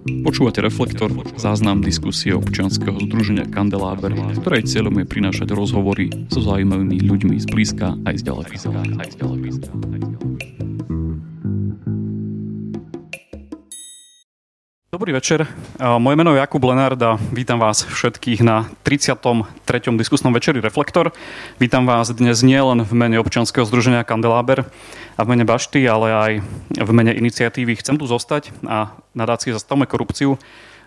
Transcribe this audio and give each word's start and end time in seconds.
Počúvate 0.00 0.64
Reflektor, 0.64 1.12
záznam 1.36 1.84
diskusie 1.84 2.32
občianskeho 2.32 2.96
združenia 3.04 3.44
Kandeláber, 3.44 4.16
ktorej 4.40 4.64
cieľom 4.64 4.96
je 5.02 5.06
prinášať 5.06 5.52
rozhovory 5.52 6.08
so 6.32 6.40
zaujímavými 6.40 7.04
ľuďmi 7.04 7.36
z 7.36 7.46
blízka 7.50 8.00
aj 8.08 8.14
z 8.16 8.22
ďaleka. 8.24 8.56
Dobrý 15.00 15.16
večer, 15.16 15.48
moje 15.80 16.12
meno 16.12 16.36
je 16.36 16.44
Jakub 16.44 16.60
Lenard 16.60 17.00
a 17.00 17.16
vítam 17.32 17.56
vás 17.56 17.88
všetkých 17.88 18.44
na 18.44 18.68
33. 18.84 19.48
diskusnom 19.96 20.28
večeri 20.28 20.60
Reflektor. 20.60 21.16
Vítam 21.56 21.88
vás 21.88 22.12
dnes 22.12 22.44
nielen 22.44 22.84
v 22.84 22.92
mene 22.92 23.16
občianskeho 23.16 23.64
združenia 23.64 24.04
Kandeláber, 24.04 24.68
a 25.16 25.20
v 25.24 25.30
mene 25.32 25.48
Bašty, 25.48 25.88
ale 25.88 26.12
aj 26.12 26.32
v 26.84 26.90
mene 26.92 27.16
iniciatívy 27.16 27.80
Chcem 27.80 27.96
tu 27.96 28.04
zostať 28.04 28.52
a 28.68 28.92
nadácie 29.16 29.56
Zastavme 29.56 29.88
korupciu, 29.88 30.36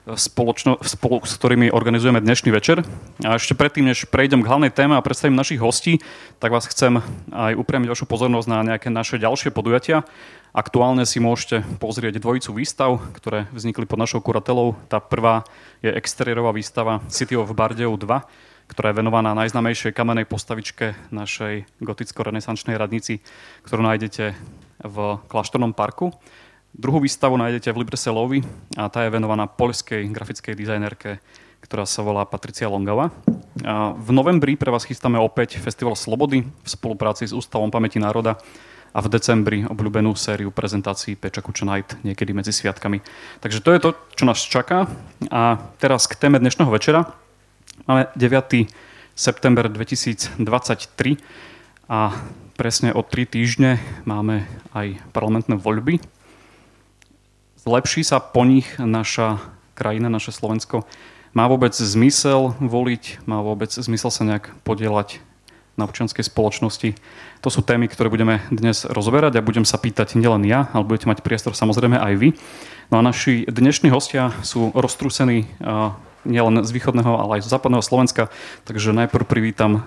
spoločno, 0.06 0.78
spolu 0.86 1.26
s 1.26 1.34
ktorými 1.34 1.74
organizujeme 1.74 2.22
dnešný 2.22 2.54
večer. 2.54 2.86
A 3.26 3.42
ešte 3.42 3.58
predtým, 3.58 3.90
než 3.90 4.06
prejdem 4.06 4.46
k 4.46 4.50
hlavnej 4.54 4.70
téme 4.70 4.94
a 4.94 5.02
predstavím 5.02 5.34
našich 5.34 5.58
hostí, 5.58 5.98
tak 6.38 6.54
vás 6.54 6.70
chcem 6.70 7.02
aj 7.34 7.58
upriamiť 7.58 7.90
vašu 7.90 8.06
pozornosť 8.06 8.46
na 8.46 8.60
nejaké 8.62 8.94
naše 8.94 9.18
ďalšie 9.18 9.50
podujatia. 9.50 10.06
Aktuálne 10.54 11.02
si 11.10 11.18
môžete 11.18 11.66
pozrieť 11.82 12.22
dvojicu 12.22 12.62
výstav, 12.62 13.02
ktoré 13.18 13.50
vznikli 13.50 13.90
pod 13.90 13.98
našou 13.98 14.22
kuratelou. 14.22 14.78
Tá 14.86 15.02
prvá 15.02 15.42
je 15.82 15.90
exteriérová 15.90 16.54
výstava 16.54 17.02
City 17.10 17.34
of 17.34 17.50
Bardejov 17.58 17.98
2, 17.98 18.70
ktorá 18.70 18.94
je 18.94 19.00
venovaná 19.02 19.34
najznamejšej 19.34 19.98
kamenej 19.98 20.30
postavičke 20.30 20.94
našej 21.10 21.66
goticko-renesančnej 21.82 22.78
radnici, 22.78 23.26
ktorú 23.66 23.82
nájdete 23.82 24.38
v 24.86 24.98
Kláštornom 25.26 25.74
parku. 25.74 26.14
Druhú 26.70 27.02
výstavu 27.02 27.34
nájdete 27.34 27.74
v 27.74 27.82
Librese 27.82 28.14
Lovi 28.14 28.46
a 28.78 28.94
tá 28.94 29.10
je 29.10 29.10
venovaná 29.10 29.50
poľskej 29.50 30.06
grafickej 30.14 30.54
dizajnerke, 30.54 31.18
ktorá 31.66 31.90
sa 31.90 32.06
volá 32.06 32.30
Patricia 32.30 32.70
Longava. 32.70 33.10
V 33.98 34.10
novembri 34.14 34.54
pre 34.54 34.70
vás 34.70 34.86
chystáme 34.86 35.18
opäť 35.18 35.58
Festival 35.58 35.98
Slobody 35.98 36.46
v 36.46 36.68
spolupráci 36.70 37.26
s 37.26 37.34
Ústavom 37.34 37.74
pamäti 37.74 37.98
národa 37.98 38.38
a 38.94 39.02
v 39.02 39.10
decembri 39.10 39.66
obľúbenú 39.66 40.14
sériu 40.14 40.54
prezentácií 40.54 41.18
Peča 41.18 41.42
Kuča 41.42 41.66
Night 41.66 41.98
niekedy 42.06 42.30
medzi 42.30 42.54
sviatkami. 42.54 43.02
Takže 43.42 43.60
to 43.66 43.74
je 43.74 43.80
to, 43.82 43.90
čo 44.14 44.24
nás 44.30 44.38
čaká. 44.38 44.86
A 45.34 45.58
teraz 45.82 46.06
k 46.06 46.14
téme 46.14 46.38
dnešného 46.38 46.70
večera. 46.70 47.10
Máme 47.90 48.06
9. 48.14 48.70
september 49.18 49.66
2023 49.66 50.38
a 51.90 52.14
presne 52.54 52.94
o 52.94 53.02
3 53.02 53.26
týždne 53.26 53.82
máme 54.06 54.46
aj 54.78 55.02
parlamentné 55.10 55.58
voľby. 55.58 55.98
Zlepší 57.66 58.06
sa 58.06 58.22
po 58.22 58.46
nich 58.46 58.78
naša 58.78 59.42
krajina, 59.74 60.06
naše 60.14 60.30
Slovensko? 60.30 60.86
Má 61.34 61.50
vôbec 61.50 61.74
zmysel 61.74 62.54
voliť? 62.62 63.26
Má 63.26 63.42
vôbec 63.42 63.74
zmysel 63.74 64.14
sa 64.14 64.22
nejak 64.22 64.54
podielať 64.62 65.18
na 65.74 65.90
občianskej 65.90 66.26
spoločnosti? 66.26 66.94
To 67.42 67.50
sú 67.50 67.66
témy, 67.66 67.90
ktoré 67.90 68.08
budeme 68.08 68.46
dnes 68.54 68.86
rozberať 68.86 69.40
a 69.40 69.46
budem 69.46 69.66
sa 69.66 69.82
pýtať 69.82 70.16
nielen 70.16 70.46
ja, 70.46 70.70
ale 70.72 70.86
budete 70.86 71.10
mať 71.10 71.26
priestor 71.26 71.58
samozrejme 71.58 71.98
aj 71.98 72.14
vy. 72.16 72.30
No 72.94 73.00
a 73.00 73.06
naši 73.06 73.48
dnešní 73.50 73.90
hostia 73.90 74.32
sú 74.46 74.70
roztrúsení 74.78 75.50
nielen 76.24 76.64
z 76.64 76.72
východného, 76.72 77.20
ale 77.20 77.40
aj 77.40 77.44
z 77.44 77.52
západného 77.52 77.84
Slovenska. 77.84 78.32
Takže 78.64 78.96
najprv 78.96 79.28
privítam 79.28 79.84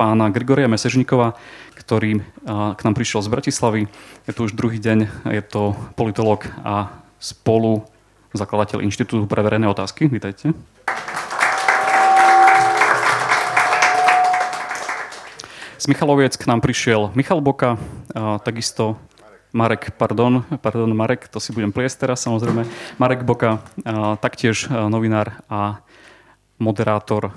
pána 0.00 0.32
Grigoria 0.32 0.72
Mesežníkova, 0.72 1.36
ktorý 1.76 2.24
k 2.48 2.80
nám 2.80 2.94
prišiel 2.96 3.20
z 3.20 3.28
Bratislavy. 3.28 3.80
Je 4.24 4.32
tu 4.32 4.48
už 4.48 4.56
druhý 4.56 4.80
deň, 4.80 5.28
je 5.36 5.42
to 5.44 5.76
politolog 5.98 6.48
a 6.64 6.96
spolu 7.20 7.84
zakladateľ 8.32 8.84
Inštitútu 8.84 9.28
pre 9.28 9.44
verejné 9.44 9.68
otázky. 9.68 10.08
Vítajte. 10.08 10.56
Z 15.86 15.94
Michaloviec 15.94 16.34
k 16.34 16.50
nám 16.50 16.58
prišiel 16.66 17.14
Michal 17.14 17.38
Boka, 17.38 17.78
takisto 18.42 18.98
Marek, 19.54 19.94
pardon, 19.94 20.42
pardon, 20.58 20.90
Marek, 20.90 21.30
to 21.30 21.38
si 21.38 21.54
budem 21.54 21.70
pliesť 21.70 22.10
teraz 22.10 22.26
samozrejme. 22.26 22.66
Marek 22.98 23.22
Boka, 23.22 23.62
taktiež 24.18 24.66
novinár 24.66 25.46
a 25.46 25.78
moderátor 26.58 27.30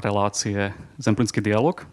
relácie 0.00 0.72
Zemplínsky 0.96 1.44
dialog. 1.44 1.84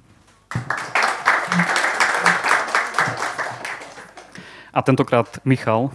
A 4.71 4.79
tentokrát 4.79 5.27
Michal, 5.43 5.91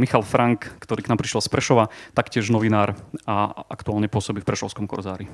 Michal 0.00 0.24
Frank, 0.24 0.64
ktorý 0.80 1.04
k 1.04 1.12
nám 1.12 1.20
prišiel 1.20 1.44
z 1.44 1.52
Prešova, 1.52 1.92
taktiež 2.16 2.48
novinár 2.48 2.96
a 3.28 3.68
aktuálne 3.68 4.08
pôsobí 4.08 4.40
v 4.40 4.48
Prešovskom 4.48 4.88
korzári. 4.88 5.28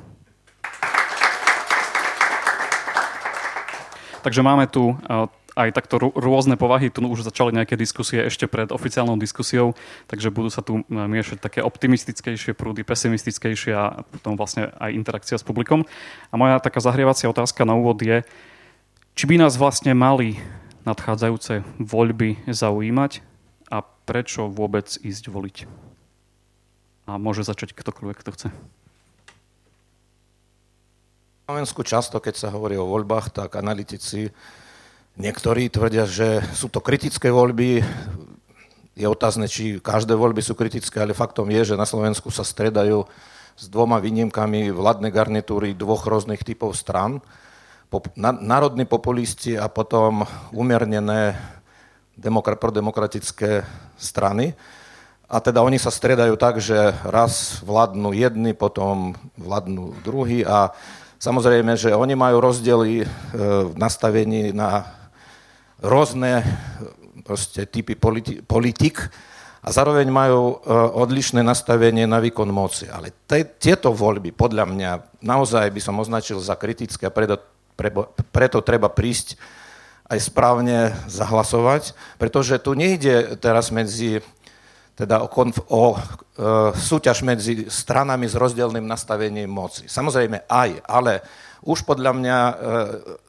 Takže 4.28 4.44
máme 4.44 4.68
tu 4.68 4.92
aj 5.56 5.72
takto 5.72 5.96
rôzne 6.12 6.60
povahy. 6.60 6.92
Tu 6.92 7.00
už 7.00 7.24
začali 7.24 7.48
nejaké 7.56 7.80
diskusie 7.80 8.20
ešte 8.28 8.44
pred 8.44 8.68
oficiálnou 8.68 9.16
diskusiou, 9.16 9.72
takže 10.04 10.28
budú 10.28 10.52
sa 10.52 10.60
tu 10.60 10.84
miešať 10.84 11.40
také 11.40 11.64
optimistickejšie 11.64 12.52
prúdy, 12.52 12.84
pesimistickejšie 12.84 13.72
a 13.72 14.04
potom 14.04 14.36
vlastne 14.36 14.68
aj 14.76 14.92
interakcia 14.92 15.40
s 15.40 15.48
publikom. 15.48 15.88
A 16.28 16.34
moja 16.36 16.60
taká 16.60 16.84
zahrievacia 16.84 17.24
otázka 17.32 17.64
na 17.64 17.72
úvod 17.72 18.04
je, 18.04 18.20
či 19.16 19.24
by 19.24 19.40
nás 19.40 19.56
vlastne 19.56 19.96
mali 19.96 20.36
nadchádzajúce 20.84 21.64
voľby 21.80 22.44
zaujímať 22.52 23.24
a 23.72 23.80
prečo 23.80 24.52
vôbec 24.52 24.92
ísť 25.00 25.32
voliť? 25.32 25.56
A 27.08 27.16
môže 27.16 27.48
začať 27.48 27.72
ktokoľvek, 27.72 28.20
kto 28.20 28.30
chce. 28.36 28.48
Slovensku 31.48 31.80
často, 31.80 32.20
keď 32.20 32.34
sa 32.36 32.52
hovorí 32.52 32.76
o 32.76 32.84
voľbách, 32.84 33.32
tak 33.32 33.56
analytici 33.56 34.28
Niektorí 35.16 35.72
tvrdia, 35.72 36.04
že 36.04 36.44
sú 36.52 36.68
to 36.68 36.84
kritické 36.84 37.32
voľby. 37.32 37.80
Je 38.92 39.08
otázne, 39.08 39.48
či 39.48 39.80
každé 39.80 40.12
voľby 40.12 40.44
sú 40.44 40.52
kritické, 40.52 41.00
ale 41.00 41.16
faktom 41.16 41.48
je, 41.48 41.72
že 41.72 41.80
na 41.80 41.88
Slovensku 41.88 42.28
sa 42.28 42.44
stredajú 42.44 43.08
s 43.56 43.64
dvoma 43.64 43.96
výnimkami 43.96 44.68
vládne 44.76 45.08
garnitúry 45.08 45.72
dvoch 45.72 46.04
rôznych 46.04 46.44
typov 46.44 46.76
stran. 46.76 47.24
Národní 48.20 48.84
populisti 48.84 49.56
a 49.56 49.72
potom 49.72 50.28
umiernené 50.52 51.32
demokra- 52.12 52.60
prodemokratické 52.60 53.64
strany. 53.96 54.52
A 55.32 55.40
teda 55.40 55.64
oni 55.64 55.80
sa 55.80 55.88
stredajú 55.88 56.36
tak, 56.36 56.60
že 56.60 56.92
raz 57.08 57.64
vládnu 57.64 58.12
jedni, 58.12 58.52
potom 58.52 59.16
vládnu 59.40 60.04
druhý 60.04 60.44
a 60.44 60.76
samozrejme, 61.18 61.74
že 61.74 61.92
oni 61.92 62.14
majú 62.14 62.38
rozdiely 62.38 63.02
e, 63.02 63.06
v 63.68 63.74
nastavení 63.74 64.54
na 64.54 64.86
rôzne 65.82 66.42
proste, 67.26 67.66
typy 67.66 67.98
politi- 67.98 68.40
politik 68.40 69.10
a 69.62 69.68
zároveň 69.68 70.06
majú 70.08 70.56
e, 70.56 70.74
odlišné 70.74 71.42
nastavenie 71.42 72.06
na 72.06 72.22
výkon 72.22 72.48
moci. 72.48 72.86
Ale 72.88 73.12
te, 73.26 73.44
tieto 73.44 73.90
voľby, 73.92 74.32
podľa 74.32 74.64
mňa, 74.64 74.90
naozaj 75.20 75.68
by 75.74 75.80
som 75.82 75.98
označil 75.98 76.38
za 76.38 76.54
kritické 76.54 77.10
a 77.10 77.14
preto, 77.14 77.42
pre, 77.74 77.90
preto 78.32 78.62
treba 78.62 78.88
prísť 78.88 79.36
aj 80.08 80.24
správne 80.24 80.96
zahlasovať, 81.04 81.92
pretože 82.16 82.56
tu 82.64 82.72
nejde 82.72 83.36
teraz 83.44 83.68
medzi 83.68 84.24
teda 84.98 85.22
o, 85.22 85.30
konf- 85.30 85.62
o 85.70 85.94
e, 85.94 85.98
súťaž 86.74 87.22
medzi 87.22 87.70
stranami 87.70 88.26
s 88.26 88.34
rozdielným 88.34 88.82
nastavením 88.82 89.46
moci. 89.46 89.86
Samozrejme 89.86 90.50
aj, 90.50 90.82
ale 90.90 91.22
už 91.62 91.86
podľa 91.86 92.12
mňa 92.18 92.38
e, 92.38 92.54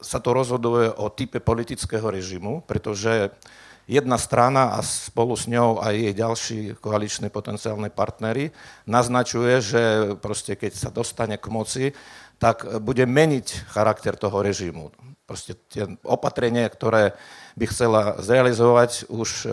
sa 0.02 0.18
to 0.18 0.34
rozhoduje 0.34 0.90
o 0.90 1.13
type 1.13 1.38
politického 1.38 2.09
režimu, 2.09 2.66
pretože 2.66 3.30
jedna 3.85 4.18
strana 4.18 4.74
a 4.74 4.81
spolu 4.81 5.38
s 5.38 5.46
ňou 5.46 5.78
aj 5.78 5.94
jej 5.94 6.13
ďalší 6.18 6.59
koaliční 6.81 7.30
potenciálne 7.30 7.94
partnery 7.94 8.50
naznačuje, 8.89 9.54
že 9.62 9.81
proste 10.18 10.57
keď 10.57 10.74
sa 10.74 10.89
dostane 10.89 11.38
k 11.38 11.45
moci, 11.54 11.86
tak 12.42 12.65
bude 12.81 13.06
meniť 13.06 13.69
charakter 13.69 14.18
toho 14.18 14.42
režimu. 14.42 14.89
Proste 15.30 15.54
tie 15.69 15.86
opatrenia, 16.01 16.65
ktoré 16.65 17.13
by 17.59 17.65
chcela 17.67 18.01
zrealizovať, 18.23 19.11
už 19.11 19.29
e, 19.44 19.47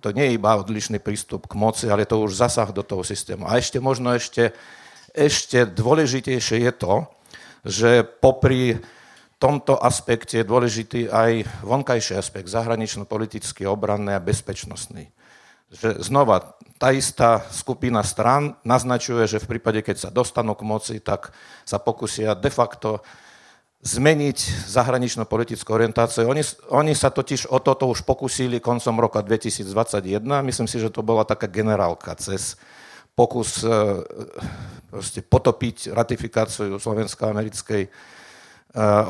to 0.00 0.16
nie 0.16 0.32
je 0.32 0.36
iba 0.40 0.56
odlišný 0.56 0.96
prístup 0.96 1.44
k 1.44 1.60
moci, 1.60 1.92
ale 1.92 2.08
to 2.08 2.16
už 2.16 2.40
zasah 2.40 2.72
do 2.72 2.80
toho 2.80 3.04
systému. 3.04 3.44
A 3.44 3.60
ešte 3.60 3.76
možno 3.76 4.16
ešte, 4.16 4.56
ešte 5.12 5.68
dôležitejšie 5.68 6.64
je 6.64 6.72
to, 6.72 6.94
že 7.68 8.08
popri 8.24 8.80
tomto 9.40 9.76
aspekte 9.76 10.40
je 10.40 10.48
dôležitý 10.48 11.00
aj 11.08 11.64
vonkajší 11.64 12.16
aspekt, 12.16 12.52
zahranično-politický, 12.52 13.68
obranný 13.68 14.16
a 14.16 14.24
bezpečnostný. 14.24 15.08
Že 15.72 16.00
znova, 16.04 16.56
tá 16.76 16.92
istá 16.92 17.44
skupina 17.48 18.04
strán 18.04 18.56
naznačuje, 18.64 19.24
že 19.28 19.40
v 19.44 19.56
prípade, 19.56 19.80
keď 19.80 19.96
sa 19.96 20.10
dostanú 20.12 20.56
k 20.56 20.64
moci, 20.64 20.96
tak 21.00 21.32
sa 21.64 21.80
pokusia 21.80 22.36
de 22.36 22.52
facto 22.52 23.04
zmeniť 23.80 24.68
zahranično-politickú 24.68 25.72
orientáciu. 25.72 26.28
Oni, 26.28 26.44
oni 26.68 26.92
sa 26.92 27.08
totiž 27.08 27.48
o 27.48 27.64
toto 27.64 27.88
už 27.88 28.04
pokusili 28.04 28.60
koncom 28.60 29.00
roka 29.00 29.24
2021. 29.24 30.20
Myslím 30.44 30.68
si, 30.68 30.76
že 30.76 30.92
to 30.92 31.00
bola 31.00 31.24
taká 31.24 31.48
generálka 31.48 32.12
cez 32.20 32.60
pokus 33.16 33.64
proste 34.92 35.20
potopiť 35.24 35.96
ratifikáciu 35.96 36.76
slovensko-americkej 36.76 37.88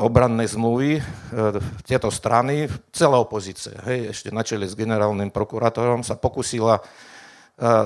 obrannej 0.01 0.47
zmluvy. 0.49 1.03
Tieto 1.85 2.09
strany, 2.09 2.65
celá 2.95 3.19
opozícia, 3.21 3.75
hej, 3.85 4.09
ešte 4.09 4.33
na 4.33 4.41
čele 4.41 4.65
s 4.65 4.73
generálnym 4.73 5.29
prokurátorom 5.29 6.01
sa 6.01 6.15
pokusila 6.15 6.81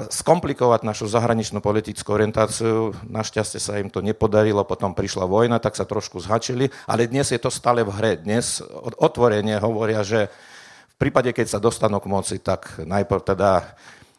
skomplikovať 0.10 0.88
našu 0.88 1.06
zahraničnú 1.10 1.60
politickú 1.60 2.16
orientáciu. 2.16 2.96
Našťastie 3.10 3.60
sa 3.60 3.76
im 3.82 3.92
to 3.92 4.00
nepodarilo, 4.00 4.64
potom 4.64 4.96
prišla 4.96 5.28
vojna, 5.28 5.60
tak 5.60 5.76
sa 5.76 5.84
trošku 5.84 6.24
zhačili, 6.24 6.72
ale 6.88 7.12
dnes 7.12 7.28
je 7.32 7.40
to 7.42 7.52
stále 7.52 7.84
v 7.84 7.92
hre. 7.92 8.14
Dnes 8.24 8.64
otvorene 9.00 9.60
hovoria, 9.60 10.06
že 10.06 10.32
v 10.96 10.96
prípade, 10.96 11.36
keď 11.36 11.48
sa 11.52 11.60
dostanú 11.60 12.00
k 12.00 12.08
moci, 12.08 12.40
tak 12.40 12.80
najprv 12.80 13.22
teda 13.36 13.76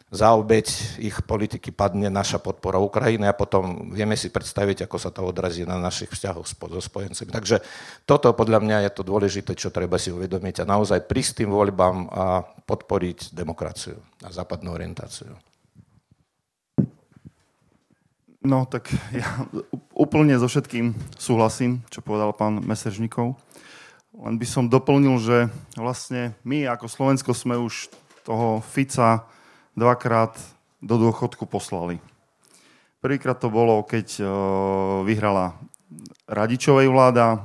za 0.06 0.38
obeď 0.38 0.70
ich 1.02 1.18
politiky 1.26 1.74
padne 1.74 2.06
naša 2.06 2.38
podpora 2.38 2.78
Ukrajiny 2.78 3.26
a 3.26 3.34
potom 3.34 3.90
vieme 3.90 4.14
si 4.14 4.30
predstaviť, 4.30 4.86
ako 4.86 4.96
sa 5.02 5.10
to 5.10 5.26
odrazí 5.26 5.66
na 5.66 5.82
našich 5.82 6.14
vzťahoch 6.14 6.46
so 6.46 6.80
spojencami. 6.80 7.34
Takže 7.34 7.58
toto 8.06 8.30
podľa 8.30 8.62
mňa 8.62 8.76
je 8.86 8.90
to 8.94 9.02
dôležité, 9.02 9.58
čo 9.58 9.74
treba 9.74 9.98
si 9.98 10.14
uvedomiť 10.14 10.62
a 10.62 10.70
naozaj 10.70 11.10
prísť 11.10 11.42
tým 11.42 11.50
voľbám 11.50 11.96
a 12.06 12.46
podporiť 12.70 13.34
demokraciu 13.34 13.98
a 14.22 14.30
západnú 14.30 14.70
orientáciu. 14.70 15.34
No 18.46 18.62
tak 18.62 18.94
ja 19.10 19.26
úplne 19.90 20.38
so 20.38 20.46
všetkým 20.46 20.94
súhlasím, 21.18 21.82
čo 21.90 21.98
povedal 21.98 22.30
pán 22.30 22.62
Meseržníkov. 22.62 23.34
Len 24.14 24.38
by 24.38 24.46
som 24.46 24.70
doplnil, 24.70 25.18
že 25.18 25.50
vlastne 25.74 26.38
my 26.46 26.62
ako 26.70 26.86
Slovensko 26.86 27.34
sme 27.34 27.58
už 27.58 27.90
toho 28.22 28.62
Fica 28.62 29.26
dvakrát 29.76 30.34
do 30.80 30.96
dôchodku 30.96 31.44
poslali. 31.44 32.00
Prvýkrát 33.04 33.38
to 33.38 33.52
bolo, 33.52 33.84
keď 33.84 34.24
vyhrala 35.04 35.54
Radičovej 36.26 36.90
vláda, 36.90 37.44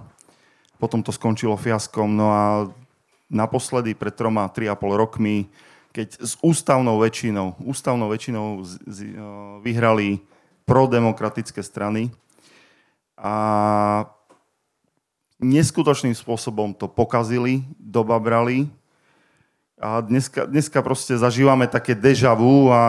potom 0.82 1.06
to 1.06 1.14
skončilo 1.14 1.54
fiaskom, 1.60 2.10
no 2.18 2.28
a 2.34 2.44
naposledy 3.30 3.94
pred 3.94 4.18
troma, 4.18 4.50
tri 4.50 4.66
a 4.66 4.74
pol 4.74 4.98
rokmi, 4.98 5.46
keď 5.94 6.18
s 6.18 6.40
ústavnou 6.42 6.98
väčšinou, 6.98 7.62
ústavnou 7.62 8.10
väčšinou 8.10 8.64
z, 8.66 8.72
z, 8.90 8.98
vyhrali 9.62 10.24
prodemokratické 10.66 11.62
strany 11.62 12.10
a 13.20 14.08
neskutočným 15.38 16.16
spôsobom 16.16 16.74
to 16.74 16.90
pokazili, 16.90 17.62
dobabrali 17.78 18.72
a 19.82 20.06
dneska, 20.06 20.46
dneska 20.46 20.86
proste 20.86 21.18
zažívame 21.18 21.66
také 21.66 21.98
deja 21.98 22.38
vu 22.38 22.70
a 22.70 22.82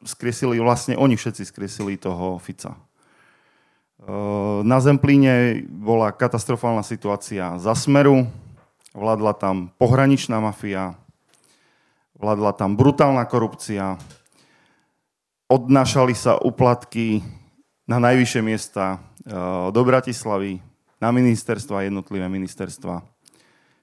skresili, 0.00 0.56
vlastne 0.58 0.96
oni 0.96 1.14
všetci 1.14 1.44
skresili 1.44 2.00
toho 2.00 2.40
Fica. 2.40 2.74
Na 4.64 4.82
Zemplíne 4.82 5.62
bola 5.68 6.10
katastrofálna 6.10 6.82
situácia 6.82 7.54
za 7.60 7.76
Smeru, 7.76 8.26
vládla 8.96 9.36
tam 9.36 9.70
pohraničná 9.78 10.42
mafia, 10.42 10.98
vládla 12.18 12.50
tam 12.56 12.74
brutálna 12.74 13.22
korupcia, 13.28 14.00
odnášali 15.46 16.16
sa 16.16 16.40
uplatky 16.40 17.22
na 17.86 18.02
najvyššie 18.02 18.42
miesta 18.42 18.98
do 19.70 19.80
Bratislavy, 19.84 20.58
na 20.98 21.14
ministerstva, 21.14 21.86
jednotlivé 21.86 22.26
ministerstva. 22.26 23.06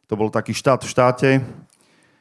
To 0.10 0.14
bol 0.18 0.34
taký 0.34 0.52
štát 0.52 0.84
v 0.84 0.92
štáte, 0.92 1.30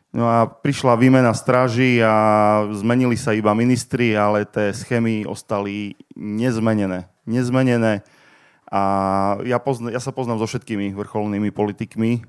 No 0.08 0.24
a 0.24 0.48
prišla 0.48 0.96
výmena 0.96 1.36
stráži 1.36 2.00
a 2.00 2.64
zmenili 2.72 3.12
sa 3.12 3.36
iba 3.36 3.52
ministri, 3.52 4.16
ale 4.16 4.48
tie 4.48 4.72
schémy 4.72 5.28
ostali 5.28 6.00
nezmenené. 6.16 7.12
Nezmenené. 7.28 8.00
A 8.72 8.82
ja, 9.44 9.60
pozna, 9.60 9.92
ja 9.92 10.00
sa 10.00 10.12
poznám 10.12 10.40
so 10.40 10.48
všetkými 10.48 10.96
vrcholnými 10.96 11.52
politikmi 11.52 12.24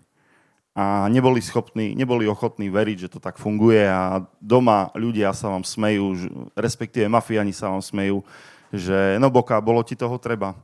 a 0.75 1.07
neboli 1.11 1.43
schopní, 1.43 1.95
neboli 1.95 2.27
ochotní 2.27 2.71
veriť, 2.71 3.07
že 3.07 3.11
to 3.11 3.19
tak 3.19 3.35
funguje 3.35 3.83
a 3.83 4.23
doma 4.39 4.91
ľudia 4.95 5.35
sa 5.35 5.51
vám 5.51 5.67
smejú, 5.67 6.15
respektíve 6.55 7.11
mafiani 7.11 7.51
sa 7.51 7.71
vám 7.71 7.83
smejú, 7.83 8.23
že 8.71 9.19
no 9.19 9.27
boka, 9.27 9.59
bolo 9.59 9.83
ti 9.83 9.99
toho 9.99 10.15
treba. 10.19 10.55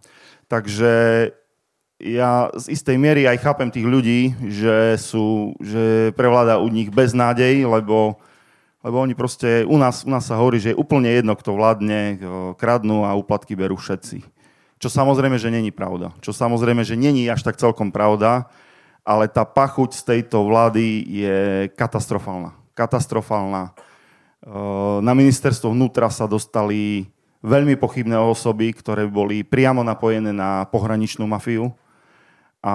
Takže 0.48 0.92
ja 2.00 2.52
z 2.60 2.76
istej 2.76 2.98
miery 3.00 3.24
aj 3.24 3.40
chápem 3.40 3.72
tých 3.72 3.88
ľudí, 3.88 4.36
že, 4.52 5.00
sú, 5.00 5.56
že 5.64 6.12
prevláda 6.20 6.60
u 6.60 6.68
nich 6.68 6.92
beznádej, 6.92 7.64
lebo, 7.64 8.20
lebo 8.84 8.98
oni 9.00 9.16
proste, 9.16 9.64
u 9.64 9.80
nás, 9.80 10.04
u 10.04 10.12
nás 10.12 10.28
sa 10.28 10.36
hovorí, 10.36 10.60
že 10.60 10.76
je 10.76 10.80
úplne 10.80 11.08
jedno, 11.08 11.40
kto 11.40 11.56
vládne, 11.56 12.20
kradnú 12.60 13.08
a 13.08 13.16
úplatky 13.16 13.56
berú 13.56 13.80
všetci. 13.80 14.28
Čo 14.76 14.92
samozrejme, 14.92 15.40
že 15.40 15.48
není 15.48 15.72
pravda. 15.72 16.12
Čo 16.20 16.36
samozrejme, 16.36 16.84
že 16.84 17.00
není 17.00 17.32
až 17.32 17.48
tak 17.48 17.56
celkom 17.56 17.96
pravda, 17.96 18.52
ale 19.08 19.32
tá 19.32 19.48
pachuť 19.48 19.96
z 19.96 20.02
tejto 20.04 20.44
vlády 20.44 21.06
je 21.08 21.38
katastrofálna. 21.80 22.52
Katastrofálna. 22.76 23.72
Na 25.00 25.14
ministerstvo 25.16 25.72
vnútra 25.72 26.12
sa 26.12 26.28
dostali 26.28 27.08
veľmi 27.40 27.80
pochybné 27.80 28.20
osoby, 28.20 28.76
ktoré 28.76 29.08
boli 29.08 29.48
priamo 29.48 29.80
napojené 29.80 30.36
na 30.36 30.68
pohraničnú 30.68 31.24
mafiu 31.24 31.72
a 32.66 32.74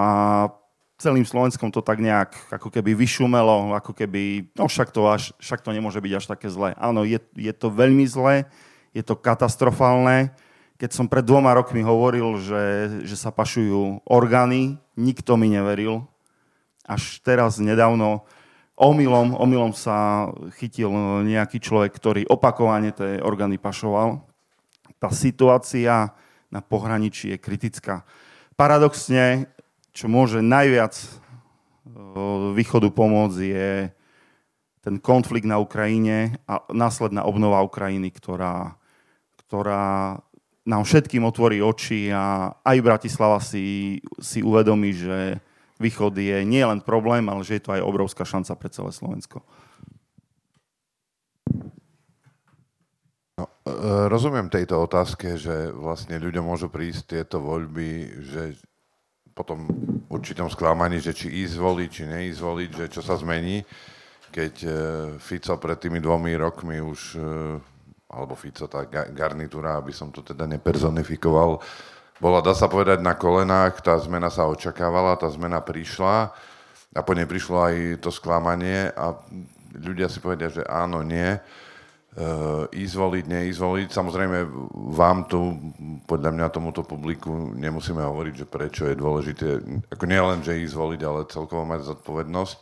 celým 1.03 1.27
Slovenskom 1.27 1.75
to 1.75 1.83
tak 1.83 1.99
nejak 1.99 2.37
ako 2.55 2.71
keby 2.71 2.95
vyšumelo, 2.95 3.75
ako 3.75 3.91
keby, 3.91 4.55
no 4.55 4.71
však 4.71 4.95
to, 4.95 5.11
až, 5.11 5.35
však 5.43 5.67
to 5.67 5.75
nemôže 5.75 5.99
byť 5.99 6.13
až 6.15 6.25
také 6.31 6.47
zlé. 6.47 6.79
Áno, 6.79 7.03
je, 7.03 7.19
je 7.35 7.51
to 7.51 7.73
veľmi 7.75 8.07
zlé, 8.07 8.47
je 8.95 9.03
to 9.03 9.19
katastrofálne. 9.19 10.31
Keď 10.79 10.91
som 10.95 11.11
pred 11.11 11.27
dvoma 11.27 11.57
rokmi 11.57 11.83
hovoril, 11.83 12.39
že, 12.39 12.65
že 13.03 13.17
sa 13.19 13.35
pašujú 13.35 14.07
orgány, 14.07 14.79
nikto 14.95 15.35
mi 15.35 15.51
neveril. 15.51 16.07
Až 16.87 17.19
teraz 17.27 17.59
nedávno 17.59 18.23
omylom, 18.79 19.37
omylom 19.37 19.73
sa 19.75 20.29
chytil 20.57 20.89
nejaký 21.27 21.61
človek, 21.61 21.93
ktorý 21.97 22.23
opakovane 22.31 22.95
tie 22.95 23.21
orgány 23.21 23.59
pašoval. 23.61 24.25
Tá 25.01 25.09
situácia 25.13 26.13
na 26.53 26.61
pohraničí 26.61 27.33
je 27.33 27.39
kritická. 27.41 28.05
Paradoxne 28.57 29.49
čo 29.91 30.07
môže 30.07 30.43
najviac 30.43 30.95
východu 32.55 32.89
pomôcť, 32.91 33.39
je 33.41 33.71
ten 34.81 34.97
konflikt 34.97 35.45
na 35.45 35.61
Ukrajine 35.61 36.41
a 36.49 36.65
následná 36.73 37.25
obnova 37.29 37.61
Ukrajiny, 37.61 38.09
ktorá, 38.11 38.81
ktorá 39.45 40.19
nám 40.65 40.83
všetkým 40.85 41.25
otvorí 41.25 41.61
oči 41.61 42.09
a 42.13 42.57
aj 42.65 42.79
Bratislava 42.81 43.41
si, 43.45 44.01
si 44.21 44.41
uvedomí, 44.41 44.97
že 44.97 45.41
východ 45.81 46.17
je 46.17 46.45
nie 46.45 46.65
len 46.65 46.81
problém, 46.81 47.29
ale 47.29 47.45
že 47.45 47.61
je 47.61 47.65
to 47.65 47.75
aj 47.77 47.85
obrovská 47.85 48.25
šanca 48.25 48.53
pre 48.57 48.69
celé 48.73 48.91
Slovensko. 48.93 49.45
No, 53.41 53.49
e, 53.65 53.73
rozumiem 54.13 54.53
tejto 54.53 54.85
otázke, 54.85 55.41
že 55.41 55.73
vlastne 55.73 56.21
ľuďom 56.21 56.45
môžu 56.45 56.69
prísť 56.69 57.17
tieto 57.17 57.41
voľby, 57.41 58.21
že 58.21 58.61
potom 59.41 59.65
určitom 60.13 60.53
sklamaní, 60.53 61.01
že 61.01 61.17
či 61.17 61.33
ísť 61.49 61.57
voliť, 61.57 61.89
či 61.89 62.05
neísť 62.05 62.41
voliť, 62.45 62.71
že 62.77 62.87
čo 62.93 63.01
sa 63.01 63.17
zmení, 63.17 63.65
keď 64.29 64.55
e, 64.61 64.71
Fico 65.17 65.57
pred 65.57 65.81
tými 65.81 65.97
dvomi 65.97 66.37
rokmi 66.37 66.77
už, 66.77 67.17
e, 67.17 67.25
alebo 68.13 68.37
Fico, 68.37 68.69
tá 68.69 68.85
garnitúra, 69.09 69.81
aby 69.81 69.97
som 69.97 70.13
to 70.13 70.21
teda 70.21 70.45
nepersonifikoval, 70.45 71.57
bola, 72.21 72.45
dá 72.45 72.53
sa 72.53 72.69
povedať, 72.69 73.01
na 73.01 73.17
kolenách, 73.17 73.81
tá 73.81 73.97
zmena 73.97 74.29
sa 74.29 74.45
očakávala, 74.45 75.17
tá 75.17 75.25
zmena 75.33 75.65
prišla 75.65 76.29
a 76.93 77.01
po 77.01 77.17
nej 77.17 77.25
prišlo 77.25 77.57
aj 77.57 77.75
to 78.05 78.13
sklamanie 78.13 78.93
a 78.93 79.17
ľudia 79.73 80.13
si 80.13 80.21
povedia, 80.21 80.53
že 80.53 80.61
áno, 80.69 81.01
nie 81.01 81.41
uh, 82.17 82.67
ísť 82.73 82.95
voliť, 82.97 83.25
neísť 83.29 83.61
voliť. 83.61 83.89
Samozrejme, 83.93 84.39
vám 84.95 85.31
tu, 85.31 85.55
podľa 86.09 86.31
mňa 86.35 86.47
tomuto 86.55 86.83
publiku 86.83 87.55
nemusíme 87.55 88.03
hovoriť, 88.03 88.35
že 88.35 88.47
prečo 88.51 88.89
je 88.89 88.99
dôležité, 88.99 89.63
ako 89.93 90.05
nie 90.09 90.21
len, 90.21 90.39
že 90.43 90.63
ísť 90.63 90.75
voliť, 90.75 91.01
ale 91.07 91.31
celkovo 91.31 91.63
mať 91.67 91.87
zodpovednosť. 91.87 92.59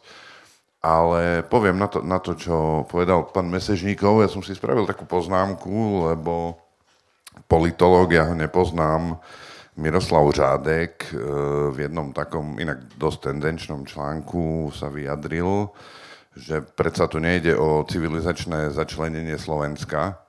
Ale 0.79 1.43
poviem 1.43 1.75
na 1.75 1.91
to, 1.91 2.07
na 2.07 2.23
to, 2.23 2.39
čo 2.39 2.87
povedal 2.87 3.27
pán 3.35 3.51
Mesežníkov, 3.51 4.23
ja 4.23 4.31
som 4.31 4.47
si 4.47 4.55
spravil 4.55 4.87
takú 4.87 5.11
poznámku, 5.11 6.07
lebo 6.15 6.55
politológ, 7.51 8.15
ja 8.15 8.31
ho 8.31 8.35
nepoznám, 8.39 9.19
Miroslav 9.79 10.27
Žádek 10.35 10.95
eh, 11.07 11.19
v 11.71 11.77
jednom 11.87 12.11
takom 12.11 12.59
inak 12.59 12.83
dosť 12.99 13.31
tendenčnom 13.31 13.87
článku 13.87 14.75
sa 14.75 14.91
vyjadril, 14.91 15.71
že 16.39 16.63
predsa 16.63 17.11
tu 17.11 17.19
nejde 17.19 17.59
o 17.59 17.83
civilizačné 17.83 18.71
začlenenie 18.71 19.35
Slovenska, 19.35 20.23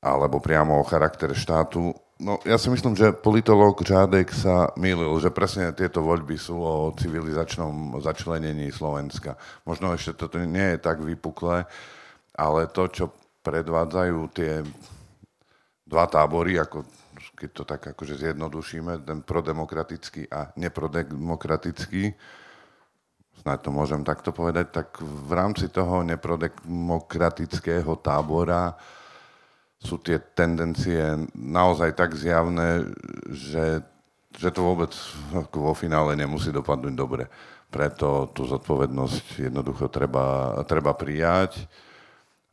alebo 0.00 0.40
priamo 0.40 0.80
o 0.80 0.88
charakter 0.88 1.36
štátu. 1.36 1.92
No, 2.20 2.40
ja 2.48 2.56
si 2.56 2.72
myslím, 2.72 2.96
že 2.96 3.12
politológ 3.12 3.84
Žádek 3.84 4.32
sa 4.32 4.72
mýlil, 4.80 5.12
že 5.20 5.34
presne 5.34 5.76
tieto 5.76 6.00
voľby 6.00 6.40
sú 6.40 6.56
o 6.56 6.74
civilizačnom 6.96 8.00
začlenení 8.00 8.72
Slovenska. 8.72 9.36
Možno 9.68 9.92
ešte 9.92 10.16
toto 10.16 10.40
nie 10.40 10.76
je 10.76 10.78
tak 10.80 11.04
vypuklé, 11.04 11.68
ale 12.32 12.70
to, 12.72 12.88
čo 12.88 13.04
predvádzajú 13.44 14.18
tie 14.32 14.64
dva 15.84 16.08
tábory, 16.08 16.56
ako, 16.56 16.86
keď 17.36 17.50
to 17.52 17.64
tak 17.68 17.82
akože 17.92 18.16
zjednodušíme, 18.16 19.04
ten 19.04 19.20
prodemokratický 19.20 20.32
a 20.32 20.48
neprodemokratický, 20.56 22.16
snáď 23.44 23.60
to 23.60 23.70
môžem 23.76 24.00
takto 24.00 24.32
povedať, 24.32 24.72
tak 24.72 25.04
v 25.04 25.30
rámci 25.36 25.68
toho 25.68 26.00
neprodemokratického 26.00 27.92
tábora 28.00 28.72
sú 29.84 30.00
tie 30.00 30.16
tendencie 30.16 31.28
naozaj 31.36 31.92
tak 31.92 32.16
zjavné, 32.16 32.88
že, 33.28 33.84
že 34.32 34.48
to 34.48 34.64
vôbec 34.64 34.96
vo 35.52 35.76
finále 35.76 36.16
nemusí 36.16 36.48
dopadnúť 36.48 36.94
dobre. 36.96 37.28
Preto 37.68 38.32
tú 38.32 38.48
zodpovednosť 38.48 39.52
jednoducho 39.52 39.92
treba, 39.92 40.56
treba 40.64 40.96
prijať 40.96 41.68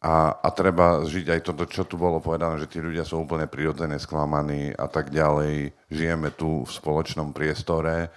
a, 0.04 0.44
a 0.44 0.48
treba 0.52 1.08
žiť 1.08 1.40
aj 1.40 1.42
toto, 1.48 1.64
čo 1.72 1.88
tu 1.88 1.96
bolo 1.96 2.20
povedané, 2.20 2.60
že 2.60 2.68
tí 2.68 2.84
ľudia 2.84 3.08
sú 3.08 3.24
úplne 3.24 3.48
prirodzene 3.48 3.96
sklamaní 3.96 4.76
a 4.76 4.92
tak 4.92 5.08
ďalej. 5.08 5.72
Žijeme 5.88 6.36
tu 6.36 6.68
v 6.68 6.72
spoločnom 6.74 7.32
priestore 7.32 8.12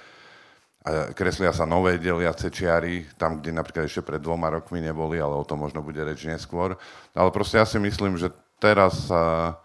kreslia 1.16 1.48
sa 1.56 1.64
nové 1.64 1.96
deliace 1.96 2.52
čiary, 2.52 3.08
tam, 3.16 3.40
kde 3.40 3.56
napríklad 3.56 3.88
ešte 3.88 4.04
pred 4.04 4.20
dvoma 4.20 4.52
rokmi 4.52 4.84
neboli, 4.84 5.16
ale 5.16 5.32
o 5.32 5.48
tom 5.48 5.64
možno 5.64 5.80
bude 5.80 6.04
reč 6.04 6.28
neskôr. 6.28 6.76
Ale 7.16 7.30
proste 7.32 7.56
ja 7.56 7.64
si 7.64 7.80
myslím, 7.80 8.20
že 8.20 8.28
teraz 8.60 9.08
sa 9.08 9.56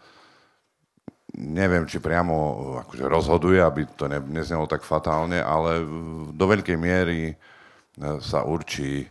neviem, 1.36 1.86
či 1.86 2.02
priamo 2.02 2.36
akože 2.88 3.06
rozhoduje, 3.06 3.60
aby 3.62 3.86
to 4.00 4.08
ne, 4.08 4.24
neznelo 4.32 4.66
tak 4.66 4.82
fatálne, 4.88 5.44
ale 5.44 5.84
do 6.32 6.46
veľkej 6.48 6.78
miery 6.80 7.36
sa 8.24 8.48
určí 8.48 9.06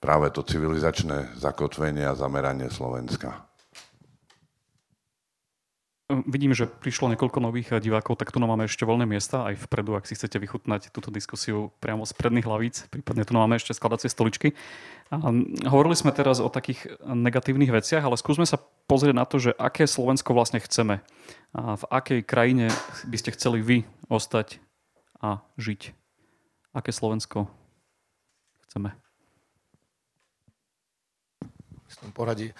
práve 0.00 0.32
to 0.32 0.42
civilizačné 0.44 1.36
zakotvenie 1.36 2.04
a 2.08 2.18
zameranie 2.18 2.68
Slovenska. 2.72 3.44
Vidím, 6.04 6.52
že 6.52 6.68
prišlo 6.68 7.08
niekoľko 7.16 7.40
nových 7.40 7.80
divákov, 7.80 8.20
tak 8.20 8.28
tu 8.28 8.36
máme 8.36 8.68
ešte 8.68 8.84
voľné 8.84 9.08
miesta 9.08 9.48
aj 9.48 9.64
vpredu, 9.64 9.96
ak 9.96 10.04
si 10.04 10.12
chcete 10.12 10.36
vychutnať 10.36 10.92
túto 10.92 11.08
diskusiu 11.08 11.72
priamo 11.80 12.04
z 12.04 12.12
predných 12.12 12.44
hlavíc, 12.44 12.84
prípadne 12.92 13.24
tu 13.24 13.32
máme 13.32 13.56
ešte 13.56 13.72
skladacie 13.72 14.12
stoličky. 14.12 14.52
A 15.08 15.32
hovorili 15.64 15.96
sme 15.96 16.12
teraz 16.12 16.44
o 16.44 16.52
takých 16.52 17.00
negatívnych 17.08 17.72
veciach, 17.72 18.04
ale 18.04 18.20
skúsme 18.20 18.44
sa 18.44 18.60
pozrieť 18.84 19.16
na 19.16 19.24
to, 19.24 19.40
že 19.40 19.56
aké 19.56 19.88
Slovensko 19.88 20.36
vlastne 20.36 20.60
chceme. 20.60 21.00
A 21.56 21.80
v 21.80 21.84
akej 21.88 22.20
krajine 22.20 22.68
by 23.08 23.16
ste 23.16 23.32
chceli 23.32 23.64
vy 23.64 23.78
ostať 24.12 24.60
a 25.24 25.40
žiť. 25.56 25.96
Aké 26.76 26.92
Slovensko 26.92 27.48
chceme 28.68 28.92
tom 32.04 32.12
poradí. 32.12 32.52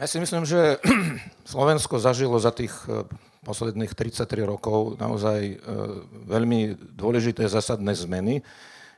Ja 0.00 0.08
si 0.08 0.16
myslím, 0.16 0.48
že 0.48 0.80
Slovensko 1.52 2.00
zažilo 2.00 2.40
za 2.40 2.48
tých 2.56 2.72
e, 2.88 3.04
posledných 3.44 3.92
33 3.92 4.48
rokov 4.48 4.96
naozaj 4.96 5.40
e, 5.44 5.56
veľmi 6.24 6.72
dôležité 6.96 7.44
zásadné 7.44 7.92
zmeny. 7.92 8.40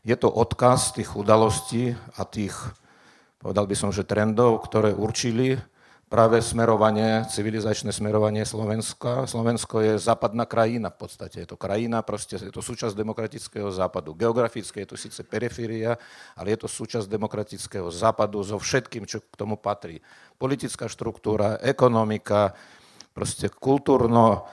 Je 0.07 0.15
to 0.15 0.31
odkaz 0.31 0.95
tých 0.95 1.19
udalostí 1.19 1.99
a 2.15 2.23
tých, 2.23 2.55
povedal 3.43 3.67
by 3.67 3.75
som, 3.75 3.91
že 3.91 4.07
trendov, 4.07 4.63
ktoré 4.63 4.95
určili 4.95 5.59
práve 6.13 6.45
smerovanie, 6.45 7.25
civilizačné 7.25 7.89
smerovanie 7.89 8.45
Slovenska. 8.45 9.25
Slovensko 9.25 9.81
je 9.81 9.93
západná 9.97 10.45
krajina 10.45 10.93
v 10.93 11.09
podstate. 11.09 11.41
Je 11.41 11.49
to 11.49 11.57
krajina, 11.57 12.05
proste 12.05 12.37
je 12.37 12.53
to 12.53 12.61
súčasť 12.61 12.93
demokratického 12.93 13.73
západu. 13.73 14.13
Geograficky 14.13 14.85
je 14.85 14.93
to 14.93 14.97
síce 15.01 15.25
periféria, 15.25 15.97
ale 16.37 16.53
je 16.53 16.61
to 16.61 16.69
súčasť 16.69 17.09
demokratického 17.09 17.89
západu 17.89 18.45
so 18.45 18.61
všetkým, 18.61 19.09
čo 19.09 19.25
k 19.25 19.41
tomu 19.41 19.57
patrí. 19.57 20.05
Politická 20.37 20.85
štruktúra, 20.85 21.57
ekonomika, 21.65 22.53
proste 23.17 23.49
kultúrno, 23.49 24.45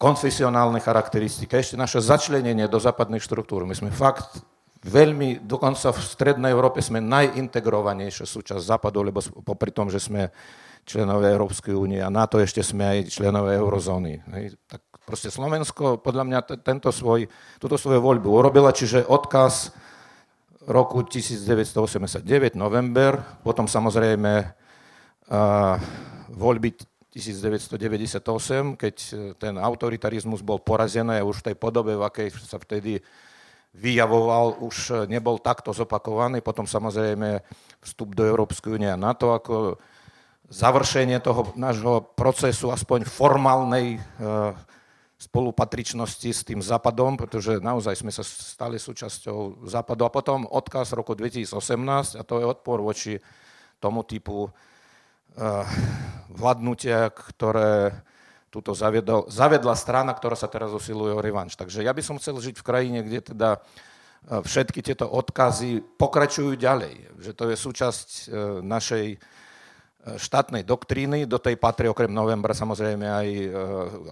konfesionálne 0.00 0.80
charakteristiky, 0.80 1.60
ešte 1.60 1.76
naše 1.76 2.00
začlenenie 2.00 2.64
do 2.72 2.80
západných 2.80 3.20
štruktúr. 3.20 3.68
My 3.68 3.76
sme 3.76 3.92
fakt 3.92 4.40
veľmi, 4.80 5.44
dokonca 5.44 5.92
v 5.92 6.00
strednej 6.00 6.56
Európe 6.56 6.80
sme 6.80 7.04
najintegrovanejšia 7.04 8.24
súčasť 8.24 8.64
západu, 8.64 9.04
lebo 9.04 9.20
popri 9.44 9.76
tom, 9.76 9.92
že 9.92 10.00
sme 10.00 10.32
členové 10.84 11.32
Európskej 11.32 11.74
únie 11.76 12.00
a 12.02 12.12
na 12.12 12.26
to 12.26 12.42
ešte 12.42 12.64
sme 12.64 12.84
aj 12.84 12.98
členové 13.12 13.56
eurozóny. 13.56 14.20
Hej. 14.36 14.58
Tak 14.66 14.82
proste 15.04 15.30
Slovensko 15.30 15.98
podľa 15.98 16.24
mňa 16.26 16.38
t- 16.46 16.58
tento 16.60 16.90
svoj, 16.90 17.30
túto 17.58 17.76
svoju 17.78 18.02
voľbu 18.02 18.28
urobila, 18.30 18.70
čiže 18.74 19.06
odkaz 19.06 19.74
roku 20.68 21.02
1989, 21.02 22.54
november, 22.54 23.18
potom 23.42 23.64
samozrejme 23.66 24.32
uh, 24.44 25.74
voľby 26.30 26.76
1998, 27.10 28.22
keď 28.78 28.94
ten 29.34 29.58
autoritarizmus 29.58 30.46
bol 30.46 30.62
porazený 30.62 31.18
a 31.18 31.26
už 31.26 31.42
v 31.42 31.46
tej 31.50 31.56
podobe, 31.58 31.98
v 31.98 32.06
akej 32.06 32.30
sa 32.38 32.62
vtedy 32.62 33.02
vyjavoval, 33.74 34.62
už 34.62 35.06
nebol 35.10 35.42
takto 35.42 35.74
zopakovaný. 35.74 36.38
Potom 36.38 36.70
samozrejme 36.70 37.42
vstup 37.82 38.14
do 38.14 38.22
Európskej 38.26 38.78
únie 38.78 38.90
a 38.90 38.98
NATO 38.98 39.34
ako 39.34 39.78
završenie 40.50 41.22
toho 41.22 41.54
nášho 41.54 42.02
procesu, 42.18 42.74
aspoň 42.74 43.06
formálnej 43.06 43.96
e, 43.96 43.98
spolupatričnosti 45.14 46.30
s 46.34 46.42
tým 46.42 46.58
západom, 46.58 47.14
pretože 47.14 47.62
naozaj 47.62 47.94
sme 48.02 48.10
sa 48.10 48.26
stali 48.26 48.82
súčasťou 48.82 49.62
západu. 49.70 50.02
A 50.02 50.10
potom 50.10 50.50
odkaz 50.50 50.90
roku 50.90 51.14
2018, 51.14 52.18
a 52.18 52.22
to 52.26 52.42
je 52.42 52.50
odpor 52.50 52.82
voči 52.82 53.22
tomu 53.78 54.02
typu 54.02 54.50
e, 54.50 54.50
vládnutia, 56.34 57.14
ktoré 57.14 57.94
túto 58.50 58.74
zaviedol, 58.74 59.30
zavedla 59.30 59.78
strana, 59.78 60.10
ktorá 60.10 60.34
sa 60.34 60.50
teraz 60.50 60.74
usiluje 60.74 61.14
o 61.14 61.22
revanš. 61.22 61.54
Takže 61.54 61.86
ja 61.86 61.94
by 61.94 62.02
som 62.02 62.18
chcel 62.18 62.42
žiť 62.42 62.58
v 62.58 62.66
krajine, 62.66 62.98
kde 63.06 63.22
teda 63.22 63.50
e, 63.54 63.58
všetky 64.42 64.82
tieto 64.82 65.06
odkazy 65.06 65.78
pokračujú 65.94 66.58
ďalej. 66.58 67.22
Že 67.22 67.32
to 67.38 67.44
je 67.46 67.56
súčasť 67.56 68.08
našej 68.66 69.38
štátnej 70.00 70.64
doktríny. 70.64 71.28
Do 71.28 71.36
tej 71.36 71.60
patrí 71.60 71.84
okrem 71.84 72.08
novembra 72.08 72.56
samozrejme 72.56 73.04
aj 73.04 73.28
e, 73.28 73.46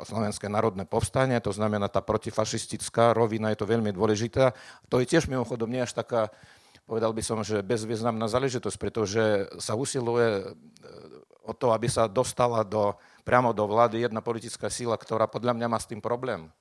Slovenské 0.04 0.46
národné 0.52 0.84
povstanie, 0.84 1.40
to 1.40 1.48
znamená 1.48 1.88
tá 1.88 2.04
protifašistická 2.04 3.16
rovina, 3.16 3.48
je 3.52 3.64
to 3.64 3.70
veľmi 3.70 3.96
dôležitá. 3.96 4.52
To 4.92 5.00
je 5.00 5.08
tiež 5.08 5.32
mimochodom 5.32 5.72
nie 5.72 5.80
až 5.80 5.96
taká, 5.96 6.28
povedal 6.84 7.16
by 7.16 7.22
som, 7.24 7.40
že 7.40 7.64
bezvýznamná 7.64 8.28
záležitosť, 8.28 8.76
pretože 8.76 9.48
sa 9.56 9.80
usiluje 9.80 10.28
e, 10.28 10.44
o 11.48 11.56
to, 11.56 11.72
aby 11.72 11.88
sa 11.88 12.04
dostala 12.04 12.60
do, 12.60 12.92
priamo 13.24 13.56
do 13.56 13.64
vlády 13.64 14.04
jedna 14.04 14.20
politická 14.20 14.68
síla, 14.68 15.00
ktorá 15.00 15.24
podľa 15.24 15.56
mňa 15.56 15.66
má 15.72 15.80
s 15.80 15.88
tým 15.88 16.04
problém. 16.04 16.52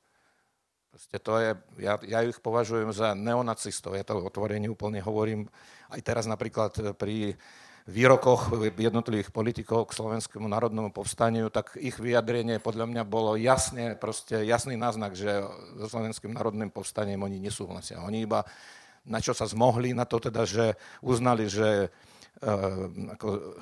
Proste 0.88 1.20
to 1.20 1.36
je, 1.38 1.52
ja, 1.84 2.00
ja 2.08 2.24
ich 2.24 2.40
považujem 2.40 2.96
za 2.96 3.12
neonacistov, 3.12 3.94
ja 3.94 4.08
to 4.08 4.24
otvorene 4.24 4.72
úplne 4.72 5.04
hovorím. 5.04 5.52
Aj 5.92 6.00
teraz 6.00 6.26
napríklad 6.26 6.96
pri 6.96 7.36
výrokoch 7.88 8.52
jednotlivých 8.76 9.32
politikov 9.32 9.88
k 9.88 9.96
Slovenskému 9.96 10.44
národnému 10.44 10.92
povstaniu, 10.92 11.48
tak 11.48 11.80
ich 11.80 11.96
vyjadrenie 11.96 12.60
podľa 12.60 12.84
mňa 12.84 13.04
bolo 13.08 13.40
jasne, 13.40 13.96
proste 13.96 14.44
jasný 14.44 14.76
náznak, 14.76 15.16
že 15.16 15.40
so 15.80 15.88
Slovenským 15.88 16.36
národným 16.36 16.68
povstaním 16.68 17.24
oni 17.24 17.40
nesúhlasia. 17.40 18.04
Oni 18.04 18.28
iba 18.28 18.44
na 19.08 19.24
čo 19.24 19.32
sa 19.32 19.48
zmohli, 19.48 19.96
na 19.96 20.04
to 20.04 20.20
teda, 20.20 20.44
že 20.44 20.76
uznali, 21.00 21.48
že 21.48 21.88
e, 22.44 22.50
ako, 23.16 23.56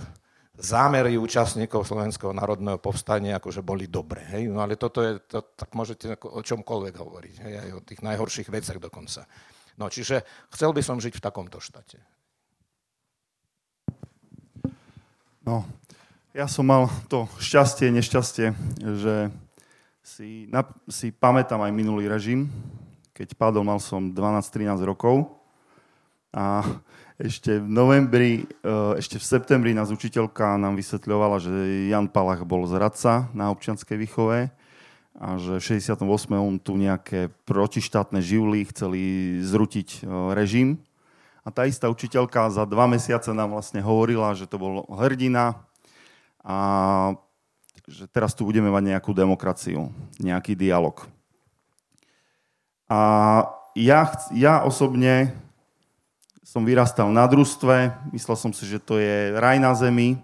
zámery 0.58 1.22
účastníkov 1.22 1.86
Slovenského 1.86 2.34
národného 2.34 2.82
povstania 2.82 3.38
akože 3.38 3.62
boli 3.62 3.86
dobré. 3.86 4.25
Hej? 4.36 4.50
No 4.50 4.65
ale 4.65 4.79
toto 4.79 5.05
je, 5.05 5.22
to, 5.22 5.53
tak 5.53 5.70
môžete 5.77 6.17
o 6.25 6.41
čomkoľvek 6.41 6.94
hovoriť, 6.98 7.36
hej? 7.46 7.53
aj 7.62 7.70
o 7.77 7.86
tých 7.86 8.01
najhorších 8.01 8.50
veciach 8.50 8.82
dokonca. 8.82 9.29
No 9.77 9.91
čiže 9.91 10.25
chcel 10.55 10.74
by 10.74 10.82
som 10.82 10.98
žiť 10.98 11.13
v 11.20 11.24
takomto 11.24 11.62
štáte. 11.62 12.14
No, 15.45 15.61
ja 16.33 16.49
som 16.49 16.65
mal 16.65 16.89
to 17.05 17.29
šťastie, 17.37 17.93
nešťastie, 17.93 18.57
že 18.81 19.29
si, 20.01 20.49
na, 20.49 20.65
si 20.89 21.13
pamätám 21.13 21.61
aj 21.61 21.69
minulý 21.69 22.09
režim. 22.09 22.49
Keď 23.13 23.37
padol, 23.37 23.61
mal 23.61 23.77
som 23.77 24.09
12-13 24.09 24.81
rokov. 24.81 25.37
A 26.33 26.65
ešte 27.21 27.61
v 27.61 27.69
novembri, 27.69 28.31
e, 28.41 28.73
ešte 28.97 29.21
v 29.21 29.25
septembri 29.37 29.77
nás 29.77 29.93
učiteľka 29.93 30.57
nám 30.57 30.81
vysvetľovala, 30.81 31.37
že 31.37 31.53
Jan 31.93 32.09
Palach 32.09 32.41
bol 32.41 32.65
zradca 32.65 33.29
na 33.37 33.53
občianskej 33.53 34.01
výchove 34.01 34.49
a 35.13 35.27
že 35.37 35.61
v 35.61 35.77
68. 35.77 36.09
on 36.41 36.57
tu 36.57 36.73
nejaké 36.73 37.29
protištátne 37.45 38.17
živly 38.17 38.65
chceli 38.73 39.37
zrutiť 39.45 40.01
e, 40.01 40.33
režim 40.33 40.81
a 41.45 41.53
tá 41.53 41.69
istá 41.69 41.85
učiteľka 41.93 42.49
za 42.49 42.65
dva 42.65 42.89
mesiace 42.89 43.29
nám 43.29 43.53
vlastne 43.53 43.77
hovorila, 43.77 44.33
že 44.33 44.49
to 44.49 44.57
bol 44.57 44.81
hrdina 44.97 45.61
a 46.41 46.57
že 47.85 48.09
teraz 48.09 48.33
tu 48.33 48.49
budeme 48.49 48.73
mať 48.73 48.97
nejakú 48.97 49.13
demokraciu, 49.13 49.93
nejaký 50.17 50.57
dialog. 50.57 51.05
A 52.89 52.99
ja, 53.77 54.09
ja 54.33 54.65
osobne 54.65 55.37
som 56.41 56.65
vyrastal 56.65 57.13
na 57.13 57.29
družstve, 57.29 57.93
myslel 58.09 58.37
som 58.41 58.49
si, 58.49 58.65
že 58.65 58.81
to 58.81 58.97
je 58.97 59.37
raj 59.37 59.61
na 59.61 59.69
zemi, 59.77 60.17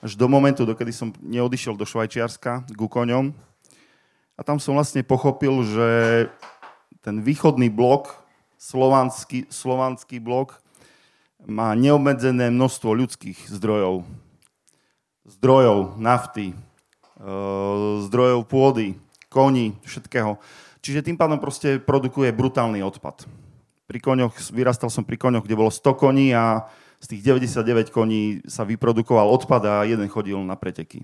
až 0.00 0.16
do 0.16 0.24
momentu, 0.24 0.64
dokedy 0.64 0.94
som 0.94 1.12
neodišiel 1.20 1.76
do 1.76 1.84
Švajčiarska 1.84 2.64
ku 2.72 2.88
koňom. 2.88 3.34
A 4.34 4.40
tam 4.40 4.56
som 4.56 4.72
vlastne 4.72 5.04
pochopil, 5.04 5.52
že 5.68 5.88
ten 7.04 7.20
východný 7.20 7.68
blok, 7.68 8.14
slovanský, 8.62 9.50
slovanský 9.50 10.22
blok, 10.22 10.61
má 11.46 11.74
neobmedzené 11.74 12.50
množstvo 12.50 12.94
ľudských 12.94 13.50
zdrojov. 13.50 14.06
Zdrojov, 15.26 15.98
nafty, 15.98 16.52
e, 16.52 16.56
zdrojov 18.06 18.46
pôdy, 18.46 18.98
koní, 19.30 19.78
všetkého. 19.86 20.38
Čiže 20.82 21.06
tým 21.06 21.16
pádom 21.18 21.38
proste 21.38 21.78
produkuje 21.78 22.34
brutálny 22.34 22.82
odpad. 22.82 23.26
Pri 23.86 23.98
koňoch, 24.02 24.34
vyrastal 24.50 24.90
som 24.90 25.06
pri 25.06 25.18
koňoch, 25.18 25.46
kde 25.46 25.58
bolo 25.58 25.70
100 25.70 25.94
koní 25.94 26.34
a 26.34 26.66
z 27.02 27.18
tých 27.18 27.22
99 27.26 27.90
koní 27.90 28.42
sa 28.46 28.62
vyprodukoval 28.62 29.26
odpad 29.26 29.62
a 29.66 29.74
jeden 29.86 30.06
chodil 30.06 30.38
na 30.42 30.54
preteky. 30.54 31.02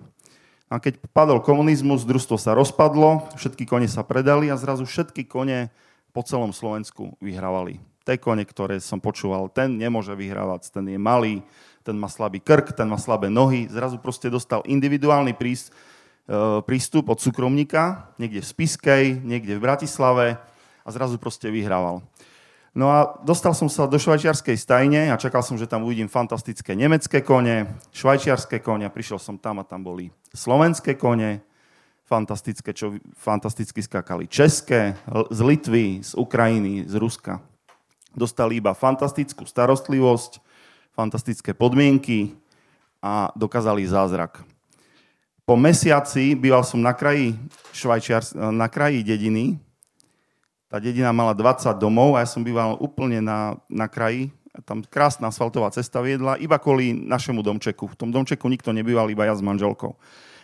A 0.68 0.78
keď 0.78 1.00
padol 1.10 1.40
komunizmus, 1.40 2.04
družstvo 2.04 2.36
sa 2.36 2.52
rozpadlo, 2.52 3.24
všetky 3.40 3.64
kone 3.64 3.88
sa 3.88 4.04
predali 4.04 4.52
a 4.52 4.60
zrazu 4.60 4.84
všetky 4.84 5.24
kone 5.24 5.72
po 6.12 6.20
celom 6.20 6.52
Slovensku 6.52 7.16
vyhrávali. 7.24 7.80
Tie 8.08 8.16
kone, 8.16 8.40
ktoré 8.48 8.80
som 8.80 9.04
počúval, 9.04 9.52
ten 9.52 9.76
nemôže 9.76 10.16
vyhrávať, 10.16 10.72
ten 10.72 10.88
je 10.88 10.96
malý, 10.96 11.44
ten 11.84 11.92
má 11.92 12.08
slabý 12.08 12.40
krk, 12.40 12.72
ten 12.72 12.88
má 12.88 12.96
slabé 12.96 13.28
nohy. 13.28 13.68
Zrazu 13.68 14.00
proste 14.00 14.32
dostal 14.32 14.64
individuálny 14.64 15.36
e, 15.36 15.60
prístup 16.64 17.12
od 17.12 17.20
súkromníka, 17.20 18.08
niekde 18.16 18.40
v 18.40 18.48
Spiskej, 18.48 19.04
niekde 19.20 19.60
v 19.60 19.64
Bratislave 19.68 20.40
a 20.80 20.88
zrazu 20.88 21.20
proste 21.20 21.52
vyhrával. 21.52 22.00
No 22.72 22.88
a 22.88 23.20
dostal 23.28 23.52
som 23.52 23.68
sa 23.68 23.84
do 23.84 24.00
švajčiarskej 24.00 24.56
stajne 24.56 25.12
a 25.12 25.20
čakal 25.20 25.44
som, 25.44 25.60
že 25.60 25.68
tam 25.68 25.84
uvidím 25.84 26.08
fantastické 26.08 26.72
nemecké 26.72 27.20
kone, 27.20 27.76
švajčiarske 27.92 28.64
kone 28.64 28.88
a 28.88 28.94
prišiel 28.94 29.20
som 29.20 29.36
tam 29.36 29.60
a 29.60 29.68
tam 29.68 29.84
boli 29.84 30.08
slovenské 30.32 30.96
kone, 30.96 31.44
fantastické, 32.08 32.72
čo 32.72 32.96
fantasticky 33.20 33.84
skákali 33.84 34.32
české, 34.32 34.96
z 35.28 35.40
Litvy, 35.44 36.00
z 36.00 36.16
Ukrajiny, 36.16 36.88
z 36.88 36.96
Ruska. 36.96 37.44
Dostali 38.16 38.60
iba 38.60 38.72
fantastickú 38.72 39.44
starostlivosť, 39.44 40.40
fantastické 40.92 41.52
podmienky 41.52 42.34
a 43.04 43.30
dokázali 43.36 43.84
zázrak. 43.86 44.42
Po 45.48 45.56
mesiaci 45.56 46.36
býval 46.36 46.60
som 46.60 46.80
na 46.80 46.92
kraji, 46.92 47.32
Švajčiar, 47.72 48.20
na 48.52 48.68
kraji 48.68 49.00
dediny, 49.00 49.56
tá 50.68 50.76
dedina 50.76 51.08
mala 51.16 51.32
20 51.32 51.80
domov 51.80 52.12
a 52.12 52.20
ja 52.20 52.28
som 52.28 52.44
býval 52.44 52.76
úplne 52.76 53.24
na, 53.24 53.56
na 53.72 53.88
kraji. 53.88 54.28
Tam 54.68 54.84
krásna 54.84 55.32
asfaltová 55.32 55.72
cesta 55.72 56.04
viedla, 56.04 56.36
iba 56.36 56.60
kvôli 56.60 56.92
našemu 56.92 57.40
domčeku. 57.40 57.88
V 57.88 57.96
tom 57.96 58.12
domčeku 58.12 58.44
nikto 58.52 58.68
nebýval, 58.76 59.08
iba 59.08 59.24
ja 59.24 59.32
s 59.32 59.40
manželkou. 59.40 59.96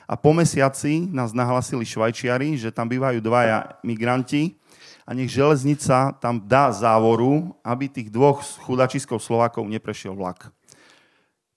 A 0.08 0.16
po 0.16 0.32
mesiaci 0.32 1.12
nás 1.12 1.36
nahlasili 1.36 1.84
Švajčiari, 1.84 2.56
že 2.56 2.72
tam 2.72 2.88
bývajú 2.88 3.20
dvaja 3.20 3.76
migranti 3.84 4.56
a 5.04 5.10
nech 5.12 5.28
železnica 5.28 6.16
tam 6.16 6.40
dá 6.40 6.72
závoru, 6.72 7.52
aby 7.60 7.92
tých 7.92 8.08
dvoch 8.08 8.40
chudačiskov 8.64 9.20
Slovákov 9.20 9.68
neprešiel 9.68 10.16
vlak. 10.16 10.48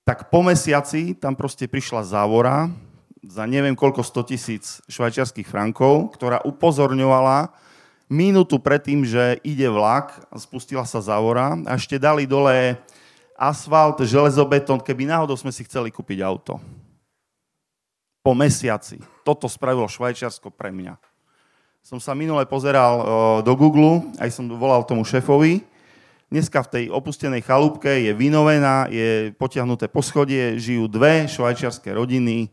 Tak 0.03 0.31
po 0.31 0.39
mesiaci 0.43 1.15
tam 1.15 1.35
proste 1.35 1.67
prišla 1.67 2.03
závora 2.03 2.71
za 3.27 3.43
neviem 3.43 3.75
koľko 3.75 4.03
100 4.03 4.29
tisíc 4.31 4.65
švajčiarských 4.87 5.47
frankov, 5.47 6.15
ktorá 6.15 6.39
upozorňovala, 6.47 7.51
minútu 8.07 8.55
predtým, 8.59 9.03
že 9.03 9.43
ide 9.43 9.67
vlak, 9.67 10.15
spustila 10.39 10.87
sa 10.87 11.03
závora 11.03 11.59
a 11.67 11.75
ešte 11.75 11.99
dali 11.99 12.23
dole 12.23 12.79
asfalt, 13.35 13.99
železobetón, 14.01 14.79
keby 14.79 15.11
náhodou 15.11 15.35
sme 15.35 15.51
si 15.51 15.67
chceli 15.67 15.91
kúpiť 15.91 16.23
auto. 16.23 16.57
Po 18.23 18.31
mesiaci. 18.35 18.99
Toto 19.23 19.47
spravilo 19.47 19.87
Švajčiarsko 19.87 20.51
pre 20.51 20.71
mňa. 20.71 20.99
Som 21.87 22.03
sa 22.03 22.11
minule 22.11 22.43
pozeral 22.43 22.99
do 23.47 23.53
Google, 23.55 24.03
aj 24.19 24.35
som 24.35 24.43
volal 24.59 24.83
tomu 24.83 25.07
šéfovi. 25.07 25.63
Dneska 26.27 26.59
v 26.67 26.71
tej 26.75 26.83
opustenej 26.91 27.39
chalúbke 27.39 27.87
je 27.87 28.11
vynovená, 28.11 28.91
je 28.91 29.31
potiahnuté 29.31 29.87
poschodie, 29.87 30.59
žijú 30.59 30.91
dve 30.91 31.31
švajčiarske 31.31 31.87
rodiny, 31.95 32.51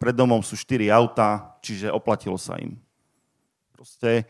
pred 0.00 0.14
domom 0.16 0.40
sú 0.40 0.56
štyri 0.56 0.88
auta, 0.88 1.60
čiže 1.60 1.92
oplatilo 1.92 2.40
sa 2.40 2.56
im. 2.56 2.80
Proste 3.76 4.24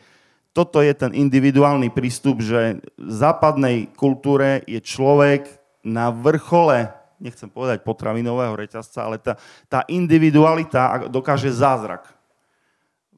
toto 0.51 0.83
je 0.83 0.91
ten 0.91 1.15
individuálny 1.15 1.95
prístup, 1.95 2.43
že 2.43 2.83
v 2.99 3.13
západnej 3.15 3.95
kultúre 3.95 4.67
je 4.67 4.83
človek 4.83 5.47
na 5.87 6.11
vrchole, 6.11 6.91
nechcem 7.23 7.47
povedať 7.47 7.87
potravinového 7.87 8.59
reťazca, 8.59 9.07
ale 9.07 9.23
tá, 9.23 9.39
tá 9.71 9.87
individualita 9.87 11.07
dokáže 11.07 11.55
zázrak. 11.55 12.16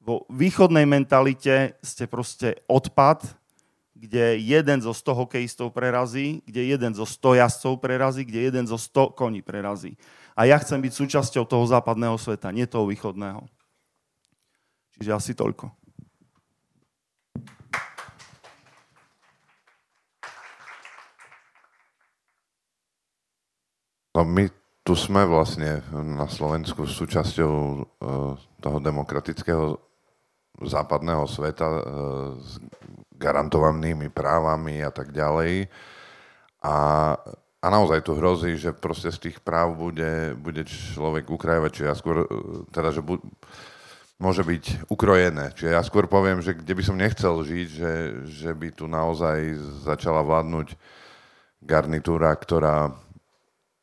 Vo 0.09 0.25
východnej 0.33 0.89
mentalite 0.89 1.77
ste 1.85 2.09
proste 2.09 2.65
odpad, 2.65 3.29
kde 3.93 4.41
jeden 4.41 4.81
zo 4.81 4.97
100 4.97 5.05
hokejistov 5.13 5.69
prerazí, 5.77 6.41
kde 6.49 6.73
jeden 6.73 6.97
zo 6.97 7.05
100 7.05 7.45
jazdcov 7.45 7.77
prerazí, 7.77 8.25
kde 8.25 8.49
jeden 8.49 8.65
zo 8.65 8.81
100 8.81 9.13
koní 9.13 9.45
prerazí. 9.45 10.01
A 10.33 10.49
ja 10.49 10.57
chcem 10.57 10.81
byť 10.81 10.93
súčasťou 10.97 11.45
toho 11.45 11.61
západného 11.69 12.17
sveta, 12.17 12.49
nie 12.57 12.65
toho 12.65 12.89
východného. 12.89 13.45
Čiže 14.97 15.13
asi 15.13 15.33
toľko. 15.37 15.77
No 24.17 24.25
my 24.25 24.49
tu 24.89 24.97
sme 24.97 25.29
vlastne 25.29 25.85
na 25.93 26.25
Slovensku 26.33 26.89
súčasťou 26.89 27.53
e, 27.53 27.77
toho 28.65 28.79
demokratického 28.81 29.88
západného 30.63 31.25
sveta 31.31 31.67
e, 31.67 31.83
s 32.43 32.59
garantovanými 33.19 34.11
právami 34.11 34.83
a 34.83 34.91
tak 34.91 35.11
ďalej. 35.11 35.67
A, 36.63 36.77
a 37.59 37.67
naozaj 37.67 38.03
tu 38.07 38.15
hrozí, 38.15 38.55
že 38.59 38.75
proste 38.75 39.11
z 39.11 39.31
tých 39.31 39.39
práv 39.43 39.75
bude, 39.79 40.35
bude 40.39 40.63
človek 40.67 41.31
ukrajovať, 41.31 41.71
čiže 41.71 41.89
ja 41.91 41.95
skôr, 41.95 42.25
e, 42.25 42.29
teda, 42.71 42.91
že 42.91 43.03
bu, 43.03 43.19
môže 44.19 44.43
byť 44.43 44.91
ukrojené. 44.91 45.55
Čiže 45.55 45.75
ja 45.79 45.83
skôr 45.87 46.11
poviem, 46.11 46.43
že 46.43 46.59
kde 46.59 46.75
by 46.75 46.83
som 46.83 46.99
nechcel 46.99 47.35
žiť, 47.43 47.69
že, 47.71 47.93
že 48.27 48.51
by 48.51 48.69
tu 48.75 48.91
naozaj 48.91 49.55
začala 49.87 50.27
vládnuť 50.27 50.75
garnitúra, 51.63 52.35
ktorá 52.35 52.95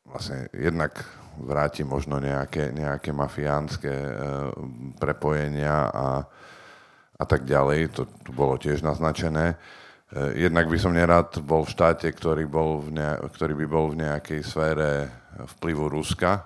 vlastne 0.04 0.48
jednak 0.52 1.04
vráti 1.36 1.84
možno 1.84 2.16
nejaké, 2.16 2.72
nejaké 2.72 3.12
mafiánske 3.12 3.92
e, 3.92 4.12
prepojenia 4.96 5.92
a, 5.92 6.24
a 7.16 7.24
tak 7.24 7.48
ďalej. 7.48 7.96
To 7.96 8.02
tu 8.22 8.30
bolo 8.36 8.60
tiež 8.60 8.84
naznačené. 8.84 9.56
E, 10.12 10.46
jednak 10.46 10.68
by 10.68 10.78
som 10.78 10.92
nerad 10.92 11.32
bol 11.42 11.64
v 11.64 11.72
štáte, 11.72 12.08
ktorý, 12.12 12.44
bol 12.44 12.84
v 12.84 13.00
ne, 13.00 13.16
ktorý 13.32 13.56
by 13.64 13.66
bol 13.66 13.92
v 13.92 14.00
nejakej 14.04 14.40
sfére 14.44 15.08
vplyvu 15.56 15.88
Ruska, 15.92 16.44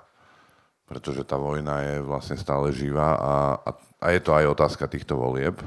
pretože 0.86 1.22
tá 1.22 1.38
vojna 1.38 1.86
je 1.86 1.94
vlastne 2.02 2.34
stále 2.34 2.74
živá 2.74 3.14
a, 3.14 3.34
a, 3.62 3.70
a 4.02 4.06
je 4.10 4.20
to 4.22 4.34
aj 4.34 4.50
otázka 4.50 4.90
týchto 4.90 5.14
volieb, 5.14 5.54
e, 5.58 5.66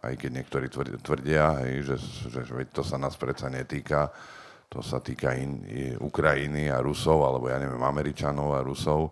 aj 0.00 0.14
keď 0.16 0.30
niektorí 0.32 0.66
tvrdia, 1.02 1.60
hej, 1.66 1.92
že, 1.92 1.96
že, 2.30 2.40
že 2.46 2.54
to 2.70 2.80
sa 2.86 2.96
nás 2.96 3.18
predsa 3.18 3.50
netýka, 3.50 4.08
to 4.70 4.80
sa 4.86 5.02
týka 5.02 5.34
in, 5.34 5.66
Ukrajiny 5.98 6.70
a 6.70 6.78
Rusov, 6.78 7.26
alebo 7.26 7.50
ja 7.50 7.58
neviem, 7.58 7.82
Američanov 7.82 8.54
a 8.54 8.62
Rusov 8.62 9.10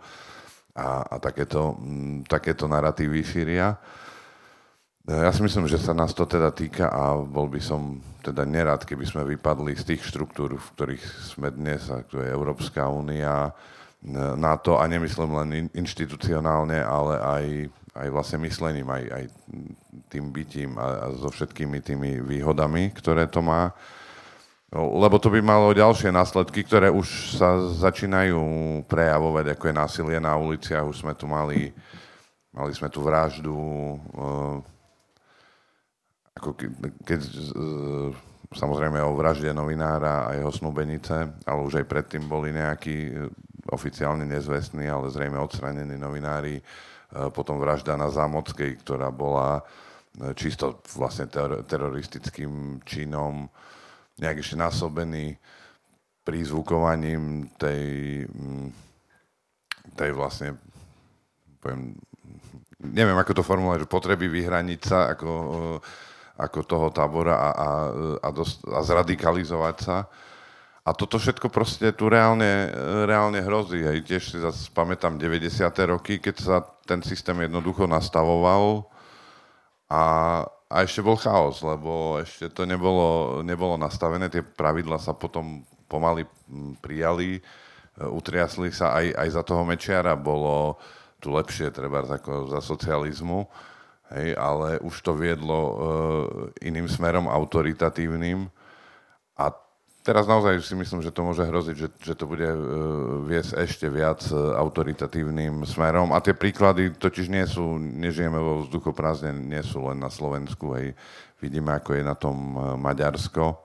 a, 0.79 1.03
a 1.03 1.17
takéto, 1.19 1.75
m, 1.83 2.23
takéto 2.23 2.71
narratívy 2.71 3.21
šíria. 3.27 3.75
Ja 5.09 5.33
si 5.33 5.40
myslím, 5.40 5.64
že 5.64 5.81
sa 5.81 5.97
nás 5.97 6.12
to 6.12 6.29
teda 6.29 6.53
týka 6.53 6.92
a 6.92 7.16
bol 7.16 7.49
by 7.49 7.57
som 7.64 7.97
teda 8.21 8.44
nerad, 8.44 8.85
keby 8.85 9.09
sme 9.09 9.25
vypadli 9.25 9.73
z 9.73 9.97
tých 9.97 10.05
štruktúr, 10.05 10.61
v 10.61 10.68
ktorých 10.77 11.05
sme 11.33 11.49
dnes, 11.49 11.88
ako 11.88 12.21
je 12.21 12.29
Európska 12.29 12.85
únia, 12.92 13.57
NATO 14.37 14.77
a 14.77 14.85
nemyslím 14.85 15.33
len 15.33 15.51
inštitucionálne, 15.73 16.85
ale 16.85 17.14
aj, 17.25 17.44
aj 18.05 18.09
vlastne 18.12 18.44
myslením, 18.44 18.85
aj, 18.85 19.05
aj 19.09 19.25
tým 20.12 20.29
bytím 20.29 20.77
a, 20.77 21.09
a 21.09 21.16
so 21.16 21.33
všetkými 21.33 21.81
tými 21.81 22.21
výhodami, 22.21 22.92
ktoré 22.92 23.33
to 23.33 23.40
má. 23.40 23.73
Lebo 24.77 25.16
to 25.16 25.33
by 25.33 25.40
malo 25.40 25.73
ďalšie 25.73 26.12
následky, 26.12 26.68
ktoré 26.68 26.92
už 26.92 27.40
sa 27.40 27.57
začínajú 27.57 28.37
prejavovať, 28.85 29.57
ako 29.57 29.64
je 29.64 29.75
násilie 29.75 30.18
na 30.21 30.37
uliciach. 30.37 30.85
Už 30.85 31.01
sme 31.01 31.16
tu 31.16 31.25
mali, 31.25 31.73
mali 32.53 32.77
sme 32.77 32.92
tu 32.92 33.01
vraždu, 33.01 33.57
uh, 33.57 34.61
ako 36.38 36.55
ke, 36.55 36.70
keď, 37.05 37.20
uh, 37.27 38.14
samozrejme 38.55 39.03
o 39.03 39.18
vražde 39.18 39.51
novinára 39.51 40.31
a 40.31 40.38
jeho 40.38 40.55
snúbenice, 40.55 41.29
ale 41.44 41.61
už 41.66 41.83
aj 41.83 41.87
predtým 41.90 42.24
boli 42.31 42.55
nejakí 42.55 42.96
uh, 43.12 43.29
oficiálne 43.74 44.24
nezvestní, 44.24 44.87
ale 44.87 45.12
zrejme 45.12 45.37
odstranení 45.37 45.98
novinári. 45.98 46.62
Uh, 47.12 47.29
potom 47.35 47.59
vražda 47.59 47.98
na 47.98 48.09
Zámockej, 48.09 48.81
ktorá 48.81 49.11
bola 49.11 49.66
čisto 50.35 50.83
vlastne 50.98 51.31
ter- 51.31 51.62
teroristickým 51.62 52.83
činom 52.83 53.46
nejak 54.18 54.42
ešte 54.42 54.59
násobený 54.59 55.38
prízvukovaním 56.27 57.48
tej, 57.57 58.27
tej 59.94 60.11
vlastne, 60.12 60.59
poviem, 61.62 61.96
neviem 62.83 63.16
ako 63.16 63.40
to 63.40 63.46
formulovať, 63.46 63.88
potreby 63.88 64.29
vyhraniť 64.29 64.81
sa 64.83 65.14
ako, 65.16 65.31
ako 66.38 66.59
toho 66.62 66.88
tábora 66.94 67.35
a, 67.35 67.48
a, 67.51 67.68
a, 68.22 68.29
dosť, 68.31 68.62
a 68.70 68.81
zradikalizovať 68.87 69.77
sa. 69.83 70.07
A 70.87 70.96
toto 70.96 71.20
všetko 71.20 71.53
proste 71.53 71.92
tu 71.92 72.09
reálne, 72.09 72.72
reálne 73.05 73.44
hrozí. 73.44 73.83
Hej. 73.85 74.09
Tiež 74.09 74.22
si 74.33 74.38
zase 74.40 74.72
pamätám 74.72 75.20
90. 75.20 75.61
roky, 75.85 76.16
keď 76.16 76.37
sa 76.38 76.57
ten 76.88 77.05
systém 77.05 77.37
jednoducho 77.44 77.85
nastavoval 77.85 78.88
a, 79.92 80.05
a 80.48 80.77
ešte 80.81 81.05
bol 81.05 81.20
chaos, 81.20 81.61
lebo 81.61 82.16
ešte 82.22 82.48
to 82.48 82.64
nebolo, 82.64 83.40
nebolo 83.44 83.77
nastavené, 83.77 84.33
tie 84.33 84.40
pravidla 84.40 84.96
sa 84.96 85.12
potom 85.12 85.61
pomaly 85.88 86.24
prijali, 86.81 87.37
e, 87.37 87.42
utriasli 88.05 88.72
sa 88.72 88.96
aj, 88.96 89.12
aj 89.12 89.29
za 89.33 89.42
toho 89.44 89.68
Mečiara, 89.68 90.16
bolo 90.16 90.81
tu 91.20 91.33
lepšie, 91.33 91.68
treba 91.72 92.05
ako 92.05 92.53
za 92.53 92.61
socializmu, 92.64 93.44
hej, 94.14 94.37
ale 94.37 94.81
už 94.81 94.94
to 95.05 95.12
viedlo 95.16 95.59
uh, 95.59 95.75
iným 96.62 96.88
smerom, 96.88 97.29
autoritatívnym. 97.29 98.49
A 99.38 99.55
teraz 100.03 100.25
naozaj 100.25 100.64
si 100.64 100.75
myslím, 100.75 101.05
že 101.05 101.12
to 101.12 101.25
môže 101.25 101.44
hroziť, 101.44 101.77
že, 101.77 101.88
že 102.01 102.14
to 102.16 102.25
bude 102.25 102.47
uh, 102.47 102.59
viesť 103.29 103.61
ešte 103.61 103.87
viac 103.88 104.25
uh, 104.33 104.57
autoritatívnym 104.57 105.64
smerom. 105.68 106.12
A 106.16 106.23
tie 106.25 106.33
príklady 106.33 106.97
totiž 106.97 107.27
nie 107.29 107.44
sú, 107.44 107.77
nežijeme 107.79 108.38
vo 108.40 108.64
vzduchoprázdne, 108.64 109.37
nie 109.37 109.62
sú 109.64 109.85
len 109.88 110.01
na 110.01 110.09
Slovensku. 110.09 110.77
Hej. 110.77 110.97
Vidíme, 111.38 111.77
ako 111.77 111.94
je 111.94 112.03
na 112.03 112.18
tom 112.18 112.35
Maďarsko. 112.83 113.62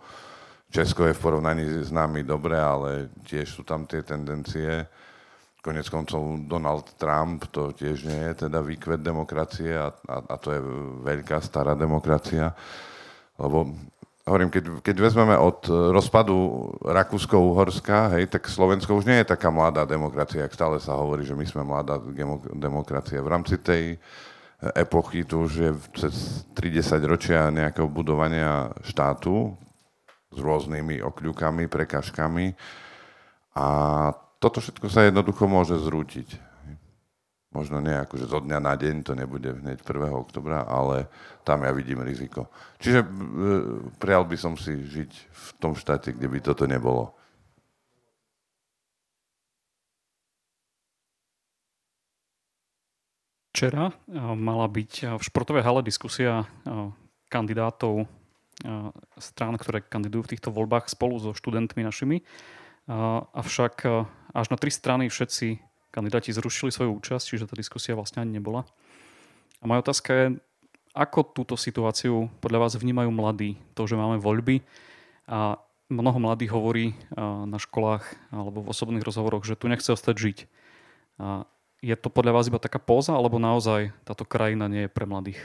Česko 0.74 1.06
je 1.06 1.14
v 1.14 1.22
porovnaní 1.22 1.86
s 1.86 1.94
nami 1.94 2.26
dobre, 2.26 2.58
ale 2.58 3.14
tiež 3.30 3.50
sú 3.50 3.62
tam 3.62 3.86
tie 3.86 4.02
tendencie. 4.02 4.90
Konec 5.64 5.88
koncov 5.88 6.44
Donald 6.44 7.00
Trump, 7.00 7.48
to 7.56 7.72
tiež 7.72 8.04
nie 8.04 8.20
je 8.32 8.46
teda 8.48 8.60
výkvet 8.60 9.00
demokracie 9.00 9.72
a, 9.72 9.96
a, 9.96 10.16
a 10.20 10.36
to 10.36 10.52
je 10.52 10.60
veľká 11.08 11.40
stará 11.40 11.72
demokracia. 11.72 12.52
Lebo 13.40 13.72
hovorím, 14.28 14.52
keď, 14.52 14.84
keď 14.84 14.96
vezmeme 15.00 15.40
od 15.40 15.64
rozpadu 15.96 16.68
Rakúsko-Uhorska, 16.84 18.12
hej, 18.20 18.28
tak 18.28 18.52
Slovensko 18.52 19.00
už 19.00 19.08
nie 19.08 19.24
je 19.24 19.32
taká 19.32 19.48
mladá 19.56 19.88
demokracia, 19.88 20.44
ak 20.44 20.52
stále 20.52 20.84
sa 20.84 21.00
hovorí, 21.00 21.24
že 21.24 21.32
my 21.32 21.48
sme 21.48 21.64
mladá 21.64 21.96
demokracia. 22.60 23.24
V 23.24 23.32
rámci 23.32 23.56
tej 23.64 23.96
epochy 24.72 25.28
tu 25.28 25.44
už 25.44 25.52
je 25.52 25.72
cez 25.96 26.44
30 26.56 27.04
ročia 27.04 27.52
nejakého 27.52 27.88
budovania 27.92 28.72
štátu 28.84 29.56
s 30.32 30.40
rôznymi 30.40 31.04
okľukami, 31.04 31.68
prekažkami 31.68 32.56
a 33.60 33.68
toto 34.44 34.60
všetko 34.60 34.92
sa 34.92 35.08
jednoducho 35.08 35.48
môže 35.48 35.80
zrútiť. 35.80 36.36
Možno 37.56 37.80
nie 37.80 37.96
akože 37.96 38.28
zo 38.28 38.44
dňa 38.44 38.60
na 38.60 38.76
deň, 38.76 39.08
to 39.08 39.16
nebude 39.16 39.46
hneď 39.46 39.80
1. 39.80 40.10
oktobra, 40.12 40.68
ale 40.68 41.08
tam 41.48 41.64
ja 41.64 41.72
vidím 41.72 42.04
riziko. 42.04 42.52
Čiže 42.82 43.00
e, 43.00 43.08
prijal 44.02 44.28
by 44.28 44.36
som 44.36 44.60
si 44.60 44.74
žiť 44.74 45.12
v 45.32 45.48
tom 45.64 45.78
štáte, 45.78 46.12
kde 46.12 46.28
by 46.28 46.40
toto 46.44 46.66
nebolo. 46.66 47.14
Včera 53.54 53.94
e, 53.94 54.18
mala 54.34 54.66
byť 54.66 54.92
e, 55.00 55.04
v 55.14 55.22
športovej 55.24 55.64
hale 55.64 55.86
diskusia 55.86 56.50
kandidátov 57.30 58.10
strán, 59.18 59.58
ktoré 59.58 59.82
kandidujú 59.82 60.30
v 60.30 60.32
týchto 60.38 60.54
voľbách 60.54 60.86
spolu 60.86 61.18
so 61.18 61.34
študentmi 61.34 61.82
našimi. 61.82 62.22
Avšak 62.88 63.76
až 64.34 64.48
na 64.52 64.58
tri 64.60 64.72
strany 64.74 65.08
všetci 65.08 65.62
kandidáti 65.94 66.34
zrušili 66.34 66.74
svoju 66.74 66.98
účasť, 67.00 67.26
čiže 67.30 67.48
tá 67.48 67.56
diskusia 67.56 67.94
vlastne 67.96 68.26
ani 68.26 68.42
nebola. 68.42 68.66
A 69.62 69.70
moja 69.70 69.86
otázka 69.86 70.10
je, 70.12 70.26
ako 70.94 71.26
túto 71.32 71.56
situáciu 71.58 72.30
podľa 72.44 72.68
vás 72.68 72.74
vnímajú 72.76 73.10
mladí? 73.10 73.58
To, 73.74 73.88
že 73.88 73.98
máme 73.98 74.20
voľby 74.20 74.62
a 75.30 75.58
mnoho 75.88 76.20
mladých 76.20 76.52
hovorí 76.52 76.98
na 77.48 77.58
školách 77.62 78.04
alebo 78.34 78.66
v 78.66 78.70
osobných 78.74 79.06
rozhovoroch, 79.06 79.46
že 79.46 79.56
tu 79.56 79.72
nechce 79.72 79.88
ostať 79.90 80.16
žiť. 80.18 80.38
A 81.22 81.46
je 81.80 81.96
to 81.96 82.10
podľa 82.12 82.36
vás 82.36 82.46
iba 82.50 82.60
taká 82.60 82.82
póza, 82.82 83.14
alebo 83.14 83.38
naozaj 83.40 83.94
táto 84.04 84.26
krajina 84.26 84.68
nie 84.68 84.86
je 84.86 84.94
pre 84.94 85.06
mladých? 85.06 85.40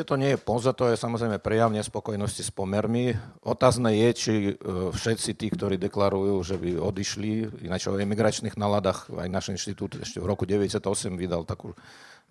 To 0.00 0.16
nie 0.16 0.32
je 0.32 0.40
poza, 0.40 0.72
to 0.72 0.88
je 0.88 0.96
samozrejme 0.96 1.36
prejav 1.36 1.68
nespokojnosti 1.68 2.40
s 2.40 2.48
pomermi. 2.48 3.12
Otázne 3.44 3.92
je, 3.92 4.08
či 4.16 4.32
e, 4.48 4.52
všetci 4.88 5.36
tí, 5.36 5.52
ktorí 5.52 5.76
deklarujú, 5.76 6.40
že 6.40 6.56
by 6.56 6.80
odišli, 6.80 7.60
ináč 7.60 7.92
o 7.92 8.00
emigračných 8.00 8.56
naladách, 8.56 9.12
aj 9.12 9.28
náš 9.28 9.52
inštitút 9.52 10.00
ešte 10.00 10.16
v 10.16 10.32
roku 10.32 10.48
98 10.48 10.80
vydal 11.12 11.44
takú 11.44 11.76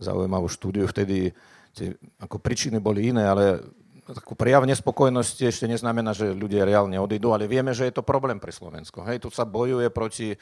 zaujímavú 0.01 0.49
štúdiu, 0.49 0.89
vtedy 0.89 1.37
tie, 1.77 1.93
ako 2.17 2.41
príčiny 2.41 2.81
boli 2.81 3.13
iné, 3.13 3.29
ale 3.29 3.61
takú 4.09 4.33
prejav 4.33 4.65
nespokojnosti 4.65 5.45
ešte 5.45 5.69
neznamená, 5.69 6.17
že 6.17 6.33
ľudia 6.33 6.65
reálne 6.65 6.97
odídu, 6.97 7.29
ale 7.29 7.45
vieme, 7.45 7.77
že 7.77 7.85
je 7.85 7.93
to 7.93 8.01
problém 8.01 8.41
pre 8.41 8.49
Slovensko. 8.49 9.05
Hej, 9.05 9.21
tu 9.21 9.29
sa 9.29 9.45
bojuje 9.45 9.93
proti 9.93 10.33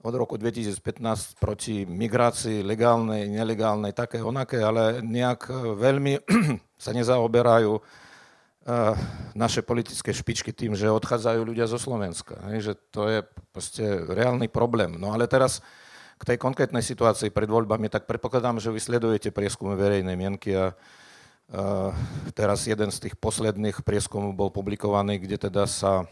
od 0.00 0.14
roku 0.16 0.40
2015 0.40 1.36
proti 1.36 1.84
migrácii 1.84 2.64
legálnej, 2.64 3.28
nelegálnej, 3.28 3.92
také 3.92 4.24
onaké, 4.24 4.64
ale 4.64 5.04
nejak 5.04 5.40
e, 5.48 5.54
veľmi 5.76 6.12
sa 6.84 6.96
nezaoberajú 6.96 7.72
e, 7.76 7.80
naše 9.36 9.60
politické 9.60 10.16
špičky 10.16 10.56
tým, 10.56 10.72
že 10.72 10.88
odchádzajú 10.88 11.40
ľudia 11.44 11.68
zo 11.68 11.76
Slovenska. 11.76 12.40
Že 12.48 12.72
to 12.88 13.02
je 13.12 13.20
proste 13.52 13.84
reálny 14.08 14.48
problém. 14.48 14.96
No 14.96 15.12
ale 15.12 15.28
teraz 15.28 15.60
k 16.16 16.32
tej 16.32 16.36
konkrétnej 16.40 16.84
situácii 16.84 17.28
pred 17.28 17.48
voľbami, 17.48 17.92
tak 17.92 18.08
predpokladám, 18.08 18.60
že 18.60 18.72
vy 18.72 18.80
sledujete 18.80 19.32
prieskumy 19.32 19.76
verejnej 19.76 20.16
mienky 20.16 20.52
a 20.52 20.76
teraz 22.36 22.62
jeden 22.68 22.94
z 22.94 23.08
tých 23.08 23.18
posledných 23.18 23.82
prieskumov 23.82 24.38
bol 24.38 24.50
publikovaný, 24.54 25.18
kde 25.18 25.50
teda 25.50 25.66
sa 25.66 26.06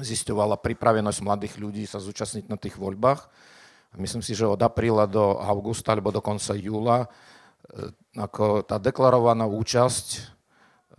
zisťovala 0.00 0.60
pripravenosť 0.60 1.18
mladých 1.20 1.54
ľudí 1.60 1.84
sa 1.84 2.00
zúčastniť 2.00 2.48
na 2.48 2.56
tých 2.56 2.80
voľbách. 2.80 3.28
Myslím 4.00 4.24
si, 4.24 4.32
že 4.32 4.48
od 4.48 4.60
apríla 4.60 5.04
do 5.04 5.36
augusta 5.36 5.92
alebo 5.92 6.08
do 6.08 6.24
konca 6.24 6.56
júla 6.56 7.04
e, 7.04 7.08
ako 8.16 8.64
tá 8.64 8.80
deklarovaná 8.80 9.44
účasť 9.44 10.32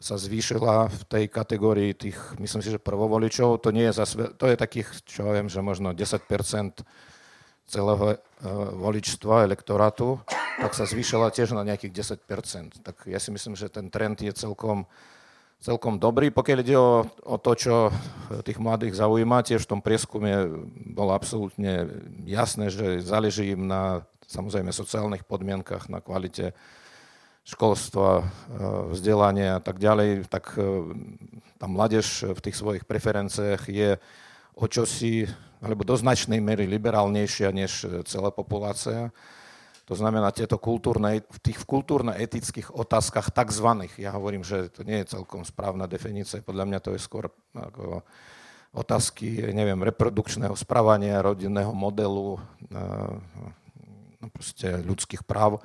sa 0.03 0.19
zvýšila 0.19 0.91
v 0.91 1.01
tej 1.07 1.25
kategórii 1.31 1.95
tých, 1.95 2.17
myslím 2.37 2.61
si, 2.61 2.69
že 2.69 2.81
prvovoličov. 2.81 3.61
To, 3.63 3.69
nie 3.71 3.87
je 3.89 3.97
zase, 3.97 4.35
to 4.35 4.45
je 4.51 4.57
takých, 4.59 4.89
čo 5.07 5.25
viem, 5.31 5.47
že 5.47 5.63
možno 5.63 5.95
10% 5.95 6.83
celého 7.63 8.05
e, 8.13 8.17
voličstva, 8.75 9.47
elektorátu, 9.47 10.19
tak 10.59 10.75
sa 10.75 10.83
zvýšila 10.83 11.31
tiež 11.31 11.55
na 11.55 11.63
nejakých 11.63 12.19
10 12.19 12.83
Tak 12.83 13.07
ja 13.07 13.17
si 13.17 13.31
myslím, 13.31 13.55
že 13.55 13.71
ten 13.71 13.87
trend 13.87 14.19
je 14.19 14.35
celkom 14.35 14.85
celkom 15.63 15.95
dobrý. 15.95 16.27
Pokiaľ 16.27 16.57
ide 16.59 16.75
o, 16.75 17.07
o 17.07 17.35
to, 17.39 17.55
čo 17.55 17.75
tých 18.43 18.59
mladých 18.59 18.99
zaujíma, 18.99 19.47
tiež 19.47 19.63
v 19.63 19.71
tom 19.71 19.79
prieskume 19.79 20.51
bolo 20.91 21.15
absolútne 21.15 21.87
jasné, 22.27 22.67
že 22.67 22.99
záleží 22.99 23.55
im 23.55 23.71
na 23.71 24.03
samozrejme 24.27 24.75
sociálnych 24.75 25.23
podmienkach, 25.23 25.87
na 25.87 26.03
kvalite 26.03 26.51
školstva, 27.47 28.09
e, 28.19 28.23
vzdelania 28.91 29.59
a 29.59 29.61
tak 29.63 29.79
ďalej, 29.79 30.27
tak 30.27 30.51
e, 30.59 30.63
tá 31.55 31.65
mládež 31.71 32.27
v 32.35 32.39
tých 32.43 32.59
svojich 32.59 32.83
preferenciách 32.83 33.63
je 33.71 33.89
o 34.59 34.65
čosi, 34.67 35.27
alebo 35.63 35.87
do 35.87 35.95
značnej 35.95 36.43
mery 36.43 36.67
liberálnejšia 36.67 37.55
než 37.55 37.87
celá 38.03 38.35
populácia. 38.35 39.15
To 39.83 39.99
znamená, 39.99 40.31
tieto 40.31 40.55
kultúrne, 40.55 41.27
v 41.27 41.39
tých 41.43 41.59
kultúrno-etických 41.67 42.71
otázkach 42.71 43.35
takzvaných, 43.35 43.99
ja 43.99 44.15
hovorím, 44.15 44.47
že 44.47 44.71
to 44.71 44.87
nie 44.87 45.03
je 45.03 45.19
celkom 45.19 45.43
správna 45.43 45.91
definícia, 45.91 46.39
podľa 46.39 46.65
mňa 46.71 46.79
to 46.79 46.95
je 46.95 47.03
skôr 47.03 47.27
ako 47.51 47.99
otázky, 48.73 49.43
neviem, 49.51 49.77
reprodukčného 49.83 50.55
správania, 50.55 51.21
rodinného 51.21 51.75
modelu, 51.75 52.39
no 54.23 54.27
proste 54.31 54.71
ľudských 54.81 55.27
práv, 55.27 55.59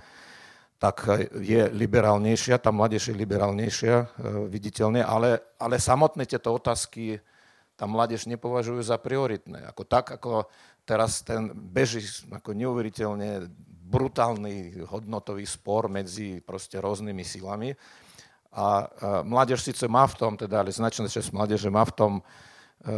tak 0.79 1.07
je 1.43 1.71
liberálnejšia, 1.75 2.63
tá 2.63 2.71
mládež 2.71 3.11
je 3.11 3.15
liberálnejšia, 3.19 3.97
e, 3.99 4.07
viditeľne, 4.47 5.03
ale, 5.03 5.43
ale 5.59 5.75
samotné 5.75 6.23
tieto 6.23 6.55
otázky 6.55 7.19
tá 7.75 7.83
mládež 7.87 8.31
nepovažujú 8.31 8.83
za 8.87 8.95
prioritné. 8.95 9.67
Ako 9.67 9.83
tak, 9.83 10.15
ako 10.15 10.47
teraz 10.87 11.27
ten 11.27 11.51
beží 11.51 12.03
ako 12.31 12.55
neuveriteľne 12.55 13.51
brutálny 13.89 14.85
hodnotový 14.85 15.49
spor 15.49 15.89
medzi 15.89 16.45
proste 16.45 16.77
rôznymi 16.77 17.25
silami. 17.25 17.73
A, 18.53 18.89
mládež 19.25 19.65
síce 19.65 19.89
má 19.89 20.05
v 20.05 20.17
tom, 20.17 20.33
teda, 20.37 20.61
ale 20.61 20.73
značná 20.73 21.09
časť 21.09 21.33
mládeže 21.33 21.69
má 21.73 21.85
v 21.85 21.97
tom 21.97 22.13
e, 22.19 22.23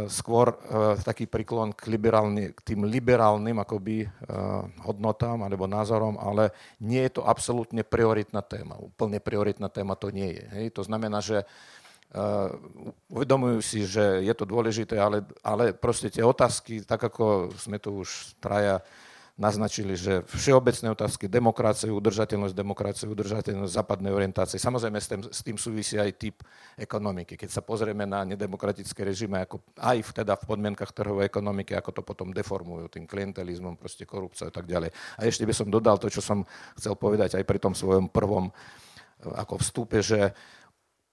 skôr 0.07 0.51
e, 0.51 0.55
taký 1.03 1.27
príklon 1.27 1.75
k, 1.75 1.91
liberálny, 1.91 2.55
k 2.55 2.59
tým 2.71 2.87
liberálnym 2.87 3.59
akoby, 3.59 4.03
e, 4.03 4.09
hodnotám 4.83 5.43
alebo 5.43 5.67
názorom, 5.67 6.15
ale 6.19 6.55
nie 6.79 7.03
je 7.07 7.19
to 7.19 7.27
absolútne 7.27 7.83
prioritná 7.83 8.39
téma. 8.43 8.79
Úplne 8.79 9.19
prioritná 9.19 9.67
téma 9.67 9.95
to 9.99 10.11
nie 10.11 10.39
je. 10.39 10.45
Hej? 10.55 10.65
To 10.75 10.83
znamená, 10.83 11.23
že 11.23 11.47
uvedomujú 13.07 13.63
si, 13.63 13.87
že 13.87 14.03
je 14.19 14.33
to 14.35 14.43
dôležité, 14.43 14.99
ale, 14.99 15.23
ale 15.39 15.71
proste 15.71 16.11
tie 16.11 16.19
otázky, 16.19 16.83
tak 16.83 16.99
ako 17.07 17.55
sme 17.55 17.79
tu 17.79 18.03
už 18.03 18.35
traja 18.43 18.83
naznačili, 19.41 19.97
že 19.97 20.21
všeobecné 20.29 20.93
otázky, 20.93 21.25
demokracie, 21.25 21.89
udržateľnosť 21.89 22.53
demokracie, 22.53 23.09
udržateľnosť 23.09 23.73
západnej 23.73 24.13
orientácie, 24.13 24.61
samozrejme 24.61 25.01
s 25.01 25.07
tým, 25.09 25.21
s 25.25 25.41
tým 25.41 25.57
súvisí 25.57 25.97
aj 25.97 26.13
typ 26.21 26.45
ekonomiky. 26.77 27.33
Keď 27.33 27.49
sa 27.49 27.65
pozrieme 27.65 28.05
na 28.05 28.21
nedemokratické 28.21 29.01
režimy, 29.01 29.41
ako 29.41 29.65
aj 29.81 30.13
teda 30.13 30.37
v 30.37 30.45
podmienkach 30.45 30.93
trhovej 30.93 31.25
ekonomiky, 31.25 31.73
ako 31.73 31.89
to 31.89 32.01
potom 32.05 32.29
deformujú 32.29 32.85
tým 32.93 33.09
klientelizmom, 33.09 33.81
proste 33.81 34.05
korupciou 34.05 34.47
a 34.47 34.53
tak 34.53 34.69
ďalej. 34.69 34.93
A 35.17 35.25
ešte 35.25 35.49
by 35.49 35.53
som 35.57 35.73
dodal 35.73 35.97
to, 35.97 36.05
čo 36.13 36.21
som 36.21 36.45
chcel 36.77 36.93
povedať 36.93 37.41
aj 37.41 37.43
pri 37.49 37.57
tom 37.57 37.73
svojom 37.73 38.13
prvom 38.13 38.53
ako 39.25 39.57
vstupe, 39.57 40.05
že 40.05 40.37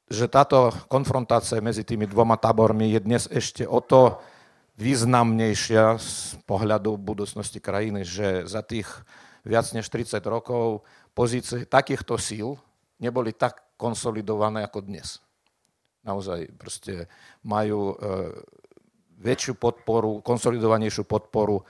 že 0.09 0.25
táto 0.25 0.73
konfrontácia 0.89 1.61
medzi 1.61 1.85
tými 1.85 2.09
dvoma 2.09 2.41
tábormi 2.41 2.97
je 2.97 3.01
dnes 3.05 3.29
ešte 3.29 3.69
o 3.69 3.85
to 3.85 4.17
významnejšia 4.79 5.99
z 5.99 6.39
pohľadu 6.47 6.95
budúcnosti 6.95 7.59
krajiny, 7.59 8.07
že 8.07 8.47
za 8.47 8.63
tých 8.63 8.87
viac 9.43 9.67
než 9.75 9.91
30 9.91 10.23
rokov 10.31 10.87
pozície 11.19 11.67
takýchto 11.67 12.15
síl 12.15 12.55
neboli 13.03 13.35
tak 13.35 13.75
konsolidované 13.75 14.63
ako 14.63 14.87
dnes. 14.87 15.19
Naozaj 16.07 16.55
proste 16.55 17.11
majú 17.43 17.93
e, 17.93 17.95
väčšiu 19.19 19.59
podporu, 19.59 20.23
konsolidovanejšiu 20.23 21.05
podporu. 21.11 21.67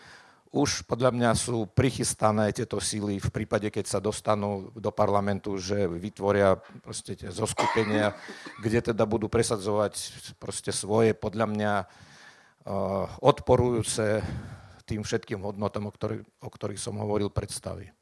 Už 0.52 0.84
podľa 0.84 1.12
mňa 1.12 1.30
sú 1.36 1.68
prichystané 1.68 2.52
tieto 2.52 2.80
síly 2.80 3.20
v 3.20 3.30
prípade, 3.32 3.68
keď 3.68 3.84
sa 3.88 4.00
dostanú 4.00 4.72
do 4.76 4.88
parlamentu, 4.92 5.56
že 5.60 5.88
vytvoria 5.88 6.56
proste 6.84 7.16
zoskupenia, 7.28 8.16
kde 8.60 8.92
teda 8.92 9.04
budú 9.04 9.28
presadzovať 9.32 9.92
proste 10.40 10.72
svoje, 10.72 11.12
podľa 11.12 11.46
mňa, 11.48 11.72
odporujúce 13.24 14.20
tým 14.88 15.04
všetkým 15.04 15.44
hodnotom, 15.44 15.88
o, 15.88 15.92
ktorý, 15.92 16.24
o 16.40 16.48
ktorých 16.48 16.80
som 16.80 16.96
hovoril, 16.96 17.28
predstavy. 17.28 17.92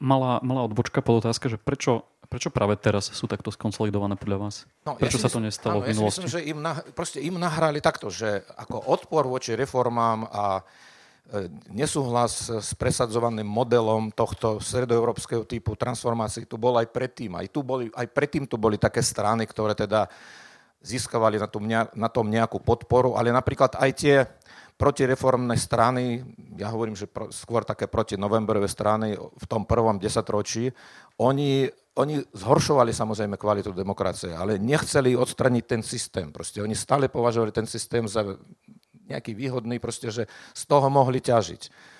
Malá, 0.00 0.40
malá 0.40 0.64
odbočka 0.64 1.04
pod 1.04 1.20
otázka, 1.20 1.52
že 1.52 1.60
prečo, 1.60 2.06
prečo 2.32 2.48
práve 2.48 2.80
teraz 2.80 3.12
sú 3.12 3.28
takto 3.28 3.52
skonsolidované 3.52 4.16
podľa 4.16 4.38
vás? 4.40 4.54
No, 4.88 4.96
prečo 4.96 5.20
ja 5.20 5.28
sa 5.28 5.30
to 5.34 5.42
nestalo 5.42 5.82
áno, 5.82 5.84
v 5.84 5.92
minulosti? 5.92 6.24
Ja 6.24 6.24
myslím, 6.24 6.32
že 6.32 6.40
im, 6.48 6.58
nah, 6.64 6.80
proste 6.96 7.18
im 7.20 7.36
nahrali 7.36 7.84
takto, 7.84 8.08
že 8.08 8.40
ako 8.56 8.88
odpor 8.88 9.28
voči 9.28 9.52
reformám 9.52 10.32
a 10.32 10.64
eh, 10.64 11.52
nesúhlas 11.68 12.48
s 12.48 12.72
presadzovaným 12.72 13.44
modelom 13.44 14.08
tohto 14.16 14.64
stredoeurópskeho 14.64 15.44
typu 15.44 15.76
transformácií 15.76 16.48
tu 16.48 16.56
bol 16.56 16.72
aj 16.80 16.88
predtým. 16.88 17.36
Aj, 17.36 17.44
tu 17.44 17.60
boli, 17.60 17.92
aj 17.92 18.06
predtým 18.16 18.48
tu 18.48 18.56
boli 18.56 18.80
také 18.80 19.04
strany, 19.04 19.44
ktoré 19.44 19.76
teda 19.76 20.08
získavali 20.86 21.42
na 21.42 21.50
tom, 21.50 21.66
na 21.98 22.08
tom 22.08 22.30
nejakú 22.30 22.62
podporu, 22.62 23.18
ale 23.18 23.34
napríklad 23.34 23.74
aj 23.74 23.90
tie 23.98 24.16
protireformné 24.76 25.56
strany, 25.56 26.20
ja 26.54 26.68
hovorím, 26.70 26.94
že 26.94 27.08
pro, 27.08 27.32
skôr 27.32 27.64
také 27.64 27.88
protinovemberové 27.88 28.68
strany 28.68 29.16
v 29.16 29.46
tom 29.48 29.64
prvom 29.64 29.96
desatročí, 29.96 30.68
oni, 31.16 31.66
oni 31.96 32.20
zhoršovali 32.36 32.92
samozrejme 32.92 33.40
kvalitu 33.40 33.72
demokracie, 33.72 34.36
ale 34.36 34.60
nechceli 34.60 35.16
odstraniť 35.16 35.64
ten 35.64 35.80
systém. 35.80 36.28
Proste 36.28 36.60
oni 36.60 36.76
stále 36.76 37.08
považovali 37.08 37.56
ten 37.56 37.64
systém 37.64 38.04
za 38.04 38.36
nejaký 39.08 39.32
výhodný, 39.32 39.80
proste, 39.80 40.12
že 40.12 40.28
z 40.52 40.62
toho 40.68 40.92
mohli 40.92 41.24
ťažiť. 41.24 41.95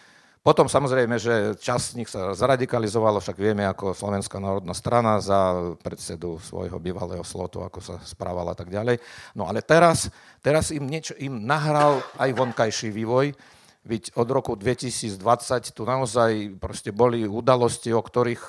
Potom 0.46 0.70
samozrejme, 0.70 1.18
že 1.18 1.58
časť 1.58 1.86
z 1.90 1.96
nich 1.98 2.06
sa 2.06 2.30
zaradikalizovalo, 2.30 3.18
však 3.18 3.34
vieme, 3.34 3.66
ako 3.66 3.90
Slovenská 3.90 4.38
národná 4.38 4.78
strana 4.78 5.18
za 5.18 5.74
predsedu 5.82 6.38
svojho 6.38 6.78
bývalého 6.78 7.26
slotu, 7.26 7.66
ako 7.66 7.82
sa 7.82 7.98
správala 8.06 8.54
a 8.54 8.58
tak 8.62 8.70
ďalej. 8.70 9.02
No 9.34 9.50
ale 9.50 9.58
teraz, 9.66 10.06
teraz 10.38 10.70
im, 10.70 10.86
niečo, 10.86 11.18
im 11.18 11.42
nahral 11.42 11.98
aj 12.14 12.30
vonkajší 12.30 12.94
vývoj, 12.94 13.34
Veď 13.86 14.18
od 14.18 14.26
roku 14.34 14.58
2020 14.58 15.14
tu 15.70 15.86
naozaj 15.86 16.58
proste 16.58 16.90
boli 16.90 17.22
udalosti, 17.22 17.94
o 17.94 18.02
ktorých 18.02 18.42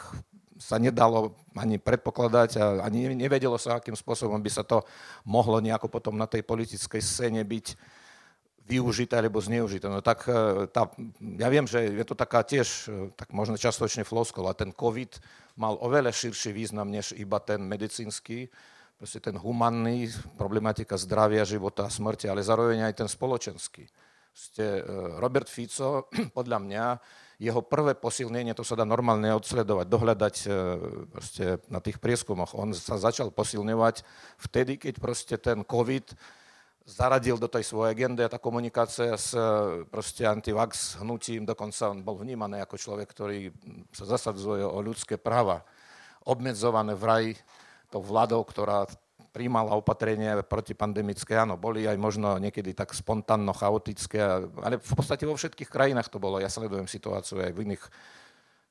sa 0.57 0.81
nedalo 0.81 1.37
ani 1.53 1.77
predpokladať 1.77 2.49
a 2.57 2.65
ani 2.81 3.13
nevedelo 3.13 3.53
sa, 3.61 3.77
akým 3.77 3.93
spôsobom 3.93 4.41
by 4.41 4.49
sa 4.49 4.65
to 4.65 4.81
mohlo 5.29 5.61
nejako 5.61 5.93
potom 5.93 6.17
na 6.17 6.25
tej 6.25 6.41
politickej 6.41 7.01
scéne 7.05 7.45
byť 7.45 7.65
využité 8.67 9.15
alebo 9.17 9.39
zneužité. 9.39 9.87
No 9.87 10.03
tak 10.03 10.27
e, 10.27 10.67
tá, 10.67 10.91
ja 11.39 11.47
viem, 11.47 11.63
že 11.63 11.87
je 11.87 12.05
to 12.05 12.19
taká 12.19 12.43
tiež, 12.43 12.67
e, 12.91 13.09
tak 13.15 13.31
možno 13.31 13.55
častočne 13.55 14.03
floskol, 14.03 14.51
a 14.51 14.53
ten 14.53 14.75
COVID 14.75 15.23
mal 15.55 15.79
oveľa 15.79 16.11
širší 16.11 16.51
význam, 16.51 16.91
než 16.91 17.15
iba 17.15 17.39
ten 17.39 17.63
medicínsky, 17.63 18.51
proste 18.99 19.23
ten 19.23 19.39
humanný, 19.39 20.11
problematika 20.35 20.99
zdravia, 20.99 21.47
života 21.47 21.87
a 21.87 21.93
smrti, 21.93 22.27
ale 22.27 22.43
zároveň 22.43 22.91
aj 22.91 22.93
ten 22.99 23.07
spoločenský. 23.07 23.87
Proste 24.35 24.65
e, 24.67 24.81
Robert 25.23 25.47
Fico, 25.47 26.11
podľa 26.37 26.59
mňa, 26.59 26.85
jeho 27.37 27.61
prvé 27.61 27.93
posilnenie, 27.93 28.57
to 28.57 28.65
sa 28.65 28.73
dá 28.73 28.81
normálne 28.81 29.29
odsledovať, 29.29 29.85
dohľadať 29.85 30.35
na 31.69 31.77
tých 31.85 32.01
prieskumoch. 32.01 32.57
On 32.57 32.73
sa 32.73 32.97
začal 32.97 33.29
posilňovať 33.29 34.01
vtedy, 34.41 34.81
keď 34.81 34.93
proste 34.97 35.37
ten 35.37 35.61
COVID 35.61 36.17
zaradil 36.87 37.35
do 37.35 37.51
tej 37.51 37.67
svojej 37.67 37.91
agendy 37.91 38.23
a 38.23 38.31
tá 38.31 38.39
komunikácia 38.39 39.11
s 39.19 39.35
e, 39.35 39.83
proste 39.91 40.23
antivax 40.23 41.03
hnutím, 41.03 41.43
dokonca 41.43 41.91
on 41.91 41.99
bol 41.99 42.15
vnímaný 42.15 42.63
ako 42.63 42.79
človek, 42.79 43.11
ktorý 43.11 43.51
sa 43.91 44.07
zasadzuje 44.07 44.63
o 44.63 44.79
ľudské 44.79 45.19
práva, 45.19 45.67
obmedzované 46.23 46.95
vraj 46.95 47.35
tou 47.91 47.99
vládou, 47.99 48.39
ktorá 48.47 48.87
príjmala 49.35 49.75
opatrenia 49.75 50.39
protipandemické, 50.41 51.35
áno, 51.35 51.59
boli 51.59 51.83
aj 51.85 51.99
možno 51.99 52.39
niekedy 52.39 52.71
tak 52.71 52.95
spontánno, 52.95 53.51
chaotické, 53.51 54.47
ale 54.63 54.79
v 54.79 54.93
podstate 54.95 55.27
vo 55.27 55.35
všetkých 55.35 55.67
krajinách 55.67 56.07
to 56.07 56.23
bolo. 56.23 56.39
Ja 56.39 56.47
sledujem 56.47 56.87
situáciu 56.87 57.43
aj 57.43 57.51
v 57.51 57.67
iných 57.67 57.83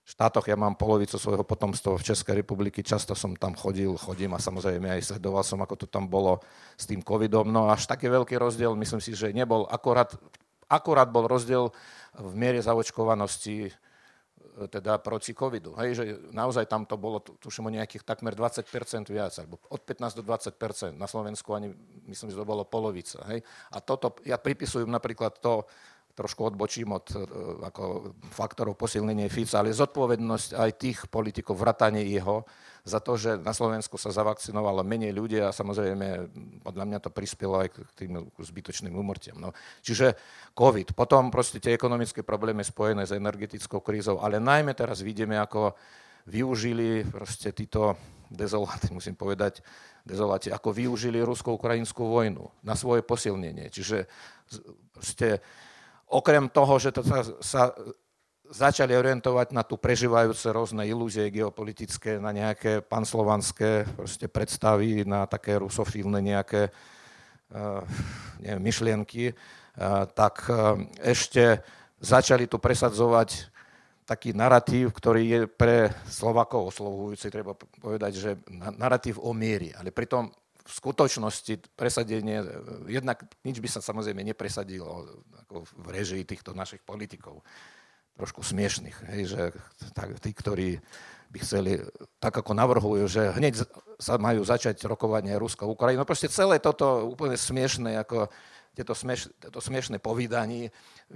štátoch. 0.06 0.46
Ja 0.46 0.54
mám 0.54 0.78
polovicu 0.78 1.18
svojho 1.18 1.42
potomstva 1.42 1.98
v 1.98 2.06
Českej 2.06 2.46
republiky, 2.46 2.86
často 2.86 3.18
som 3.18 3.34
tam 3.34 3.58
chodil, 3.58 3.90
chodím 3.98 4.38
a 4.38 4.40
samozrejme 4.40 4.86
aj 4.86 5.02
sledoval 5.12 5.42
som, 5.42 5.58
ako 5.58 5.74
to 5.82 5.86
tam 5.90 6.06
bolo 6.06 6.38
s 6.78 6.86
tým 6.86 7.02
covidom. 7.02 7.50
No 7.50 7.66
až 7.66 7.90
taký 7.90 8.06
veľký 8.06 8.38
rozdiel, 8.38 8.78
myslím 8.78 9.02
si, 9.02 9.18
že 9.18 9.34
nebol. 9.34 9.66
Akorát, 9.66 10.14
akorát 10.70 11.10
bol 11.10 11.26
rozdiel 11.26 11.74
v 12.14 12.32
miere 12.38 12.62
zaočkovanosti 12.62 13.66
e, 13.66 13.72
teda 14.70 15.02
proti 15.02 15.34
covidu. 15.34 15.74
Hej, 15.74 15.90
že 15.98 16.04
naozaj 16.30 16.70
tam 16.70 16.86
to 16.86 16.94
bolo, 16.94 17.18
tuším, 17.18 17.66
o 17.66 17.74
nejakých 17.74 18.06
takmer 18.06 18.38
20% 18.38 18.62
viac, 19.10 19.34
alebo 19.42 19.58
od 19.66 19.82
15 19.82 20.22
do 20.22 20.22
20%. 20.22 20.94
Na 20.94 21.10
Slovensku 21.10 21.50
ani, 21.50 21.74
myslím, 22.06 22.30
že 22.30 22.38
to 22.38 22.46
bolo 22.46 22.62
polovica. 22.62 23.26
Hej. 23.34 23.42
A 23.74 23.82
toto, 23.82 24.22
ja 24.22 24.38
pripisujem 24.38 24.86
napríklad 24.86 25.42
to, 25.42 25.66
trošku 26.16 26.48
odbočím 26.48 26.96
od 26.96 27.06
e, 27.12 27.16
ako 27.68 28.16
faktorov 28.32 28.80
posilnenia 28.80 29.28
Fica, 29.28 29.60
ale 29.60 29.76
zodpovednosť 29.76 30.56
aj 30.56 30.70
tých 30.80 30.98
politikov, 31.12 31.60
vratanie 31.60 32.08
jeho, 32.08 32.48
za 32.86 33.02
to, 33.02 33.18
že 33.18 33.42
na 33.42 33.50
Slovensku 33.50 33.98
sa 33.98 34.14
zavakcinovalo 34.14 34.86
menej 34.86 35.10
ľudí 35.10 35.42
a 35.42 35.50
samozrejme 35.50 36.30
podľa 36.62 36.84
mňa 36.86 36.98
to 37.02 37.10
prispelo 37.10 37.58
aj 37.58 37.74
k 37.74 37.78
tým 37.98 38.30
zbytočným 38.38 38.94
umrtiam. 38.94 39.42
No. 39.42 39.50
Čiže 39.82 40.14
COVID, 40.54 40.94
potom 40.94 41.34
proste 41.34 41.58
tie 41.58 41.74
ekonomické 41.74 42.22
problémy 42.22 42.62
spojené 42.62 43.02
s 43.02 43.10
energetickou 43.10 43.82
krízou, 43.82 44.22
ale 44.22 44.38
najmä 44.38 44.70
teraz 44.78 45.02
vidíme, 45.02 45.34
ako 45.34 45.74
využili 46.30 47.02
proste 47.10 47.50
títo 47.50 47.98
dezoláti, 48.30 48.94
musím 48.94 49.18
povedať, 49.18 49.66
dezoláti, 50.06 50.54
ako 50.54 50.70
využili 50.70 51.18
rusko-ukrajinskú 51.26 52.06
vojnu 52.06 52.46
na 52.62 52.78
svoje 52.78 53.02
posilnenie. 53.02 53.66
Čiže 53.66 54.06
proste 54.94 55.42
Okrem 56.06 56.46
toho, 56.46 56.78
že 56.78 56.94
to 56.94 57.02
sa, 57.02 57.26
sa 57.42 57.62
začali 58.50 58.94
orientovať 58.94 59.50
na 59.50 59.66
tu 59.66 59.74
prežívajúce 59.74 60.46
rôzne 60.54 60.86
ilúzie 60.86 61.26
geopolitické, 61.34 62.22
na 62.22 62.30
nejaké 62.30 62.82
panslovanské 62.82 63.86
predstavy, 64.30 65.02
na 65.02 65.26
také 65.26 65.58
rusofilné 65.58 66.22
nejaké 66.22 66.70
uh, 66.70 67.82
neviem, 68.38 68.62
myšlienky, 68.62 69.24
uh, 69.34 70.06
tak 70.06 70.46
uh, 70.46 70.78
ešte 71.02 71.62
začali 71.98 72.46
tu 72.46 72.62
presadzovať 72.62 73.50
taký 74.06 74.30
narratív, 74.30 74.94
ktorý 74.94 75.22
je 75.26 75.40
pre 75.50 75.90
Slovakov 76.06 76.70
oslovujúci, 76.70 77.26
treba 77.26 77.58
povedať, 77.58 78.12
že 78.14 78.30
narratív 78.78 79.18
o 79.18 79.34
miery. 79.34 79.74
Ale 79.74 79.90
pritom 79.90 80.30
v 80.66 80.72
skutočnosti 80.74 81.78
presadenie, 81.78 82.42
jednak 82.90 83.22
nič 83.46 83.62
by 83.62 83.68
sa 83.70 83.78
samozrejme 83.78 84.26
nepresadilo 84.26 85.06
ako 85.46 85.62
v 85.62 85.88
režii 85.94 86.22
týchto 86.26 86.52
našich 86.58 86.82
politikov. 86.82 87.46
Trošku 88.18 88.42
smiešných, 88.42 88.96
hej, 89.12 89.22
že 89.28 89.42
tak, 89.94 90.18
tí, 90.18 90.32
ktorí 90.32 90.80
by 91.30 91.38
chceli, 91.44 91.78
tak 92.18 92.34
ako 92.34 92.56
navrhujú, 92.56 93.04
že 93.06 93.22
hneď 93.36 93.62
sa 94.00 94.16
majú 94.16 94.40
začať 94.42 94.80
rokovanie 94.88 95.36
Rusko-Ukrajina. 95.36 96.02
No 96.02 96.08
proste 96.08 96.32
celé 96.32 96.56
toto 96.56 97.06
úplne 97.06 97.36
smiešné, 97.36 98.00
ako 98.00 98.32
tieto, 98.76 98.92
smieš, 98.92 99.32
tieto 99.40 99.60
smiešné 99.60 100.00
povídaní, 100.00 100.68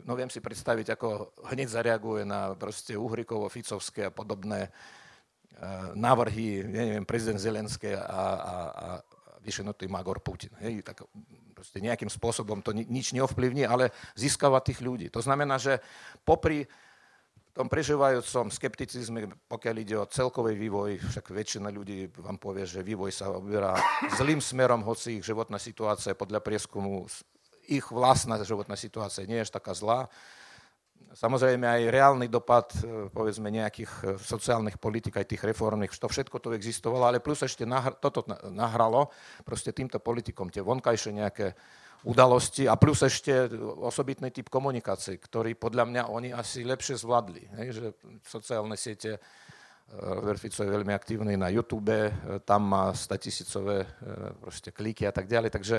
no 0.04 0.16
viem 0.16 0.32
si 0.32 0.40
predstaviť, 0.40 0.96
ako 0.96 1.36
hneď 1.52 1.68
zareaguje 1.68 2.24
na 2.24 2.56
proste 2.56 2.96
Uhrikovo, 2.96 3.52
Ficovské 3.52 4.08
a 4.08 4.14
podobné 4.14 4.68
uh, 4.68 5.92
návrhy, 5.92 6.64
neviem, 6.64 7.04
prezident 7.04 7.36
Zelenské 7.36 7.96
a, 7.96 8.00
a, 8.00 8.56
a 8.72 8.86
vyšenutý 9.40 9.88
Magor 9.88 10.20
Putin. 10.20 10.52
Hej, 10.60 10.84
tak 10.84 11.04
proste 11.56 11.80
nejakým 11.80 12.08
spôsobom 12.08 12.60
to 12.60 12.72
nič 12.72 13.12
neovplyvní, 13.16 13.64
ale 13.64 13.92
získava 14.16 14.60
tých 14.60 14.80
ľudí. 14.84 15.08
To 15.12 15.20
znamená, 15.20 15.56
že 15.56 15.80
popri 16.24 16.68
tom 17.50 17.66
prežívajúcom 17.66 18.46
skepticizme, 18.48 19.26
pokiaľ 19.50 19.74
ide 19.82 19.96
o 19.98 20.06
celkový 20.06 20.54
vývoj, 20.54 21.02
však 21.02 21.34
väčšina 21.34 21.68
ľudí 21.74 22.06
vám 22.22 22.38
povie, 22.38 22.62
že 22.62 22.86
vývoj 22.86 23.10
sa 23.10 23.28
oberá 23.34 23.74
zlým 24.16 24.38
smerom, 24.38 24.86
hoci 24.86 25.18
ich 25.18 25.26
životná 25.26 25.58
situácia 25.58 26.14
podľa 26.14 26.40
prieskumu, 26.40 27.10
ich 27.66 27.84
vlastná 27.90 28.38
životná 28.40 28.78
situácia 28.78 29.26
nie 29.26 29.42
je 29.42 29.50
až 29.50 29.52
taká 29.52 29.74
zlá. 29.74 30.06
Samozrejme 31.10 31.66
aj 31.66 31.82
reálny 31.90 32.26
dopad, 32.30 32.70
e, 32.80 33.10
povedzme, 33.10 33.50
nejakých 33.50 33.92
e, 34.02 34.04
sociálnych 34.18 34.78
politik, 34.78 35.18
aj 35.18 35.26
tých 35.26 35.42
reformných, 35.42 35.90
to 35.90 36.06
všetko 36.06 36.38
to 36.38 36.54
existovalo, 36.54 37.10
ale 37.10 37.18
plus 37.18 37.42
ešte 37.42 37.66
nahr- 37.66 37.98
toto 37.98 38.22
nahralo 38.46 39.10
proste 39.42 39.74
týmto 39.74 39.98
politikom 39.98 40.54
tie 40.54 40.62
vonkajšie 40.62 41.10
nejaké 41.10 41.54
udalosti 42.04 42.64
a 42.64 42.76
plus 42.80 43.04
ešte 43.04 43.52
osobitný 43.80 44.32
typ 44.32 44.48
komunikácie, 44.48 45.20
ktorý 45.20 45.52
podľa 45.56 45.84
mňa 45.84 46.02
oni 46.08 46.28
asi 46.32 46.64
lepšie 46.64 46.96
zvládli. 46.96 47.44
Hej, 47.60 47.68
že 47.76 47.86
sociálne 48.24 48.76
siete, 48.80 49.16
e, 49.16 49.20
Robert 49.92 50.40
Fico 50.40 50.64
je 50.64 50.70
veľmi 50.72 50.92
aktívny 50.96 51.36
na 51.36 51.52
YouTube, 51.52 51.92
e, 51.92 52.10
tam 52.48 52.64
má 52.64 52.94
statisícové 52.96 53.84
e, 53.84 53.88
proste 54.40 54.72
kliky 54.72 55.04
a 55.04 55.12
tak 55.12 55.28
ďalej, 55.28 55.50
takže 55.52 55.78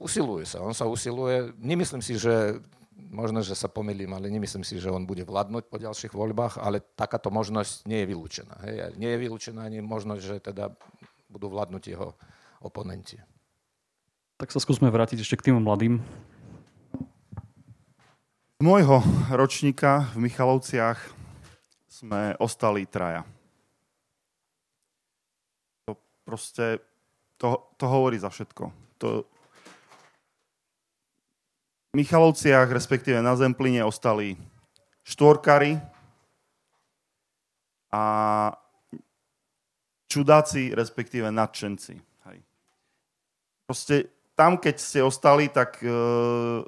usiluje 0.00 0.48
sa, 0.48 0.64
on 0.64 0.72
sa 0.72 0.88
usiluje. 0.88 1.52
Nemyslím 1.60 2.00
si, 2.00 2.16
že 2.16 2.56
možno, 2.96 3.44
že 3.44 3.52
sa 3.52 3.68
pomýlim, 3.68 4.08
ale 4.16 4.32
nemyslím 4.32 4.64
si, 4.64 4.80
že 4.80 4.88
on 4.88 5.04
bude 5.04 5.22
vládnuť 5.22 5.68
po 5.68 5.76
ďalších 5.76 6.16
voľbách, 6.16 6.56
ale 6.60 6.80
takáto 6.80 7.28
možnosť 7.28 7.84
nie 7.84 8.02
je 8.02 8.08
vylúčená. 8.08 8.54
Hej. 8.64 8.96
Nie 8.96 9.14
je 9.14 9.22
vylúčená 9.28 9.68
ani 9.68 9.84
možnosť, 9.84 10.22
že 10.24 10.36
teda 10.40 10.72
budú 11.28 11.52
vládnuť 11.52 11.82
jeho 11.84 12.16
oponenti. 12.64 13.20
Tak 14.36 14.52
sa 14.52 14.60
skúsme 14.60 14.88
vrátiť 14.88 15.20
ešte 15.20 15.36
k 15.40 15.52
tým 15.52 15.60
mladým. 15.60 16.00
Z 18.56 18.62
môjho 18.64 19.04
ročníka 19.32 20.08
v 20.16 20.28
Michalovciach 20.28 20.96
sme 21.88 22.36
ostali 22.40 22.88
traja. 22.88 23.24
To 25.88 25.96
proste, 26.24 26.80
to, 27.36 27.72
to 27.76 27.84
hovorí 27.88 28.16
za 28.16 28.32
všetko. 28.32 28.72
To, 29.00 29.28
Michalovciach, 31.96 32.68
respektíve 32.68 33.24
na 33.24 33.32
Zempline, 33.32 33.80
ostali 33.80 34.36
štvorkari 35.08 35.80
a 37.88 38.02
čudáci, 40.04 40.76
respektíve 40.76 41.32
nadšenci. 41.32 41.94
Hej. 42.28 42.38
Proste 43.64 44.12
tam, 44.36 44.60
keď 44.60 44.76
ste 44.76 45.00
ostali, 45.00 45.48
tak 45.48 45.80
uh, 45.80 46.60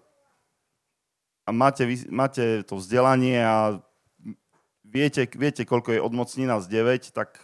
a 1.45 1.51
máte, 1.53 1.85
máte 2.09 2.65
to 2.65 2.81
vzdelanie 2.81 3.41
a 3.41 3.81
viete, 4.85 5.29
viete, 5.37 5.69
koľko 5.69 5.97
je 5.97 6.05
odmocnina 6.05 6.61
z 6.61 6.67
9, 6.73 7.13
tak, 7.13 7.37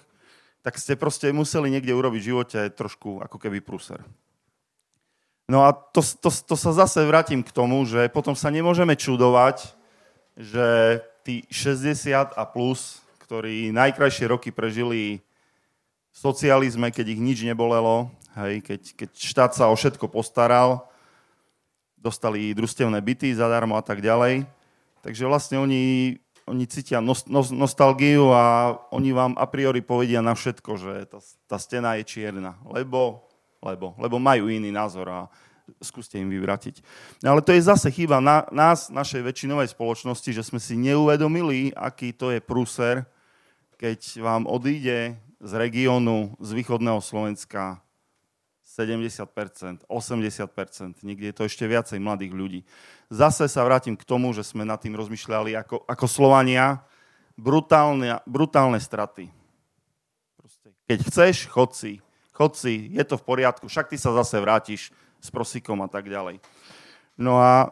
tak 0.65 0.81
ste 0.81 0.97
proste 0.97 1.33
museli 1.33 1.69
niekde 1.69 1.93
urobiť 1.93 2.21
v 2.21 2.29
živote 2.33 2.61
trošku 2.73 3.21
ako 3.21 3.37
keby 3.37 3.61
prúser. 3.61 4.01
No 5.45 5.69
a 5.69 5.77
to, 5.77 6.01
to, 6.01 6.33
to 6.33 6.57
sa 6.57 6.73
zase 6.73 7.05
vrátim 7.05 7.45
k 7.45 7.53
tomu, 7.53 7.85
že 7.85 8.09
potom 8.09 8.33
sa 8.33 8.49
nemôžeme 8.49 8.97
čudovať, 8.97 9.77
že 10.41 11.01
tí 11.21 11.45
60 11.53 12.33
a 12.33 12.45
plus, 12.49 13.05
ktorí 13.29 13.69
najkrajšie 13.73 14.29
roky 14.29 14.49
prežili 14.49 15.21
v 16.13 16.17
socializme, 16.17 16.89
keď 16.89 17.17
ich 17.17 17.21
nič 17.21 17.39
nebolelo, 17.45 18.09
hej, 18.41 18.65
keď, 18.65 18.81
keď 18.97 19.09
štát 19.13 19.53
sa 19.53 19.69
o 19.69 19.75
všetko 19.77 20.09
postaral, 20.09 20.89
dostali 21.97 22.53
družstevné 22.53 23.01
byty 23.01 23.33
zadarmo 23.33 23.81
a 23.81 23.85
tak 23.85 24.05
ďalej. 24.05 24.45
Takže 25.01 25.25
vlastne 25.25 25.57
oni, 25.61 26.17
oni 26.45 26.65
cítia 26.69 27.01
nos, 27.01 27.25
nos, 27.25 27.49
nostalgiu 27.49 28.29
a 28.33 28.77
oni 28.93 29.17
vám 29.17 29.33
a 29.41 29.49
priori 29.49 29.81
povedia 29.81 30.21
na 30.21 30.37
všetko, 30.37 30.71
že 30.77 30.93
tá, 31.09 31.19
tá 31.49 31.57
stena 31.57 31.97
je 31.97 32.05
čierna, 32.05 32.61
lebo, 32.69 33.24
lebo, 33.65 33.97
lebo 33.97 34.21
majú 34.21 34.53
iný 34.53 34.69
názor 34.69 35.09
a 35.09 35.21
skúste 35.81 36.21
im 36.21 36.29
vyvratiť. 36.29 36.85
No 37.25 37.33
ale 37.33 37.41
to 37.41 37.57
je 37.57 37.65
zase 37.65 37.89
chyba 37.89 38.21
na, 38.21 38.45
nás, 38.53 38.93
našej 38.93 39.25
väčšinovej 39.25 39.73
spoločnosti, 39.73 40.31
že 40.37 40.45
sme 40.45 40.61
si 40.61 40.77
neuvedomili, 40.77 41.73
aký 41.73 42.13
to 42.13 42.29
je 42.29 42.45
prúser, 42.45 43.09
keď 43.81 44.21
vám 44.21 44.45
odíde 44.45 45.17
z 45.41 45.53
regiónu, 45.57 46.37
z 46.41 46.51
východného 46.53 47.01
Slovenska 47.01 47.81
70%, 48.65 49.87
80%, 49.87 51.07
niekde 51.07 51.31
je 51.31 51.37
to 51.37 51.45
ešte 51.47 51.65
viacej 51.65 52.03
mladých 52.03 52.33
ľudí. 52.35 52.61
Zase 53.07 53.47
sa 53.47 53.63
vrátim 53.63 53.95
k 53.95 54.03
tomu, 54.03 54.35
že 54.35 54.43
sme 54.43 54.67
nad 54.67 54.83
tým 54.83 54.99
rozmýšľali 54.99 55.55
ako, 55.55 55.87
ako 55.87 56.07
Slovania, 56.11 56.83
brutálne, 57.39 58.19
brutálne 58.27 58.83
straty. 58.83 59.31
Proste, 60.35 60.75
keď 60.91 60.99
chceš, 61.07 61.47
chod 61.47 61.79
si, 61.79 62.04
chod 62.35 62.59
si, 62.59 62.91
je 62.91 63.05
to 63.07 63.15
v 63.15 63.25
poriadku, 63.25 63.71
však 63.71 63.89
ty 63.89 63.97
sa 63.97 64.11
zase 64.19 64.37
vrátiš 64.43 64.91
s 65.23 65.29
prosíkom 65.31 65.79
a 65.81 65.89
tak 65.89 66.11
ďalej. 66.11 66.43
No 67.15 67.39
a 67.39 67.71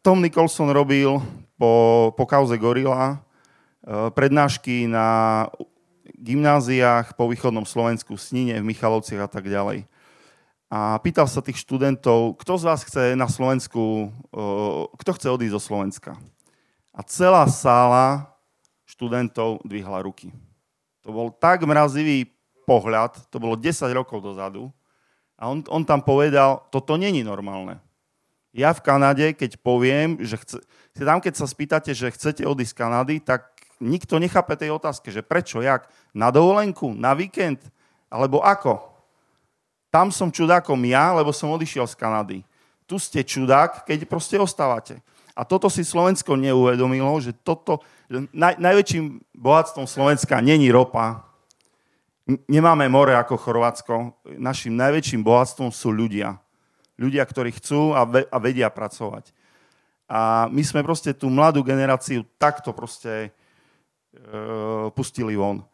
Tom 0.00 0.22
Nicholson 0.22 0.70
robil 0.70 1.18
po, 1.58 2.14
po 2.14 2.24
kauze 2.24 2.54
Gorila 2.54 3.18
eh, 3.18 4.08
prednášky 4.14 4.86
na 4.86 5.50
gymnáziách 6.14 7.18
po 7.18 7.26
východnom 7.28 7.66
Slovensku, 7.66 8.16
Snine, 8.16 8.62
v 8.62 8.70
Michalovciach 8.70 9.26
a 9.26 9.30
tak 9.30 9.50
ďalej 9.50 9.84
a 10.74 10.98
pýtal 10.98 11.30
sa 11.30 11.38
tých 11.38 11.62
študentov, 11.62 12.34
kto 12.42 12.58
z 12.58 12.64
vás 12.66 12.82
chce 12.82 13.14
na 13.14 13.30
Slovensku, 13.30 14.10
kto 14.98 15.10
chce 15.14 15.30
odísť 15.30 15.54
zo 15.54 15.62
Slovenska. 15.62 16.12
A 16.90 17.00
celá 17.06 17.46
sála 17.46 18.34
študentov 18.82 19.62
dvihla 19.62 20.02
ruky. 20.02 20.34
To 21.06 21.14
bol 21.14 21.30
tak 21.30 21.62
mrazivý 21.62 22.26
pohľad, 22.64 23.28
to 23.28 23.36
bolo 23.38 23.54
10 23.56 23.92
rokov 23.92 24.24
dozadu, 24.24 24.72
a 25.34 25.50
on, 25.50 25.60
on 25.66 25.82
tam 25.82 26.00
povedal, 26.00 26.62
toto 26.70 26.94
není 26.94 27.26
normálne. 27.26 27.82
Ja 28.54 28.70
v 28.70 28.86
Kanade, 28.86 29.34
keď 29.34 29.58
poviem, 29.58 30.22
že 30.22 30.38
chce, 30.38 30.62
tam 30.94 31.18
keď 31.18 31.34
sa 31.34 31.46
spýtate, 31.50 31.90
že 31.90 32.14
chcete 32.14 32.46
odísť 32.46 32.70
z 32.70 32.78
Kanady, 32.78 33.16
tak 33.18 33.50
nikto 33.82 34.22
nechápe 34.22 34.54
tej 34.54 34.78
otázke, 34.78 35.10
že 35.10 35.26
prečo, 35.26 35.58
jak, 35.58 35.90
na 36.14 36.30
dovolenku, 36.30 36.94
na 36.94 37.18
víkend, 37.18 37.58
alebo 38.06 38.38
ako. 38.46 38.78
Tam 39.90 40.14
som 40.14 40.30
čudákom 40.30 40.78
ja, 40.86 41.10
lebo 41.18 41.34
som 41.34 41.50
odišiel 41.50 41.90
z 41.90 41.98
Kanady. 41.98 42.38
Tu 42.86 42.94
ste 43.02 43.26
čudák, 43.26 43.82
keď 43.82 44.06
proste 44.06 44.38
ostávate. 44.38 45.02
A 45.34 45.42
toto 45.42 45.66
si 45.66 45.82
Slovensko 45.82 46.38
neuvedomilo, 46.38 47.18
že 47.18 47.34
toto, 47.34 47.82
že 48.06 48.30
naj, 48.30 48.54
najväčším 48.62 49.34
bohatstvom 49.34 49.90
Slovenska 49.90 50.38
není 50.38 50.70
ropa, 50.70 51.26
nemáme 52.26 52.88
more 52.88 53.14
ako 53.16 53.36
Chorvátsko, 53.36 53.94
našim 54.40 54.74
najväčším 54.76 55.20
bohatstvom 55.24 55.70
sú 55.72 55.92
ľudia. 55.92 56.40
Ľudia, 56.94 57.26
ktorí 57.26 57.50
chcú 57.58 57.92
a, 57.92 58.06
ve, 58.06 58.22
a 58.30 58.38
vedia 58.38 58.70
pracovať. 58.70 59.34
A 60.06 60.46
my 60.52 60.62
sme 60.62 60.86
proste 60.86 61.16
tú 61.16 61.32
mladú 61.32 61.64
generáciu 61.64 62.22
takto 62.38 62.70
proste 62.70 63.28
e, 64.14 64.88
pustili 64.94 65.34
von 65.34 65.64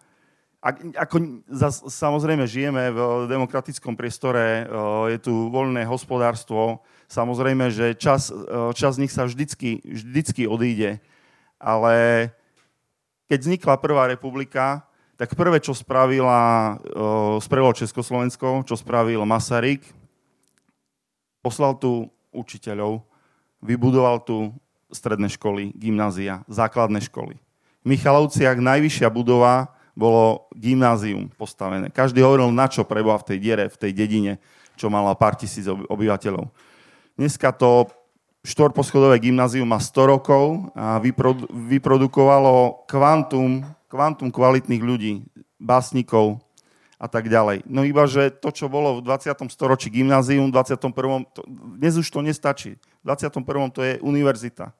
ako, 0.60 1.16
zas, 1.48 1.80
samozrejme 1.88 2.44
žijeme 2.44 2.92
v 2.92 3.00
demokratickom 3.32 3.96
priestore, 3.96 4.68
je 5.08 5.18
tu 5.18 5.48
voľné 5.48 5.88
hospodárstvo, 5.88 6.84
samozrejme, 7.08 7.72
že 7.72 7.96
čas, 7.96 8.28
čas 8.76 9.00
z 9.00 9.08
nich 9.08 9.12
sa 9.12 9.24
vždycky, 9.24 9.80
vždycky 9.80 10.44
odíde, 10.44 11.00
ale 11.56 12.28
keď 13.24 13.38
vznikla 13.40 13.80
Prvá 13.80 14.04
republika, 14.04 14.84
tak 15.20 15.36
prvé, 15.36 15.60
čo 15.60 15.76
spravila, 15.76 16.80
spravilo 17.44 17.76
Československo, 17.76 18.64
čo 18.64 18.72
spravil 18.72 19.20
Masaryk, 19.28 19.84
poslal 21.44 21.76
tu 21.76 22.08
učiteľov, 22.32 23.04
vybudoval 23.60 24.24
tu 24.24 24.48
stredné 24.88 25.28
školy, 25.28 25.76
gymnázia, 25.76 26.40
základné 26.48 27.04
školy. 27.04 27.36
V 27.84 27.86
Michalovciach 27.92 28.56
najvyššia 28.64 29.12
budova 29.12 29.68
bolo 29.92 30.48
gymnázium 30.56 31.28
postavené. 31.36 31.92
Každý 31.92 32.24
hovoril, 32.24 32.48
na 32.48 32.64
čo 32.72 32.88
preboha 32.88 33.20
v 33.20 33.36
tej 33.36 33.38
diere, 33.44 33.64
v 33.68 33.76
tej 33.76 33.92
dedine, 33.92 34.40
čo 34.80 34.88
mala 34.88 35.12
pár 35.12 35.36
tisíc 35.36 35.68
obyvateľov. 35.68 36.48
Dneska 37.20 37.52
to 37.52 37.92
štvorposchodové 38.40 39.20
gymnázium 39.20 39.68
má 39.68 39.76
100 39.76 40.00
rokov 40.16 40.72
a 40.72 40.96
vyprodu- 40.96 41.44
vyprodukovalo 41.52 42.88
kvantum, 42.88 43.68
kvantum 43.90 44.30
kvalitných 44.30 44.78
ľudí, 44.78 45.26
básnikov 45.58 46.38
a 47.00 47.10
tak 47.10 47.26
ďalej. 47.26 47.66
No 47.66 47.82
iba, 47.82 48.06
že 48.06 48.30
to, 48.30 48.54
čo 48.54 48.70
bolo 48.70 49.02
v 49.02 49.08
20. 49.08 49.34
storočí 49.50 49.90
gymnázium, 49.90 50.48
v 50.48 50.54
21. 50.54 51.26
To, 51.34 51.40
dnes 51.74 51.98
už 51.98 52.06
to 52.06 52.22
nestačí. 52.22 52.78
V 53.02 53.04
21. 53.04 53.74
to 53.74 53.80
je 53.82 53.98
univerzita. 53.98 54.70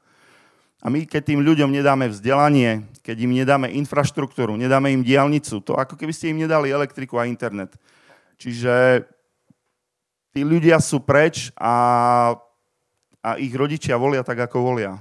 A 0.81 0.87
my, 0.89 1.05
keď 1.05 1.33
tým 1.35 1.45
ľuďom 1.45 1.69
nedáme 1.69 2.09
vzdelanie, 2.09 2.89
keď 3.05 3.17
im 3.21 3.37
nedáme 3.37 3.69
infraštruktúru, 3.77 4.57
nedáme 4.57 4.89
im 4.93 5.05
diálnicu, 5.05 5.61
to 5.61 5.77
ako 5.77 5.93
keby 5.93 6.13
ste 6.17 6.33
im 6.33 6.41
nedali 6.41 6.73
elektriku 6.73 7.21
a 7.21 7.29
internet. 7.29 7.77
Čiže 8.41 9.05
tí 10.33 10.41
ľudia 10.41 10.81
sú 10.81 11.05
preč 11.05 11.53
a, 11.61 12.33
a 13.21 13.31
ich 13.37 13.53
rodičia 13.53 14.01
volia 14.01 14.25
tak, 14.25 14.41
ako 14.41 14.73
volia. 14.73 14.97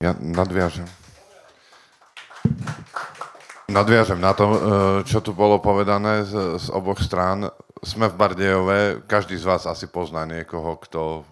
Ja 0.00 0.16
nadviažem. 0.16 0.88
Nadviažem 3.70 4.18
na 4.18 4.34
to, 4.34 4.50
e, 4.50 4.58
čo 5.06 5.22
tu 5.22 5.30
bolo 5.30 5.62
povedané 5.62 6.26
z, 6.26 6.34
oboch 6.74 6.98
strán. 6.98 7.46
Sme 7.86 8.10
v 8.10 8.18
Bardejove, 8.18 9.06
každý 9.06 9.38
z 9.38 9.46
vás 9.46 9.62
asi 9.62 9.86
pozná 9.86 10.26
niekoho, 10.26 10.74
kto 10.82 11.22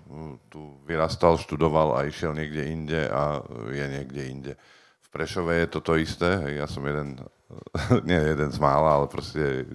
tu 0.46 0.78
vyrastal, 0.86 1.34
študoval 1.36 1.98
a 1.98 2.06
išiel 2.06 2.32
niekde 2.32 2.62
inde 2.70 3.00
a 3.10 3.42
je 3.68 3.86
niekde 3.90 4.22
inde. 4.22 4.52
V 5.04 5.08
Prešove 5.10 5.50
je 5.50 5.66
to 5.66 5.80
to 5.82 5.98
isté, 5.98 6.56
ja 6.56 6.70
som 6.70 6.86
jeden, 6.86 7.18
nie 8.08 8.16
jeden 8.16 8.54
z 8.54 8.58
mála, 8.62 9.02
ale 9.02 9.06
proste 9.10 9.66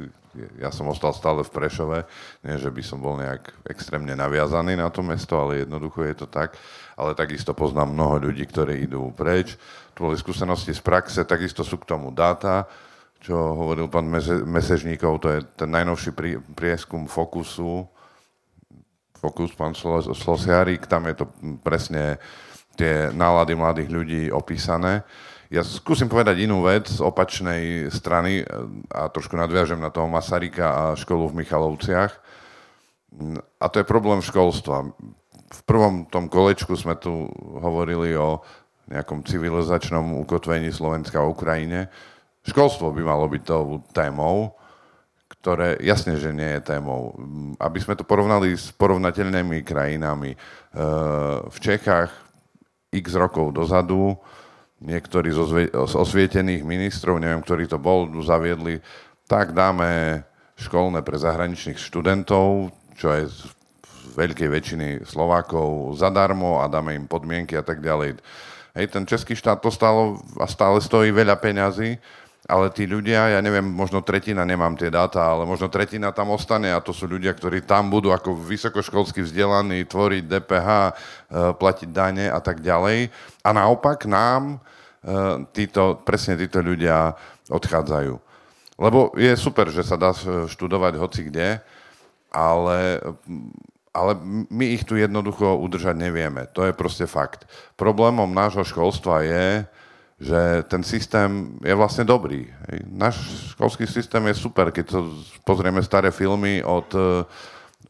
ja 0.57 0.73
som 0.73 0.89
ostal 0.89 1.13
stále 1.13 1.45
v 1.45 1.53
Prešove, 1.53 1.99
nie 2.47 2.57
že 2.57 2.73
by 2.73 2.81
som 2.81 2.97
bol 2.97 3.19
nejak 3.19 3.53
extrémne 3.69 4.15
naviazaný 4.17 4.79
na 4.79 4.89
to 4.89 5.05
mesto, 5.05 5.37
ale 5.37 5.67
jednoducho 5.67 6.01
je 6.07 6.15
to 6.25 6.27
tak. 6.31 6.57
Ale 6.97 7.13
takisto 7.13 7.53
poznám 7.53 7.93
mnoho 7.93 8.29
ľudí, 8.29 8.45
ktorí 8.47 8.87
idú 8.87 9.13
preč 9.13 9.59
boli 9.97 10.17
skúsenosti 10.17 10.73
z 10.73 10.81
praxe, 10.81 11.21
takisto 11.25 11.61
sú 11.61 11.77
k 11.77 11.89
tomu 11.89 12.09
dáta, 12.09 12.65
čo 13.23 13.35
hovoril 13.35 13.87
pán 13.87 14.09
Mesežníkov, 14.49 15.23
to 15.23 15.27
je 15.31 15.39
ten 15.55 15.71
najnovší 15.71 16.11
prieskum 16.57 17.07
Fokusu, 17.07 17.87
Fokus, 19.23 19.55
pán 19.55 19.71
Slosiarik, 20.11 20.83
tam 20.91 21.07
je 21.07 21.23
to 21.23 21.25
presne 21.63 22.19
tie 22.75 23.07
nálady 23.15 23.55
mladých 23.55 23.89
ľudí 23.89 24.21
opísané. 24.27 25.07
Ja 25.53 25.63
skúsim 25.63 26.09
povedať 26.09 26.43
inú 26.43 26.65
vec 26.65 26.89
z 26.89 26.99
opačnej 26.99 27.93
strany 27.93 28.43
a 28.89 29.07
trošku 29.07 29.37
nadviažem 29.37 29.77
na 29.79 29.93
toho 29.93 30.09
Masarika 30.09 30.65
a 30.73 30.83
školu 30.97 31.29
v 31.29 31.45
Michalovciach. 31.45 32.11
A 33.61 33.65
to 33.69 33.79
je 33.79 33.85
problém 33.85 34.19
školstva. 34.19 34.91
V 35.53 35.61
prvom 35.69 36.09
tom 36.09 36.27
kolečku 36.27 36.73
sme 36.73 36.97
tu 36.97 37.29
hovorili 37.61 38.17
o 38.17 38.41
nejakom 38.87 39.23
civilizačnom 39.23 40.23
ukotvení 40.27 40.71
Slovenska 40.71 41.23
a 41.23 41.29
Ukrajine. 41.29 41.87
Školstvo 42.43 42.91
by 42.91 43.01
malo 43.03 43.25
byť 43.31 43.43
tou 43.47 43.79
témou, 43.95 44.55
ktoré 45.39 45.79
jasne, 45.79 46.19
že 46.19 46.35
nie 46.35 46.59
je 46.59 46.67
témou. 46.75 47.15
Aby 47.59 47.79
sme 47.79 47.95
to 47.95 48.03
porovnali 48.03 48.55
s 48.55 48.75
porovnateľnými 48.75 49.63
krajinami. 49.63 50.35
E, 50.35 50.37
v 51.47 51.57
Čechách 51.59 52.11
x 52.91 53.05
rokov 53.15 53.55
dozadu 53.55 54.19
niektorí 54.83 55.31
z 55.31 55.93
osvietených 55.95 56.67
ministrov, 56.67 57.15
neviem, 57.17 57.39
ktorý 57.39 57.71
to 57.71 57.79
bol, 57.79 58.11
zaviedli, 58.19 58.83
tak 59.31 59.55
dáme 59.55 60.21
školné 60.59 61.01
pre 61.01 61.15
zahraničných 61.15 61.79
študentov, 61.79 62.75
čo 62.99 63.07
je 63.15 63.31
z 63.31 63.39
veľkej 64.13 64.49
väčšiny 64.51 64.87
Slovákov 65.07 65.97
zadarmo 65.97 66.61
a 66.61 66.69
dáme 66.69 66.93
im 66.93 67.09
podmienky 67.09 67.57
a 67.57 67.65
tak 67.65 67.81
ďalej. 67.81 68.19
Hej, 68.73 68.89
ten 68.89 69.05
český 69.05 69.37
štát 69.37 69.61
to 69.61 69.69
stálo 69.69 70.17
a 70.41 70.49
stále 70.49 70.81
stojí 70.81 71.13
veľa 71.13 71.37
peňazí, 71.37 71.93
ale 72.49 72.73
tí 72.73 72.89
ľudia, 72.89 73.37
ja 73.37 73.39
neviem, 73.39 73.61
možno 73.61 74.01
tretina, 74.01 74.43
nemám 74.43 74.73
tie 74.73 74.89
dáta, 74.89 75.21
ale 75.21 75.45
možno 75.45 75.69
tretina 75.69 76.09
tam 76.09 76.33
ostane 76.33 76.73
a 76.73 76.81
to 76.81 76.89
sú 76.89 77.05
ľudia, 77.05 77.37
ktorí 77.37 77.63
tam 77.69 77.93
budú 77.93 78.09
ako 78.09 78.33
vysokoškolsky 78.33 79.21
vzdelaní, 79.21 79.85
tvoriť 79.85 80.23
DPH, 80.25 80.69
e, 80.69 80.91
platiť 81.53 81.89
dane 81.93 82.25
a 82.33 82.41
tak 82.41 82.65
ďalej. 82.65 83.13
A 83.45 83.49
naopak 83.53 84.09
nám 84.09 84.57
e, 84.57 85.45
títo, 85.53 86.01
presne 86.01 86.33
títo 86.33 86.59
ľudia 86.65 87.13
odchádzajú. 87.53 88.13
Lebo 88.81 89.13
je 89.13 89.37
super, 89.37 89.69
že 89.69 89.85
sa 89.85 90.01
dá 90.01 90.17
študovať 90.49 90.93
hoci 90.97 91.29
kde, 91.29 91.61
ale 92.33 93.05
ale 93.93 94.17
my 94.49 94.65
ich 94.73 94.83
tu 94.89 94.97
jednoducho 94.97 95.61
udržať 95.61 95.93
nevieme. 95.93 96.49
To 96.57 96.65
je 96.65 96.73
proste 96.73 97.05
fakt. 97.05 97.45
Problémom 97.77 98.33
nášho 98.33 98.65
školstva 98.65 99.21
je, 99.21 99.47
že 100.17 100.41
ten 100.65 100.81
systém 100.81 101.61
je 101.61 101.73
vlastne 101.77 102.01
dobrý. 102.01 102.49
Náš 102.89 103.21
školský 103.53 103.85
systém 103.85 104.25
je 104.33 104.35
super, 104.41 104.73
keď 104.73 104.85
to 104.89 104.99
pozrieme 105.45 105.85
staré 105.85 106.09
filmy 106.09 106.65
od, 106.65 106.89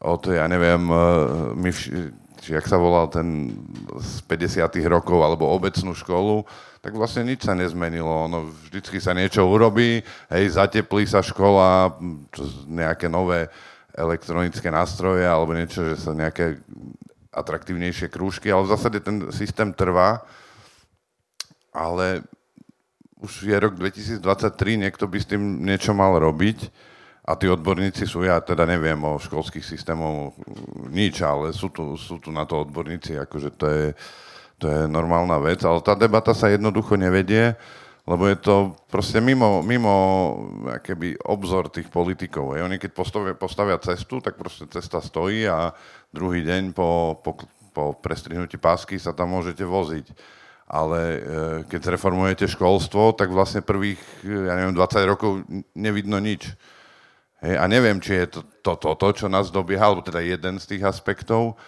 od 0.04 0.22
ja 0.28 0.44
neviem, 0.44 0.82
my, 1.56 1.70
jak 2.44 2.66
sa 2.68 2.76
volal 2.76 3.08
ten 3.08 3.56
z 3.96 4.20
50 4.28 4.60
rokov, 4.90 5.24
alebo 5.24 5.56
obecnú 5.56 5.96
školu, 5.96 6.44
tak 6.84 6.92
vlastne 6.92 7.24
nič 7.24 7.48
sa 7.48 7.56
nezmenilo. 7.56 8.28
Ono 8.28 8.52
vždycky 8.68 9.00
sa 9.00 9.16
niečo 9.16 9.40
urobí, 9.48 10.04
hej, 10.28 10.44
zateplí 10.52 11.08
sa 11.08 11.24
škola, 11.24 11.96
nejaké 12.68 13.08
nové 13.08 13.48
elektronické 13.94 14.68
nástroje 14.74 15.22
alebo 15.22 15.54
niečo, 15.54 15.94
že 15.94 15.96
sa 16.02 16.10
nejaké 16.12 16.58
atraktívnejšie 17.34 18.10
krúžky, 18.10 18.50
ale 18.50 18.66
v 18.66 18.72
zásade 18.74 18.98
ten 19.02 19.30
systém 19.34 19.70
trvá, 19.74 20.22
ale 21.74 22.22
už 23.18 23.48
je 23.48 23.56
rok 23.56 23.74
2023, 23.74 24.20
niekto 24.84 25.08
by 25.08 25.18
s 25.18 25.26
tým 25.26 25.64
niečo 25.64 25.96
mal 25.96 26.14
robiť. 26.20 26.70
A 27.24 27.40
tí 27.40 27.48
odborníci 27.48 28.04
sú, 28.04 28.20
ja 28.20 28.36
teda 28.44 28.68
neviem 28.68 29.00
o 29.00 29.16
školských 29.16 29.64
systémoch 29.64 30.36
nič, 30.92 31.24
ale 31.24 31.56
sú 31.56 31.72
tu, 31.72 31.96
sú 31.96 32.20
tu 32.20 32.28
na 32.28 32.44
to 32.44 32.68
odborníci, 32.68 33.16
akože 33.16 33.48
to 33.56 33.64
je, 33.64 33.86
to 34.60 34.68
je 34.68 34.80
normálna 34.84 35.40
vec, 35.40 35.64
ale 35.64 35.80
tá 35.80 35.96
debata 35.96 36.36
sa 36.36 36.52
jednoducho 36.52 37.00
nevedie 37.00 37.56
lebo 38.04 38.28
je 38.28 38.36
to 38.36 38.56
proste 38.92 39.16
mimo, 39.24 39.64
mimo 39.64 39.94
keby 40.84 41.16
obzor 41.24 41.72
tých 41.72 41.88
politikov. 41.88 42.52
Aj 42.52 42.60
oni 42.60 42.76
keď 42.76 42.90
postavia, 42.92 43.32
postavia 43.32 43.80
cestu, 43.80 44.20
tak 44.20 44.36
proste 44.36 44.68
cesta 44.68 45.00
stojí 45.00 45.48
a 45.48 45.72
druhý 46.12 46.44
deň 46.44 46.76
po, 46.76 47.16
po, 47.24 47.48
po 47.72 47.96
prestrihnutí 47.96 48.60
pásky 48.60 49.00
sa 49.00 49.16
tam 49.16 49.32
môžete 49.32 49.64
voziť. 49.64 50.06
Ale 50.64 51.00
e, 51.00 51.20
keď 51.68 51.96
reformujete 51.96 52.48
školstvo, 52.48 53.16
tak 53.16 53.32
vlastne 53.32 53.64
prvých, 53.64 54.00
ja 54.24 54.52
neviem, 54.56 54.76
20 54.76 55.12
rokov 55.12 55.44
nevidno 55.76 56.20
nič. 56.20 56.52
Hej, 57.44 57.56
a 57.60 57.64
neviem, 57.68 58.00
či 58.00 58.20
je 58.20 58.40
to 58.40 58.40
toto, 58.64 58.96
to, 58.96 59.12
to, 59.12 59.24
čo 59.24 59.26
nás 59.28 59.52
dobieha, 59.52 59.92
alebo 59.92 60.00
teda 60.00 60.24
jeden 60.24 60.56
z 60.56 60.64
tých 60.64 60.88
aspektov, 60.88 61.60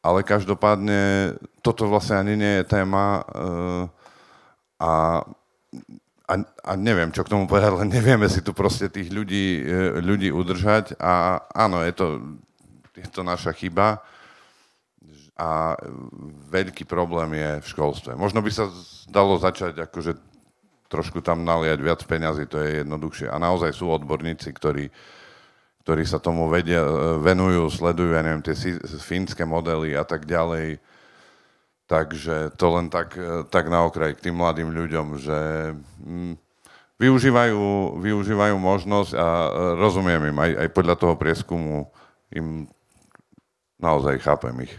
ale 0.00 0.24
každopádne 0.24 1.36
toto 1.60 1.84
vlastne 1.84 2.24
ani 2.24 2.34
nie 2.40 2.52
je 2.60 2.64
téma 2.64 3.20
e, 3.20 3.22
a 4.80 5.20
a, 6.30 6.34
a 6.46 6.72
neviem, 6.78 7.10
čo 7.10 7.26
k 7.26 7.32
tomu 7.34 7.50
povedať, 7.50 7.74
len 7.74 7.90
nevieme 7.90 8.30
si 8.30 8.38
tu 8.38 8.54
proste 8.54 8.86
tých 8.86 9.10
ľudí, 9.10 9.66
e, 9.66 9.98
ľudí 9.98 10.30
udržať 10.30 10.94
a 11.02 11.42
áno, 11.50 11.82
je 11.82 11.92
to, 11.94 12.06
je 12.94 13.08
to 13.10 13.26
naša 13.26 13.50
chyba 13.50 13.98
a 15.34 15.74
veľký 16.52 16.84
problém 16.86 17.34
je 17.34 17.50
v 17.64 17.70
školstve. 17.72 18.12
Možno 18.14 18.44
by 18.44 18.50
sa 18.52 18.68
dalo 19.10 19.40
začať 19.40 19.88
akože 19.90 20.12
trošku 20.90 21.22
tam 21.22 21.46
naliať 21.46 21.78
viac 21.80 22.00
peňazí, 22.02 22.44
to 22.50 22.60
je 22.60 22.82
jednoduchšie. 22.82 23.30
A 23.30 23.38
naozaj 23.38 23.72
sú 23.72 23.88
odborníci, 23.88 24.50
ktorí, 24.50 24.90
ktorí 25.86 26.02
sa 26.02 26.18
tomu 26.18 26.50
vedia, 26.50 26.82
venujú, 27.22 27.70
sledujú, 27.70 28.10
ja 28.10 28.26
neviem, 28.26 28.42
tie 28.42 28.58
fínske 28.98 29.46
modely 29.46 29.94
a 29.94 30.02
tak 30.02 30.26
ďalej 30.26 30.82
Takže 31.90 32.54
to 32.54 32.66
len 32.70 32.86
tak, 32.86 33.18
tak 33.50 33.66
na 33.66 33.82
okraj 33.82 34.14
k 34.14 34.30
tým 34.30 34.38
mladým 34.38 34.70
ľuďom, 34.70 35.18
že 35.18 35.38
hm, 36.06 36.38
využívajú, 37.02 37.98
využívajú 37.98 38.54
možnosť 38.54 39.12
a 39.18 39.26
rozumiem 39.74 40.30
im, 40.30 40.38
aj, 40.38 40.50
aj 40.54 40.68
podľa 40.70 40.94
toho 40.94 41.14
prieskumu 41.18 41.90
im 42.30 42.70
naozaj 43.82 44.22
chápem 44.22 44.54
ich. 44.70 44.74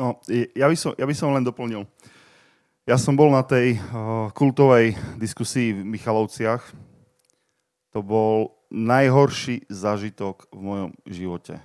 No, 0.00 0.16
ja, 0.28 0.72
by 0.72 0.76
som, 0.78 0.96
ja 0.96 1.04
by 1.04 1.14
som 1.16 1.36
len 1.36 1.44
doplnil. 1.44 1.84
Ja 2.86 2.96
som 2.96 3.18
bol 3.18 3.28
na 3.34 3.42
tej 3.42 3.76
uh, 3.76 4.30
kultovej 4.30 4.94
diskusii 5.18 5.74
v 5.74 5.82
Michalovciach. 5.84 6.62
To 7.90 8.00
bol 8.04 8.54
najhorší 8.70 9.66
zážitok 9.66 10.46
v 10.54 10.60
mojom 10.62 10.90
živote. 11.08 11.58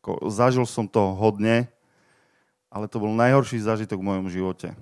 Ako, 0.00 0.32
zažil 0.32 0.64
som 0.64 0.88
to 0.88 1.12
hodne, 1.18 1.68
ale 2.74 2.90
to 2.90 2.98
bol 2.98 3.14
najhorší 3.14 3.62
zážitok 3.62 4.02
v 4.02 4.08
mojom 4.10 4.26
živote. 4.26 4.74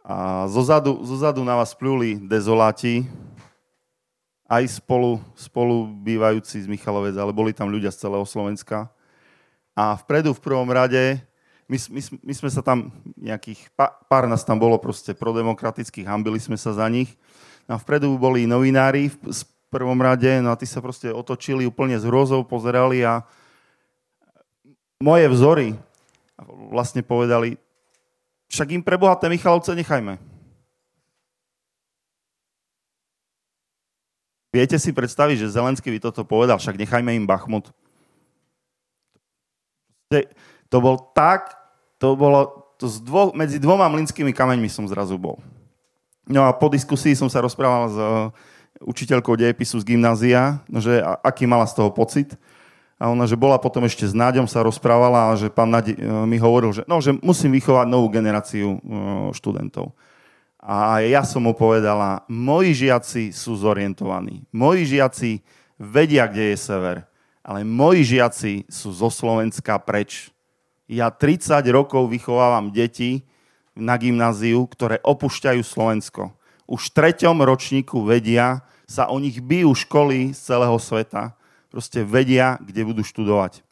A 0.00 0.48
zozadu, 0.48 1.04
zozadu 1.04 1.44
na 1.44 1.60
vás 1.60 1.76
pluli 1.76 2.16
dezoláti, 2.16 3.04
aj 4.48 4.80
spolu, 4.80 5.20
spolu 5.36 5.92
bývajúci 5.92 6.64
z 6.64 6.66
Michalovec, 6.66 7.12
ale 7.20 7.36
boli 7.36 7.52
tam 7.52 7.68
ľudia 7.68 7.92
z 7.92 8.08
celého 8.08 8.24
Slovenska. 8.24 8.88
A 9.76 9.96
vpredu 10.00 10.32
v 10.32 10.40
prvom 10.40 10.68
rade, 10.72 11.20
my, 11.68 11.76
my, 11.92 12.00
my 12.20 12.34
sme 12.36 12.50
sa 12.52 12.64
tam, 12.64 12.92
nejakých, 13.16 13.72
pár 14.08 14.24
nás 14.24 14.44
tam 14.44 14.56
bolo 14.56 14.80
proste 14.80 15.12
prodemokratických, 15.12 16.08
hambili 16.08 16.40
sme 16.40 16.56
sa 16.56 16.72
za 16.72 16.88
nich. 16.88 17.12
A 17.68 17.76
vpredu 17.76 18.12
boli 18.16 18.48
novinári 18.48 19.12
v, 19.12 19.16
v 19.32 19.40
prvom 19.68 19.96
rade, 20.00 20.28
no 20.40 20.52
a 20.52 20.58
tí 20.58 20.64
sa 20.64 20.80
proste 20.84 21.12
otočili 21.12 21.64
úplne 21.68 21.96
s 21.96 22.04
hrozou, 22.04 22.44
pozerali 22.44 23.04
a 23.04 23.24
moje 25.00 25.28
vzory, 25.32 25.76
vlastne 26.72 27.02
povedali, 27.04 27.56
však 28.52 28.68
im 28.76 28.82
prebohaté 28.84 29.32
Michalovce 29.32 29.72
nechajme. 29.72 30.20
Viete 34.52 34.76
si 34.76 34.92
predstaviť, 34.92 35.40
že 35.40 35.56
Zelenský 35.56 35.88
by 35.88 36.12
toto 36.12 36.28
povedal, 36.28 36.60
však 36.60 36.76
nechajme 36.76 37.08
im 37.16 37.24
Bachmut. 37.24 37.72
To 40.68 40.76
bol 40.76 41.00
tak, 41.16 41.56
to 41.96 42.12
bolo, 42.12 42.68
to 42.76 42.84
z 42.84 43.00
dvo, 43.00 43.32
medzi 43.32 43.56
dvoma 43.56 43.88
mlinskými 43.88 44.36
kameňmi 44.36 44.68
som 44.68 44.84
zrazu 44.84 45.16
bol. 45.16 45.40
No 46.28 46.44
a 46.44 46.52
po 46.52 46.68
diskusii 46.68 47.16
som 47.16 47.32
sa 47.32 47.40
rozprával 47.40 47.84
s 47.88 47.96
uh, 47.96 48.28
učiteľkou 48.84 49.40
dejepisu 49.40 49.80
z 49.80 49.88
gymnázia, 49.88 50.60
že 50.68 51.00
aký 51.24 51.48
mala 51.48 51.64
z 51.64 51.80
toho 51.80 51.88
pocit. 51.88 52.36
A 53.02 53.10
ona, 53.10 53.26
že 53.26 53.34
bola 53.34 53.58
potom 53.58 53.82
ešte 53.82 54.06
s 54.06 54.14
Náďom 54.14 54.46
sa 54.46 54.62
rozprávala 54.62 55.34
a 55.34 55.38
že 55.38 55.50
pán 55.50 55.66
Náď 55.74 55.98
uh, 55.98 56.22
mi 56.22 56.38
hovoril, 56.38 56.70
že, 56.70 56.82
no, 56.86 57.02
že 57.02 57.10
musím 57.18 57.58
vychovať 57.58 57.90
novú 57.90 58.06
generáciu 58.06 58.78
uh, 58.78 58.78
študentov. 59.34 59.90
A 60.62 61.02
ja 61.02 61.26
som 61.26 61.42
mu 61.42 61.58
povedala, 61.58 62.22
moji 62.30 62.86
žiaci 62.86 63.34
sú 63.34 63.58
zorientovaní. 63.58 64.46
Moji 64.54 64.94
žiaci 64.94 65.42
vedia, 65.74 66.30
kde 66.30 66.54
je 66.54 66.58
sever. 66.62 67.02
Ale 67.42 67.66
moji 67.66 68.06
žiaci 68.06 68.70
sú 68.70 68.94
zo 68.94 69.10
Slovenska 69.10 69.74
preč. 69.82 70.30
Ja 70.86 71.10
30 71.10 71.58
rokov 71.74 72.06
vychovávam 72.06 72.70
deti 72.70 73.26
na 73.74 73.98
gymnáziu, 73.98 74.62
ktoré 74.70 75.02
opúšťajú 75.02 75.66
Slovensko. 75.66 76.30
Už 76.70 76.94
v 76.94 76.94
treťom 76.94 77.42
ročníku 77.42 78.06
vedia, 78.06 78.62
sa 78.92 79.08
o 79.08 79.16
nich 79.16 79.40
bijú 79.40 79.72
školy 79.72 80.36
z 80.36 80.38
celého 80.52 80.76
sveta. 80.76 81.32
Proste 81.72 82.04
vedia, 82.04 82.60
kde 82.60 82.84
budú 82.84 83.00
študovať. 83.00 83.64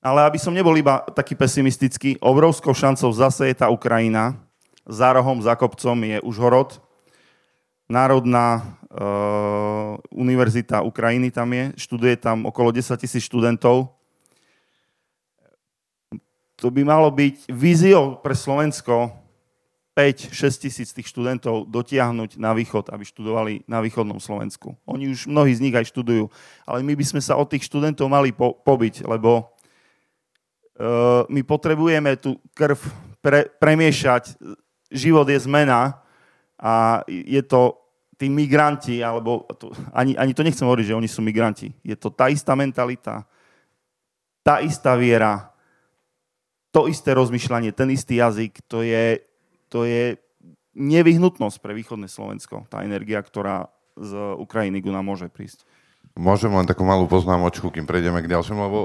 Ale 0.00 0.24
aby 0.24 0.40
som 0.40 0.56
nebol 0.56 0.72
iba 0.80 1.04
taký 1.12 1.36
pesimistický, 1.36 2.16
obrovskou 2.24 2.72
šancou 2.72 3.12
zase 3.12 3.52
je 3.52 3.60
tá 3.60 3.68
Ukrajina, 3.68 4.40
za 4.88 5.12
rohom, 5.12 5.44
za 5.44 5.52
kopcom 5.60 5.92
je 6.00 6.16
Užhorod. 6.24 6.80
Národná 7.84 8.48
e, 8.56 8.62
univerzita 10.08 10.80
Ukrajiny 10.80 11.28
tam 11.28 11.52
je. 11.52 11.76
Študuje 11.76 12.16
tam 12.16 12.48
okolo 12.48 12.72
10 12.72 12.96
tisíc 12.96 13.28
študentov. 13.28 13.92
To 16.64 16.66
by 16.72 16.80
malo 16.80 17.12
byť 17.12 17.52
víziou 17.52 18.16
pre 18.24 18.32
Slovensko 18.32 19.19
5-6 20.00 20.64
tisíc 20.64 20.88
tých 20.96 21.12
študentov 21.12 21.68
dotiahnuť 21.68 22.40
na 22.40 22.56
východ, 22.56 22.88
aby 22.88 23.04
študovali 23.04 23.68
na 23.68 23.84
východnom 23.84 24.16
Slovensku. 24.16 24.72
Oni 24.88 25.12
už 25.12 25.28
mnohí 25.28 25.52
z 25.52 25.60
nich 25.60 25.76
aj 25.76 25.92
študujú, 25.92 26.32
ale 26.64 26.80
my 26.80 26.96
by 26.96 27.04
sme 27.04 27.20
sa 27.20 27.36
od 27.36 27.52
tých 27.52 27.68
študentov 27.68 28.08
mali 28.08 28.32
po, 28.32 28.56
pobiť, 28.56 29.04
lebo 29.04 29.44
uh, 29.44 31.28
my 31.28 31.44
potrebujeme 31.44 32.16
tú 32.16 32.40
krv 32.56 32.80
pre, 33.20 33.52
premiešať 33.60 34.40
život 34.88 35.28
je 35.28 35.36
zmena 35.44 36.00
a 36.56 37.04
je 37.08 37.44
to 37.44 37.76
tí 38.16 38.32
migranti, 38.32 39.04
alebo 39.04 39.44
to, 39.56 39.72
ani, 39.92 40.16
ani 40.16 40.32
to 40.32 40.44
nechcem 40.44 40.64
hovoriť, 40.64 40.92
že 40.92 40.98
oni 40.98 41.08
sú 41.08 41.20
migranti. 41.24 41.72
Je 41.84 41.96
to 41.96 42.08
tá 42.12 42.32
istá 42.32 42.52
mentalita, 42.56 43.24
tá 44.40 44.60
istá 44.64 44.96
viera, 44.96 45.52
to 46.72 46.88
isté 46.88 47.12
rozmýšľanie, 47.16 47.72
ten 47.72 47.88
istý 47.92 48.20
jazyk, 48.20 48.64
to 48.68 48.84
je, 48.84 49.24
to 49.70 49.86
je 49.86 50.18
nevyhnutnosť 50.74 51.58
pre 51.62 51.72
východné 51.72 52.10
Slovensko, 52.10 52.66
tá 52.66 52.82
energia, 52.82 53.22
ktorá 53.22 53.70
z 53.98 54.12
Ukrajiny 54.38 54.82
ku 54.82 54.90
môže 54.90 55.30
prísť. 55.30 55.66
Môžem 56.18 56.50
len 56.50 56.66
takú 56.66 56.82
malú 56.82 57.06
poznámočku, 57.06 57.70
kým 57.70 57.86
prejdeme 57.86 58.18
k 58.18 58.34
ďalšiemu, 58.34 58.60
lebo, 58.66 58.80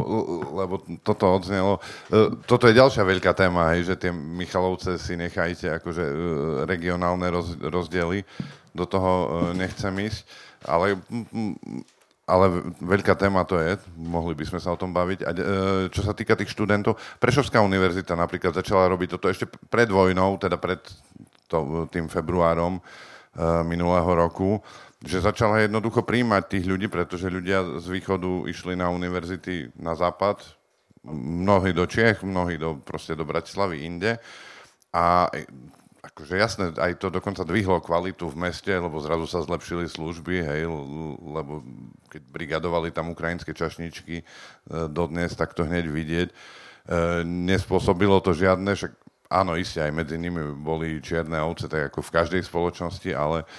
lebo 0.61 0.73
toto 1.01 1.25
odznelo. 1.33 1.81
E, 2.13 2.38
toto 2.45 2.69
je 2.69 2.77
ďalšia 2.77 3.01
veľká 3.01 3.33
téma, 3.33 3.73
hej, 3.73 3.89
že 3.89 3.95
tie 3.97 4.11
Michalovce 4.13 5.01
si 5.01 5.17
nechajte 5.17 5.81
akože 5.81 6.05
e, 6.05 6.15
regionálne 6.69 7.25
roz, 7.33 7.57
rozdiely. 7.57 8.21
Do 8.77 8.86
toho 8.86 9.11
e, 9.11 9.27
nechcem 9.57 9.91
ísť. 10.05 10.21
Ale, 10.69 11.01
ale 12.26 12.73
veľká 12.82 13.13
téma 13.13 13.45
to 13.45 13.61
je, 13.61 13.78
mohli 13.97 14.34
by 14.34 14.45
sme 14.49 14.59
sa 14.61 14.73
o 14.73 14.80
tom 14.82 14.89
baviť. 14.89 15.19
A 15.26 15.30
čo 15.93 16.01
sa 16.01 16.17
týka 16.17 16.34
tých 16.34 16.49
študentov, 16.51 16.97
Prešovská 17.21 17.61
univerzita 17.61 18.17
napríklad 18.17 18.57
začala 18.57 18.89
robiť 18.89 19.17
toto 19.17 19.30
ešte 19.30 19.45
pred 19.69 19.89
vojnou, 19.89 20.41
teda 20.41 20.57
pred 20.57 20.82
to, 21.45 21.86
tým 21.93 22.09
februárom 22.09 22.82
minulého 23.67 24.07
roku 24.15 24.63
že 25.05 25.21
začala 25.21 25.61
jednoducho 25.61 26.01
príjmať 26.01 26.43
tých 26.49 26.65
ľudí, 26.65 26.89
pretože 26.89 27.30
ľudia 27.30 27.78
z 27.78 27.86
východu 27.93 28.49
išli 28.49 28.73
na 28.73 28.89
univerzity 28.89 29.69
na 29.78 29.93
západ, 29.93 30.41
mnohí 31.13 31.78
do 31.78 31.86
Čiech, 31.86 32.26
mnohí 32.26 32.57
do, 32.57 32.82
proste 32.82 33.13
do 33.13 33.21
Bratislavy, 33.21 33.86
inde. 33.86 34.17
A 34.89 35.30
akože 36.06 36.36
jasné, 36.38 36.66
aj 36.78 37.01
to 37.01 37.10
dokonca 37.10 37.41
dvihlo 37.41 37.82
kvalitu 37.82 38.30
v 38.30 38.49
meste, 38.49 38.70
lebo 38.70 39.01
zrazu 39.01 39.26
sa 39.26 39.41
zlepšili 39.41 39.89
služby, 39.89 40.45
hej, 40.45 40.62
lebo 41.22 41.66
keď 42.14 42.22
brigadovali 42.30 42.93
tam 42.93 43.10
ukrajinské 43.12 43.58
čašničky 43.58 44.22
e, 44.22 44.24
dodnes, 44.88 45.34
tak 45.34 45.58
to 45.58 45.66
hneď 45.66 45.86
vidieť. 45.89 46.30
E, 46.30 46.36
nespôsobilo 47.26 48.22
to 48.22 48.38
žiadne, 48.38 48.70
však 48.78 48.93
áno, 49.34 49.58
isté, 49.58 49.82
aj 49.82 49.93
medzi 49.97 50.16
nimi 50.22 50.53
boli 50.53 51.01
čierne 51.01 51.41
ovce, 51.41 51.66
tak 51.66 51.89
ako 51.89 52.06
v 52.06 52.14
každej 52.14 52.41
spoločnosti, 52.45 53.10
ale 53.12 53.49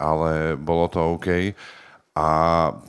ale 0.00 0.54
bolo 0.56 0.88
to 0.88 1.18
OK. 1.18 1.52
A 2.14 2.28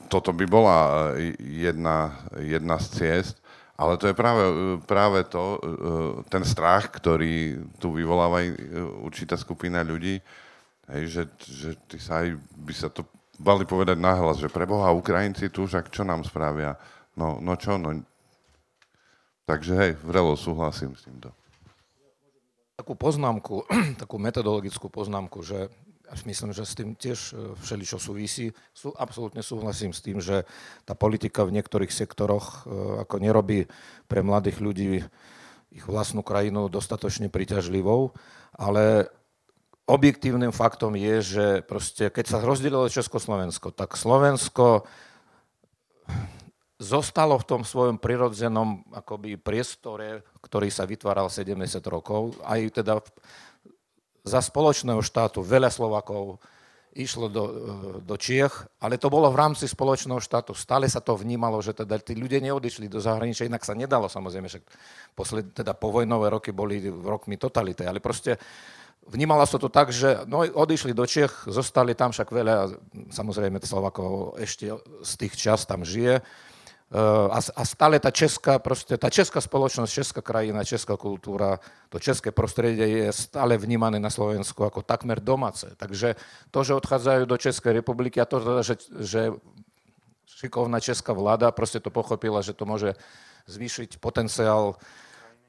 toto 0.10 0.34
by 0.34 0.45
bola 0.49 0.78
e, 1.14 1.34
jedna, 1.39 2.14
jedna 2.41 2.78
z 2.82 2.88
ciest, 2.97 3.40
ale 3.82 3.97
to 3.97 4.05
je 4.05 4.13
práve, 4.13 4.45
práve 4.86 5.25
to, 5.25 5.57
e, 5.57 5.59
ten 6.29 6.45
strach, 6.45 6.93
ktorý 6.93 7.65
tu 7.82 7.97
vyvoláva 7.97 8.45
e, 8.45 8.53
určitá 9.01 9.34
skupina 9.34 9.82
ľudí, 9.82 10.21
hej, 10.93 11.03
že, 11.09 11.23
že 11.41 11.69
ty 11.89 11.97
sa 11.97 12.21
aj, 12.21 12.38
by 12.61 12.73
sa 12.77 12.93
to 12.93 13.01
bali 13.41 13.65
povedať 13.65 13.97
nahlas, 13.97 14.38
že 14.38 14.53
preboha 14.53 14.93
Ukrajinci 14.93 15.49
tu, 15.49 15.65
však 15.65 15.89
čo 15.89 16.05
nám 16.05 16.21
spravia? 16.21 16.77
No, 17.17 17.41
no 17.41 17.57
čo, 17.57 17.82
no... 17.82 18.05
Takže 19.49 19.73
hej, 19.73 19.91
vrelo 20.05 20.38
súhlasím 20.38 20.93
s 20.93 21.01
týmto. 21.09 21.34
Takú 22.77 22.93
poznámku, 22.93 23.65
takú 24.01 24.21
metodologickú 24.21 24.93
poznámku, 24.93 25.41
že 25.41 25.73
myslím, 26.28 26.51
že 26.51 26.68
s 26.68 26.76
tým 26.76 26.91
tiež 26.93 27.20
e, 27.32 27.55
všeličo 27.55 27.95
súvisí. 27.95 28.51
Sú, 28.76 28.91
absolútne 28.99 29.39
súhlasím 29.39 29.95
s 29.95 30.03
tým, 30.03 30.20
že 30.20 30.43
tá 30.84 30.91
politika 30.91 31.47
v 31.47 31.55
niektorých 31.55 31.91
sektoroch 31.91 32.68
e, 32.68 33.07
ako 33.07 33.16
nerobí 33.24 33.72
pre 34.12 34.20
mladých 34.20 34.59
ľudí 34.59 34.91
ich 35.72 35.86
vlastnú 35.88 36.20
krajinu 36.20 36.68
dostatočne 36.68 37.32
priťažlivou, 37.32 38.12
ale 38.59 39.07
objektívnym 39.88 40.51
faktom 40.51 40.99
je, 40.99 41.16
že 41.24 41.45
proste, 41.64 42.12
keď 42.12 42.26
sa 42.28 42.38
rozdelilo 42.43 42.91
Československo, 42.91 43.72
tak 43.72 43.95
Slovensko 43.95 44.84
zostalo 46.82 47.38
v 47.38 47.47
tom 47.47 47.62
svojom 47.62 48.01
prirodzenom 48.01 48.84
akoby 48.89 49.38
priestore, 49.38 50.26
ktorý 50.41 50.74
sa 50.74 50.89
vytváral 50.89 51.30
70 51.30 51.78
rokov, 51.88 52.36
aj 52.41 52.82
teda 52.82 52.99
za 54.22 54.39
spoločného 54.39 55.01
štátu 55.01 55.41
veľa 55.41 55.74
Slovakov 55.74 56.38
išlo 56.91 57.32
do, 57.32 57.43
do 58.03 58.15
Čiech, 58.19 58.67
ale 58.84 58.99
to 58.99 59.07
bolo 59.07 59.32
v 59.32 59.39
rámci 59.39 59.63
spoločného 59.63 60.19
štátu. 60.19 60.51
Stále 60.51 60.91
sa 60.91 60.99
to 60.99 61.15
vnímalo, 61.15 61.63
že 61.63 61.72
teda 61.72 61.95
tí 62.03 62.19
ľudia 62.19 62.43
neodišli 62.43 62.91
do 62.91 62.99
zahraničia, 62.99 63.47
inak 63.47 63.63
sa 63.63 63.72
nedalo 63.72 64.11
samozrejme, 64.11 64.51
že 64.51 64.59
posled, 65.15 65.55
teda 65.55 65.72
povojnové 65.72 66.28
roky 66.28 66.51
boli 66.51 66.84
rokmi 66.84 67.39
totality, 67.39 67.88
ale 67.88 68.03
proste 68.03 68.36
vnímalo 69.07 69.47
sa 69.47 69.55
to 69.55 69.72
tak, 69.72 69.95
že 69.95 70.28
no, 70.28 70.43
odišli 70.43 70.91
do 70.91 71.07
Čech, 71.07 71.47
zostali 71.47 71.95
tam 71.95 72.11
však 72.11 72.28
veľa, 72.28 72.55
samozrejme 73.07 73.63
Slovakov 73.63 74.36
ešte 74.36 74.76
z 75.01 75.11
tých 75.15 75.34
čas 75.39 75.63
tam 75.63 75.88
žije, 75.88 76.19
a, 77.31 77.39
a 77.39 77.63
stále 77.63 78.03
tá 78.03 78.11
česká, 78.11 78.59
proste, 78.59 78.99
tá 78.99 79.07
česká 79.07 79.39
spoločnosť, 79.39 79.91
česká 79.95 80.19
krajina, 80.19 80.67
česká 80.67 80.99
kultúra, 80.99 81.55
to 81.87 81.95
české 82.03 82.35
prostredie 82.35 83.07
je 83.07 83.11
stále 83.15 83.55
vnímané 83.55 83.95
na 83.95 84.11
Slovensku 84.11 84.59
ako 84.67 84.83
takmer 84.83 85.23
domáce. 85.23 85.71
Takže 85.79 86.19
to, 86.51 86.59
že 86.67 86.75
odchádzajú 86.75 87.23
do 87.23 87.37
Českej 87.39 87.79
republiky 87.79 88.19
a 88.19 88.27
to, 88.27 88.59
že, 88.59 88.75
že 88.99 89.31
šikovná 90.27 90.83
česká 90.83 91.15
vláda 91.15 91.55
proste 91.55 91.79
to 91.79 91.87
pochopila, 91.87 92.43
že 92.43 92.51
to 92.51 92.67
môže 92.67 92.99
zvýšiť 93.47 93.95
potenciál 94.03 94.75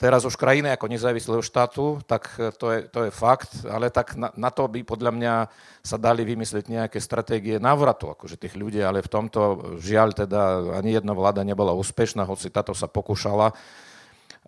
teraz 0.02 0.26
už 0.26 0.34
krajiny 0.34 0.74
ako 0.74 0.90
nezávislého 0.90 1.38
štátu, 1.38 2.02
tak 2.10 2.34
to 2.58 2.74
je, 2.74 2.90
to 2.90 3.06
je 3.06 3.10
fakt, 3.14 3.62
ale 3.70 3.86
tak 3.86 4.18
na, 4.18 4.34
na 4.34 4.50
to 4.50 4.66
by 4.66 4.82
podľa 4.82 5.14
mňa 5.14 5.34
sa 5.78 5.94
dali 5.94 6.26
vymyslieť 6.26 6.66
nejaké 6.66 6.98
stratégie 6.98 7.62
návratu, 7.62 8.10
akože 8.10 8.34
tých 8.34 8.58
ľudí, 8.58 8.82
ale 8.82 8.98
v 8.98 9.12
tomto 9.12 9.40
žiaľ 9.78 10.26
teda 10.26 10.74
ani 10.82 10.98
jedna 10.98 11.14
vláda 11.14 11.46
nebola 11.46 11.70
úspešná, 11.78 12.26
hoci 12.26 12.50
táto 12.50 12.74
sa 12.74 12.90
pokúšala. 12.90 13.54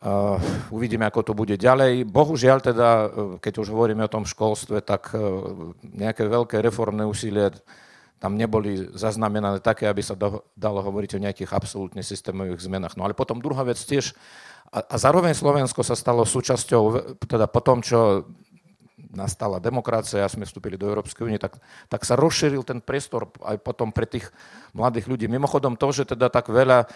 Uh, 0.05 0.37
uvidíme, 0.69 1.07
ako 1.07 1.23
to 1.23 1.33
bude 1.33 1.57
ďalej. 1.57 2.05
Bohužiaľ 2.05 2.59
teda, 2.61 2.89
keď 3.41 3.55
už 3.65 3.73
hovoríme 3.73 4.05
o 4.05 4.13
tom 4.13 4.29
školstve, 4.29 4.85
tak 4.85 5.15
uh, 5.15 5.73
nejaké 5.81 6.29
veľké 6.29 6.61
reformné 6.61 7.09
úsilie 7.09 7.55
tam 8.25 8.41
neboli 8.41 8.89
zaznamenané 8.97 9.61
také, 9.61 9.85
aby 9.85 10.01
sa 10.01 10.16
do, 10.16 10.41
dalo 10.57 10.81
hovoriť 10.81 11.20
o 11.20 11.22
nejakých 11.29 11.53
absolútne 11.53 12.01
systémových 12.01 12.64
zmenách. 12.64 12.97
No 12.97 13.05
ale 13.05 13.12
potom 13.12 13.37
druhá 13.37 13.61
vec 13.68 13.77
tiež, 13.77 14.16
a, 14.72 14.81
a 14.81 14.97
zároveň 14.97 15.37
Slovensko 15.37 15.85
sa 15.85 15.93
stalo 15.93 16.25
súčasťou, 16.25 16.83
teda 17.29 17.45
po 17.45 17.61
tom, 17.61 17.85
čo 17.85 18.25
nastala 19.12 19.61
demokracia 19.61 20.25
a 20.25 20.33
sme 20.33 20.49
vstúpili 20.49 20.81
do 20.81 20.89
Európskej 20.89 21.29
únie, 21.29 21.37
tak, 21.37 21.61
tak 21.93 22.09
sa 22.09 22.16
rozšíril 22.16 22.64
ten 22.64 22.81
priestor 22.81 23.29
aj 23.45 23.61
potom 23.61 23.93
pre 23.93 24.09
tých 24.09 24.33
mladých 24.72 25.05
ľudí. 25.05 25.29
Mimochodom 25.29 25.77
to, 25.77 25.93
že 25.93 26.16
teda 26.16 26.33
tak 26.33 26.49
veľa 26.49 26.89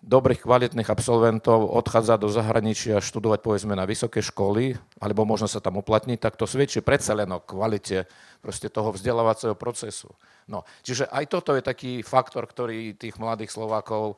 dobrých, 0.00 0.48
kvalitných 0.48 0.88
absolventov 0.88 1.68
odchádza 1.76 2.16
do 2.16 2.32
zahraničia 2.32 3.04
študovať 3.04 3.40
povedzme 3.44 3.76
na 3.76 3.84
vysoké 3.84 4.24
školy, 4.24 4.72
alebo 4.96 5.28
možno 5.28 5.44
sa 5.44 5.60
tam 5.60 5.76
uplatniť, 5.76 6.18
tak 6.18 6.40
to 6.40 6.48
svedčí 6.48 6.80
predsa 6.80 7.12
len 7.12 7.28
o 7.28 7.44
kvalite 7.44 8.08
proste 8.40 8.72
toho 8.72 8.96
vzdelávacieho 8.96 9.52
procesu. 9.52 10.08
No, 10.48 10.64
čiže 10.80 11.04
aj 11.12 11.24
toto 11.28 11.52
je 11.52 11.62
taký 11.62 12.00
faktor, 12.00 12.48
ktorý 12.48 12.96
tých 12.96 13.20
mladých 13.20 13.52
Slovákov, 13.52 14.16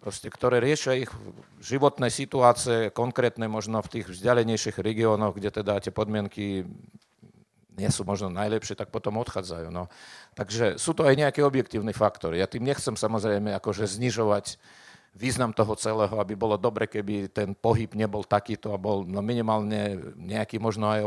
proste, 0.00 0.32
ktoré 0.32 0.58
riešia 0.58 0.98
ich 1.06 1.12
životné 1.62 2.10
situácie, 2.10 2.90
konkrétne 2.90 3.46
možno 3.46 3.78
v 3.84 4.00
tých 4.00 4.06
vzdialenejších 4.10 4.80
regiónoch, 4.80 5.38
kde 5.38 5.62
teda 5.62 5.78
tie 5.78 5.94
podmienky 5.94 6.66
nie 7.72 7.88
sú 7.88 8.04
možno 8.04 8.28
najlepšie, 8.28 8.76
tak 8.76 8.92
potom 8.92 9.16
odchádzajú. 9.22 9.72
No. 9.72 9.88
Takže 10.36 10.76
sú 10.76 10.92
to 10.92 11.08
aj 11.08 11.16
nejaké 11.16 11.40
objektívne 11.40 11.94
faktory. 11.96 12.42
Ja 12.42 12.50
tým 12.50 12.66
nechcem 12.66 12.98
samozrejme 12.98 13.54
akože 13.56 13.88
znižovať 13.88 14.60
význam 15.12 15.52
toho 15.52 15.76
celého, 15.76 16.16
aby 16.16 16.32
bolo 16.32 16.56
dobre, 16.56 16.88
keby 16.88 17.28
ten 17.28 17.52
pohyb 17.52 17.92
nebol 17.92 18.24
takýto 18.24 18.72
a 18.72 18.80
bol 18.80 19.04
no 19.04 19.20
minimálne 19.20 20.00
nejaký 20.16 20.56
možno 20.56 20.88
aj, 20.88 21.02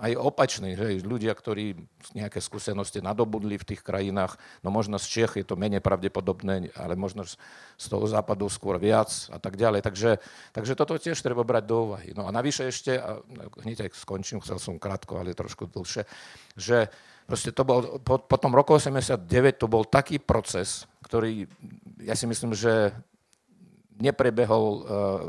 aj 0.00 0.12
opačný, 0.16 0.72
že 0.72 1.04
ľudia, 1.04 1.36
ktorí 1.36 1.76
nejaké 2.16 2.40
skúsenosti 2.40 3.04
nadobudli 3.04 3.60
v 3.60 3.68
tých 3.68 3.84
krajinách, 3.84 4.40
no 4.64 4.72
možno 4.72 4.96
z 4.96 5.06
Čech 5.12 5.32
je 5.36 5.44
to 5.44 5.60
menej 5.60 5.84
pravdepodobné, 5.84 6.72
ale 6.72 6.96
možno 6.96 7.28
z 7.28 7.86
toho 7.86 8.08
západu 8.08 8.48
skôr 8.48 8.80
viac 8.80 9.12
a 9.28 9.36
tak 9.36 9.60
ďalej. 9.60 9.84
Takže, 9.84 10.10
takže 10.56 10.72
toto 10.72 10.96
tiež 10.96 11.20
treba 11.20 11.44
brať 11.44 11.64
do 11.68 11.76
úvahy. 11.92 12.16
No 12.16 12.24
a 12.24 12.32
navyše 12.32 12.72
ešte, 12.72 12.96
a 12.96 13.20
hneď 13.60 13.92
aj 13.92 14.00
skončím, 14.00 14.40
chcel 14.40 14.56
som 14.56 14.80
krátko, 14.80 15.20
ale 15.20 15.36
trošku 15.36 15.68
dlhšie, 15.68 16.08
že 16.56 16.88
proste 17.28 17.52
to 17.52 17.60
bol, 17.60 18.00
po, 18.00 18.16
po 18.24 18.36
tom 18.40 18.56
roku 18.56 18.72
89 18.72 19.20
to 19.60 19.68
bol 19.68 19.84
taký 19.84 20.16
proces, 20.16 20.88
ktorý 21.12 21.44
ja 22.08 22.16
si 22.16 22.24
myslím, 22.24 22.56
že 22.56 22.88
neprebehol 24.00 24.64
uh, 24.72 24.80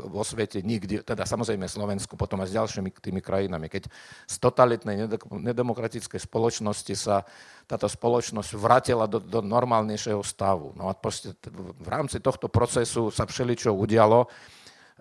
vo 0.08 0.24
svete 0.24 0.64
nikdy, 0.64 1.04
teda 1.04 1.28
samozrejme 1.28 1.68
Slovensku, 1.68 2.16
potom 2.16 2.40
aj 2.40 2.48
s 2.48 2.56
ďalšími 2.56 2.88
tými 2.96 3.20
krajinami. 3.20 3.68
Keď 3.68 3.92
z 4.24 4.36
totalitnej 4.40 5.04
nedemokratickej 5.28 6.16
spoločnosti 6.16 6.94
sa 6.96 7.28
táto 7.68 7.84
spoločnosť 7.84 8.50
vrátila 8.56 9.04
do, 9.04 9.20
do 9.20 9.44
normálnejšieho 9.44 10.24
stavu. 10.24 10.72
No 10.72 10.88
a 10.88 10.96
proste 10.96 11.36
v 11.52 11.88
rámci 11.92 12.18
tohto 12.24 12.48
procesu 12.48 13.12
sa 13.12 13.28
všeličo 13.28 13.76
udialo. 13.76 14.24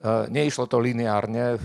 Uh, 0.04 0.28
neišlo 0.28 0.68
to 0.68 0.84
lineárne, 0.84 1.64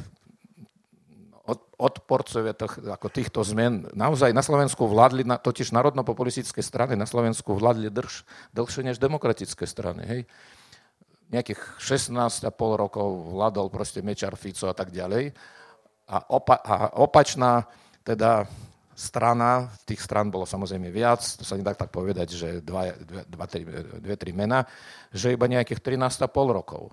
odporcovia 1.80 2.52
toh, 2.52 2.72
ako 2.92 3.08
týchto 3.08 3.40
zmen 3.40 3.88
naozaj 3.96 4.36
na 4.36 4.44
Slovensku 4.44 4.84
vládli, 4.84 5.24
na, 5.24 5.40
totiž 5.40 5.72
národno-populistické 5.72 6.60
strany 6.60 6.92
na 6.92 7.08
Slovensku 7.08 7.56
vládli 7.56 7.88
drž, 7.88 8.28
dlhšie 8.52 8.84
než 8.84 9.00
demokratické 9.00 9.64
strany. 9.64 10.02
Hej. 10.04 10.20
Nejakých 11.32 11.80
16,5 11.80 12.44
rokov 12.76 13.08
vládol 13.32 13.72
proste 13.72 14.04
Mečar, 14.04 14.36
Fico 14.36 14.68
a 14.68 14.76
tak 14.76 14.92
ďalej. 14.92 15.32
A, 16.08 16.16
opa, 16.32 16.60
a 16.60 16.74
opačná 17.00 17.68
teda 18.04 18.48
strana, 18.98 19.70
tých 19.86 20.02
stran 20.02 20.32
bolo 20.32 20.42
samozrejme 20.42 20.90
viac, 20.90 21.22
to 21.22 21.46
sa 21.46 21.54
nedá 21.54 21.72
tak 21.76 21.94
povedať, 21.94 22.34
že 22.34 22.48
dva, 22.60 22.90
dva, 22.98 23.22
dva, 23.24 23.46
tri, 23.46 23.62
dve, 24.02 24.16
tri 24.18 24.34
mena, 24.34 24.66
že 25.14 25.32
iba 25.32 25.46
nejakých 25.46 25.80
13,5 25.80 26.28
rokov. 26.50 26.90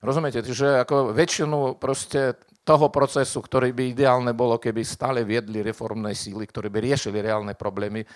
Rozumiete, 0.00 0.40
že 0.46 0.80
ako 0.80 1.12
väčšinu 1.12 1.76
proste 1.76 2.38
toho 2.70 2.86
procesu, 2.86 3.42
ktorý 3.42 3.74
by 3.74 3.98
ideálne 3.98 4.30
bolo, 4.30 4.54
keby 4.62 4.86
stále 4.86 5.26
viedli 5.26 5.58
reformné 5.58 6.14
síly, 6.14 6.46
ktoré 6.46 6.70
by 6.70 6.78
riešili 6.78 7.18
reálne 7.18 7.58
problémy, 7.58 8.06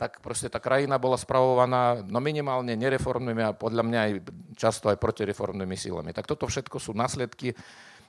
tak 0.00 0.24
proste 0.24 0.48
tá 0.48 0.56
krajina 0.56 0.96
bola 0.96 1.20
spravovaná 1.20 2.00
no 2.08 2.16
minimálne 2.16 2.72
nereformnými 2.72 3.44
a 3.44 3.52
podľa 3.52 3.84
mňa 3.84 3.98
aj 4.00 4.12
často 4.56 4.88
aj 4.88 4.96
protireformnými 4.96 5.76
sílami. 5.76 6.16
Tak 6.16 6.24
toto 6.24 6.48
všetko 6.48 6.80
sú 6.80 6.96
následky. 6.96 7.52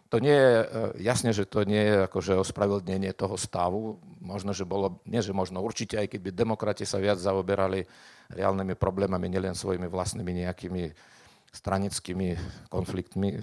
To 0.08 0.24
nie 0.24 0.32
je, 0.32 0.56
e, 0.56 0.66
jasne, 1.04 1.36
že 1.36 1.44
to 1.44 1.68
nie 1.68 1.84
je 1.84 2.08
akože 2.08 2.40
ospravedlnenie 2.40 3.12
toho 3.12 3.36
stavu. 3.36 4.00
Možno, 4.24 4.56
že 4.56 4.64
bolo, 4.64 5.04
nie 5.04 5.20
že 5.20 5.36
možno, 5.36 5.60
určite 5.60 6.00
aj 6.00 6.16
keď 6.16 6.20
by 6.24 6.32
demokrati 6.32 6.86
sa 6.88 7.02
viac 7.02 7.20
zaoberali 7.20 7.84
reálnymi 8.32 8.78
problémami, 8.80 9.28
nielen 9.28 9.58
svojimi 9.58 9.92
vlastnými 9.92 10.48
nejakými 10.48 10.96
stranickými 11.52 12.38
konfliktmi, 12.72 13.42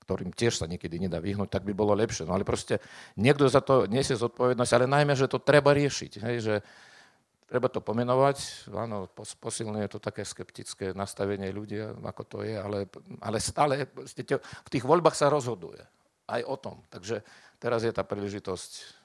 ktorým 0.00 0.32
tiež 0.32 0.62
sa 0.62 0.66
niekedy 0.70 0.96
nedá 0.96 1.20
vyhnúť, 1.20 1.52
tak 1.52 1.66
by 1.68 1.72
bolo 1.76 1.92
lepšie. 1.92 2.24
No 2.24 2.36
ale 2.36 2.46
proste 2.46 2.80
niekto 3.18 3.44
za 3.48 3.60
to 3.60 3.84
nesie 3.90 4.16
zodpovednosť, 4.16 4.72
ale 4.72 4.86
najmä, 4.88 5.12
že 5.12 5.28
to 5.28 5.42
treba 5.42 5.76
riešiť. 5.76 6.12
Hej, 6.24 6.36
že 6.40 6.54
treba 7.52 7.68
to 7.68 7.84
pomenovať. 7.84 8.68
Áno, 8.72 9.12
posilňuje 9.12 9.86
to 9.92 10.00
také 10.00 10.24
skeptické 10.24 10.96
nastavenie 10.96 11.52
ľudí, 11.52 11.76
ako 12.00 12.22
to 12.24 12.38
je, 12.40 12.56
ale, 12.56 12.88
ale 13.20 13.36
stále 13.36 13.84
v 13.84 14.72
tých 14.72 14.84
voľbách 14.88 15.12
sa 15.12 15.28
rozhoduje 15.28 15.84
aj 16.32 16.40
o 16.48 16.56
tom. 16.56 16.80
Takže 16.88 17.20
teraz 17.60 17.84
je 17.84 17.92
tá 17.92 18.00
príležitosť 18.00 19.01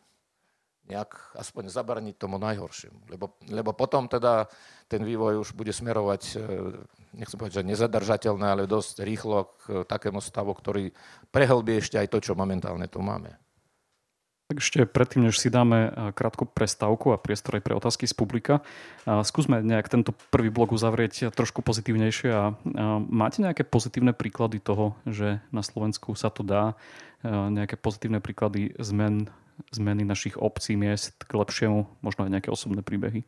nejak 0.88 1.36
aspoň 1.36 1.68
zabraniť 1.70 2.16
tomu 2.16 2.40
najhoršiemu. 2.40 3.12
Lebo, 3.12 3.36
lebo 3.52 3.72
potom 3.76 4.08
teda 4.08 4.48
ten 4.88 5.04
vývoj 5.04 5.44
už 5.44 5.50
bude 5.52 5.76
smerovať, 5.76 6.22
e, 6.36 6.44
nechcem 7.20 7.38
povedať, 7.38 7.62
že 7.62 7.70
nezadržateľné, 7.70 8.48
ale 8.48 8.72
dosť 8.72 9.04
rýchlo 9.04 9.52
k 9.64 9.84
takému 9.84 10.24
stavu, 10.24 10.56
ktorý 10.56 10.96
prehlbí 11.30 11.78
ešte 11.78 12.00
aj 12.00 12.08
to, 12.08 12.18
čo 12.24 12.40
momentálne 12.40 12.88
tu 12.88 13.04
máme. 13.04 13.36
Tak 14.48 14.64
ešte 14.64 14.88
predtým, 14.88 15.28
než 15.28 15.44
si 15.44 15.52
dáme 15.52 15.92
e, 15.92 16.16
krátku 16.16 16.48
prestávku 16.48 17.12
a 17.12 17.20
priestor 17.20 17.60
aj 17.60 17.64
pre 17.68 17.76
otázky 17.76 18.08
z 18.08 18.16
publika, 18.16 18.64
skúsme 19.04 19.60
nejak 19.60 19.92
tento 19.92 20.16
prvý 20.32 20.48
blok 20.48 20.72
uzavrieť 20.72 21.36
trošku 21.36 21.60
pozitívnejšie. 21.60 22.32
A 22.32 22.56
máte 23.12 23.44
nejaké 23.44 23.68
pozitívne 23.68 24.16
príklady 24.16 24.64
toho, 24.64 24.96
že 25.04 25.44
na 25.52 25.60
Slovensku 25.60 26.16
sa 26.16 26.32
to 26.32 26.48
dá? 26.48 26.80
E, 27.20 27.28
nejaké 27.28 27.76
pozitívne 27.76 28.24
príklady 28.24 28.72
zmen 28.80 29.28
zmeny 29.74 30.06
našich 30.06 30.38
obcí, 30.38 30.78
miest 30.78 31.24
k 31.26 31.32
lepšiemu, 31.34 31.88
možno 32.02 32.26
aj 32.26 32.32
nejaké 32.34 32.50
osobné 32.50 32.86
príbehy? 32.86 33.26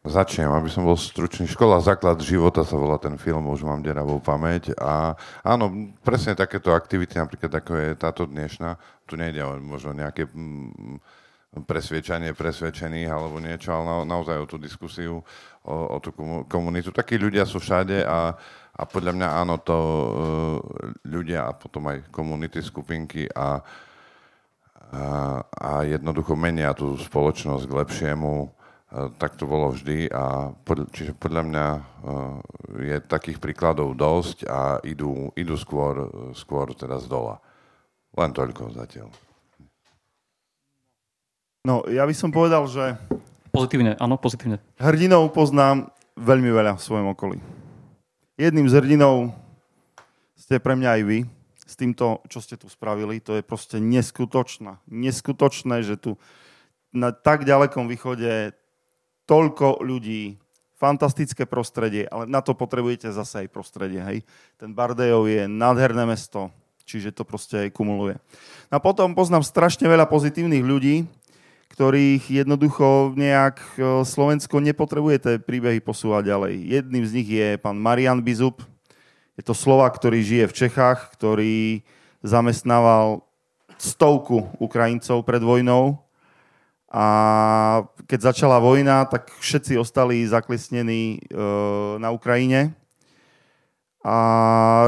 Začnem, 0.00 0.48
aby 0.48 0.72
som 0.72 0.88
bol 0.88 0.96
stručný. 0.96 1.44
Škola 1.44 1.76
Základ 1.84 2.16
života 2.24 2.64
sa 2.64 2.72
volá 2.80 2.96
ten 2.96 3.20
film, 3.20 3.52
už 3.52 3.68
mám 3.68 3.84
deravú 3.84 4.16
pamäť. 4.16 4.72
A 4.80 5.12
áno, 5.44 5.92
presne 6.00 6.32
takéto 6.32 6.72
aktivity, 6.72 7.20
napríklad 7.20 7.52
ako 7.52 7.72
je 7.76 7.88
táto 8.00 8.24
dnešná, 8.24 8.80
tu 9.04 9.20
nejde 9.20 9.44
o 9.44 9.60
možno 9.60 9.92
nejaké 9.92 10.24
mm, 10.24 10.96
presviečanie 11.68 12.32
presvedčených 12.32 13.12
alebo 13.12 13.44
niečo, 13.44 13.76
ale 13.76 13.84
na, 13.84 13.94
naozaj 14.16 14.40
o 14.40 14.48
tú 14.48 14.56
diskusiu, 14.56 15.20
o, 15.68 15.74
o 15.92 15.96
tú 16.00 16.16
komunitu. 16.48 16.96
Takí 16.96 17.20
ľudia 17.20 17.44
sú 17.44 17.60
všade 17.60 18.00
a, 18.00 18.32
a 18.72 18.82
podľa 18.88 19.12
mňa 19.20 19.28
áno, 19.36 19.60
to 19.60 19.76
uh, 19.76 20.06
ľudia 21.12 21.44
a 21.44 21.52
potom 21.52 21.92
aj 21.92 22.08
komunity, 22.08 22.64
skupinky 22.64 23.28
a 23.36 23.60
a 24.90 25.86
jednoducho 25.86 26.34
menia 26.34 26.74
tú 26.74 26.98
spoločnosť 26.98 27.64
k 27.66 27.76
lepšiemu. 27.78 28.34
Tak 28.90 29.38
to 29.38 29.46
bolo 29.46 29.70
vždy 29.70 30.10
a 30.10 30.50
pod, 30.66 30.90
čiže 30.90 31.14
podľa 31.14 31.42
mňa 31.46 31.66
je 32.90 32.96
takých 33.06 33.38
príkladov 33.38 33.94
dosť 33.94 34.50
a 34.50 34.82
idú, 34.82 35.30
idú 35.38 35.54
skôr, 35.54 36.10
skôr 36.34 36.74
teda 36.74 36.98
z 36.98 37.06
dola. 37.06 37.38
Len 38.18 38.34
toľko 38.34 38.74
zatiaľ. 38.74 39.14
No, 41.62 41.86
ja 41.86 42.02
by 42.02 42.14
som 42.18 42.34
povedal, 42.34 42.66
že... 42.66 42.98
Pozitívne, 43.54 43.94
áno, 44.02 44.18
pozitívne. 44.18 44.58
Hrdinov 44.82 45.30
poznám 45.30 45.94
veľmi 46.18 46.50
veľa 46.50 46.74
v 46.74 46.82
svojom 46.82 47.14
okolí. 47.14 47.38
Jedným 48.34 48.66
z 48.66 48.74
hrdinov 48.74 49.30
ste 50.34 50.58
pre 50.58 50.74
mňa 50.74 50.98
aj 50.98 51.02
vy, 51.06 51.18
s 51.70 51.78
týmto, 51.78 52.26
čo 52.26 52.42
ste 52.42 52.58
tu 52.58 52.66
spravili. 52.66 53.22
To 53.22 53.38
je 53.38 53.46
proste 53.46 53.78
neskutočné. 53.78 54.82
Neskutočné, 54.90 55.86
že 55.86 55.94
tu 55.94 56.18
na 56.90 57.14
tak 57.14 57.46
ďalekom 57.46 57.86
východe 57.86 58.50
toľko 59.30 59.86
ľudí, 59.86 60.42
fantastické 60.74 61.46
prostredie, 61.46 62.08
ale 62.10 62.26
na 62.26 62.42
to 62.42 62.56
potrebujete 62.56 63.12
zase 63.14 63.46
aj 63.46 63.52
prostredie. 63.54 64.00
Hej. 64.02 64.18
Ten 64.56 64.74
Bardejov 64.74 65.28
je 65.28 65.44
nádherné 65.46 66.08
mesto, 66.08 66.50
čiže 66.88 67.14
to 67.14 67.22
proste 67.22 67.68
aj 67.68 67.70
kumuluje. 67.70 68.18
No 68.72 68.80
a 68.80 68.82
potom 68.82 69.12
poznám 69.12 69.46
strašne 69.46 69.86
veľa 69.86 70.08
pozitívnych 70.08 70.64
ľudí, 70.64 71.04
ktorých 71.70 72.42
jednoducho 72.42 73.14
nejak 73.14 73.56
e, 73.78 74.02
Slovensko 74.02 74.58
nepotrebuje 74.58 75.16
tie 75.22 75.34
príbehy 75.38 75.78
posúvať 75.78 76.26
ďalej. 76.26 76.54
Jedným 76.66 77.04
z 77.06 77.12
nich 77.14 77.28
je 77.30 77.48
pán 77.62 77.78
Marian 77.78 78.18
Bizup, 78.18 78.64
je 79.40 79.48
to 79.48 79.56
Slovak, 79.56 79.96
ktorý 79.96 80.20
žije 80.20 80.44
v 80.52 80.56
Čechách, 80.68 81.16
ktorý 81.16 81.80
zamestnával 82.20 83.24
stovku 83.80 84.52
Ukrajincov 84.60 85.24
pred 85.24 85.40
vojnou. 85.40 85.96
A 86.92 87.06
keď 88.04 88.36
začala 88.36 88.60
vojna, 88.60 89.08
tak 89.08 89.32
všetci 89.40 89.80
ostali 89.80 90.28
zaklesnení 90.28 91.16
e, 91.16 91.18
na 91.96 92.12
Ukrajine. 92.12 92.76
A 94.04 94.16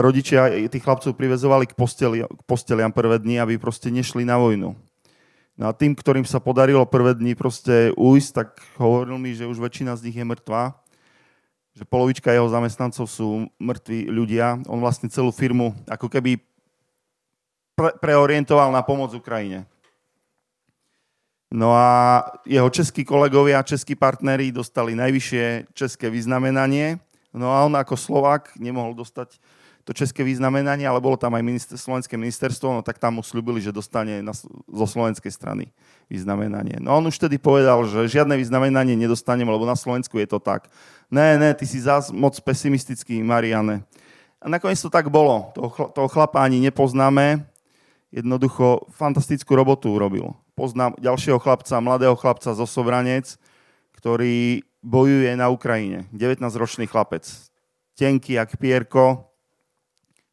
rodičia 0.05 0.53
tých 0.69 0.85
chlapcov 0.85 1.17
privezovali 1.17 1.65
k, 1.65 1.73
posteli, 1.73 2.21
k 2.21 2.43
posteliam 2.45 2.93
prvé 2.93 3.17
dni, 3.25 3.41
aby 3.41 3.57
proste 3.57 3.89
nešli 3.89 4.29
na 4.29 4.37
vojnu. 4.37 4.77
No 5.57 5.65
a 5.65 5.73
tým, 5.73 5.97
ktorým 5.97 6.29
sa 6.29 6.45
podarilo 6.45 6.85
prvé 6.85 7.17
dni 7.17 7.33
proste 7.33 7.97
ujsť, 7.97 8.31
tak 8.37 8.49
hovoril 8.77 9.17
mi, 9.17 9.33
že 9.33 9.49
už 9.49 9.57
väčšina 9.65 9.97
z 9.97 10.13
nich 10.13 10.17
je 10.21 10.29
mŕtva 10.29 10.82
že 11.73 11.89
polovička 11.89 12.29
jeho 12.29 12.49
zamestnancov 12.53 13.09
sú 13.09 13.49
mŕtvi 13.57 14.13
ľudia. 14.13 14.61
On 14.69 14.81
vlastne 14.81 15.09
celú 15.09 15.33
firmu 15.33 15.73
ako 15.89 16.09
keby 16.13 16.37
pre- 17.73 17.97
preorientoval 17.97 18.69
na 18.69 18.85
pomoc 18.85 19.13
Ukrajine. 19.17 19.65
No 21.53 21.77
a 21.77 22.25
jeho 22.49 22.69
českí 22.73 23.05
kolegovia, 23.05 23.61
českí 23.61 23.93
partneri 23.93 24.49
dostali 24.49 24.97
najvyššie 24.97 25.77
české 25.77 26.09
vyznamenanie. 26.09 26.97
No 27.33 27.53
a 27.53 27.65
on 27.65 27.77
ako 27.77 27.97
Slovák 27.97 28.57
nemohol 28.57 28.97
dostať 28.97 29.37
to 29.83 29.93
české 29.93 30.23
vyznamenanie, 30.23 30.87
ale 30.87 31.03
bolo 31.03 31.19
tam 31.19 31.35
aj 31.35 31.43
minister, 31.43 31.77
slovenské 31.79 32.15
ministerstvo, 32.15 32.71
no 32.71 32.81
tak 32.87 33.03
tam 33.03 33.19
mu 33.19 33.23
slúbili, 33.27 33.59
že 33.59 33.75
dostane 33.75 34.23
na, 34.23 34.31
zo 34.71 34.87
slovenskej 34.87 35.35
strany 35.35 35.75
vyznamenanie. 36.07 36.79
No 36.79 37.03
on 37.03 37.11
už 37.11 37.19
tedy 37.19 37.39
povedal, 37.39 37.83
že 37.91 38.21
žiadne 38.21 38.39
vyznamenanie 38.39 38.95
nedostanem, 38.95 39.49
lebo 39.49 39.67
na 39.67 39.75
Slovensku 39.75 40.19
je 40.23 40.29
to 40.31 40.39
tak. 40.39 40.71
Ne, 41.11 41.35
ne, 41.35 41.51
ty 41.55 41.67
si 41.67 41.83
zás 41.83 42.15
moc 42.15 42.39
pesimistický, 42.39 43.19
Mariane. 43.27 43.83
A 44.39 44.47
nakoniec 44.47 44.79
to 44.79 44.91
tak 44.91 45.11
bolo. 45.11 45.51
Toho, 45.55 45.91
toho 45.91 46.09
chlapa 46.11 46.43
ani 46.43 46.63
nepoznáme. 46.63 47.47
Jednoducho 48.13 48.87
fantastickú 48.93 49.57
robotu 49.57 49.89
urobil 49.95 50.37
poznám 50.55 50.97
ďalšieho 51.01 51.41
chlapca, 51.41 51.83
mladého 51.83 52.17
chlapca 52.17 52.53
zo 52.53 52.67
Sobranec, 52.69 53.37
ktorý 53.97 54.63
bojuje 54.85 55.33
na 55.37 55.49
Ukrajine. 55.49 56.07
19-ročný 56.13 56.87
chlapec. 56.87 57.27
Tenký 57.97 58.39
jak 58.41 58.57
pierko. 58.59 59.32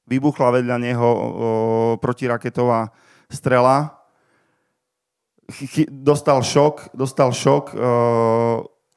Vybuchla 0.09 0.59
vedľa 0.59 0.77
neho 0.81 1.05
o, 1.05 1.21
protiraketová 2.01 2.89
strela. 3.29 4.01
Chy, 5.49 5.85
dostal 5.85 6.41
šok, 6.41 6.97
dostal 6.97 7.29
šok, 7.29 7.65
o, 7.69 7.77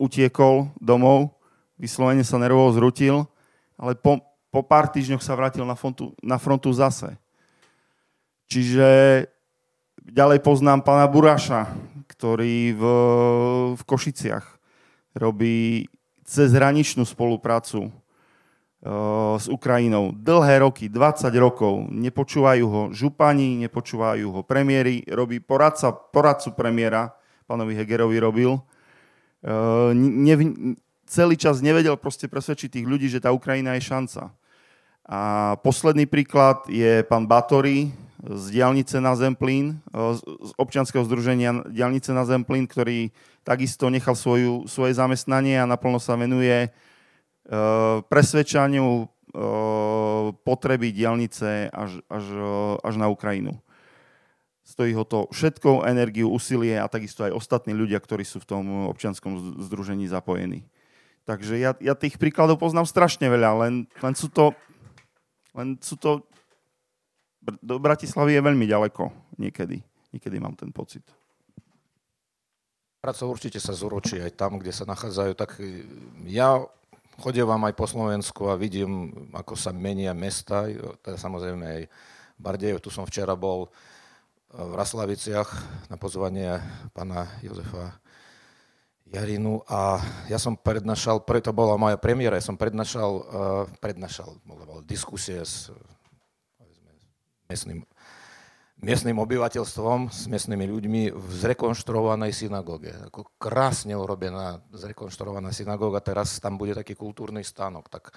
utiekol 0.01 0.73
domov, 0.81 1.37
vyslovene 1.77 2.25
sa 2.25 2.41
nervovo 2.41 2.73
zrutil, 2.73 3.29
ale 3.77 3.93
po, 3.95 4.25
po 4.49 4.65
pár 4.65 4.89
týždňoch 4.89 5.21
sa 5.21 5.37
vrátil 5.37 5.69
na 5.69 5.77
frontu, 5.77 6.17
na 6.25 6.41
frontu 6.41 6.73
zase. 6.73 7.21
Čiže 8.49 8.89
Ďalej 10.03 10.43
poznám 10.43 10.83
pána 10.83 11.07
Buraša, 11.07 11.71
ktorý 12.11 12.75
v, 12.75 12.83
v 13.79 13.83
Košiciach 13.87 14.43
robí 15.15 15.87
cezhraničnú 16.27 17.07
spoluprácu 17.07 17.95
s 19.39 19.47
Ukrajinou. 19.47 20.11
Dlhé 20.11 20.67
roky, 20.67 20.91
20 20.91 21.31
rokov, 21.39 21.87
nepočúvajú 21.87 22.65
ho 22.67 22.83
župani, 22.91 23.63
nepočúvajú 23.63 24.27
ho 24.27 24.41
premiéry, 24.43 25.07
robí 25.07 25.39
poradca, 25.39 25.95
poradcu 25.95 26.51
premiéra, 26.59 27.15
pánovi 27.47 27.79
Hegerovi 27.79 28.19
robil. 28.19 28.59
Uh, 29.43 29.91
ne, 29.95 30.35
celý 31.07 31.39
čas 31.39 31.63
nevedel 31.63 31.95
proste 31.99 32.27
presvedčiť 32.27 32.79
tých 32.79 32.87
ľudí, 32.87 33.07
že 33.07 33.23
tá 33.23 33.31
Ukrajina 33.31 33.79
je 33.79 33.87
šanca. 33.87 34.35
A 35.07 35.55
posledný 35.63 36.07
príklad 36.07 36.67
je 36.67 37.07
pán 37.07 37.27
Batory, 37.27 37.91
z 38.23 38.55
diálnice 38.55 39.03
na 39.03 39.19
Zemplín, 39.19 39.83
z 39.91 40.53
občianského 40.55 41.03
združenia 41.03 41.67
diálnice 41.67 42.15
na 42.15 42.23
Zemplín, 42.23 42.71
ktorý 42.71 43.11
takisto 43.43 43.91
nechal 43.91 44.15
svoju, 44.15 44.71
svoje 44.71 44.95
zamestnanie 44.95 45.59
a 45.59 45.67
naplno 45.67 45.99
sa 45.99 46.15
venuje 46.15 46.71
presvedčaniu 48.07 49.11
potreby 50.45 50.93
diálnice 50.93 51.73
až, 51.73 52.05
až, 52.07 52.25
až 52.85 52.95
na 53.01 53.09
Ukrajinu. 53.09 53.57
Stojí 54.63 54.95
ho 54.95 55.03
to 55.03 55.27
všetkou 55.35 55.83
energiu, 55.83 56.31
úsilie 56.31 56.79
a 56.79 56.87
takisto 56.87 57.27
aj 57.27 57.35
ostatní 57.35 57.75
ľudia, 57.75 57.99
ktorí 57.99 58.23
sú 58.23 58.39
v 58.39 58.49
tom 58.49 58.65
občianskom 58.93 59.59
združení 59.67 60.07
zapojení. 60.07 60.63
Takže 61.27 61.59
ja, 61.59 61.75
ja 61.83 61.95
tých 61.99 62.19
príkladov 62.19 62.63
poznám 62.63 62.87
strašne 62.87 63.27
veľa, 63.27 63.51
len, 63.67 63.75
len, 64.03 64.15
sú, 64.15 64.31
to, 64.31 64.55
len 65.55 65.79
sú 65.83 65.99
to 65.99 66.23
do 67.43 67.77
Bratislavy 67.83 68.39
je 68.39 68.43
veľmi 68.43 68.67
ďaleko 68.71 69.11
niekedy. 69.39 69.83
Niekedy 70.15 70.37
mám 70.39 70.55
ten 70.55 70.71
pocit. 70.71 71.03
Práca 73.03 73.27
určite 73.27 73.59
sa 73.59 73.75
zúročí 73.75 74.23
aj 74.23 74.39
tam, 74.39 74.63
kde 74.63 74.71
sa 74.71 74.87
nachádzajú. 74.87 75.33
Tak 75.35 75.59
ja 76.31 76.63
vám 77.45 77.69
aj 77.69 77.75
po 77.77 77.85
Slovensku 77.85 78.49
a 78.49 78.57
vidím, 78.57 79.13
ako 79.37 79.53
sa 79.53 79.75
menia 79.75 80.17
mesta, 80.17 80.65
teda 81.05 81.21
samozrejme 81.21 81.65
aj 81.65 81.83
Bardejov. 82.41 82.81
Tu 82.81 82.91
som 82.91 83.05
včera 83.05 83.37
bol 83.37 83.69
v 84.53 84.73
Raslaviciach 84.77 85.49
na 85.89 85.97
pozvanie 85.97 86.61
pána 86.93 87.29
Jozefa 87.41 87.97
Jarinu 89.13 89.61
a 89.69 90.01
ja 90.29 90.41
som 90.41 90.57
prednášal, 90.57 91.25
preto 91.25 91.53
bola 91.53 91.77
moja 91.77 92.01
premiéra, 92.01 92.41
ja 92.41 92.45
som 92.45 92.57
prednášal, 92.57 93.11
uh, 93.13 93.65
prednášal 93.81 94.41
diskusie 94.89 95.45
s 95.45 95.69
miestnym, 97.45 97.85
miestnym 98.83 99.23
obyvateľstvom, 99.23 100.11
s 100.11 100.27
miestnymi 100.27 100.67
ľuďmi 100.67 101.03
v 101.15 101.29
zrekonštruovanej 101.39 102.35
synagóge. 102.35 102.91
Ako 103.09 103.31
krásne 103.39 103.95
urobená 103.95 104.59
zrekonštruovaná 104.75 105.55
synagóga, 105.55 106.03
teraz 106.03 106.43
tam 106.43 106.59
bude 106.59 106.75
taký 106.75 106.99
kultúrny 106.99 107.47
stánok. 107.47 107.87
Tak 107.87 108.11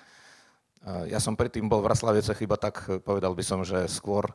ja 1.05 1.21
som 1.21 1.37
predtým 1.37 1.69
bol 1.69 1.85
v 1.85 1.93
Raslavecech 1.93 2.41
iba 2.41 2.57
tak, 2.57 2.81
povedal 3.05 3.37
by 3.37 3.43
som, 3.45 3.61
že 3.61 3.85
skôr 3.85 4.25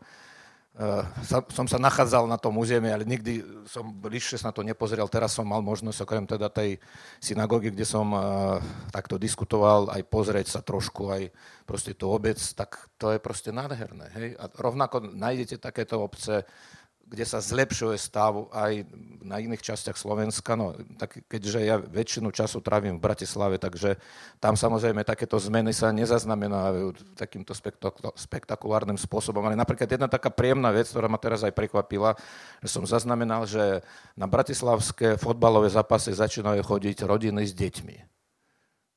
Uh, 0.71 1.03
som 1.51 1.67
sa 1.67 1.83
nachádzal 1.83 2.31
na 2.31 2.39
tom 2.39 2.55
území, 2.55 2.89
ale 2.95 3.03
nikdy 3.03 3.43
som 3.67 3.91
bližšie 3.91 4.39
sa 4.39 4.49
na 4.49 4.55
to 4.55 4.63
nepozrel. 4.63 5.11
Teraz 5.11 5.35
som 5.35 5.43
mal 5.43 5.59
možnosť, 5.61 6.07
okrem 6.07 6.25
teda 6.31 6.47
tej 6.47 6.79
synagógy, 7.19 7.75
kde 7.75 7.83
som 7.83 8.07
uh, 8.15 8.63
takto 8.95 9.19
diskutoval, 9.19 9.91
aj 9.91 10.07
pozrieť 10.07 10.47
sa 10.47 10.61
trošku, 10.63 11.11
aj 11.11 11.35
proste 11.67 11.99
tú 11.99 12.15
obec, 12.15 12.39
tak 12.55 12.87
to 12.97 13.11
je 13.11 13.19
proste 13.19 13.51
nádherné. 13.51 14.07
Hej? 14.15 14.29
A 14.39 14.47
rovnako 14.47 15.11
nájdete 15.11 15.59
takéto 15.59 16.07
obce, 16.07 16.47
kde 17.11 17.27
sa 17.27 17.43
zlepšuje 17.43 17.99
stav 17.99 18.47
aj 18.55 18.87
na 19.27 19.43
iných 19.43 19.67
častiach 19.67 19.99
Slovenska. 19.99 20.55
No, 20.55 20.79
tak 20.95 21.27
keďže 21.27 21.59
ja 21.67 21.77
väčšinu 21.83 22.31
času 22.31 22.63
trávim 22.63 22.97
v 22.97 23.03
Bratislave, 23.03 23.59
takže 23.59 23.99
tam 24.39 24.55
samozrejme 24.55 25.03
takéto 25.03 25.35
zmeny 25.43 25.75
sa 25.75 25.91
nezaznamenajú 25.91 27.19
takýmto 27.19 27.51
spektakulárnym 28.15 28.95
spôsobom. 28.95 29.43
Ale 29.43 29.59
napríklad 29.59 29.91
jedna 29.91 30.07
taká 30.07 30.31
príjemná 30.31 30.71
vec, 30.71 30.87
ktorá 30.87 31.11
ma 31.11 31.19
teraz 31.19 31.43
aj 31.43 31.51
prekvapila, 31.51 32.15
že 32.63 32.71
som 32.71 32.87
zaznamenal, 32.87 33.43
že 33.43 33.83
na 34.15 34.31
bratislavské 34.31 35.19
fotbalové 35.19 35.67
zápasy 35.67 36.15
začínajú 36.15 36.63
chodiť 36.63 37.03
rodiny 37.11 37.43
s 37.43 37.53
deťmi. 37.59 38.20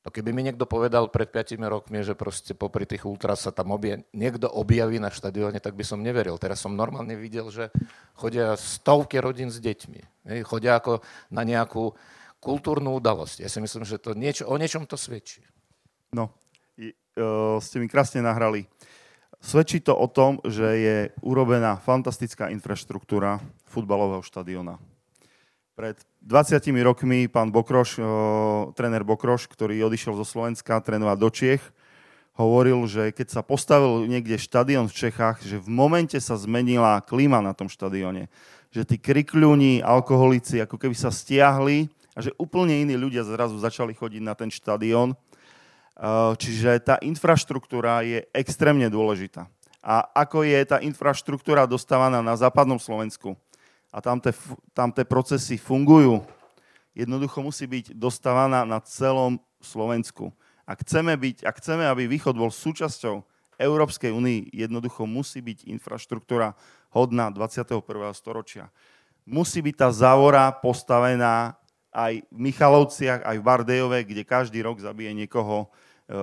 No 0.04 0.12
keby 0.12 0.36
mi 0.36 0.44
niekto 0.44 0.68
povedal 0.68 1.08
pred 1.08 1.32
5 1.32 1.56
rokmi, 1.64 2.04
že 2.04 2.12
proste 2.12 2.52
popri 2.52 2.84
tých 2.84 3.08
ultras 3.08 3.40
sa 3.40 3.56
tam 3.56 3.72
obje, 3.72 4.04
niekto 4.12 4.52
objaví 4.52 5.00
na 5.00 5.08
štadióne, 5.08 5.64
tak 5.64 5.72
by 5.72 5.80
som 5.80 6.04
neveril. 6.04 6.36
Teraz 6.36 6.60
som 6.60 6.76
normálne 6.76 7.16
videl, 7.16 7.48
že 7.48 7.72
chodia 8.12 8.52
stovky 8.60 9.16
rodín 9.16 9.48
s 9.48 9.64
deťmi. 9.64 10.28
Chodia 10.44 10.76
ako 10.76 11.00
na 11.32 11.40
nejakú 11.48 11.96
kultúrnu 12.36 13.00
udalosť. 13.00 13.40
Ja 13.40 13.48
si 13.48 13.64
myslím, 13.64 13.88
že 13.88 13.96
to 13.96 14.12
niečo, 14.12 14.44
o 14.44 14.60
niečom 14.60 14.84
to 14.84 15.00
svedčí. 15.00 15.40
No, 16.12 16.28
uh, 16.76 17.56
ste 17.64 17.80
mi 17.80 17.88
krásne 17.88 18.20
nahrali. 18.20 18.68
Svedčí 19.40 19.80
to 19.80 19.96
o 19.96 20.04
tom, 20.04 20.36
že 20.44 20.68
je 20.68 20.96
urobená 21.24 21.80
fantastická 21.80 22.52
infraštruktúra 22.52 23.40
futbalového 23.64 24.20
štadiona. 24.20 24.76
Pred 25.76 25.96
20 26.24 26.56
rokmi 26.80 27.28
pán 27.28 27.52
Bokroš, 27.52 28.00
tréner 28.72 29.04
Bokroš, 29.04 29.44
ktorý 29.44 29.76
odišiel 29.84 30.16
zo 30.16 30.24
Slovenska 30.24 30.80
trénovať 30.80 31.16
do 31.20 31.28
Čiech, 31.28 31.60
hovoril, 32.40 32.80
že 32.88 33.12
keď 33.12 33.28
sa 33.28 33.44
postavil 33.44 34.08
niekde 34.08 34.40
štadión 34.40 34.88
v 34.88 34.96
Čechách, 35.04 35.44
že 35.44 35.60
v 35.60 35.68
momente 35.68 36.16
sa 36.24 36.40
zmenila 36.40 37.04
klíma 37.04 37.44
na 37.44 37.52
tom 37.52 37.68
štadióne. 37.68 38.32
Že 38.72 38.82
tí 38.88 38.96
krikľúni, 38.96 39.84
alkoholici 39.84 40.64
ako 40.64 40.80
keby 40.80 40.96
sa 40.96 41.12
stiahli 41.12 41.92
a 42.16 42.24
že 42.24 42.32
úplne 42.40 42.72
iní 42.72 42.96
ľudia 42.96 43.20
zrazu 43.20 43.60
začali 43.60 43.92
chodiť 43.92 44.22
na 44.24 44.32
ten 44.32 44.48
štadión. 44.48 45.12
Čiže 46.40 46.80
tá 46.88 46.96
infraštruktúra 47.04 48.00
je 48.00 48.24
extrémne 48.32 48.88
dôležitá. 48.88 49.44
A 49.84 50.08
ako 50.24 50.48
je 50.48 50.56
tá 50.64 50.80
infraštruktúra 50.80 51.68
dostávaná 51.68 52.24
na 52.24 52.32
západnom 52.32 52.80
Slovensku? 52.80 53.36
A 53.94 54.02
tam 54.02 54.18
tie, 54.18 54.34
tam 54.74 54.90
tie 54.90 55.06
procesy 55.06 55.54
fungujú, 55.54 56.26
jednoducho 56.98 57.38
musí 57.46 57.70
byť 57.70 57.94
dostávaná 57.94 58.66
na 58.66 58.82
celom 58.82 59.38
Slovensku. 59.62 60.34
Ak 60.66 60.82
chceme, 60.82 61.14
byť, 61.14 61.46
ak 61.46 61.62
chceme, 61.62 61.86
aby 61.86 62.10
Východ 62.10 62.34
bol 62.34 62.50
súčasťou 62.50 63.22
Európskej 63.54 64.10
únii, 64.10 64.50
jednoducho 64.50 65.06
musí 65.06 65.38
byť 65.38 65.70
infraštruktúra 65.70 66.58
hodná 66.90 67.30
21. 67.30 67.78
storočia. 68.18 68.74
Musí 69.22 69.62
byť 69.62 69.74
tá 69.78 69.88
závora 69.94 70.50
postavená 70.50 71.54
aj 71.94 72.26
v 72.34 72.38
Michalovciach, 72.50 73.22
aj 73.22 73.36
v 73.38 73.46
Bardejove, 73.46 73.98
kde 74.02 74.26
každý 74.26 74.58
rok 74.66 74.82
zabije 74.82 75.14
niekoho, 75.14 75.70
e, 76.10 76.16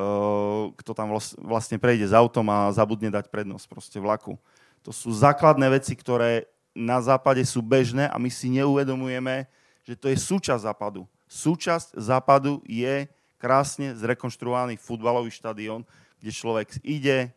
kto 0.75 0.91
tam 0.91 1.15
vlastne 1.39 1.79
prejde 1.79 2.11
s 2.11 2.13
autom 2.13 2.51
a 2.51 2.75
zabudne 2.75 3.07
dať 3.07 3.31
prednosť 3.31 3.65
proste 3.71 3.97
vlaku. 4.03 4.35
To 4.83 4.91
sú 4.91 5.15
základné 5.15 5.71
veci, 5.71 5.95
ktoré 5.95 6.51
na 6.71 6.97
západe 7.03 7.43
sú 7.43 7.59
bežné 7.59 8.07
a 8.07 8.15
my 8.15 8.31
si 8.31 8.47
neuvedomujeme, 8.51 9.47
že 9.83 9.95
to 9.97 10.07
je 10.07 10.17
súčasť 10.17 10.63
západu. 10.67 11.03
Súčasť 11.27 11.95
západu 11.99 12.63
je 12.67 13.07
krásne 13.41 13.97
zrekonštruovaný 13.97 14.77
futbalový 14.77 15.33
štadión, 15.33 15.83
kde 16.21 16.31
človek 16.31 16.67
ide, 16.85 17.33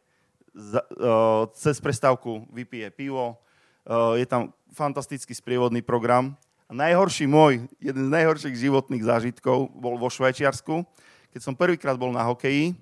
uh, 0.54 1.48
cez 1.56 1.80
prestávku 1.80 2.44
vypije 2.52 2.92
pivo, 2.92 3.34
uh, 3.34 4.14
je 4.14 4.26
tam 4.28 4.52
fantastický 4.70 5.32
sprievodný 5.32 5.80
program. 5.80 6.36
A 6.68 6.72
najhorší 6.72 7.28
môj, 7.28 7.64
jeden 7.80 8.08
z 8.08 8.14
najhorších 8.14 8.56
životných 8.56 9.04
zážitkov 9.04 9.72
bol 9.72 9.96
vo 9.96 10.08
Švajčiarsku, 10.08 10.84
keď 11.34 11.40
som 11.40 11.58
prvýkrát 11.58 11.98
bol 11.98 12.14
na 12.14 12.22
hokeji 12.22 12.76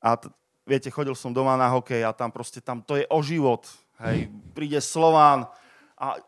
a 0.00 0.14
t- 0.14 0.30
viete, 0.66 0.90
chodil 0.90 1.14
som 1.14 1.30
doma 1.30 1.54
na 1.54 1.70
hokej 1.70 2.02
a 2.02 2.10
tam 2.10 2.30
proste, 2.30 2.58
tam 2.58 2.82
to 2.82 2.98
je 2.98 3.06
o 3.10 3.20
život. 3.22 3.66
Hej, 3.96 4.28
príde 4.52 4.76
Slován 4.84 5.48
a 5.96 6.20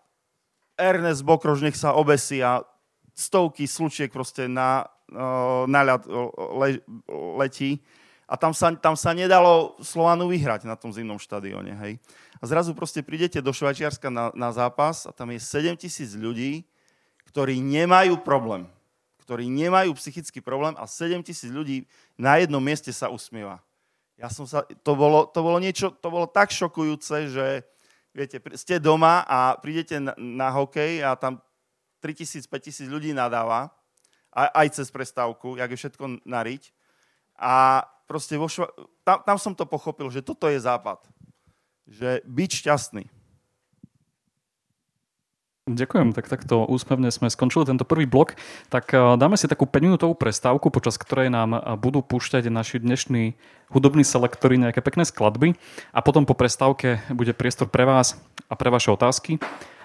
Ernest 0.81 1.21
Bokrož 1.21 1.61
nech 1.61 1.77
sa 1.77 1.93
obesí 1.93 2.41
a 2.41 2.64
stovky 3.12 3.69
slučiek 3.69 4.09
proste 4.09 4.49
na, 4.49 4.89
na 5.69 5.81
ľad 5.85 6.09
le, 6.57 6.81
letí 7.37 7.83
a 8.25 8.41
tam 8.41 8.57
sa, 8.57 8.73
tam 8.73 8.97
sa 8.97 9.12
nedalo 9.12 9.77
Slovanu 9.85 10.33
vyhrať 10.33 10.64
na 10.64 10.81
tom 10.81 10.93
zimnom 10.93 11.21
štadióne. 11.21 11.77
Hej. 11.85 12.01
A 12.41 12.45
zrazu 12.45 12.73
proste 12.73 13.05
prídete 13.05 13.41
do 13.41 13.53
Švajčiarska 13.53 14.09
na, 14.09 14.33
na 14.33 14.49
zápas 14.53 15.05
a 15.05 15.12
tam 15.12 15.33
je 15.33 15.41
7 15.41 15.77
tisíc 15.77 16.12
ľudí, 16.16 16.64
ktorí 17.29 17.61
nemajú 17.61 18.21
problém. 18.25 18.64
Ktorí 19.25 19.49
nemajú 19.49 19.93
psychický 19.97 20.41
problém 20.41 20.73
a 20.81 20.89
7 20.89 21.21
tisíc 21.21 21.53
ľudí 21.53 21.85
na 22.16 22.41
jednom 22.41 22.64
mieste 22.64 22.93
sa 22.97 23.12
usmieva. 23.12 23.61
Ja 24.19 24.27
som 24.27 24.51
sa, 24.51 24.66
to 24.66 24.99
bolo, 24.99 25.31
to 25.31 25.41
bolo 25.47 25.62
niečo, 25.62 25.95
to 25.95 26.11
bolo 26.11 26.27
tak 26.27 26.51
šokujúce, 26.51 27.31
že 27.31 27.62
viete, 28.11 28.43
ste 28.59 28.83
doma 28.83 29.23
a 29.23 29.55
prídete 29.55 30.03
na, 30.03 30.11
na 30.19 30.49
hokej 30.51 31.07
a 31.07 31.14
tam 31.14 31.39
3000, 32.03 32.51
5000 32.51 32.91
ľudí 32.91 33.14
nadáva 33.14 33.71
aj, 34.35 34.49
aj 34.55 34.69
cez 34.75 34.89
prestávku, 34.91 35.55
jak 35.55 35.71
je 35.71 35.79
všetko 35.79 36.05
nariť. 36.27 36.62
A 37.39 37.87
proste 38.11 38.35
vo 38.35 38.51
šva... 38.51 38.66
tam, 39.07 39.23
tam 39.23 39.39
som 39.39 39.55
to 39.55 39.62
pochopil, 39.62 40.11
že 40.11 40.27
toto 40.27 40.51
je 40.51 40.59
západ. 40.59 40.99
Že 41.87 42.27
byť 42.27 42.51
šťastný. 42.66 43.05
Ďakujem, 45.69 46.16
tak 46.16 46.33
takto 46.33 46.64
úsmevne 46.64 47.12
sme 47.12 47.29
skončili 47.29 47.69
tento 47.69 47.85
prvý 47.85 48.09
blok. 48.09 48.41
Tak 48.73 48.89
eh, 48.97 49.01
dáme 49.21 49.37
si 49.37 49.45
takú 49.45 49.69
5-minútovú 49.69 50.16
prestávku, 50.16 50.73
počas 50.73 50.97
ktorej 50.97 51.29
nám 51.29 51.51
eh, 51.53 51.61
budú 51.77 52.01
púšťať 52.01 52.49
naši 52.49 52.81
dnešní 52.81 53.37
hudobní 53.69 54.01
selektory 54.01 54.57
nejaké 54.57 54.81
pekné 54.81 55.05
skladby 55.05 55.53
a 55.93 56.01
potom 56.01 56.25
po 56.25 56.33
prestávke 56.33 57.05
bude 57.12 57.37
priestor 57.37 57.69
pre 57.69 57.85
vás 57.85 58.16
a 58.49 58.57
pre 58.57 58.73
vaše 58.73 58.89
otázky. 58.89 59.37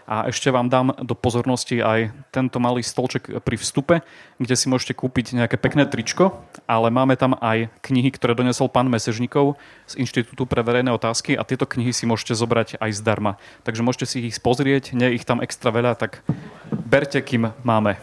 A 0.03 0.27
ešte 0.27 0.51
vám 0.51 0.67
dám 0.67 0.91
do 0.99 1.15
pozornosti 1.15 1.79
aj 1.79 2.11
tento 2.35 2.59
malý 2.59 2.83
stolček 2.83 3.39
pri 3.39 3.55
vstupe, 3.55 3.95
kde 4.35 4.55
si 4.59 4.67
môžete 4.67 4.99
kúpiť 4.99 5.39
nejaké 5.39 5.55
pekné 5.55 5.87
tričko, 5.87 6.43
ale 6.67 6.91
máme 6.91 7.15
tam 7.15 7.39
aj 7.39 7.71
knihy, 7.79 8.11
ktoré 8.11 8.35
donesol 8.35 8.67
pán 8.67 8.91
Mesežníkov 8.91 9.55
z 9.87 10.03
Inštitútu 10.03 10.43
pre 10.43 10.59
verejné 10.59 10.91
otázky 10.91 11.39
a 11.39 11.47
tieto 11.47 11.63
knihy 11.63 11.95
si 11.95 12.03
môžete 12.03 12.35
zobrať 12.35 12.83
aj 12.83 12.91
zdarma. 12.99 13.39
Takže 13.63 13.79
môžete 13.79 14.05
si 14.11 14.27
ich 14.27 14.35
pozrieť, 14.43 14.91
nie 14.91 15.15
ich 15.15 15.23
tam 15.23 15.39
extra 15.39 15.71
veľa, 15.71 15.95
tak 15.95 16.19
berte, 16.67 17.23
kým 17.23 17.55
máme. 17.63 17.95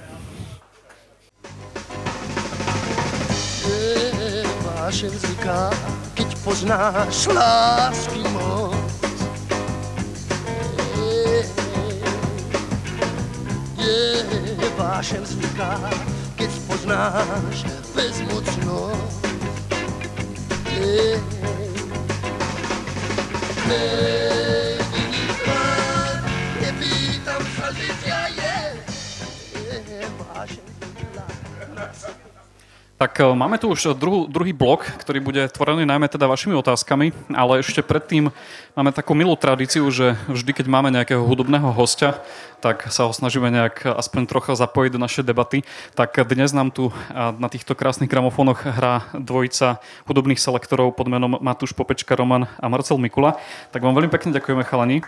Vášeň 4.65 5.11
vzniká, 5.13 5.71
keď 6.17 6.29
poznáš 6.43 7.31
lásky 7.31 8.25
moc 8.35 8.80
je 13.81 14.69
vášem 14.77 15.23
vzniká, 15.23 15.81
keď 16.37 16.51
poznáš 16.69 17.65
bezmocnosť. 17.97 19.25
Hey, 20.71 21.21
hey, 23.69 24.70
Tak 33.01 33.17
e, 33.17 33.33
máme 33.33 33.57
tu 33.57 33.73
už 33.73 33.97
druhú, 33.97 34.29
druhý 34.29 34.53
blok, 34.53 34.85
ktorý 35.01 35.25
bude 35.25 35.49
tvorený 35.49 35.89
najmä 35.89 36.05
teda 36.13 36.29
vašimi 36.29 36.53
otázkami, 36.53 37.17
ale 37.33 37.65
ešte 37.65 37.81
predtým 37.81 38.29
máme 38.77 38.93
takú 38.93 39.17
milú 39.17 39.33
tradíciu, 39.41 39.89
že 39.89 40.21
vždy, 40.29 40.53
keď 40.53 40.67
máme 40.69 40.93
nejakého 40.93 41.25
hudobného 41.25 41.73
hostia, 41.73 42.21
tak 42.61 42.93
sa 42.93 43.09
ho 43.09 43.13
snažíme 43.17 43.49
nejak 43.49 43.89
aspoň 43.89 44.29
trocha 44.29 44.53
zapojiť 44.53 44.91
do 44.93 45.01
našej 45.01 45.25
debaty. 45.25 45.65
Tak 45.97 46.13
dnes 46.29 46.53
nám 46.53 46.69
tu 46.69 46.93
na 47.17 47.49
týchto 47.49 47.73
krásnych 47.73 48.13
gramofónoch 48.13 48.69
hrá 48.69 49.09
dvojica 49.17 49.81
hudobných 50.05 50.37
selektorov 50.37 50.93
pod 50.93 51.09
menom 51.09 51.41
Matúš 51.41 51.73
Popečka 51.73 52.13
Roman 52.13 52.53
a 52.61 52.69
Marcel 52.69 53.01
Mikula. 53.01 53.41
Tak 53.73 53.81
vám 53.81 53.97
veľmi 53.97 54.13
pekne 54.13 54.37
ďakujeme 54.37 54.61
chalani. 54.69 55.01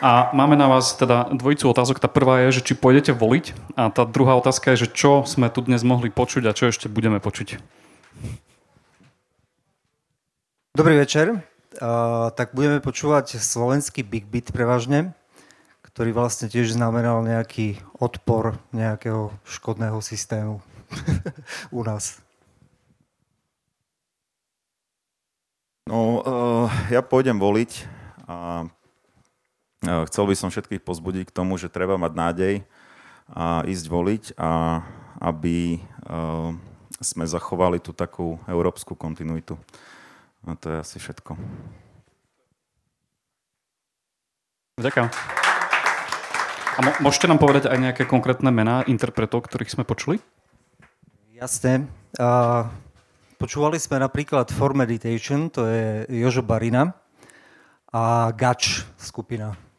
A 0.00 0.32
máme 0.32 0.56
na 0.56 0.64
vás 0.64 0.96
teda 0.96 1.28
dvojicu 1.28 1.68
otázok. 1.68 2.00
Tá 2.00 2.08
prvá 2.08 2.48
je, 2.48 2.56
že 2.56 2.72
či 2.72 2.72
pôjdete 2.72 3.12
voliť 3.12 3.76
a 3.76 3.92
tá 3.92 4.08
druhá 4.08 4.32
otázka 4.32 4.72
je, 4.72 4.88
že 4.88 4.92
čo 4.96 5.28
sme 5.28 5.52
tu 5.52 5.60
dnes 5.60 5.84
mohli 5.84 6.08
počuť 6.08 6.48
a 6.48 6.56
čo 6.56 6.72
ešte 6.72 6.88
budeme 6.88 7.20
počuť. 7.20 7.60
Dobrý 10.72 10.96
večer. 10.96 11.44
Uh, 11.76 12.32
tak 12.32 12.56
budeme 12.56 12.80
počúvať 12.80 13.36
slovenský 13.36 14.00
Big 14.00 14.24
Beat 14.24 14.48
prevažne, 14.56 15.12
ktorý 15.84 16.16
vlastne 16.16 16.48
tiež 16.48 16.72
znamenal 16.72 17.20
nejaký 17.20 17.76
odpor 18.00 18.56
nejakého 18.72 19.36
škodného 19.44 20.00
systému 20.00 20.64
u 21.76 21.80
nás. 21.84 22.24
No, 25.84 26.24
uh, 26.24 26.66
ja 26.88 27.04
pôjdem 27.04 27.36
voliť 27.36 27.84
a 28.24 28.64
chcel 29.80 30.24
by 30.28 30.34
som 30.36 30.52
všetkých 30.52 30.84
pozbudiť 30.84 31.28
k 31.28 31.34
tomu, 31.34 31.56
že 31.56 31.72
treba 31.72 31.96
mať 31.96 32.12
nádej 32.12 32.54
a 33.30 33.62
ísť 33.64 33.86
voliť 33.86 34.24
a 34.36 34.82
aby 35.22 35.78
eh, 35.78 36.50
sme 37.00 37.24
zachovali 37.24 37.80
tú 37.80 37.96
takú 37.96 38.36
európsku 38.44 38.92
kontinuitu. 38.92 39.56
A 40.44 40.56
to 40.56 40.72
je 40.72 40.76
asi 40.80 40.96
všetko. 41.00 41.36
Ďakujem. 44.80 45.08
A 46.70 46.80
môžete 47.04 47.28
nám 47.28 47.36
povedať 47.36 47.68
aj 47.68 47.76
nejaké 47.76 48.02
konkrétne 48.08 48.48
mená 48.48 48.80
interpretov, 48.88 49.44
ktorých 49.44 49.76
sme 49.76 49.84
počuli? 49.84 50.16
Jasne. 51.36 51.92
Uh, 52.16 52.64
počúvali 53.36 53.76
sme 53.76 54.00
napríklad 54.00 54.48
For 54.48 54.72
Meditation, 54.72 55.52
to 55.52 55.68
je 55.68 56.08
Jožo 56.08 56.40
Barina 56.40 56.96
a 57.92 58.32
Gač 58.32 58.88
skupina. 58.96 59.69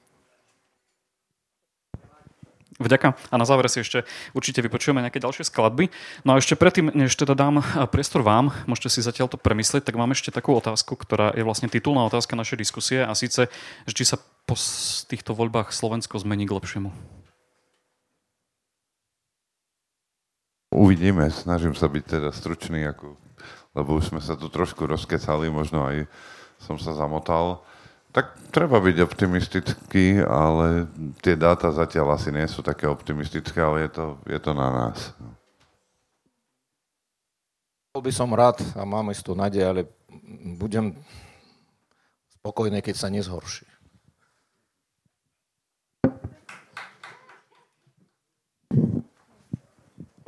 Vďaka. 2.81 3.13
A 3.29 3.35
na 3.37 3.45
záver 3.45 3.69
si 3.69 3.85
ešte 3.85 4.03
určite 4.33 4.65
vypočujeme 4.65 5.05
nejaké 5.05 5.21
ďalšie 5.21 5.45
skladby. 5.45 5.93
No 6.25 6.33
a 6.33 6.41
ešte 6.41 6.57
predtým, 6.57 6.89
než 6.97 7.13
teda 7.13 7.37
dám 7.37 7.61
priestor 7.93 8.25
vám, 8.25 8.49
môžete 8.65 8.97
si 8.97 9.05
zatiaľ 9.05 9.29
to 9.29 9.37
premyslieť, 9.37 9.85
tak 9.85 9.95
mám 9.95 10.11
ešte 10.11 10.33
takú 10.33 10.57
otázku, 10.57 10.97
ktorá 10.97 11.31
je 11.37 11.45
vlastne 11.45 11.69
titulná 11.69 12.01
otázka 12.09 12.33
našej 12.33 12.57
diskusie 12.57 12.99
a 13.05 13.13
síce, 13.13 13.47
že 13.85 13.93
či 13.93 14.03
sa 14.03 14.17
po 14.49 14.57
týchto 15.07 15.37
voľbách 15.37 15.69
Slovensko 15.69 16.17
zmení 16.17 16.49
k 16.49 16.57
lepšiemu. 16.57 16.89
Uvidíme, 20.71 21.27
snažím 21.29 21.75
sa 21.75 21.91
byť 21.91 22.03
teda 22.07 22.29
stručný, 22.31 22.87
ako, 22.87 23.19
lebo 23.75 23.99
už 23.99 24.15
sme 24.15 24.23
sa 24.23 24.39
tu 24.39 24.47
trošku 24.47 24.87
rozkecali, 24.87 25.51
možno 25.51 25.83
aj 25.83 26.07
som 26.63 26.79
sa 26.79 26.95
zamotal. 26.95 27.59
Tak 28.11 28.51
treba 28.51 28.83
byť 28.83 28.97
optimistický, 29.07 30.19
ale 30.19 30.91
tie 31.23 31.39
dáta 31.39 31.71
zatiaľ 31.71 32.19
asi 32.19 32.35
nie 32.35 32.43
sú 32.43 32.59
také 32.59 32.83
optimistické, 32.83 33.63
ale 33.63 33.87
je 33.87 33.91
to, 33.95 34.05
je 34.27 34.39
to 34.43 34.51
na 34.51 34.67
nás. 34.67 35.15
Bol 37.95 38.03
by 38.03 38.11
som 38.11 38.35
rád 38.35 38.59
a 38.75 38.83
mám 38.83 39.15
istú 39.15 39.31
nádej, 39.31 39.63
ale 39.63 39.81
budem 40.59 40.91
spokojný, 42.39 42.83
keď 42.83 42.95
sa 42.99 43.07
nezhorší. 43.07 43.67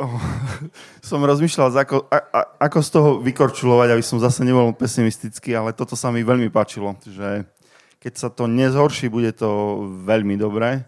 Oh, 0.04 0.20
som 1.08 1.24
rozmýšľal, 1.24 1.72
ako, 1.72 2.12
a, 2.12 2.18
a, 2.20 2.42
ako 2.68 2.80
z 2.84 2.90
toho 2.90 3.10
vykorčulovať, 3.24 3.96
aby 3.96 4.04
som 4.04 4.20
zase 4.20 4.44
nebol 4.44 4.76
pesimistický, 4.76 5.56
ale 5.56 5.72
toto 5.72 5.96
sa 5.96 6.12
mi 6.12 6.26
veľmi 6.26 6.52
páčilo, 6.52 6.98
že 7.06 7.48
keď 8.04 8.14
sa 8.20 8.28
to 8.28 8.52
nezhorší, 8.52 9.08
bude 9.08 9.32
to 9.32 9.80
veľmi 10.04 10.36
dobré, 10.36 10.84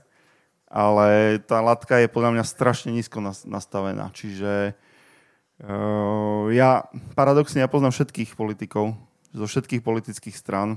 ale 0.68 1.40
tá 1.48 1.64
latka 1.64 2.04
je 2.04 2.12
podľa 2.12 2.36
mňa 2.36 2.44
strašne 2.44 2.92
nízko 2.92 3.24
nastavená. 3.48 4.12
Čiže 4.12 4.76
uh, 5.64 6.52
ja 6.52 6.92
paradoxne 7.16 7.64
ja 7.64 7.72
poznám 7.72 7.96
všetkých 7.96 8.36
politikov 8.36 9.00
zo 9.32 9.48
všetkých 9.48 9.80
politických 9.80 10.36
strán. 10.36 10.76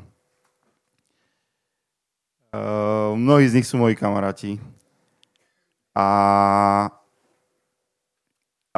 Uh, 2.55 3.19
mnohí 3.19 3.51
z 3.51 3.59
nich 3.59 3.67
sú 3.67 3.75
moji 3.75 3.99
kamaráti. 3.99 4.63
A 5.99 6.07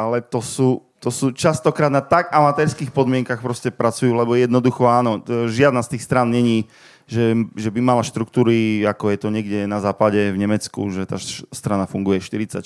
ale 0.01 0.25
to 0.25 0.41
sú, 0.41 0.89
to 0.97 1.13
sú 1.13 1.29
častokrát 1.37 1.93
na 1.93 2.01
tak 2.01 2.33
amatérských 2.33 2.89
podmienkach 2.89 3.45
proste 3.45 3.69
pracujú, 3.69 4.17
lebo 4.17 4.33
jednoducho 4.33 4.89
áno, 4.89 5.21
žiadna 5.53 5.85
z 5.85 5.97
tých 5.97 6.07
stran 6.09 6.33
není, 6.33 6.65
že, 7.11 7.35
že 7.59 7.75
by 7.75 7.83
mala 7.83 8.07
štruktúry, 8.07 8.87
ako 8.87 9.11
je 9.11 9.19
to 9.19 9.29
niekde 9.35 9.67
na 9.67 9.83
západe 9.83 10.31
v 10.31 10.39
Nemecku, 10.39 10.95
že 10.95 11.11
tá 11.11 11.19
strana 11.51 11.91
funguje 11.91 12.23
40-60 12.23 12.63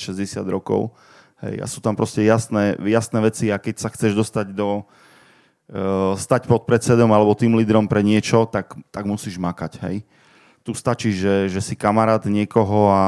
rokov. 0.52 0.92
Hej, 1.40 1.64
a 1.64 1.66
sú 1.66 1.80
tam 1.80 1.96
proste 1.96 2.28
jasné, 2.28 2.76
jasné 2.84 3.18
veci 3.24 3.48
a 3.48 3.56
keď 3.56 3.80
sa 3.80 3.88
chceš 3.88 4.12
dostať 4.12 4.52
do, 4.52 4.84
uh, 4.84 6.12
stať 6.12 6.44
pod 6.44 6.68
predsedom 6.68 7.08
alebo 7.08 7.32
tým 7.32 7.56
lídrom 7.56 7.88
pre 7.88 8.04
niečo, 8.04 8.44
tak, 8.44 8.76
tak 8.92 9.08
musíš 9.08 9.40
makať. 9.40 9.80
Hej. 9.88 10.04
Tu 10.60 10.76
stačí, 10.76 11.16
že, 11.16 11.48
že 11.48 11.64
si 11.64 11.72
kamarát 11.72 12.20
niekoho 12.28 12.92
a, 12.92 13.04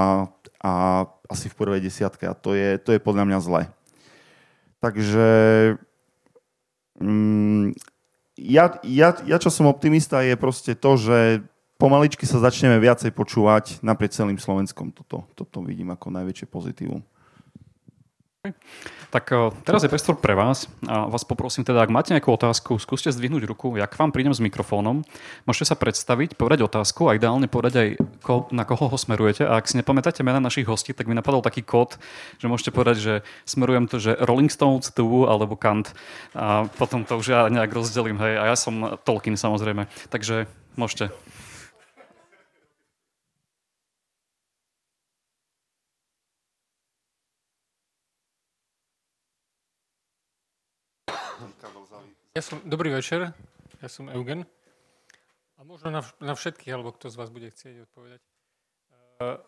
a 0.64 0.72
asi 1.28 1.52
v 1.52 1.58
prvej 1.60 1.84
desiatke 1.84 2.24
a 2.24 2.32
to 2.32 2.56
je, 2.56 2.80
to 2.80 2.96
je 2.96 3.00
podľa 3.00 3.28
mňa 3.28 3.38
zle. 3.44 3.62
Takže 4.80 5.28
mm, 6.96 7.76
ja, 8.36 8.76
ja, 8.84 9.08
ja, 9.24 9.36
čo 9.40 9.48
som 9.48 9.66
optimista, 9.66 10.20
je 10.20 10.36
proste 10.36 10.76
to, 10.76 11.00
že 11.00 11.40
pomaličky 11.80 12.28
sa 12.28 12.40
začneme 12.40 12.76
viacej 12.80 13.12
počúvať 13.12 13.80
naprieč 13.80 14.16
celým 14.16 14.36
Slovenskom. 14.36 14.92
Toto, 14.92 15.24
toto 15.32 15.58
vidím 15.64 15.92
ako 15.92 16.12
najväčšie 16.12 16.46
pozitívum. 16.48 17.00
Tak 19.16 19.32
eh, 19.32 19.48
teraz 19.64 19.80
je 19.80 19.88
priestor 19.88 20.20
pre 20.20 20.36
vás 20.36 20.68
a 20.84 21.08
vás 21.08 21.24
poprosím 21.24 21.64
teda, 21.64 21.80
ak 21.80 21.88
máte 21.88 22.12
nejakú 22.12 22.28
otázku, 22.36 22.76
skúste 22.76 23.08
zdvihnúť 23.08 23.48
ruku, 23.48 23.72
ja 23.80 23.88
k 23.88 23.96
vám 23.96 24.12
prídem 24.12 24.36
s 24.36 24.44
mikrofónom, 24.44 25.08
môžete 25.48 25.72
sa 25.72 25.76
predstaviť, 25.80 26.36
povedať 26.36 26.68
otázku 26.68 27.08
a 27.08 27.16
ideálne 27.16 27.48
povedať 27.48 27.74
aj, 27.80 27.88
na 28.52 28.68
koho 28.68 28.92
ho 28.92 28.98
smerujete. 29.00 29.48
A 29.48 29.56
ak 29.56 29.72
si 29.72 29.80
nepamätáte 29.80 30.20
mena 30.20 30.36
našich 30.36 30.68
hostí, 30.68 30.92
tak 30.92 31.08
mi 31.08 31.16
napadol 31.16 31.40
taký 31.40 31.64
kód, 31.64 31.96
že 32.36 32.44
môžete 32.44 32.76
povedať, 32.76 32.96
že 33.00 33.14
smerujem 33.48 33.88
to, 33.88 33.96
že 33.96 34.20
Rolling 34.20 34.52
Stones, 34.52 34.92
Tu 34.92 35.08
alebo 35.24 35.56
Kant. 35.56 35.96
A 36.36 36.68
potom 36.76 37.08
to 37.08 37.16
už 37.16 37.26
ja 37.32 37.48
nejak 37.48 37.72
rozdelím, 37.72 38.20
hej, 38.20 38.36
a 38.36 38.52
ja 38.52 38.56
som 38.58 39.00
Tolkien 39.00 39.40
samozrejme, 39.40 39.88
takže 40.12 40.44
môžete. 40.76 41.08
Ja 52.36 52.44
som, 52.44 52.60
dobrý 52.68 52.92
večer, 52.92 53.32
ja 53.80 53.88
som 53.88 54.12
Eugen. 54.12 54.44
A 55.56 55.64
možno 55.64 55.88
na, 55.88 56.04
na 56.20 56.36
všetkých, 56.36 56.68
alebo 56.68 56.92
kto 56.92 57.08
z 57.08 57.16
vás 57.16 57.32
bude 57.32 57.48
chcieť 57.48 57.88
odpovedať. 57.88 58.20
Uh, 59.16 59.40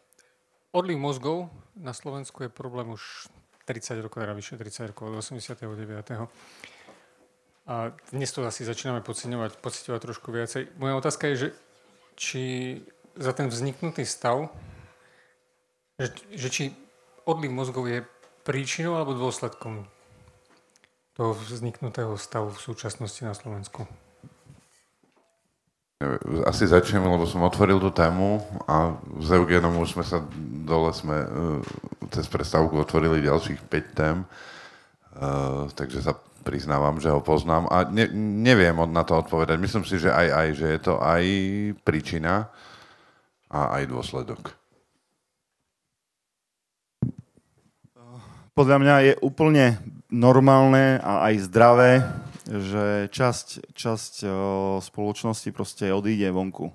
odliv 0.72 0.96
mozgov 0.96 1.52
na 1.76 1.92
Slovensku 1.92 2.48
je 2.48 2.48
problém 2.48 2.88
už 2.88 3.28
30 3.68 4.00
rokov, 4.00 4.24
teda 4.24 4.32
vyše 4.32 4.56
30 4.56 4.96
rokov, 4.96 5.12
od 5.12 5.20
89. 5.20 5.68
A 7.68 7.92
dnes 8.08 8.32
to 8.32 8.40
asi 8.48 8.64
začíname 8.64 9.04
pociťovať, 9.04 9.60
pociťovať 9.60 10.00
trošku 10.08 10.32
viacej. 10.32 10.80
Moja 10.80 10.96
otázka 10.96 11.28
je, 11.28 11.36
že 11.36 11.48
či 12.16 12.44
za 13.20 13.36
ten 13.36 13.52
vzniknutý 13.52 14.08
stav, 14.08 14.48
že, 16.00 16.08
že 16.32 16.48
či 16.48 16.64
odliv 17.28 17.52
mozgov 17.52 17.84
je 17.84 18.00
príčinou 18.48 18.96
alebo 18.96 19.12
dôsledkom 19.12 19.84
toho 21.18 21.34
vzniknutého 21.34 22.14
stavu 22.14 22.54
v 22.54 22.62
súčasnosti 22.62 23.18
na 23.26 23.34
Slovensku? 23.34 23.82
Asi 26.46 26.62
začnem, 26.62 27.02
lebo 27.02 27.26
som 27.26 27.42
otvoril 27.42 27.82
tú 27.82 27.90
tému 27.90 28.38
a 28.70 28.94
s 29.18 29.34
Eugenom 29.34 29.82
už 29.82 29.98
sme 29.98 30.06
sa 30.06 30.22
dole 30.62 30.94
sme 30.94 31.18
uh, 31.26 31.58
cez 32.14 32.30
prestávku 32.30 32.78
otvorili 32.78 33.26
ďalších 33.26 33.66
5 33.66 33.98
tém, 33.98 34.22
uh, 34.22 35.66
takže 35.74 36.06
sa 36.06 36.14
priznávam, 36.46 37.02
že 37.02 37.10
ho 37.10 37.18
poznám 37.18 37.66
a 37.66 37.82
ne, 37.90 38.06
neviem 38.46 38.78
na 38.94 39.02
to 39.02 39.18
odpovedať. 39.18 39.58
Myslím 39.58 39.82
si, 39.82 39.98
že 39.98 40.14
aj, 40.14 40.28
aj, 40.30 40.48
že 40.54 40.66
je 40.70 40.80
to 40.86 40.94
aj 41.02 41.22
príčina 41.82 42.46
a 43.50 43.82
aj 43.82 43.90
dôsledok. 43.90 44.54
Podľa 48.54 48.76
mňa 48.78 48.94
je 49.02 49.12
úplne 49.18 49.97
normálne 50.08 51.00
a 51.00 51.28
aj 51.28 51.34
zdravé, 51.48 51.90
že 52.48 53.12
časť, 53.12 53.72
časť 53.76 54.12
spoločnosti 54.80 55.48
proste 55.52 55.92
odíde 55.92 56.32
vonku. 56.32 56.72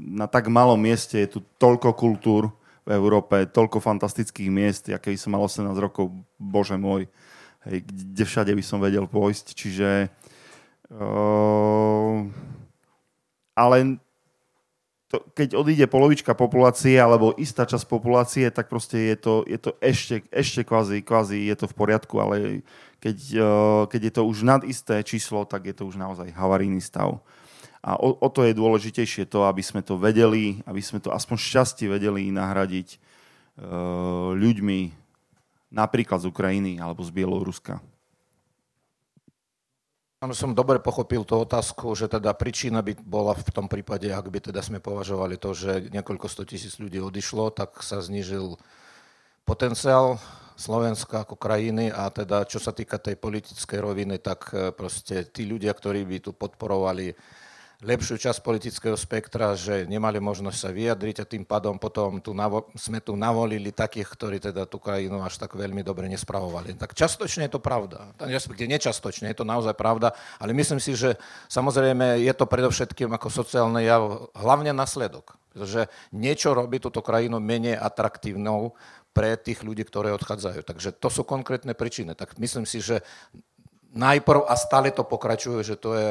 Na 0.00 0.24
tak 0.24 0.48
malom 0.48 0.80
mieste 0.80 1.20
je 1.20 1.36
tu 1.36 1.40
toľko 1.60 1.92
kultúr 1.92 2.48
v 2.82 2.90
Európe, 2.96 3.44
toľko 3.46 3.78
fantastických 3.78 4.48
miest, 4.48 4.88
aké 4.88 5.12
som 5.20 5.36
mal 5.36 5.44
18 5.44 5.68
rokov, 5.76 6.10
bože 6.40 6.80
môj, 6.80 7.06
hej, 7.68 7.84
kde 7.84 8.24
všade 8.24 8.52
by 8.56 8.64
som 8.64 8.80
vedel 8.80 9.04
pôjsť. 9.06 9.46
Čiže... 9.52 9.88
Uh, 10.92 12.28
ale 13.56 14.00
to, 15.12 15.20
keď 15.36 15.60
odíde 15.60 15.84
polovička 15.92 16.32
populácie 16.32 16.96
alebo 16.96 17.36
istá 17.36 17.68
časť 17.68 17.84
populácie, 17.84 18.48
tak 18.48 18.72
proste 18.72 19.12
je 19.12 19.16
to, 19.20 19.34
je 19.44 19.60
to 19.60 19.76
ešte, 19.84 20.24
ešte 20.32 20.64
kvázi, 20.64 21.04
kvázi 21.04 21.52
je 21.52 21.56
to 21.60 21.68
v 21.68 21.76
poriadku, 21.76 22.16
ale 22.16 22.64
keď, 22.96 23.16
uh, 23.36 23.84
keď 23.92 24.00
je 24.08 24.12
to 24.16 24.22
už 24.24 24.48
nad 24.48 24.64
isté 24.64 25.04
číslo, 25.04 25.44
tak 25.44 25.68
je 25.68 25.76
to 25.76 25.84
už 25.84 26.00
naozaj 26.00 26.32
havarijný 26.32 26.80
stav. 26.80 27.20
A 27.84 28.00
o, 28.00 28.16
o 28.16 28.28
to 28.32 28.48
je 28.48 28.56
dôležitejšie 28.56 29.28
to, 29.28 29.44
aby 29.44 29.60
sme 29.60 29.84
to 29.84 30.00
vedeli, 30.00 30.64
aby 30.64 30.80
sme 30.80 30.96
to 30.96 31.12
aspoň 31.12 31.36
šťastie 31.36 31.92
vedeli 31.92 32.32
nahradiť 32.32 32.96
uh, 32.96 34.32
ľuďmi 34.32 34.80
napríklad 35.68 36.24
z 36.24 36.30
Ukrajiny 36.32 36.80
alebo 36.80 37.04
z 37.04 37.12
Bieloruska. 37.12 37.84
Áno, 40.22 40.38
som 40.38 40.54
dobre 40.54 40.78
pochopil 40.78 41.26
tú 41.26 41.42
otázku, 41.42 41.98
že 41.98 42.06
teda 42.06 42.30
príčina 42.30 42.78
by 42.78 42.94
bola 43.02 43.34
v 43.34 43.42
tom 43.50 43.66
prípade, 43.66 44.06
ak 44.06 44.30
by 44.30 44.38
teda 44.38 44.62
sme 44.62 44.78
považovali 44.78 45.34
to, 45.34 45.50
že 45.50 45.90
niekoľko 45.90 46.30
sto 46.30 46.46
tisíc 46.46 46.78
ľudí 46.78 47.02
odišlo, 47.02 47.50
tak 47.50 47.82
sa 47.82 47.98
znížil 47.98 48.54
potenciál 49.42 50.22
Slovenska 50.54 51.26
ako 51.26 51.34
krajiny 51.34 51.90
a 51.90 52.06
teda 52.06 52.46
čo 52.46 52.62
sa 52.62 52.70
týka 52.70 53.02
tej 53.02 53.18
politickej 53.18 53.82
roviny, 53.82 54.22
tak 54.22 54.46
eh, 54.54 54.70
proste 54.70 55.26
tí 55.26 55.42
ľudia, 55.42 55.74
ktorí 55.74 56.06
by 56.06 56.16
tu 56.22 56.30
podporovali 56.30 57.18
lepšiu 57.82 58.14
časť 58.14 58.46
politického 58.46 58.94
spektra, 58.94 59.58
že 59.58 59.90
nemali 59.90 60.22
možnosť 60.22 60.58
sa 60.58 60.70
vyjadriť 60.70 61.16
a 61.18 61.28
tým 61.28 61.42
pádom 61.42 61.82
potom 61.82 62.22
tu 62.22 62.30
navo- 62.30 62.70
sme 62.78 63.02
tu 63.02 63.18
navolili 63.18 63.74
takých, 63.74 64.06
ktorí 64.06 64.38
teda 64.38 64.70
tú 64.70 64.78
krajinu 64.78 65.18
až 65.18 65.42
tak 65.42 65.58
veľmi 65.58 65.82
dobre 65.82 66.06
nespravovali. 66.06 66.78
Tak 66.78 66.94
častočne 66.94 67.50
je 67.50 67.52
to 67.52 67.60
pravda. 67.60 68.14
Respektíve 68.22 68.70
nečastočne, 68.70 69.26
je 69.26 69.36
to 69.36 69.42
naozaj 69.42 69.74
pravda, 69.74 70.14
ale 70.38 70.54
myslím 70.54 70.78
si, 70.78 70.94
že 70.94 71.18
samozrejme 71.50 72.22
je 72.22 72.32
to 72.38 72.46
predovšetkým 72.46 73.10
ako 73.10 73.28
sociálne 73.28 73.82
jav, 73.82 74.30
hlavne 74.38 74.70
nasledok. 74.70 75.34
Pretože 75.50 75.90
niečo 76.14 76.54
robí 76.54 76.78
túto 76.78 77.02
krajinu 77.02 77.42
menej 77.42 77.76
atraktívnou 77.76 78.78
pre 79.12 79.36
tých 79.36 79.60
ľudí, 79.60 79.84
ktoré 79.84 80.14
odchádzajú. 80.16 80.64
Takže 80.64 80.96
to 80.96 81.08
sú 81.12 81.26
konkrétne 81.26 81.76
príčiny. 81.76 82.16
Tak 82.16 82.40
myslím 82.40 82.64
si, 82.64 82.80
že 82.80 83.04
najprv 83.92 84.48
a 84.48 84.54
stále 84.56 84.88
to 84.94 85.04
pokračuje, 85.04 85.60
že 85.60 85.76
to 85.76 85.92
je 85.92 86.10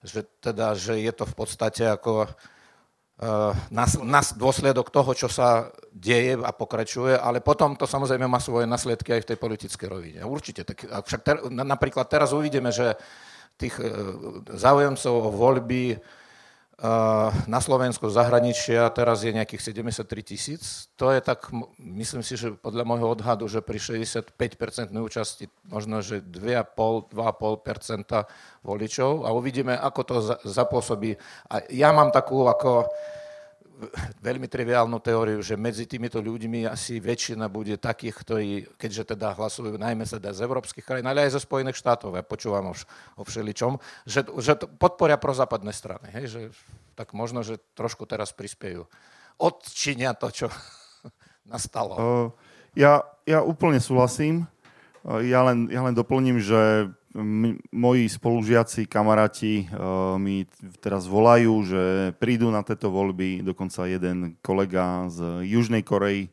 že, 0.00 0.24
teda, 0.40 0.72
že 0.76 0.96
je 0.96 1.12
to 1.12 1.28
v 1.28 1.34
podstate 1.36 1.84
ako 1.84 2.24
uh, 2.24 3.52
nas, 3.68 4.00
nas, 4.00 4.32
dôsledok 4.32 4.88
toho, 4.88 5.12
čo 5.12 5.28
sa 5.28 5.68
deje 5.92 6.40
a 6.40 6.50
pokračuje, 6.56 7.16
ale 7.16 7.44
potom 7.44 7.76
to 7.76 7.84
samozrejme 7.84 8.24
má 8.24 8.40
svoje 8.40 8.64
nasledky 8.64 9.12
aj 9.12 9.22
v 9.24 9.28
tej 9.34 9.38
politickej 9.38 9.88
rovine. 9.88 10.20
Určite. 10.24 10.64
Tak, 10.64 10.88
však 11.04 11.20
ter, 11.20 11.36
napríklad 11.52 12.08
teraz 12.08 12.32
uvidíme, 12.32 12.72
že 12.72 12.96
tých 13.60 13.76
uh, 13.76 14.40
záujemcov 14.56 15.12
o 15.12 15.30
voľby 15.32 16.00
na 17.44 17.60
Slovensku 17.60 18.08
zahraničia 18.08 18.88
teraz 18.96 19.20
je 19.20 19.36
nejakých 19.36 19.76
73 19.76 20.00
tisíc. 20.24 20.88
To 20.96 21.12
je 21.12 21.20
tak, 21.20 21.52
myslím 21.76 22.24
si, 22.24 22.40
že 22.40 22.56
podľa 22.56 22.88
môjho 22.88 23.12
odhadu, 23.12 23.44
že 23.52 23.60
pri 23.60 23.76
65% 23.76 24.32
účasti 24.88 25.52
možno, 25.68 26.00
že 26.00 26.24
2,5-2,5% 26.24 28.64
voličov 28.64 29.28
a 29.28 29.36
uvidíme, 29.36 29.76
ako 29.76 30.00
to 30.08 30.24
zapôsobí. 30.48 31.20
A 31.52 31.68
ja 31.68 31.92
mám 31.92 32.16
takú 32.16 32.48
ako 32.48 32.88
veľmi 34.20 34.46
triviálnu 34.46 35.00
teóriu, 35.00 35.40
že 35.40 35.56
medzi 35.56 35.88
týmito 35.88 36.20
ľuďmi 36.20 36.68
asi 36.68 37.00
väčšina 37.00 37.48
bude 37.48 37.80
takých, 37.80 38.14
ktorí, 38.14 38.48
keďže 38.76 39.16
teda 39.16 39.32
hlasujú 39.34 39.80
najmä 39.80 40.04
teda 40.04 40.30
z 40.36 40.44
európskych 40.44 40.84
krajín, 40.84 41.08
ale 41.08 41.24
aj 41.26 41.36
zo 41.36 41.40
Spojených 41.42 41.80
štátov, 41.80 42.14
ja 42.14 42.24
počúvam 42.24 42.72
už 42.72 42.84
o 43.16 43.24
všeličom, 43.24 43.80
že, 44.04 44.26
že 44.40 44.52
podporia 44.76 45.16
prozápadné 45.16 45.72
strany. 45.72 46.12
Hej, 46.12 46.26
že, 46.28 46.40
tak 46.94 47.16
možno, 47.16 47.40
že 47.40 47.58
trošku 47.72 48.04
teraz 48.04 48.30
prispiejú. 48.36 48.84
Odčinia 49.40 50.12
to, 50.12 50.28
čo 50.28 50.46
nastalo. 51.52 51.94
Uh, 51.96 52.28
ja, 52.76 53.02
ja 53.24 53.40
úplne 53.40 53.80
súhlasím. 53.80 54.46
Ja, 55.00 55.40
len, 55.48 55.72
ja 55.72 55.80
len 55.80 55.96
doplním, 55.96 56.44
že 56.44 56.92
moji 57.74 58.06
spolužiaci, 58.06 58.86
kamaráti 58.86 59.66
uh, 59.66 60.14
mi 60.14 60.46
teraz 60.78 61.10
volajú, 61.10 61.66
že 61.66 61.82
prídu 62.22 62.54
na 62.54 62.62
tieto 62.62 62.94
voľby, 62.94 63.42
dokonca 63.42 63.90
jeden 63.90 64.38
kolega 64.38 65.10
z 65.10 65.42
Južnej 65.42 65.82
Korei 65.82 66.30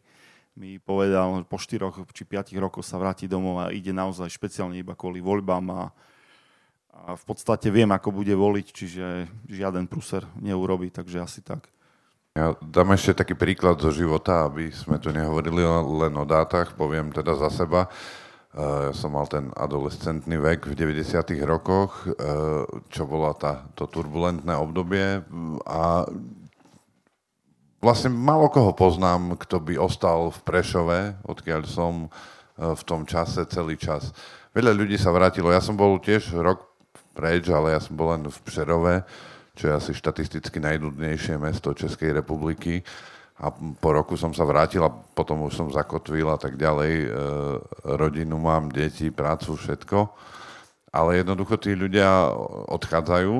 mi 0.57 0.81
povedal, 0.81 1.41
že 1.41 1.45
po 1.45 1.57
4 1.57 2.13
či 2.13 2.23
5 2.25 2.53
rokoch 2.57 2.85
sa 2.85 2.97
vráti 2.97 3.29
domov 3.29 3.61
a 3.61 3.73
ide 3.73 3.93
naozaj 3.93 4.29
špeciálne 4.29 4.77
iba 4.77 4.97
kvôli 4.97 5.21
voľbám 5.21 5.65
a, 5.69 5.83
a 6.93 7.01
v 7.13 7.23
podstate 7.25 7.69
viem, 7.69 7.89
ako 7.93 8.09
bude 8.09 8.33
voliť, 8.33 8.67
čiže 8.69 9.05
žiaden 9.49 9.85
pruser 9.85 10.25
neurobi, 10.41 10.89
takže 10.89 11.21
asi 11.21 11.45
tak. 11.45 11.69
Ja 12.37 12.53
dám 12.61 12.93
ešte 12.93 13.17
taký 13.17 13.33
príklad 13.33 13.81
zo 13.81 13.89
života, 13.89 14.45
aby 14.45 14.69
sme 14.69 15.01
tu 15.01 15.09
nehovorili 15.09 15.61
len 16.05 16.13
o 16.13 16.25
dátach, 16.25 16.77
poviem 16.77 17.09
teda 17.09 17.33
za 17.33 17.49
seba. 17.49 17.89
Ja 18.57 18.89
som 18.89 19.13
mal 19.13 19.29
ten 19.29 19.53
adolescentný 19.53 20.41
vek 20.41 20.65
v 20.65 20.73
90. 20.73 21.13
rokoch, 21.45 22.09
čo 22.89 23.03
bola 23.05 23.37
tá, 23.37 23.69
to 23.77 23.85
turbulentné 23.85 24.49
obdobie 24.57 25.21
a 25.69 26.09
vlastne 27.81 28.09
malo 28.09 28.49
koho 28.49 28.73
poznám, 28.73 29.37
kto 29.37 29.61
by 29.61 29.73
ostal 29.77 30.33
v 30.33 30.39
Prešove, 30.41 30.99
odkiaľ 31.23 31.61
som 31.69 31.93
e, 32.05 32.09
v 32.57 32.81
tom 32.83 33.05
čase 33.05 33.45
celý 33.47 33.77
čas. 33.77 34.11
Veľa 34.51 34.73
ľudí 34.73 34.97
sa 34.97 35.13
vrátilo. 35.13 35.53
Ja 35.53 35.61
som 35.61 35.77
bol 35.77 36.01
tiež 36.01 36.33
rok 36.41 36.65
preč, 37.13 37.45
ale 37.49 37.77
ja 37.77 37.81
som 37.81 37.93
bol 37.93 38.13
len 38.13 38.25
v 38.25 38.39
Přerove, 38.41 39.05
čo 39.57 39.69
je 39.69 39.73
asi 39.73 39.91
štatisticky 39.93 40.57
najnudnejšie 40.61 41.37
mesto 41.37 41.73
Českej 41.73 42.13
republiky. 42.13 42.81
A 43.37 43.53
po 43.53 43.89
roku 43.93 44.17
som 44.17 44.33
sa 44.33 44.41
vrátil 44.49 44.81
a 44.81 44.89
potom 44.89 45.45
už 45.45 45.53
som 45.53 45.67
zakotvil 45.69 46.25
a 46.25 46.41
tak 46.41 46.57
ďalej. 46.57 46.93
E, 47.05 47.07
rodinu 47.85 48.41
mám, 48.41 48.73
deti, 48.73 49.13
prácu, 49.13 49.53
všetko. 49.53 50.09
Ale 50.89 51.21
jednoducho 51.21 51.61
tí 51.61 51.77
ľudia 51.77 52.33
odchádzajú, 52.73 53.35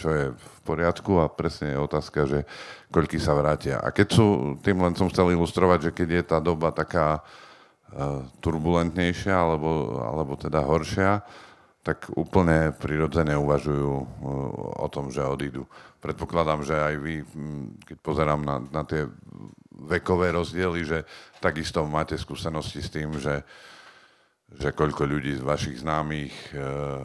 čo 0.00 0.08
je 0.08 0.24
v 0.32 0.56
poriadku 0.64 1.20
a 1.20 1.28
presne 1.28 1.76
je 1.76 1.84
otázka, 1.84 2.24
že 2.24 2.48
koľky 2.88 3.20
sa 3.20 3.36
vrátia. 3.36 3.84
A 3.84 3.92
keď 3.92 4.16
sú, 4.16 4.26
tým 4.64 4.80
len 4.80 4.96
som 4.96 5.12
chcel 5.12 5.36
ilustrovať, 5.36 5.90
že 5.90 5.94
keď 5.94 6.08
je 6.08 6.22
tá 6.24 6.38
doba 6.40 6.72
taká 6.72 7.20
uh, 7.20 8.24
turbulentnejšia 8.40 9.34
alebo, 9.34 10.00
alebo 10.00 10.32
teda 10.40 10.64
horšia, 10.64 11.20
tak 11.84 12.08
úplne 12.16 12.72
prirodzene 12.72 13.36
uvažujú 13.36 13.92
uh, 13.92 14.06
o 14.80 14.88
tom, 14.88 15.12
že 15.12 15.20
odídu. 15.20 15.68
Predpokladám, 16.00 16.64
že 16.64 16.74
aj 16.74 16.94
vy, 16.96 17.14
keď 17.84 17.96
pozerám 18.00 18.40
na, 18.40 18.64
na 18.72 18.82
tie 18.88 19.04
vekové 19.68 20.32
rozdiely, 20.32 20.80
že 20.80 20.98
takisto 21.44 21.84
máte 21.84 22.16
skúsenosti 22.16 22.80
s 22.80 22.88
tým, 22.88 23.12
že 23.20 23.44
uh, 23.44 23.72
že 24.52 24.70
koľko 24.70 25.08
ľudí 25.08 25.34
z 25.34 25.42
vašich 25.42 25.80
známych, 25.82 26.34
eh, 26.52 26.60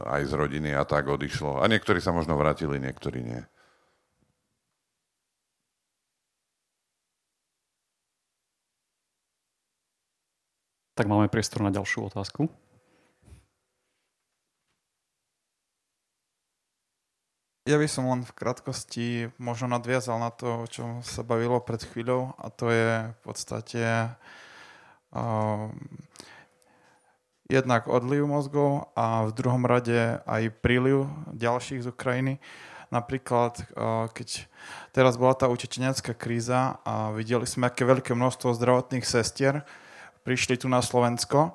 aj 0.06 0.22
z 0.30 0.34
rodiny 0.36 0.70
a 0.76 0.84
tak 0.86 1.08
odišlo. 1.10 1.64
A 1.64 1.66
niektorí 1.66 2.04
sa 2.04 2.14
možno 2.14 2.38
vrátili, 2.38 2.78
niektorí 2.78 3.24
nie. 3.26 3.42
Tak 10.94 11.08
máme 11.08 11.32
priestor 11.32 11.64
na 11.64 11.72
ďalšiu 11.72 12.12
otázku. 12.12 12.52
Ja 17.70 17.78
by 17.78 17.86
som 17.86 18.10
len 18.10 18.26
v 18.26 18.34
krátkosti 18.34 19.30
možno 19.38 19.70
nadviazal 19.70 20.18
na 20.18 20.34
to, 20.34 20.66
o 20.66 20.68
čom 20.68 21.06
sa 21.06 21.22
bavilo 21.22 21.62
pred 21.62 21.86
chvíľou 21.86 22.34
a 22.42 22.50
to 22.50 22.74
je 22.74 23.14
v 23.14 23.20
podstate 23.22 24.10
uh, 25.14 25.70
jednak 27.46 27.86
odliv 27.86 28.26
mozgov 28.26 28.90
a 28.98 29.30
v 29.30 29.38
druhom 29.38 29.70
rade 29.70 30.18
aj 30.26 30.50
príliv 30.66 31.14
ďalších 31.30 31.86
z 31.86 31.94
Ukrajiny. 31.94 32.42
Napríklad, 32.90 33.62
eh, 33.62 34.06
keď 34.18 34.50
teraz 34.90 35.14
bola 35.22 35.38
tá 35.38 35.46
utečenecká 35.46 36.18
kríza 36.18 36.82
a 36.82 37.14
videli 37.14 37.46
sme, 37.46 37.70
aké 37.70 37.86
veľké 37.86 38.18
množstvo 38.18 38.50
zdravotných 38.58 39.06
sestier 39.06 39.62
prišli 40.26 40.58
tu 40.58 40.66
na 40.66 40.82
Slovensko. 40.82 41.54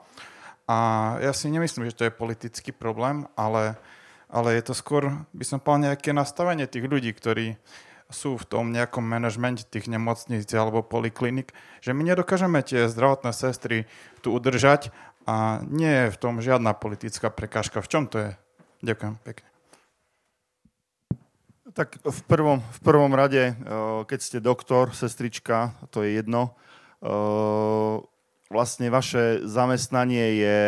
A 0.70 0.78
ja 1.18 1.34
si 1.34 1.50
nemyslím, 1.50 1.90
že 1.90 1.98
to 1.98 2.06
je 2.06 2.14
politický 2.14 2.70
problém, 2.70 3.26
ale, 3.34 3.74
ale 4.34 4.58
je 4.58 4.62
to 4.66 4.74
skôr, 4.74 5.22
by 5.30 5.44
som 5.46 5.62
povedal, 5.62 5.94
nejaké 5.94 6.10
nastavenie 6.10 6.66
tých 6.66 6.90
ľudí, 6.90 7.14
ktorí 7.14 7.54
sú 8.10 8.34
v 8.34 8.44
tom 8.44 8.74
nejakom 8.74 9.06
manažmente 9.06 9.62
tých 9.64 9.86
nemocníc 9.86 10.50
alebo 10.52 10.82
poliklinik, 10.82 11.54
že 11.80 11.94
my 11.94 12.02
nedokážeme 12.02 12.60
tie 12.66 12.90
zdravotné 12.90 13.30
sestry 13.30 13.86
tu 14.20 14.34
udržať 14.34 14.90
a 15.24 15.62
nie 15.70 15.88
je 15.88 16.12
v 16.12 16.20
tom 16.20 16.42
žiadna 16.42 16.76
politická 16.76 17.30
prekážka. 17.32 17.80
V 17.80 17.88
čom 17.88 18.04
to 18.10 18.18
je? 18.20 18.30
Ďakujem 18.84 19.14
pekne. 19.24 19.48
Tak 21.74 21.98
v 22.06 22.20
prvom, 22.30 22.58
v 22.60 22.80
prvom 22.84 23.12
rade, 23.16 23.54
eh, 23.54 23.54
keď 24.04 24.18
ste 24.20 24.38
doktor, 24.44 24.92
sestrička, 24.92 25.74
to 25.88 26.04
je 26.04 26.20
jedno, 26.20 26.54
eh, 27.00 27.96
vlastne 28.52 28.92
vaše 28.92 29.42
zamestnanie 29.48 30.26
je 30.38 30.58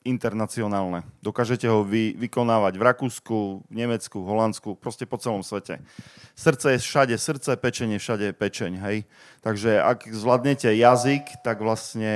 internacionálne. 0.00 1.04
Dokážete 1.20 1.68
ho 1.68 1.84
vy, 1.84 2.16
vykonávať 2.16 2.80
v 2.80 2.86
Rakúsku, 2.88 3.38
v 3.68 3.74
Nemecku, 3.74 4.16
v 4.24 4.28
Holandsku, 4.32 4.68
proste 4.80 5.04
po 5.04 5.20
celom 5.20 5.44
svete. 5.44 5.84
Srdce 6.32 6.76
je 6.76 6.78
všade 6.80 7.16
srdce, 7.20 7.52
pečenie 7.60 8.00
všade 8.00 8.32
je 8.32 8.34
pečeň, 8.34 8.72
hej. 8.80 9.04
Takže 9.44 9.76
ak 9.76 10.08
zvládnete 10.08 10.72
jazyk, 10.72 11.44
tak 11.44 11.60
vlastne 11.60 12.14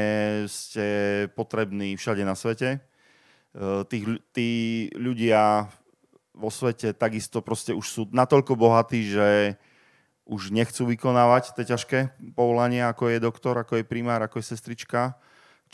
ste 0.49 0.87
potrební 1.37 2.01
všade 2.01 2.25
na 2.25 2.33
svete. 2.33 2.81
E, 3.53 3.85
tí, 3.85 3.99
tí 4.33 4.51
ľudia 4.97 5.69
vo 6.33 6.49
svete 6.49 6.97
takisto 6.97 7.45
proste 7.45 7.77
už 7.77 7.87
sú 7.87 8.03
natoľko 8.09 8.57
bohatí, 8.57 9.13
že 9.13 9.61
už 10.25 10.57
nechcú 10.57 10.89
vykonávať 10.89 11.53
tie 11.53 11.69
ťažké 11.69 11.99
povolania, 12.33 12.89
ako 12.89 13.13
je 13.13 13.19
doktor, 13.21 13.61
ako 13.61 13.81
je 13.81 13.85
primár, 13.85 14.25
ako 14.25 14.41
je 14.41 14.57
sestrička 14.57 15.21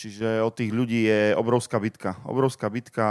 Čiže 0.01 0.41
od 0.41 0.57
tých 0.57 0.73
ľudí 0.73 1.13
je 1.13 1.37
obrovská 1.37 1.77
bitka. 1.77 2.17
Obrovská 2.25 2.73
bitka, 2.73 3.05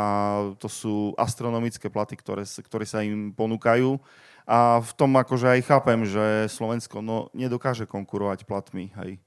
to 0.57 0.65
sú 0.65 1.13
astronomické 1.21 1.85
platy, 1.85 2.17
ktoré, 2.17 2.49
ktoré 2.49 2.81
sa 2.89 3.05
im 3.05 3.29
ponúkajú. 3.29 4.01
A 4.49 4.81
v 4.81 4.91
tom 4.97 5.13
akože 5.13 5.53
aj 5.53 5.69
chápem, 5.69 6.01
že 6.09 6.49
Slovensko 6.49 7.05
no, 7.05 7.29
nedokáže 7.37 7.85
konkurovať 7.85 8.49
platmi 8.49 8.89
aj 8.97 9.21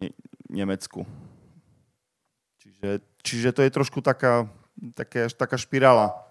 ne- 0.00 0.16
Nemecku. 0.48 1.04
Čiže, 2.64 3.04
čiže 3.20 3.50
to 3.52 3.60
je 3.60 3.76
trošku 3.76 4.00
taká, 4.00 4.48
taká, 4.96 5.28
taká 5.28 5.60
špirála. 5.60 6.25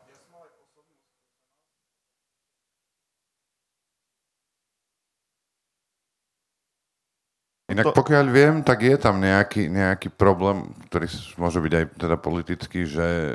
Inak 7.75 7.91
pokiaľ 7.91 8.25
viem, 8.31 8.55
tak 8.63 8.87
je 8.87 8.95
tam 8.95 9.19
nejaký, 9.19 9.67
nejaký 9.67 10.07
problém, 10.15 10.71
ktorý 10.87 11.11
môže 11.35 11.59
byť 11.59 11.73
aj 11.75 11.85
teda 11.99 12.15
politický, 12.15 12.87
že, 12.87 13.03
e, 13.03 13.31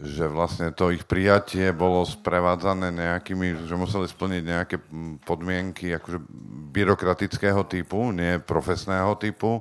že 0.00 0.24
vlastne 0.24 0.72
to 0.72 0.88
ich 0.88 1.04
prijatie 1.04 1.68
bolo 1.76 2.08
sprevádzané 2.08 2.88
nejakými, 2.88 3.68
že 3.68 3.74
museli 3.76 4.08
splniť 4.08 4.42
nejaké 4.42 4.76
podmienky 5.28 5.92
akože 6.00 6.18
byrokratického 6.72 7.68
typu, 7.68 8.08
nie 8.16 8.40
profesného 8.40 9.12
typu. 9.20 9.60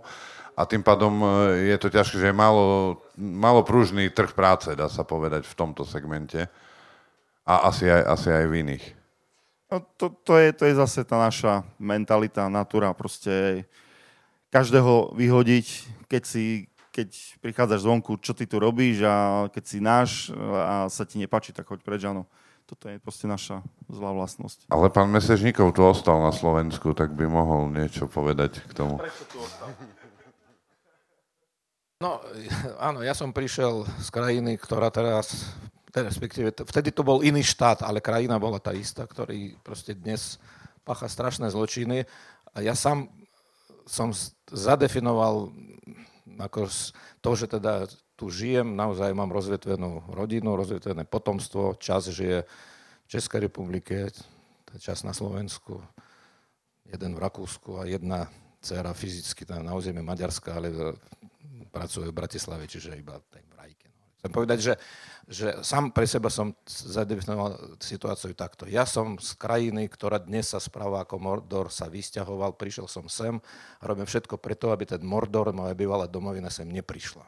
A 0.58 0.66
tým 0.66 0.82
pádom 0.82 1.22
e, 1.22 1.28
je 1.70 1.78
to 1.78 1.92
ťažké, 1.92 2.16
že 2.24 2.28
je 2.32 2.36
malo, 2.36 2.98
malo 3.20 3.62
pružný 3.68 4.10
trh 4.10 4.34
práce, 4.34 4.72
dá 4.74 4.88
sa 4.88 5.06
povedať, 5.06 5.46
v 5.46 5.54
tomto 5.54 5.86
segmente. 5.86 6.50
A 7.44 7.68
asi 7.70 7.92
aj, 7.92 8.04
asi 8.16 8.30
aj 8.32 8.46
v 8.48 8.56
iných. 8.66 8.97
No, 9.68 9.84
to, 10.00 10.16
to, 10.24 10.34
je, 10.40 10.56
to 10.56 10.64
je 10.64 10.80
zase 10.80 11.04
tá 11.04 11.20
naša 11.20 11.68
mentalita, 11.76 12.48
natúra, 12.48 12.96
proste 12.96 13.68
každého 14.48 15.12
vyhodiť, 15.12 15.68
keď 16.08 16.24
si 16.24 16.72
keď 16.98 17.14
prichádzaš 17.46 17.86
zvonku, 17.86 18.18
čo 18.18 18.34
ty 18.34 18.50
tu 18.50 18.58
robíš 18.58 19.06
a 19.06 19.46
keď 19.54 19.64
si 19.70 19.78
náš 19.78 20.34
a 20.42 20.90
sa 20.90 21.06
ti 21.06 21.22
nepáči, 21.22 21.54
tak 21.54 21.70
choď 21.70 21.86
preč, 21.86 22.02
áno. 22.10 22.26
Toto 22.66 22.90
je 22.90 22.98
proste 22.98 23.30
naša 23.30 23.62
zlá 23.86 24.18
vlastnosť. 24.18 24.66
Ale 24.74 24.90
pán 24.90 25.08
Mesežníkov 25.14 25.78
tu 25.78 25.86
ostal 25.86 26.20
na 26.20 26.34
Slovensku, 26.34 26.98
tak 26.98 27.14
by 27.14 27.30
mohol 27.30 27.70
niečo 27.70 28.10
povedať 28.10 28.66
k 28.66 28.72
tomu. 28.74 28.98
Prečo 28.98 29.24
tu 29.30 29.38
ostal? 29.40 29.70
No, 32.02 32.18
áno, 32.82 33.06
ja 33.06 33.14
som 33.14 33.30
prišiel 33.30 33.86
z 34.02 34.10
krajiny, 34.10 34.58
ktorá 34.58 34.90
teraz 34.90 35.54
respektíve 35.94 36.52
vtedy 36.52 36.92
to 36.92 37.04
bol 37.04 37.24
iný 37.24 37.44
štát, 37.44 37.84
ale 37.84 38.04
krajina 38.04 38.36
bola 38.36 38.60
tá 38.60 38.76
istá, 38.76 39.08
ktorý 39.08 39.56
proste 39.64 39.96
dnes 39.96 40.40
pácha 40.84 41.08
strašné 41.08 41.52
zločiny. 41.52 42.04
A 42.56 42.64
ja 42.64 42.76
sám 42.76 43.08
som 43.88 44.12
zadefinoval 44.52 45.52
ako 46.38 46.68
to, 47.24 47.32
že 47.34 47.48
teda 47.48 47.88
tu 48.18 48.28
žijem, 48.34 48.76
naozaj 48.76 49.14
mám 49.14 49.32
rozvetvenú 49.32 50.12
rodinu, 50.12 50.58
rozvetvené 50.58 51.06
potomstvo, 51.06 51.78
čas 51.78 52.10
žije 52.10 52.44
v 53.06 53.08
Českej 53.08 53.48
republike, 53.48 54.12
čas 54.82 55.06
na 55.08 55.16
Slovensku, 55.16 55.80
jeden 56.88 57.16
v 57.16 57.24
Rakúsku 57.24 57.80
a 57.80 57.88
jedna 57.88 58.28
dcera 58.60 58.92
fyzicky 58.92 59.46
tam 59.46 59.64
na 59.64 59.78
území 59.78 60.02
Maďarska, 60.02 60.58
ale 60.58 60.98
pracuje 61.72 62.10
v 62.10 62.18
Bratislave, 62.18 62.66
čiže 62.66 62.98
iba 62.98 63.22
v 63.22 63.54
Rajke. 63.54 63.88
No. 63.94 64.04
Chcem 64.18 64.32
povedať, 64.34 64.60
že, 64.60 64.74
že 65.28 65.60
sám 65.60 65.92
pre 65.92 66.08
seba 66.08 66.32
som 66.32 66.56
zadefinoval 66.64 67.78
situáciu 67.84 68.32
takto. 68.32 68.64
Ja 68.64 68.88
som 68.88 69.20
z 69.20 69.36
krajiny, 69.36 69.92
ktorá 69.92 70.24
dnes 70.24 70.56
sa 70.56 70.60
správa 70.64 71.04
ako 71.04 71.20
Mordor, 71.20 71.68
sa 71.68 71.92
vysťahoval, 71.92 72.56
prišiel 72.56 72.88
som 72.88 73.12
sem 73.12 73.36
a 73.78 73.84
robím 73.84 74.08
všetko 74.08 74.40
preto, 74.40 74.72
aby 74.72 74.88
ten 74.88 75.04
Mordor, 75.04 75.52
moja 75.52 75.76
bývalá 75.76 76.08
domovina, 76.08 76.48
sem 76.48 76.72
neprišla. 76.72 77.28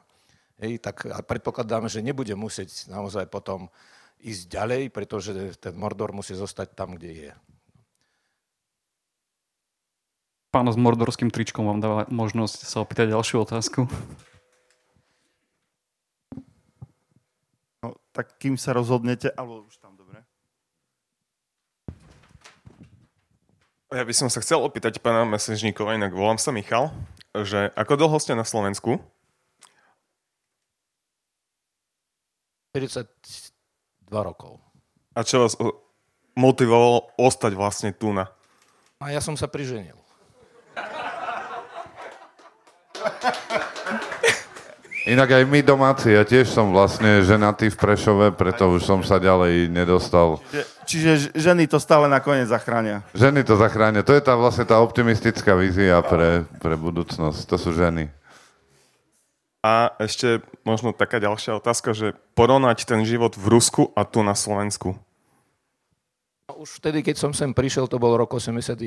Hej, 0.63 0.79
tak 0.79 1.11
a 1.11 1.19
predpokladám, 1.19 1.91
že 1.91 1.99
nebude 1.99 2.31
musieť 2.39 2.87
naozaj 2.87 3.27
potom 3.27 3.67
ísť 4.23 4.47
ďalej, 4.47 4.81
pretože 4.95 5.31
ten 5.59 5.75
Mordor 5.75 6.15
musí 6.15 6.31
zostať 6.35 6.75
tam, 6.75 6.95
kde 6.95 7.11
je. 7.11 7.31
Pán 10.49 10.65
s 10.65 10.79
mordorským 10.79 11.29
tričkom 11.29 11.67
vám 11.67 11.79
dáva 11.83 12.01
možnosť 12.09 12.65
sa 12.65 12.81
opýtať 12.81 13.13
ďalšiu 13.13 13.43
otázku. 13.43 13.85
No, 17.79 17.95
tak 18.11 18.35
kým 18.35 18.59
sa 18.59 18.75
rozhodnete, 18.75 19.31
alebo 19.39 19.63
už 19.63 19.79
tam 19.79 19.95
dobre. 19.95 20.19
Ja 23.89 24.05
by 24.05 24.13
som 24.13 24.29
sa 24.29 24.43
chcel 24.43 24.61
opýtať 24.61 25.01
pána 25.01 25.25
Mesežníkova, 25.25 25.97
inak 25.97 26.13
volám 26.13 26.37
sa 26.37 26.51
Michal, 26.51 26.91
že 27.33 27.71
ako 27.73 27.95
dlho 27.95 28.17
ste 28.19 28.37
na 28.37 28.45
Slovensku? 28.45 28.99
42 32.75 33.07
rokov. 34.11 34.61
A 35.17 35.25
čo 35.25 35.41
vás 35.41 35.57
motivovalo 36.37 37.09
ostať 37.17 37.57
vlastne 37.57 37.89
tu 37.95 38.13
na? 38.13 38.29
A 39.01 39.09
ja 39.09 39.23
som 39.23 39.33
sa 39.39 39.49
priženil. 39.49 39.97
Inak 45.09 45.41
aj 45.41 45.43
my 45.49 45.65
domáci, 45.65 46.13
ja 46.13 46.21
tiež 46.21 46.53
som 46.53 46.69
vlastne 46.69 47.25
ženatý 47.25 47.73
v 47.73 47.77
Prešove, 47.81 48.29
preto 48.37 48.69
už 48.69 48.85
som 48.85 49.01
sa 49.01 49.17
ďalej 49.17 49.65
nedostal. 49.65 50.37
Čiže, 50.53 50.63
čiže 50.85 51.11
ženy 51.33 51.65
to 51.65 51.81
stále 51.81 52.05
nakoniec 52.05 52.45
zachránia. 52.45 53.01
Ženy 53.17 53.41
to 53.41 53.57
zachránia. 53.57 54.05
To 54.05 54.13
je 54.13 54.21
tá 54.21 54.37
vlastne 54.37 54.69
tá 54.69 54.77
optimistická 54.77 55.57
vízia 55.57 55.97
pre, 56.05 56.45
pre 56.61 56.77
budúcnosť. 56.77 57.41
To 57.49 57.57
sú 57.57 57.73
ženy. 57.73 58.13
A 59.65 59.97
ešte 59.97 60.45
možno 60.61 60.93
taká 60.93 61.17
ďalšia 61.17 61.57
otázka, 61.57 61.97
že 61.97 62.13
porovnať 62.37 62.85
ten 62.85 63.01
život 63.01 63.33
v 63.33 63.49
Rusku 63.49 63.89
a 63.97 64.05
tu 64.05 64.21
na 64.21 64.37
Slovensku. 64.37 64.93
Už 66.53 66.77
vtedy, 66.77 67.01
keď 67.01 67.17
som 67.17 67.31
sem 67.33 67.49
prišiel, 67.49 67.89
to 67.89 67.97
bol 67.97 68.13
rok 68.13 68.29
81, 68.29 68.77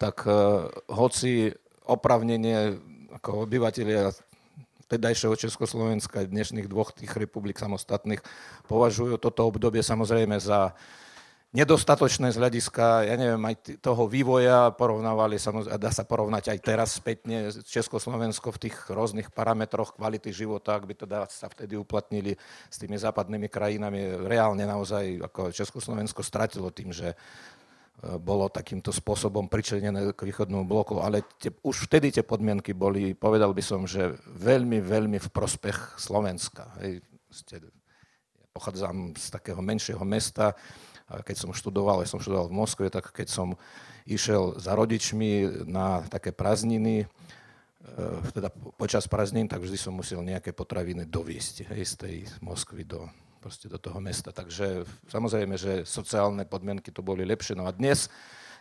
tak 0.00 0.24
uh, 0.24 0.72
hoci 0.88 1.52
opravnenie 1.84 2.80
ako 3.12 3.44
obyvateľia 3.44 4.29
tedajšieho 4.90 5.38
Československa, 5.38 6.26
dnešných 6.26 6.66
dvoch 6.66 6.90
tých 6.90 7.14
republik 7.14 7.62
samostatných, 7.62 8.20
považujú 8.66 9.22
toto 9.22 9.46
obdobie 9.46 9.86
samozrejme 9.86 10.42
za 10.42 10.74
nedostatočné 11.50 12.30
z 12.30 12.38
hľadiska, 12.38 13.10
ja 13.10 13.18
neviem, 13.18 13.42
aj 13.42 13.82
toho 13.82 14.06
vývoja 14.06 14.70
porovnávali, 14.70 15.34
a 15.66 15.76
dá 15.82 15.90
sa 15.90 16.06
porovnať 16.06 16.54
aj 16.54 16.58
teraz 16.62 16.94
spätne 16.94 17.50
Československo 17.50 18.54
v 18.54 18.70
tých 18.70 18.76
rôznych 18.86 19.34
parametroch 19.34 19.98
kvality 19.98 20.30
života, 20.30 20.78
ak 20.78 20.86
by 20.86 20.94
teda 20.94 21.26
sa 21.26 21.50
vtedy 21.50 21.74
uplatnili 21.74 22.38
s 22.70 22.76
tými 22.78 22.94
západnými 22.94 23.50
krajinami. 23.50 24.30
Reálne 24.30 24.62
naozaj 24.62 25.26
ako 25.26 25.50
Československo 25.50 26.22
stratilo 26.22 26.70
tým, 26.70 26.94
že 26.94 27.18
bolo 28.00 28.48
takýmto 28.48 28.96
spôsobom 28.96 29.44
pričlenené 29.52 30.16
k 30.16 30.20
východnému 30.24 30.64
bloku, 30.64 31.04
ale 31.04 31.20
tie, 31.36 31.52
už 31.60 31.84
vtedy 31.84 32.08
tie 32.08 32.24
podmienky 32.24 32.72
boli, 32.72 33.12
povedal 33.12 33.52
by 33.52 33.60
som, 33.60 33.84
že 33.84 34.16
veľmi, 34.24 34.80
veľmi 34.80 35.20
v 35.20 35.28
prospech 35.28 36.00
Slovenska. 36.00 36.72
Hej, 36.80 37.04
ste, 37.28 37.60
ja 37.60 38.46
pochádzam 38.56 39.12
z 39.12 39.26
takého 39.28 39.60
menšieho 39.60 40.00
mesta, 40.08 40.56
a 41.10 41.26
keď 41.26 41.36
som 41.42 41.50
študoval, 41.50 42.00
ja 42.00 42.08
som 42.08 42.22
študoval 42.22 42.46
v 42.48 42.58
Moskve, 42.62 42.86
tak 42.86 43.10
keď 43.10 43.28
som 43.28 43.58
išiel 44.06 44.56
za 44.56 44.78
rodičmi 44.78 45.66
na 45.66 46.06
také 46.06 46.30
prázdniny, 46.30 47.02
e, 47.02 47.06
teda 48.30 48.48
počas 48.78 49.10
prázdnin, 49.10 49.50
tak 49.50 49.58
vždy 49.60 49.74
som 49.74 49.98
musel 49.98 50.22
nejaké 50.22 50.54
potraviny 50.54 51.10
doviesť 51.10 51.74
hej, 51.74 51.82
z 51.82 51.94
tej 51.98 52.16
Moskvy 52.38 52.86
do, 52.86 53.10
proste 53.40 53.72
do 53.72 53.80
toho 53.80 53.96
mesta. 53.98 54.30
Takže 54.30 54.84
samozrejme, 55.08 55.56
že 55.56 55.88
sociálne 55.88 56.44
podmienky 56.44 56.92
tu 56.92 57.00
boli 57.00 57.24
lepšie. 57.24 57.56
No 57.56 57.64
a 57.64 57.72
dnes, 57.72 58.12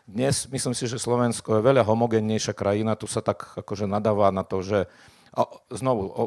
dnes 0.07 0.47
myslím 0.47 0.71
si, 0.71 0.87
že 0.87 0.95
Slovensko 0.95 1.59
je 1.59 1.67
veľa 1.67 1.83
homogénnejšia 1.83 2.55
krajina. 2.55 2.95
Tu 2.95 3.05
sa 3.11 3.19
tak 3.19 3.59
akože 3.59 3.85
nadáva 3.85 4.31
na 4.31 4.47
to, 4.47 4.63
že 4.63 4.87
a 5.29 5.45
znovu 5.69 6.09
o, 6.09 6.23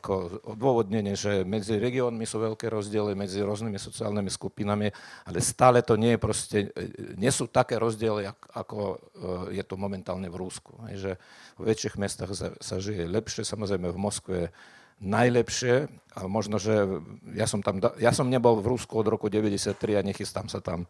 ako 0.00 0.40
odôvodnenie, 0.56 1.12
že 1.12 1.44
medzi 1.44 1.76
regiónmi 1.76 2.24
sú 2.24 2.40
veľké 2.40 2.72
rozdiely, 2.72 3.12
medzi 3.12 3.44
rôznymi 3.44 3.76
sociálnymi 3.76 4.32
skupinami, 4.32 4.88
ale 5.28 5.38
stále 5.44 5.84
to 5.84 6.00
nie 6.00 6.16
je 6.16 6.20
proste, 6.20 6.58
nie 7.20 7.28
sú 7.28 7.52
také 7.52 7.76
rozdiely, 7.76 8.24
ako 8.56 8.96
je 9.52 9.60
to 9.60 9.76
momentálne 9.76 10.32
v 10.32 10.40
Rúsku. 10.40 10.72
Že 10.88 11.20
v 11.60 11.62
väčších 11.68 12.00
mestách 12.00 12.32
sa 12.56 12.76
žije 12.80 13.04
lepšie, 13.04 13.44
samozrejme 13.44 13.92
v 13.92 13.98
Moskve 14.00 14.38
najlepšie. 15.00 15.88
A 16.16 16.24
možno, 16.24 16.56
že 16.56 16.72
ja 17.36 17.44
som, 17.44 17.60
tam, 17.60 17.76
ja 18.00 18.12
som 18.12 18.32
nebol 18.32 18.56
v 18.64 18.72
Rusku 18.72 18.96
od 18.96 19.08
roku 19.08 19.28
93 19.28 20.00
a 20.00 20.06
nechystám 20.06 20.48
sa 20.48 20.64
tam, 20.64 20.88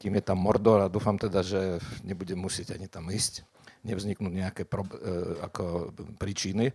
kým 0.00 0.16
je 0.16 0.24
tam 0.24 0.40
Mordor 0.40 0.80
a 0.80 0.92
dúfam 0.92 1.20
teda, 1.20 1.44
že 1.44 1.76
nebudem 2.00 2.40
musieť 2.40 2.76
ani 2.76 2.88
tam 2.88 3.08
ísť, 3.12 3.44
nevzniknú 3.84 4.32
nejaké 4.32 4.64
pro, 4.64 4.88
e, 4.88 4.96
ako 5.44 5.92
príčiny. 6.16 6.72
E, 6.72 6.74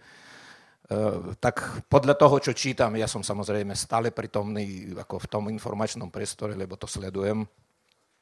tak 1.41 1.85
podľa 1.89 2.13
toho, 2.21 2.37
čo 2.37 2.53
čítam, 2.53 2.93
ja 2.93 3.09
som 3.09 3.25
samozrejme 3.25 3.73
stále 3.73 4.13
pritomný 4.13 4.93
ako 5.01 5.25
v 5.25 5.29
tom 5.29 5.43
informačnom 5.49 6.13
priestore, 6.13 6.53
lebo 6.53 6.77
to 6.77 6.85
sledujem, 6.85 7.49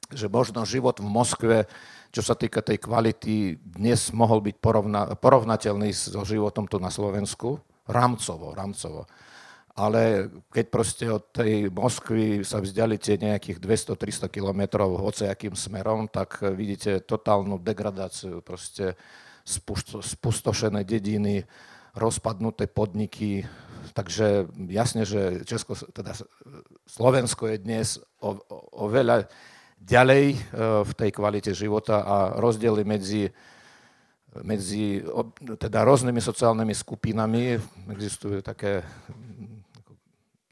že 0.10 0.32
možno 0.32 0.64
život 0.64 1.03
v 1.03 1.07
Moskve, 1.11 1.57
čo 2.16 2.24
sa 2.24 2.34
týka 2.34 2.64
tej 2.64 2.80
kvality, 2.80 3.60
dnes 3.60 4.10
mohol 4.16 4.40
byť 4.40 4.56
porovna, 4.57 5.14
porovnateľný 5.20 5.91
so 5.91 6.24
životom 6.24 6.64
tu 6.66 6.80
na 6.80 6.90
Slovensku 6.90 7.60
rámcovo, 7.90 8.53
rámcovo. 8.53 9.10
Ale 9.80 10.28
keď 10.52 10.66
proste 10.68 11.06
od 11.07 11.32
tej 11.32 11.72
Moskvy 11.72 12.44
sa 12.44 12.60
vzdialite 12.60 13.16
nejakých 13.16 13.64
200-300 13.64 14.28
kilometrov 14.28 14.99
hociakým 14.99 15.56
smerom, 15.56 16.11
tak 16.11 16.44
vidíte 16.44 16.99
totálnu 17.02 17.57
degradáciu, 17.64 18.44
proste 18.44 18.99
spustošené 20.03 20.84
dediny, 20.84 21.48
rozpadnuté 21.95 22.68
podniky. 22.68 23.48
Takže 23.95 24.52
jasne, 24.68 25.07
že 25.07 25.48
Česko, 25.48 25.74
teda 25.74 26.14
Slovensko 26.86 27.48
je 27.49 27.57
dnes 27.57 27.88
o, 28.20 28.36
o, 28.36 28.86
oveľa 28.86 29.32
ďalej 29.80 30.26
e, 30.36 30.38
v 30.84 30.91
tej 30.94 31.10
kvalite 31.16 31.52
života 31.56 32.03
a 32.03 32.16
rozdiely 32.38 32.84
medzi 32.84 33.32
medzi 34.46 35.02
teda 35.58 35.82
rôznymi 35.86 36.22
sociálnymi 36.22 36.74
skupinami. 36.76 37.58
Existujú 37.90 38.46
také 38.46 38.86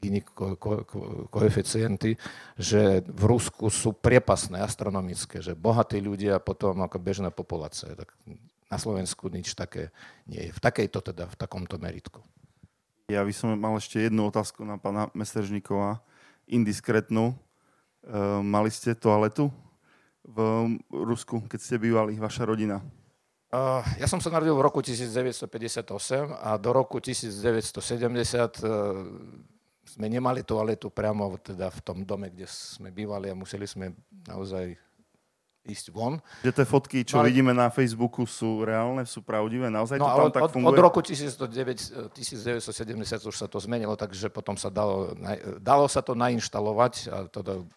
iní 0.02 0.22
ko, 0.22 0.54
ko, 0.54 0.86
koeficienty, 1.30 2.14
že 2.54 3.02
v 3.02 3.22
Rusku 3.26 3.66
sú 3.66 3.94
priepasné, 3.94 4.62
astronomické, 4.62 5.42
že 5.42 5.58
bohatí 5.58 5.98
ľudia 5.98 6.38
potom 6.38 6.78
ako 6.86 7.02
bežná 7.02 7.30
populácia. 7.34 7.98
Tak 7.98 8.14
na 8.70 8.78
Slovensku 8.78 9.26
nič 9.26 9.58
také 9.58 9.90
nie 10.30 10.48
je. 10.48 10.50
V 10.54 10.60
takejto 10.62 11.02
teda, 11.02 11.26
v 11.26 11.36
takomto 11.36 11.80
meritku. 11.82 12.22
Ja 13.08 13.24
by 13.24 13.32
som 13.32 13.56
mal 13.56 13.74
ešte 13.80 14.04
jednu 14.04 14.28
otázku 14.28 14.62
na 14.62 14.76
pána 14.76 15.08
Meseržníkova, 15.16 15.98
indiskretnú. 16.44 17.32
E, 17.32 17.36
mali 18.44 18.68
ste 18.68 18.92
toaletu 18.92 19.48
v 20.28 20.38
Rusku, 20.92 21.40
keď 21.48 21.58
ste 21.58 21.80
bývali, 21.80 22.20
vaša 22.20 22.44
rodina? 22.44 22.84
Uh, 23.48 23.80
ja 23.96 24.04
som 24.04 24.20
sa 24.20 24.28
narodil 24.28 24.52
v 24.52 24.60
roku 24.60 24.84
1958 24.84 25.80
a 26.36 26.60
do 26.60 26.68
roku 26.68 27.00
1970 27.00 27.80
uh, 27.80 29.08
sme 29.88 30.06
nemali 30.12 30.44
toaletu 30.44 30.92
priamo 30.92 31.32
teda 31.40 31.72
v 31.72 31.80
tom 31.80 32.04
dome, 32.04 32.28
kde 32.28 32.44
sme 32.44 32.92
bývali 32.92 33.32
a 33.32 33.34
museli 33.34 33.64
sme 33.64 33.96
naozaj 34.28 34.76
ísť 35.68 35.92
von. 35.92 36.20
Že 36.44 36.52
tie 36.60 36.66
fotky, 36.68 36.98
čo 37.04 37.16
no, 37.16 37.24
ale... 37.24 37.32
vidíme 37.32 37.52
na 37.52 37.68
Facebooku, 37.68 38.24
sú 38.24 38.64
reálne, 38.64 39.04
sú 39.04 39.20
pravdivé? 39.20 39.68
Naozaj 39.68 40.00
no, 40.00 40.04
to 40.04 40.12
tam 40.12 40.24
od, 40.24 40.32
tak 40.32 40.42
funguje? 40.52 40.68
Od 40.72 40.80
roku 40.80 41.00
1909, 41.04 42.12
1970 42.16 43.28
už 43.28 43.36
sa 43.36 43.46
to 43.48 43.60
zmenilo, 43.60 43.96
takže 43.96 44.32
potom 44.32 44.56
sa 44.56 44.72
dalo, 44.72 45.12
dalo 45.60 45.84
sa 45.88 46.00
to 46.00 46.16
nainštalovať, 46.16 46.94
a 47.12 47.16
to, 47.28 47.68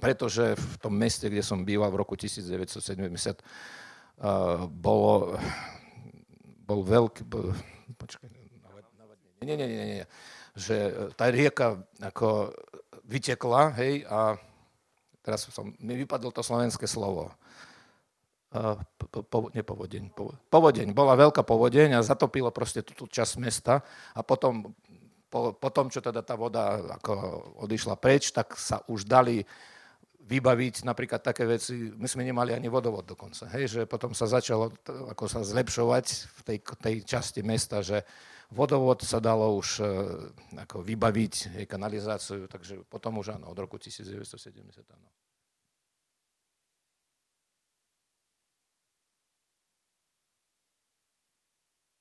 pretože 0.00 0.56
v 0.56 0.74
tom 0.76 0.92
meste, 0.92 1.28
kde 1.28 1.40
som 1.40 1.64
býval 1.64 1.88
v 1.88 2.00
roku 2.04 2.16
1970, 2.16 3.40
bolo, 4.68 5.38
bol 6.66 6.80
veľký, 6.82 7.22
počkaj, 7.94 8.28
nie, 9.42 9.54
nie, 9.54 9.68
nie, 9.70 9.86
nie, 10.02 10.06
že 10.58 10.90
tá 11.14 11.30
rieka 11.30 11.78
ako 12.02 12.50
vytekla, 13.06 13.72
hej, 13.78 14.02
a 14.10 14.34
teraz 15.22 15.46
som, 15.48 15.70
mi 15.78 15.94
vypadlo 15.94 16.34
to 16.34 16.42
slovenské 16.42 16.90
slovo. 16.90 17.30
Po, 18.48 19.20
po, 19.28 19.38
nepovodeň, 19.52 20.08
po, 20.16 20.32
povodeň. 20.48 20.96
Bola 20.96 21.12
veľká 21.20 21.44
povodeň 21.44 22.00
a 22.00 22.04
zatopilo 22.04 22.48
proste 22.48 22.80
túto 22.80 23.04
časť 23.04 23.36
mesta 23.36 23.84
a 24.16 24.24
potom 24.24 24.72
po, 25.28 25.52
po 25.52 25.68
čo 25.92 26.00
teda 26.00 26.24
tá 26.24 26.32
voda 26.32 26.80
ako 26.96 27.12
odišla 27.60 28.00
preč, 28.00 28.32
tak 28.32 28.56
sa 28.56 28.80
už 28.88 29.04
dali 29.04 29.44
vybaviť 30.28 30.84
napríklad 30.84 31.24
také 31.24 31.48
veci, 31.48 31.88
my 31.96 32.04
sme 32.04 32.22
nemali 32.28 32.52
ani 32.52 32.68
vodovod 32.68 33.08
dokonca, 33.08 33.48
hej, 33.56 33.64
že 33.72 33.80
potom 33.88 34.12
sa 34.12 34.28
začalo 34.28 34.68
ako 34.84 35.24
sa 35.24 35.40
zlepšovať 35.40 36.06
v 36.28 36.40
tej, 36.44 36.58
tej 36.84 36.94
časti 37.08 37.40
mesta, 37.40 37.80
že 37.80 38.04
vodovod 38.52 39.00
sa 39.00 39.24
dalo 39.24 39.56
už 39.56 39.80
e, 39.80 39.84
ako 40.68 40.84
vybaviť, 40.84 41.34
hej, 41.56 41.64
kanalizáciu, 41.64 42.44
takže 42.44 42.84
potom 42.84 43.24
už 43.24 43.40
áno, 43.40 43.48
od 43.48 43.56
roku 43.56 43.80
1970 43.80 44.84
áno. 44.92 45.08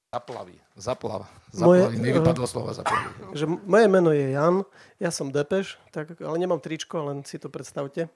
Zaplavy. 0.07 0.55
Zaplava. 0.79 1.27
Zaplavy. 1.51 1.83
Moje, 1.83 1.99
Mi 1.99 2.15
vypadlo 2.15 2.47
slovo 2.47 2.71
zaplavy. 2.71 3.35
Že 3.35 3.59
moje 3.67 3.87
meno 3.91 4.15
je 4.15 4.31
Jan, 4.31 4.63
ja 5.03 5.11
som 5.11 5.27
Depeš, 5.35 5.75
tak, 5.91 6.15
ale 6.23 6.39
nemám 6.39 6.63
tričko, 6.63 7.11
len 7.11 7.27
si 7.27 7.35
to 7.35 7.51
predstavte. 7.51 8.07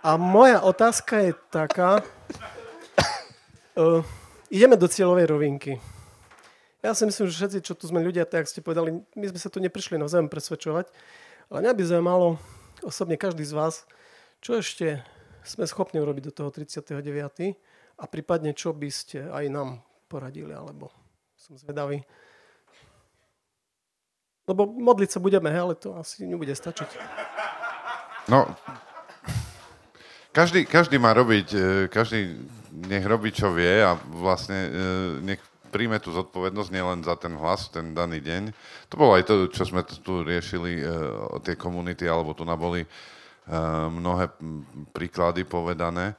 A 0.00 0.16
moja 0.16 0.64
otázka 0.64 1.20
je 1.20 1.32
taká, 1.52 2.00
uh, 3.76 4.00
ideme 4.48 4.80
do 4.80 4.88
cieľovej 4.88 5.28
rovinky. 5.28 5.76
Ja 6.80 6.96
si 6.96 7.04
myslím, 7.04 7.28
že 7.28 7.36
všetci, 7.36 7.68
čo 7.68 7.76
tu 7.76 7.84
sme 7.84 8.00
ľudia, 8.00 8.24
tak 8.24 8.48
ste 8.48 8.64
povedali, 8.64 9.04
my 9.12 9.26
sme 9.28 9.36
sa 9.36 9.52
tu 9.52 9.60
neprišli 9.60 10.00
navzájom 10.00 10.32
presvedčovať, 10.32 10.88
ale 11.52 11.58
mňa 11.60 11.72
by 11.76 11.82
zaujímalo, 11.84 12.40
osobne 12.80 13.20
každý 13.20 13.44
z 13.44 13.52
vás, 13.52 13.84
čo 14.40 14.56
ešte 14.56 15.04
sme 15.44 15.68
schopní 15.68 16.00
urobiť 16.00 16.32
do 16.32 16.32
toho 16.32 16.48
39. 16.48 16.96
a 18.00 18.04
prípadne 18.08 18.56
čo 18.56 18.72
by 18.72 18.88
ste 18.88 19.28
aj 19.28 19.52
nám 19.52 19.84
poradili, 20.08 20.56
alebo 20.56 20.99
som 21.50 21.58
zvedavý. 21.58 22.06
Lebo 24.46 24.70
modliť 24.70 25.10
sa 25.10 25.18
budeme, 25.18 25.50
ale 25.50 25.74
to 25.74 25.98
asi 25.98 26.22
nebude 26.22 26.54
stačiť. 26.54 26.86
No, 28.30 28.54
každý, 30.30 30.62
každý 30.62 31.02
má 31.02 31.10
robiť, 31.10 31.48
e, 31.50 31.58
každý 31.90 32.38
nech 32.86 33.02
robí, 33.02 33.34
čo 33.34 33.50
vie 33.50 33.82
a 33.82 33.98
vlastne 33.98 34.58
e, 34.62 34.70
nech 35.26 35.42
príjme 35.74 35.98
tú 35.98 36.14
zodpovednosť 36.14 36.70
nielen 36.70 37.02
za 37.02 37.18
ten 37.18 37.34
hlas 37.34 37.66
ten 37.74 37.98
daný 37.98 38.22
deň. 38.22 38.54
To 38.90 38.94
bolo 38.94 39.18
aj 39.18 39.26
to, 39.26 39.50
čo 39.50 39.66
sme 39.66 39.82
tu 39.82 40.22
riešili, 40.22 40.78
e, 40.78 40.86
tie 41.42 41.58
komunity, 41.58 42.06
alebo 42.06 42.30
tu 42.30 42.46
naboli 42.46 42.86
mnohé 43.90 44.30
príklady 44.94 45.42
povedané. 45.42 46.14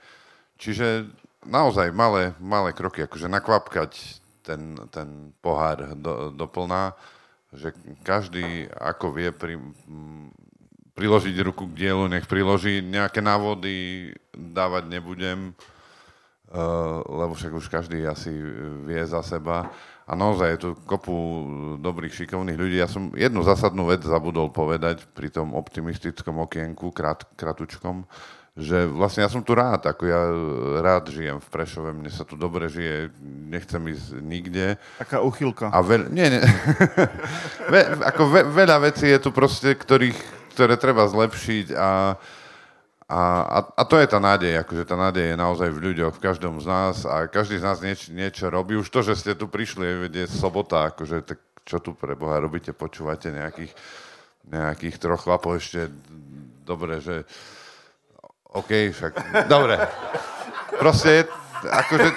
Čiže 0.59 1.07
naozaj 1.47 1.95
malé, 1.95 2.35
malé 2.43 2.75
kroky, 2.75 3.07
akože 3.07 3.31
nakvapkať 3.31 4.20
ten, 4.41 4.77
ten 4.89 5.34
pohár 5.39 5.93
do, 5.95 6.34
doplná, 6.34 6.93
že 7.53 7.76
každý 8.05 8.68
ako 8.72 9.05
vie 9.15 9.30
pri, 9.31 9.55
priložiť 10.95 11.35
ruku 11.43 11.68
k 11.72 11.88
dielu, 11.88 12.05
nech 12.07 12.27
priloží 12.27 12.84
nejaké 12.84 13.19
návody, 13.23 14.11
dávať 14.31 14.84
nebudem, 14.88 15.39
uh, 15.51 17.03
lebo 17.05 17.35
však 17.35 17.51
už 17.51 17.68
každý 17.68 18.03
asi 18.07 18.31
vie 18.88 19.01
za 19.07 19.23
seba. 19.23 19.72
A 20.09 20.18
naozaj 20.18 20.47
je 20.51 20.59
tu 20.59 20.69
kopu 20.84 21.15
dobrých, 21.80 22.11
šikovných 22.11 22.59
ľudí. 22.59 22.76
Ja 22.84 22.91
som 22.91 23.15
jednu 23.15 23.47
zásadnú 23.47 23.88
vec 23.88 24.03
zabudol 24.03 24.51
povedať 24.51 25.07
pri 25.15 25.31
tom 25.31 25.55
optimistickom 25.55 26.35
okienku, 26.43 26.91
krát, 26.91 27.23
kratučkom, 27.39 28.03
že 28.52 28.84
vlastne 28.84 29.23
ja 29.23 29.32
som 29.32 29.40
tu 29.40 29.56
rád, 29.56 29.88
ako 29.88 30.03
ja 30.03 30.22
rád 30.84 31.07
žijem 31.07 31.40
v 31.40 31.48
Prešove, 31.48 31.95
mne 31.95 32.11
sa 32.11 32.28
tu 32.28 32.36
dobre 32.36 32.68
žije, 32.68 33.07
nechcem 33.48 33.80
ísť 33.80 34.19
nikde. 34.19 34.76
Taká 34.99 35.23
uchylka. 35.23 35.72
A 35.72 35.80
veľ, 35.80 36.11
nie, 36.11 36.28
nie. 36.28 36.44
Ve, 37.72 37.82
ako 38.03 38.28
ve, 38.28 38.41
veľa 38.44 38.84
vecí 38.84 39.07
je 39.07 39.19
tu 39.23 39.32
proste, 39.32 39.72
ktorých, 39.72 40.19
ktoré 40.52 40.76
treba 40.76 41.07
zlepšiť 41.07 41.72
a, 41.72 42.19
a, 43.07 43.22
a, 43.48 43.57
a 43.72 43.84
to 43.88 43.95
je 43.95 44.07
tá 44.11 44.19
nádej, 44.19 44.60
akože 44.60 44.84
tá 44.84 44.99
nádej 44.99 45.32
je 45.32 45.36
naozaj 45.40 45.69
v 45.72 45.84
ľuďoch, 45.88 46.19
v 46.19 46.23
každom 46.23 46.60
z 46.60 46.68
nás 46.68 47.07
a 47.07 47.32
každý 47.32 47.56
z 47.56 47.64
nás 47.64 47.80
nieč, 47.80 48.11
niečo 48.11 48.52
robí. 48.52 48.76
Už 48.76 48.91
to, 48.91 48.99
že 48.99 49.15
ste 49.15 49.32
tu 49.40 49.48
prišli, 49.48 50.11
je 50.11 50.28
sobota, 50.28 50.91
akože 50.91 51.23
tak 51.23 51.40
čo 51.64 51.80
tu 51.80 51.95
pre 51.95 52.19
Boha 52.19 52.36
robíte, 52.44 52.76
počúvate 52.76 53.32
nejakých, 53.32 53.72
nejakých 54.52 54.95
troch 54.99 55.23
chlapov 55.23 55.64
ešte 55.64 55.88
dobre, 56.68 56.99
že 56.99 57.23
OK, 58.52 58.91
však, 58.91 59.48
dobre. 59.48 59.80
Proste, 60.76 61.23
akože, 61.64 62.07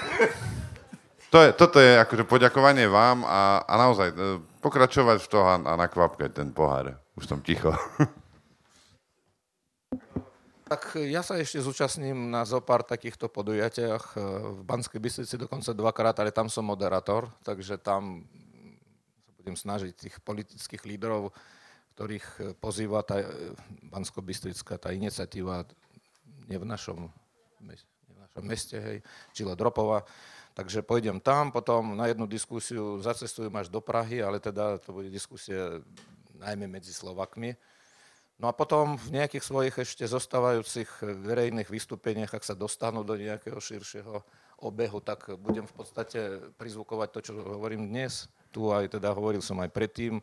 to 1.30 1.38
je, 1.42 1.48
toto 1.54 1.78
je 1.78 1.94
akože 1.94 2.24
poďakovanie 2.26 2.90
vám 2.90 3.22
a, 3.22 3.62
a 3.62 3.74
naozaj 3.78 4.08
e, 4.10 4.14
pokračovať 4.58 5.22
v 5.22 5.30
toho 5.30 5.46
a, 5.46 5.62
a 5.62 5.72
nakvapkať 5.78 6.30
ten 6.34 6.50
pohár. 6.50 6.98
Už 7.14 7.30
som 7.30 7.38
ticho. 7.38 7.70
Tak 10.64 10.96
ja 10.96 11.20
sa 11.20 11.36
ešte 11.38 11.60
zúčastním 11.60 12.32
na 12.32 12.42
zo 12.42 12.58
pár 12.58 12.82
takýchto 12.82 13.30
podujatiach. 13.30 14.04
E, 14.14 14.18
v 14.58 14.60
Banskej 14.66 14.98
Bystrici 14.98 15.38
dokonca 15.38 15.70
dvakrát, 15.70 16.18
ale 16.18 16.34
tam 16.34 16.50
som 16.50 16.66
moderátor, 16.66 17.30
takže 17.46 17.78
tam 17.78 18.26
sa 19.22 19.30
budem 19.38 19.54
snažiť 19.54 19.92
tých 19.92 20.16
politických 20.18 20.82
lídrov, 20.82 21.30
ktorých 21.94 22.26
e, 22.40 22.42
pozýva 22.58 23.06
tá 23.06 23.22
Bansko-Bystrická 23.86 24.82
tá 24.82 24.90
iniciatíva 24.90 25.62
nie 26.48 26.58
v 26.60 26.66
našom, 26.66 27.08
nie 27.60 27.76
v 28.08 28.18
našom 28.20 28.44
meste, 28.44 28.76
hej, 28.76 28.98
Čile 29.32 29.56
Dropova. 29.56 30.04
Takže 30.54 30.86
pôjdem 30.86 31.18
tam, 31.18 31.50
potom 31.50 31.98
na 31.98 32.06
jednu 32.06 32.30
diskusiu 32.30 33.02
zacestujem 33.02 33.50
až 33.58 33.66
do 33.66 33.82
Prahy, 33.82 34.22
ale 34.22 34.38
teda 34.38 34.78
to 34.78 34.94
bude 34.94 35.10
diskusia 35.10 35.82
najmä 36.38 36.70
medzi 36.70 36.94
Slovakmi. 36.94 37.58
No 38.38 38.50
a 38.50 38.52
potom 38.54 38.98
v 38.98 39.18
nejakých 39.18 39.46
svojich 39.46 39.74
ešte 39.78 40.06
zostávajúcich 40.06 41.02
verejných 41.02 41.70
vystúpeniach, 41.70 42.34
ak 42.34 42.46
sa 42.46 42.58
dostanú 42.58 43.06
do 43.06 43.14
nejakého 43.14 43.58
širšieho 43.58 44.22
obehu, 44.62 44.98
tak 45.02 45.34
budem 45.38 45.66
v 45.66 45.74
podstate 45.74 46.42
prizvukovať 46.58 47.08
to, 47.14 47.20
čo 47.30 47.32
hovorím 47.38 47.90
dnes. 47.90 48.26
Tu 48.50 48.62
aj 48.70 48.98
teda 48.98 49.14
hovoril 49.14 49.42
som 49.42 49.58
aj 49.62 49.70
predtým. 49.70 50.18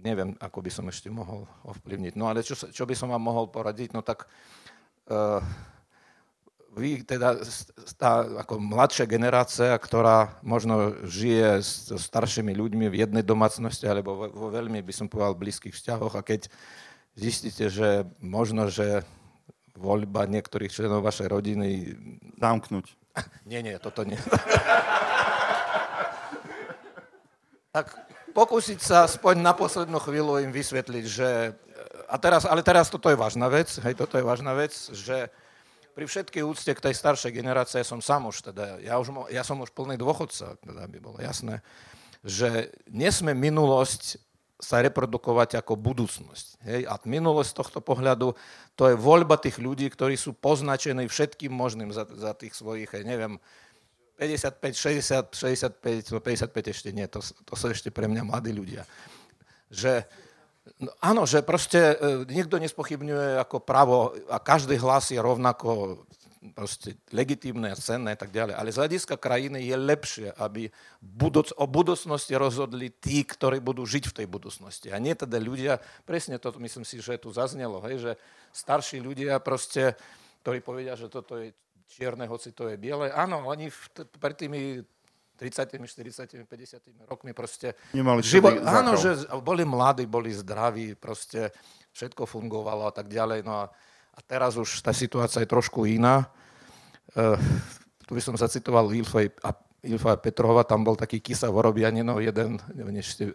Neviem, 0.00 0.32
ako 0.40 0.64
by 0.64 0.70
som 0.72 0.88
ešte 0.88 1.12
mohol 1.12 1.44
ovplyvniť. 1.64 2.16
No 2.16 2.28
ale 2.28 2.40
čo, 2.40 2.56
čo 2.56 2.84
by 2.88 2.96
som 2.96 3.12
vám 3.12 3.20
mohol 3.20 3.48
poradiť? 3.48 3.92
No 3.92 4.00
tak 4.00 4.28
vy 6.76 7.02
teda, 7.02 7.42
tá 7.98 8.24
ako 8.46 8.62
mladšia 8.62 9.06
generácia, 9.10 9.74
ktorá 9.74 10.38
možno 10.40 10.94
žije 11.02 11.62
s 11.62 11.90
staršími 11.90 12.54
ľuďmi 12.54 12.86
v 12.88 13.00
jednej 13.06 13.24
domácnosti 13.26 13.90
alebo 13.90 14.14
vo, 14.14 14.26
vo 14.30 14.48
veľmi, 14.54 14.78
by 14.82 14.92
som 14.94 15.10
povedal, 15.10 15.34
blízkych 15.34 15.74
vzťahoch 15.74 16.14
a 16.14 16.22
keď 16.22 16.46
zistíte, 17.18 17.66
že 17.68 18.06
možno, 18.22 18.70
že 18.70 19.02
voľba 19.74 20.28
niektorých 20.28 20.70
členov 20.70 21.02
vašej 21.02 21.26
rodiny... 21.26 21.68
Zamknúť. 22.40 22.96
Nie, 23.50 23.60
nie, 23.60 23.76
toto 23.82 24.04
nie. 24.06 24.16
tak 27.74 27.92
pokúsiť 28.32 28.78
sa 28.82 29.04
aspoň 29.06 29.42
na 29.42 29.52
poslednú 29.54 29.98
chvíľu 29.98 30.38
im 30.42 30.54
vysvetliť, 30.54 31.04
že 31.06 31.54
a 32.10 32.16
teraz, 32.18 32.42
ale 32.42 32.66
teraz 32.66 32.90
toto 32.90 33.06
je 33.06 33.14
vážna 33.14 33.46
vec, 33.46 33.70
hej, 33.70 33.94
toto 33.94 34.18
je 34.18 34.26
vážna 34.26 34.50
vec, 34.58 34.74
že 34.90 35.30
pri 35.94 36.04
všetkej 36.06 36.42
úcte 36.42 36.70
k 36.74 36.84
tej 36.90 36.94
staršej 36.98 37.30
generácii 37.30 37.86
som 37.86 38.02
sám 38.02 38.26
už 38.26 38.50
teda, 38.50 38.82
ja, 38.82 38.98
už, 38.98 39.30
ja 39.30 39.46
som 39.46 39.62
už 39.62 39.70
plný 39.70 39.94
dôchodca, 39.94 40.58
teda 40.58 40.90
by 40.90 40.98
bolo 40.98 41.18
jasné, 41.22 41.62
že 42.26 42.74
nesme 42.90 43.30
minulosť 43.32 44.18
sa 44.60 44.84
reprodukovať 44.84 45.56
ako 45.56 45.72
budúcnosť. 45.72 46.46
Hej? 46.68 46.80
A 46.84 47.00
minulosť 47.08 47.48
z 47.56 47.58
tohto 47.64 47.80
pohľadu, 47.80 48.36
to 48.76 48.92
je 48.92 48.96
voľba 48.96 49.40
tých 49.40 49.56
ľudí, 49.56 49.88
ktorí 49.88 50.20
sú 50.20 50.36
poznačení 50.36 51.08
všetkým 51.08 51.48
možným 51.48 51.88
za, 51.96 52.04
za 52.04 52.36
tých 52.36 52.52
svojich, 52.52 52.92
hej, 52.92 53.08
neviem, 53.08 53.40
55, 54.20 55.32
60, 55.32 55.80
65, 55.80 56.20
55 56.20 56.76
ešte 56.76 56.92
nie, 56.92 57.08
to, 57.08 57.24
to 57.24 57.54
sú 57.56 57.72
ešte 57.72 57.88
pre 57.88 58.04
mňa 58.04 58.28
mladí 58.28 58.52
ľudia. 58.52 58.84
Že 59.72 60.04
No, 60.80 60.90
áno, 61.04 61.28
že 61.28 61.44
proste 61.44 61.92
e, 61.92 62.24
nikto 62.24 62.56
nespochybňuje 62.56 63.36
ako 63.44 63.60
právo 63.60 64.16
a 64.32 64.40
každý 64.40 64.80
hlas 64.80 65.12
je 65.12 65.20
rovnako 65.20 66.00
proste 66.56 66.96
legitímne 67.12 67.68
a 67.68 67.76
cenné 67.76 68.16
a 68.16 68.18
tak 68.18 68.32
ďalej. 68.32 68.56
Ale 68.56 68.72
z 68.72 68.80
hľadiska 68.80 69.20
krajiny 69.20 69.60
je 69.60 69.76
lepšie, 69.76 70.28
aby 70.40 70.72
budúc, 71.04 71.52
o 71.60 71.68
budúcnosti 71.68 72.32
rozhodli 72.32 72.88
tí, 72.88 73.28
ktorí 73.28 73.60
budú 73.60 73.84
žiť 73.84 74.08
v 74.08 74.16
tej 74.24 74.26
budúcnosti. 74.26 74.88
A 74.88 74.96
nie 74.96 75.12
teda 75.12 75.36
ľudia, 75.36 75.84
presne 76.08 76.40
to 76.40 76.48
myslím 76.56 76.88
si, 76.88 76.96
že 76.96 77.20
tu 77.20 77.28
zaznelo, 77.28 77.84
hej, 77.84 78.00
že 78.00 78.12
starší 78.56 79.04
ľudia 79.04 79.36
proste, 79.44 79.92
ktorí 80.40 80.64
povedia, 80.64 80.96
že 80.96 81.12
toto 81.12 81.36
je 81.36 81.52
čierne, 81.92 82.24
hoci 82.24 82.56
to 82.56 82.72
je 82.72 82.80
biele. 82.80 83.12
Áno, 83.12 83.44
oni 83.44 83.68
v, 83.68 84.08
pred 84.16 84.32
tými 84.32 84.80
30, 85.40 85.80
40, 85.80 86.44
50 86.44 87.08
rokmi 87.08 87.32
proste... 87.32 87.72
Nemali 87.96 88.20
život, 88.20 88.60
áno, 88.60 88.92
že 89.00 89.24
boli 89.40 89.64
mladí, 89.64 90.04
boli 90.04 90.28
zdraví, 90.36 90.92
proste 91.00 91.48
všetko 91.96 92.28
fungovalo 92.28 92.84
a 92.84 92.92
tak 92.92 93.08
ďalej. 93.08 93.40
No 93.48 93.64
a, 93.64 93.72
a 94.12 94.20
teraz 94.20 94.60
už 94.60 94.84
tá 94.84 94.92
situácia 94.92 95.40
je 95.40 95.48
trošku 95.48 95.88
iná. 95.88 96.28
Uh, 97.16 97.40
tu 98.04 98.12
by 98.12 98.20
som 98.20 98.36
zacitoval 98.36 98.92
Wilfej 98.92 99.32
a 99.40 99.56
Ilfa 99.80 100.20
Petrova, 100.20 100.68
tam 100.68 100.84
bol 100.84 100.92
taký 100.92 101.24
Kisa 101.24 101.48
Vorobianinov, 101.48 102.20
jeden, 102.20 102.60
neviem, 102.76 103.00
ste 103.00 103.32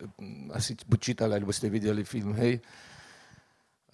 asi 0.54 0.78
buď 0.78 1.00
čítali, 1.02 1.34
alebo 1.34 1.50
ste 1.50 1.74
videli 1.74 2.06
film, 2.06 2.38
hej, 2.38 2.62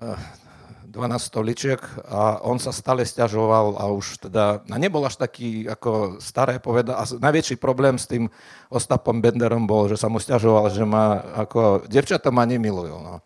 12 0.02 1.32
stoličiek 1.32 1.80
a 2.12 2.44
on 2.44 2.60
sa 2.60 2.76
stále 2.76 3.08
stiažoval 3.08 3.80
a 3.80 3.88
už 3.96 4.28
teda, 4.28 4.60
a 4.68 4.76
nebol 4.76 5.06
až 5.08 5.16
taký 5.16 5.64
ako 5.70 6.20
staré 6.20 6.60
poveda. 6.60 7.00
A 7.00 7.08
najväčší 7.08 7.56
problém 7.56 7.96
s 7.96 8.12
tým 8.12 8.28
Ostapom 8.68 9.24
Benderom 9.24 9.64
bol, 9.64 9.88
že 9.88 9.96
sa 9.96 10.12
mu 10.12 10.20
stiažoval, 10.20 10.68
že 10.68 10.84
ma 10.84 11.24
ako, 11.48 11.88
devčata 11.88 12.28
ma 12.28 12.44
nemilujú. 12.44 12.98
No. 13.00 13.24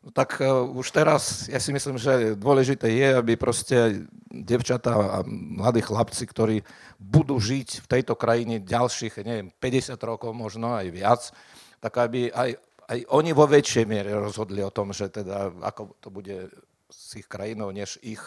No 0.00 0.08
tak 0.16 0.40
uh, 0.40 0.64
už 0.64 0.96
teraz 0.96 1.44
ja 1.52 1.60
si 1.60 1.76
myslím, 1.76 2.00
že 2.00 2.32
dôležité 2.32 2.88
je, 2.88 3.08
aby 3.20 3.36
proste 3.36 4.08
devčatá 4.32 4.96
a 4.96 5.18
mladí 5.28 5.84
chlapci, 5.84 6.24
ktorí 6.24 6.56
budú 6.96 7.36
žiť 7.36 7.84
v 7.84 7.86
tejto 7.90 8.16
krajine 8.16 8.64
ďalších, 8.64 9.20
neviem, 9.20 9.52
50 9.60 10.00
rokov 10.00 10.32
možno 10.32 10.72
aj 10.72 10.88
viac, 10.88 11.20
tak 11.84 12.00
aby 12.00 12.32
aj, 12.32 12.56
aj 12.90 12.98
oni 13.14 13.30
vo 13.30 13.46
väčšej 13.46 13.86
miere 13.86 14.10
rozhodli 14.18 14.58
o 14.66 14.74
tom, 14.74 14.90
že 14.90 15.06
teda 15.06 15.54
ako 15.62 15.94
to 16.02 16.10
bude 16.10 16.50
s 16.90 17.14
ich 17.14 17.30
krajinou, 17.30 17.70
než 17.70 18.02
ich 18.02 18.18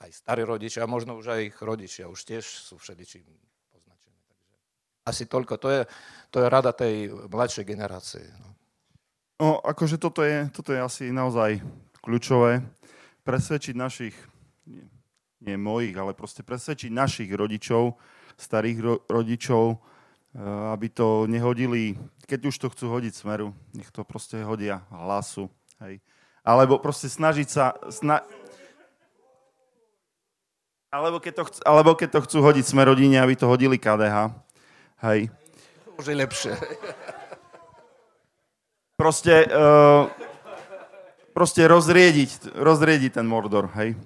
aj 0.00 0.10
starí 0.10 0.42
rodičia, 0.42 0.82
a 0.82 0.90
možno 0.90 1.20
už 1.20 1.28
aj 1.28 1.40
ich 1.52 1.56
rodičia, 1.60 2.08
už 2.08 2.24
tiež 2.24 2.42
sú 2.42 2.80
všeličím 2.80 3.22
poznačení. 3.68 4.18
Takže 4.26 4.50
asi 5.06 5.24
toľko. 5.28 5.54
To 5.60 5.68
je, 5.68 5.80
to 6.32 6.36
je 6.40 6.46
rada 6.48 6.72
tej 6.72 7.12
mladšej 7.28 7.64
generácie. 7.68 8.24
No. 8.40 8.48
No, 9.42 9.58
akože 9.58 9.98
toto 9.98 10.22
je, 10.22 10.46
toto 10.54 10.70
je 10.70 10.78
asi 10.78 11.10
naozaj 11.10 11.58
kľúčové. 11.98 12.62
Presvedčiť 13.26 13.74
našich, 13.74 14.14
nie, 14.70 14.86
nie 15.42 15.58
mojich, 15.58 15.94
ale 15.98 16.14
proste 16.14 16.46
presvedčiť 16.46 16.90
našich 16.94 17.30
rodičov, 17.34 17.98
starých 18.38 18.78
ro- 18.78 19.02
rodičov, 19.10 19.82
aby 20.76 20.88
to 20.88 21.28
nehodili, 21.28 21.96
keď 22.24 22.40
už 22.48 22.56
to 22.56 22.72
chcú 22.72 22.86
hodiť 22.88 23.12
smeru, 23.12 23.52
nech 23.76 23.92
to 23.92 24.04
proste 24.04 24.40
hodia 24.40 24.80
hlasu. 24.88 25.52
Hej. 25.84 26.00
Alebo 26.40 26.80
proste 26.80 27.12
snažiť 27.12 27.48
sa... 27.48 27.76
Sna- 27.92 28.24
alebo 30.92 31.20
keď, 31.20 31.32
to 31.40 31.42
chc- 31.48 31.64
alebo 31.64 31.96
keď 31.96 32.08
to 32.16 32.20
chcú 32.28 32.38
hodiť 32.44 32.64
sme 32.68 32.84
rodine, 32.84 33.16
aby 33.16 33.32
to 33.32 33.48
hodili 33.48 33.80
KDH. 33.80 34.32
Hej. 35.00 35.32
Už 35.96 36.04
je 36.08 36.16
lepšie 36.16 36.52
proste, 39.02 39.34
uh, 39.50 40.06
proste 41.34 41.66
rozriediť, 41.66 42.54
rozriediť 42.54 43.18
ten 43.18 43.26
Mordor, 43.26 43.66
hej. 43.74 43.98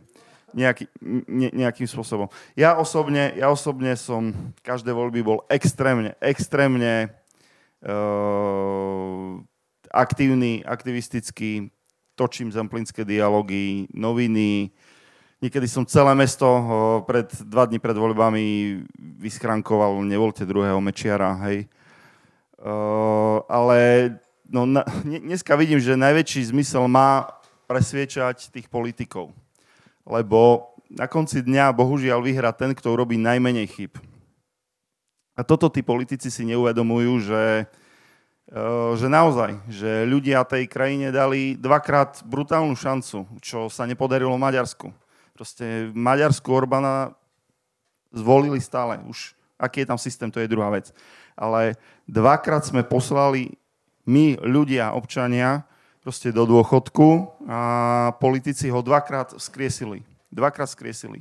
Nejaký, 0.57 0.89
ne, 1.29 1.53
nejakým 1.53 1.85
spôsobom. 1.85 2.33
Ja 2.57 2.81
osobne, 2.81 3.37
ja 3.37 3.53
osobne 3.53 3.93
som 3.93 4.33
každé 4.65 4.89
voľby 4.89 5.21
bol 5.21 5.45
extrémne, 5.53 6.17
extrémne 6.17 7.13
uh, 7.85 9.37
aktívny, 9.93 10.65
aktivistický, 10.65 11.69
točím 12.17 12.49
zemplínske 12.49 13.05
dialógy, 13.05 13.85
noviny, 13.93 14.73
Niekedy 15.37 15.69
som 15.69 15.85
celé 15.85 16.17
mesto 16.17 16.49
uh, 16.49 16.65
pred, 17.05 17.29
dva 17.45 17.69
dní 17.69 17.77
pred 17.77 17.93
voľbami 17.93 18.45
vyschrankoval, 19.21 20.01
nevolte 20.01 20.49
druhého 20.49 20.81
mečiara, 20.81 21.37
hej. 21.45 21.69
Uh, 22.57 23.45
ale 23.45 23.77
no, 24.49 24.65
na, 24.65 24.81
dneska 25.05 25.53
vidím, 25.61 25.77
že 25.77 25.93
najväčší 25.93 26.57
zmysel 26.57 26.89
má 26.89 27.29
presviečať 27.69 28.49
tých 28.49 28.65
politikov. 28.73 29.37
Lebo 30.07 30.73
na 30.87 31.11
konci 31.11 31.43
dňa 31.43 31.75
bohužiaľ 31.75 32.23
vyhrá 32.23 32.55
ten, 32.55 32.73
kto 32.73 32.95
robí 32.95 33.19
najmenej 33.19 33.67
chyb. 33.67 33.93
A 35.37 35.45
toto 35.45 35.69
tí 35.69 35.85
politici 35.85 36.33
si 36.33 36.43
neuvedomujú, 36.49 37.29
že, 37.29 37.45
e, 38.49 38.63
že 38.97 39.07
naozaj, 39.11 39.61
že 39.69 40.09
ľudia 40.09 40.47
tej 40.49 40.65
krajine 40.71 41.13
dali 41.13 41.59
dvakrát 41.59 42.25
brutálnu 42.25 42.73
šancu, 42.73 43.29
čo 43.45 43.69
sa 43.69 43.85
nepodarilo 43.85 44.33
Maďarsku. 44.41 44.89
Proste 45.37 45.93
Maďarsku 45.93 46.49
Orbána 46.49 47.13
zvolili 48.15 48.63
stále. 48.63 49.03
Už 49.05 49.37
aký 49.59 49.85
je 49.85 49.91
tam 49.91 49.99
systém, 49.99 50.31
to 50.31 50.41
je 50.41 50.49
druhá 50.49 50.71
vec. 50.71 50.93
Ale 51.37 51.77
dvakrát 52.09 52.65
sme 52.65 52.85
poslali 52.85 53.57
my, 54.07 54.39
ľudia, 54.41 54.95
občania, 54.95 55.67
proste 56.07 56.31
do 56.31 56.47
dôchodku 56.47 57.35
a 57.51 57.59
politici 58.23 58.71
ho 58.71 58.79
dvakrát 58.79 59.35
skriesili. 59.43 60.07
Dvakrát 60.31 60.71
skriesili. 60.71 61.19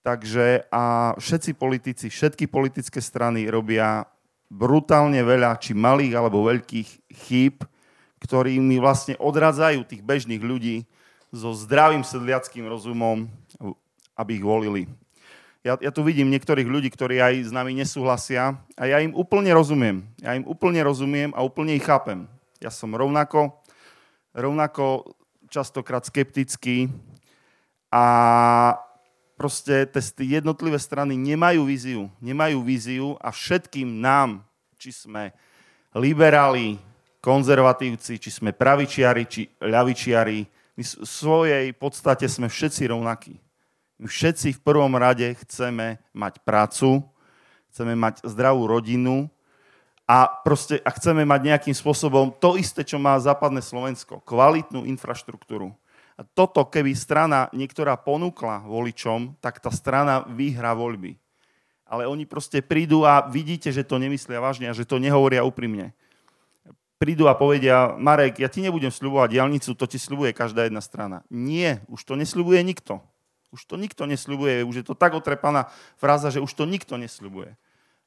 Takže 0.00 0.64
a 0.72 1.12
všetci 1.20 1.52
politici, 1.52 2.08
všetky 2.08 2.48
politické 2.48 2.96
strany 3.04 3.44
robia 3.52 4.08
brutálne 4.48 5.20
veľa, 5.20 5.60
či 5.60 5.76
malých 5.76 6.16
alebo 6.16 6.48
veľkých 6.48 7.12
chýb, 7.28 7.60
ktorými 8.24 8.80
vlastne 8.80 9.20
odradzajú 9.20 9.84
tých 9.84 10.00
bežných 10.00 10.40
ľudí 10.40 10.88
so 11.28 11.52
zdravým 11.52 12.00
sedliackým 12.00 12.64
rozumom, 12.72 13.28
aby 14.16 14.40
ich 14.40 14.44
volili. 14.48 14.88
Ja, 15.60 15.76
ja 15.76 15.92
tu 15.92 16.00
vidím 16.00 16.32
niektorých 16.32 16.64
ľudí, 16.64 16.88
ktorí 16.88 17.20
aj 17.20 17.34
s 17.44 17.52
nami 17.52 17.76
nesúhlasia 17.76 18.56
a 18.80 18.88
ja 18.88 18.96
im 19.04 19.12
úplne 19.12 19.52
rozumiem. 19.52 20.08
Ja 20.24 20.32
im 20.32 20.48
úplne 20.48 20.80
rozumiem 20.88 21.36
a 21.36 21.44
úplne 21.44 21.76
ich 21.76 21.84
chápem. 21.84 22.24
Ja 22.60 22.68
som 22.68 22.92
rovnako, 22.92 23.59
rovnako 24.34 25.14
častokrát 25.50 26.06
skeptický 26.06 26.90
a 27.90 28.04
proste 29.34 29.88
tie 29.88 30.38
jednotlivé 30.38 30.78
strany 30.78 31.18
nemajú 31.18 31.66
víziu. 31.66 32.02
Nemajú 32.22 32.58
víziu 32.62 33.08
a 33.18 33.34
všetkým 33.34 33.98
nám, 33.98 34.46
či 34.78 34.94
sme 34.94 35.34
liberáli, 35.96 36.78
konzervatívci, 37.20 38.16
či 38.16 38.30
sme 38.32 38.56
pravičiari, 38.56 39.22
či 39.28 39.50
ľavičiari, 39.60 40.60
my 40.80 40.82
v 40.86 41.04
svojej 41.04 41.66
podstate 41.76 42.24
sme 42.24 42.48
všetci 42.48 42.88
rovnakí. 42.88 43.36
My 44.00 44.08
všetci 44.08 44.56
v 44.56 44.64
prvom 44.64 44.96
rade 44.96 45.28
chceme 45.44 46.00
mať 46.16 46.40
prácu, 46.40 47.04
chceme 47.68 47.92
mať 47.92 48.24
zdravú 48.24 48.64
rodinu 48.64 49.28
a, 50.10 50.26
proste, 50.26 50.82
a 50.82 50.90
chceme 50.90 51.22
mať 51.22 51.40
nejakým 51.46 51.76
spôsobom 51.76 52.34
to 52.34 52.58
isté, 52.58 52.82
čo 52.82 52.98
má 52.98 53.14
západné 53.22 53.62
Slovensko. 53.62 54.18
Kvalitnú 54.26 54.82
infraštruktúru. 54.82 55.70
A 56.18 56.26
toto, 56.26 56.66
keby 56.66 56.98
strana 56.98 57.46
niektorá 57.54 57.94
ponúkla 57.94 58.66
voličom, 58.66 59.38
tak 59.38 59.62
tá 59.62 59.70
strana 59.70 60.26
vyhrá 60.26 60.74
voľby. 60.74 61.14
Ale 61.86 62.10
oni 62.10 62.26
proste 62.26 62.58
prídu 62.58 63.06
a 63.06 63.22
vidíte, 63.22 63.70
že 63.70 63.86
to 63.86 64.02
nemyslia 64.02 64.42
vážne 64.42 64.66
a 64.66 64.74
že 64.74 64.82
to 64.82 64.98
nehovoria 64.98 65.46
úprimne. 65.46 65.94
Prídu 66.98 67.30
a 67.30 67.38
povedia, 67.38 67.94
Marek, 67.94 68.42
ja 68.42 68.50
ti 68.50 68.60
nebudem 68.66 68.90
sľubovať 68.90 69.30
diálnicu, 69.30 69.78
to 69.78 69.86
ti 69.86 69.96
sľubuje 69.96 70.34
každá 70.34 70.66
jedna 70.66 70.82
strana. 70.82 71.22
Nie, 71.30 71.86
už 71.86 72.02
to 72.02 72.18
nesľubuje 72.18 72.60
nikto. 72.66 72.98
Už 73.54 73.62
to 73.62 73.78
nikto 73.78 74.10
nesľubuje, 74.10 74.66
už 74.66 74.74
je 74.82 74.86
to 74.90 74.94
tak 74.98 75.14
otrepaná 75.14 75.70
fráza, 75.96 76.34
že 76.34 76.42
už 76.42 76.50
to 76.50 76.66
nikto 76.66 76.98
nesľubuje. 76.98 77.54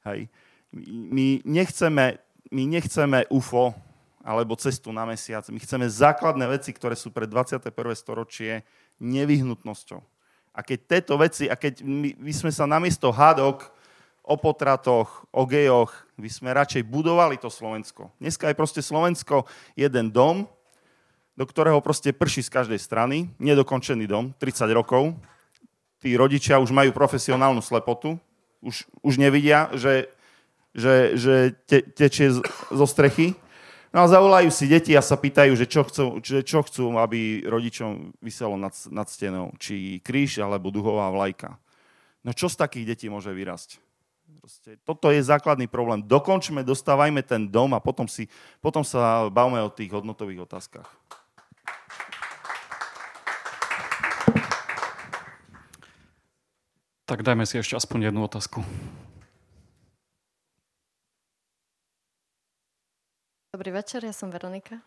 Hej. 0.03 0.27
My 0.74 1.40
nechceme, 1.45 2.18
my 2.50 2.64
nechceme 2.66 3.30
UFO 3.30 3.78
alebo 4.24 4.58
cestu 4.58 4.90
na 4.90 5.06
mesiac. 5.06 5.45
My 5.54 5.60
chceme 5.62 5.86
základné 5.86 6.50
veci, 6.50 6.74
ktoré 6.74 6.98
sú 6.98 7.12
pre 7.14 7.30
21. 7.30 7.70
storočie 7.94 8.66
nevyhnutnosťou. 8.98 10.02
A 10.54 10.60
keď 10.62 10.80
tieto 10.86 11.14
veci, 11.20 11.45
a 11.50 11.60
keď 11.60 11.84
my, 11.84 12.16
my 12.18 12.32
sme 12.34 12.50
sa 12.54 12.64
namiesto 12.64 13.12
hádok 13.12 13.70
o 14.24 14.40
potratoch, 14.40 15.28
o 15.36 15.44
gejoch, 15.44 15.91
by 16.16 16.30
sme 16.32 16.56
radšej 16.56 16.88
budovali 16.88 17.36
to 17.36 17.52
Slovensko. 17.52 18.08
Dneska 18.24 18.48
je 18.48 18.56
proste 18.56 18.80
Slovensko 18.80 19.44
jeden 19.76 20.14
dom, 20.14 20.48
do 21.34 21.45
ktorého 21.50 21.82
proste 21.82 22.14
prší 22.16 22.45
z 22.45 22.54
každej 22.54 22.80
strany, 22.80 23.28
nedokončený 23.41 24.06
dom, 24.06 24.32
30 24.38 24.70
rokov, 24.72 25.18
tí 26.00 26.14
rodičia 26.14 26.62
už 26.62 26.70
majú 26.72 26.94
profesionálnu 26.95 27.60
slepotu, 27.60 28.16
už, 28.64 28.88
už 29.04 29.14
nevidia, 29.20 29.68
že, 29.76 30.08
že, 30.74 31.16
že 31.16 31.36
te, 31.70 31.86
tečie 31.86 32.34
zo 32.74 32.86
strechy. 32.90 33.38
No 33.94 34.02
a 34.02 34.10
zavolajú 34.10 34.50
si 34.50 34.66
deti 34.66 34.98
a 34.98 35.06
sa 35.06 35.14
pýtajú, 35.14 35.54
že 35.54 35.70
čo 35.70 35.86
chcú, 35.86 36.18
že 36.26 36.41
čo 36.41 36.66
chcú 36.66 36.98
aby 36.98 37.45
rodičom 37.45 38.18
vyselo 38.18 38.58
nad, 38.58 38.74
nad 38.90 39.06
stenou. 39.06 39.54
Či 39.62 40.02
kríž 40.02 40.41
alebo 40.41 40.74
duhová 40.74 41.14
vlajka. 41.14 41.62
No 42.26 42.34
čo 42.34 42.50
z 42.50 42.58
takých 42.58 42.98
detí 42.98 43.06
môže 43.06 43.30
vyrásť? 43.30 43.78
Proste, 44.41 44.76
toto 44.82 45.14
je 45.14 45.22
základný 45.22 45.70
problém. 45.70 46.02
Dokončme, 46.04 46.66
dostávajme 46.66 47.22
ten 47.22 47.48
dom 47.48 47.72
a 47.78 47.80
potom, 47.80 48.10
si, 48.10 48.28
potom 48.60 48.82
sa 48.82 49.30
bavme 49.30 49.62
o 49.62 49.70
tých 49.70 49.94
hodnotových 49.94 50.50
otázkach. 50.50 50.90
Tak 57.06 57.22
dajme 57.22 57.45
si 57.45 57.62
ešte 57.62 57.78
aspoň 57.78 58.10
jednu 58.10 58.26
otázku. 58.26 58.66
Dobrý 63.53 63.69
večer, 63.69 64.01
ja 64.01 64.09
som 64.09 64.34
Veronika. 64.34 64.81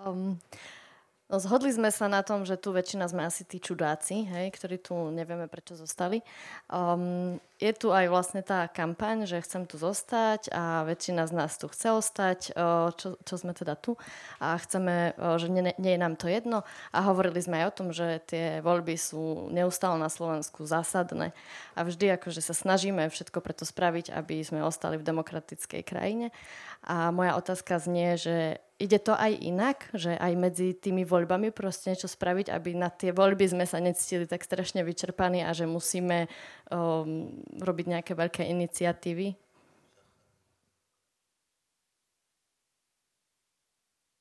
Um, 0.00 0.40
No, 1.32 1.40
zhodli 1.40 1.72
sme 1.72 1.88
sa 1.88 2.12
na 2.12 2.20
tom, 2.20 2.44
že 2.44 2.60
tu 2.60 2.76
väčšina 2.76 3.08
sme 3.08 3.24
asi 3.24 3.48
tí 3.48 3.56
čudáci, 3.56 4.28
hej, 4.28 4.52
ktorí 4.52 4.76
tu 4.76 4.92
nevieme 5.08 5.48
prečo 5.48 5.72
zostali. 5.72 6.20
Um, 6.68 7.40
je 7.56 7.72
tu 7.72 7.88
aj 7.88 8.12
vlastne 8.12 8.44
tá 8.44 8.68
kampaň, 8.68 9.24
že 9.24 9.40
chcem 9.40 9.64
tu 9.64 9.80
zostať 9.80 10.52
a 10.52 10.84
väčšina 10.84 11.24
z 11.24 11.32
nás 11.32 11.56
tu 11.56 11.72
chce 11.72 11.88
ostať, 11.88 12.52
čo, 13.00 13.16
čo 13.16 13.34
sme 13.40 13.56
teda 13.56 13.80
tu 13.80 13.96
a 14.44 14.60
chceme, 14.60 15.16
že 15.40 15.48
nie, 15.48 15.72
nie 15.80 15.96
je 15.96 16.02
nám 16.04 16.20
to 16.20 16.28
jedno 16.28 16.68
a 16.92 16.98
hovorili 17.00 17.40
sme 17.40 17.64
aj 17.64 17.66
o 17.70 17.76
tom, 17.80 17.88
že 17.96 18.20
tie 18.28 18.60
voľby 18.60 18.98
sú 19.00 19.48
neustále 19.54 19.96
na 19.96 20.12
Slovensku 20.12 20.68
zásadné 20.68 21.32
a 21.72 21.80
vždy 21.86 22.18
akože 22.18 22.44
sa 22.44 22.52
snažíme 22.52 23.08
všetko 23.08 23.40
preto 23.40 23.64
spraviť, 23.64 24.12
aby 24.12 24.42
sme 24.44 24.66
ostali 24.66 25.00
v 25.00 25.06
demokratickej 25.06 25.80
krajine. 25.86 26.28
A 26.82 27.14
moja 27.14 27.38
otázka 27.38 27.78
znie, 27.78 28.18
že 28.18 28.58
ide 28.82 28.98
to 28.98 29.14
aj 29.14 29.32
inak, 29.38 29.86
že 29.94 30.18
aj 30.18 30.32
medzi 30.34 30.74
tými 30.74 31.06
voľbami 31.06 31.54
proste 31.54 31.94
niečo 31.94 32.10
spraviť, 32.10 32.50
aby 32.50 32.74
na 32.74 32.90
tie 32.90 33.14
voľby 33.14 33.46
sme 33.46 33.62
sa 33.62 33.78
necítili 33.78 34.26
tak 34.26 34.42
strašne 34.42 34.82
vyčerpaní 34.82 35.46
a 35.46 35.54
že 35.54 35.70
musíme 35.70 36.26
um, 36.74 37.30
robiť 37.62 37.86
nejaké 37.86 38.12
veľké 38.18 38.42
iniciatívy? 38.50 39.38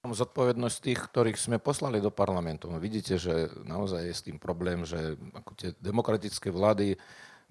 zodpovednosť 0.02 0.78
tých, 0.82 1.02
ktorých 1.14 1.38
sme 1.38 1.62
poslali 1.62 2.02
do 2.02 2.10
parlamentu. 2.10 2.74
Vidíte, 2.82 3.22
že 3.22 3.54
naozaj 3.62 4.02
je 4.10 4.18
s 4.18 4.26
tým 4.26 4.42
problém, 4.42 4.82
že 4.82 5.14
ako 5.38 5.54
tie 5.54 5.70
demokratické 5.78 6.50
vlády 6.50 6.98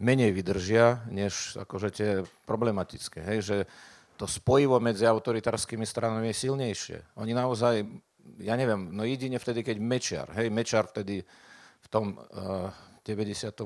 menej 0.02 0.34
vydržia, 0.34 1.06
než 1.06 1.54
akože 1.54 1.88
tie 1.94 2.10
problematické. 2.50 3.22
Hej, 3.22 3.38
že 3.46 3.56
to 4.20 4.28
spojivo 4.28 4.76
medzi 4.84 5.08
autoritárskymi 5.08 5.88
stranami 5.88 6.28
je 6.28 6.44
silnejšie. 6.44 7.16
Oni 7.16 7.32
naozaj, 7.32 7.88
ja 8.44 8.52
neviem, 8.52 8.92
no 8.92 9.08
jedine 9.08 9.40
vtedy, 9.40 9.64
keď 9.64 9.76
Mečiar, 9.80 10.28
hej, 10.36 10.52
Mečiar 10.52 10.84
vtedy 10.84 11.24
v 11.80 11.88
tom 11.88 12.20
uh, 12.20 12.68
94. 13.00 13.64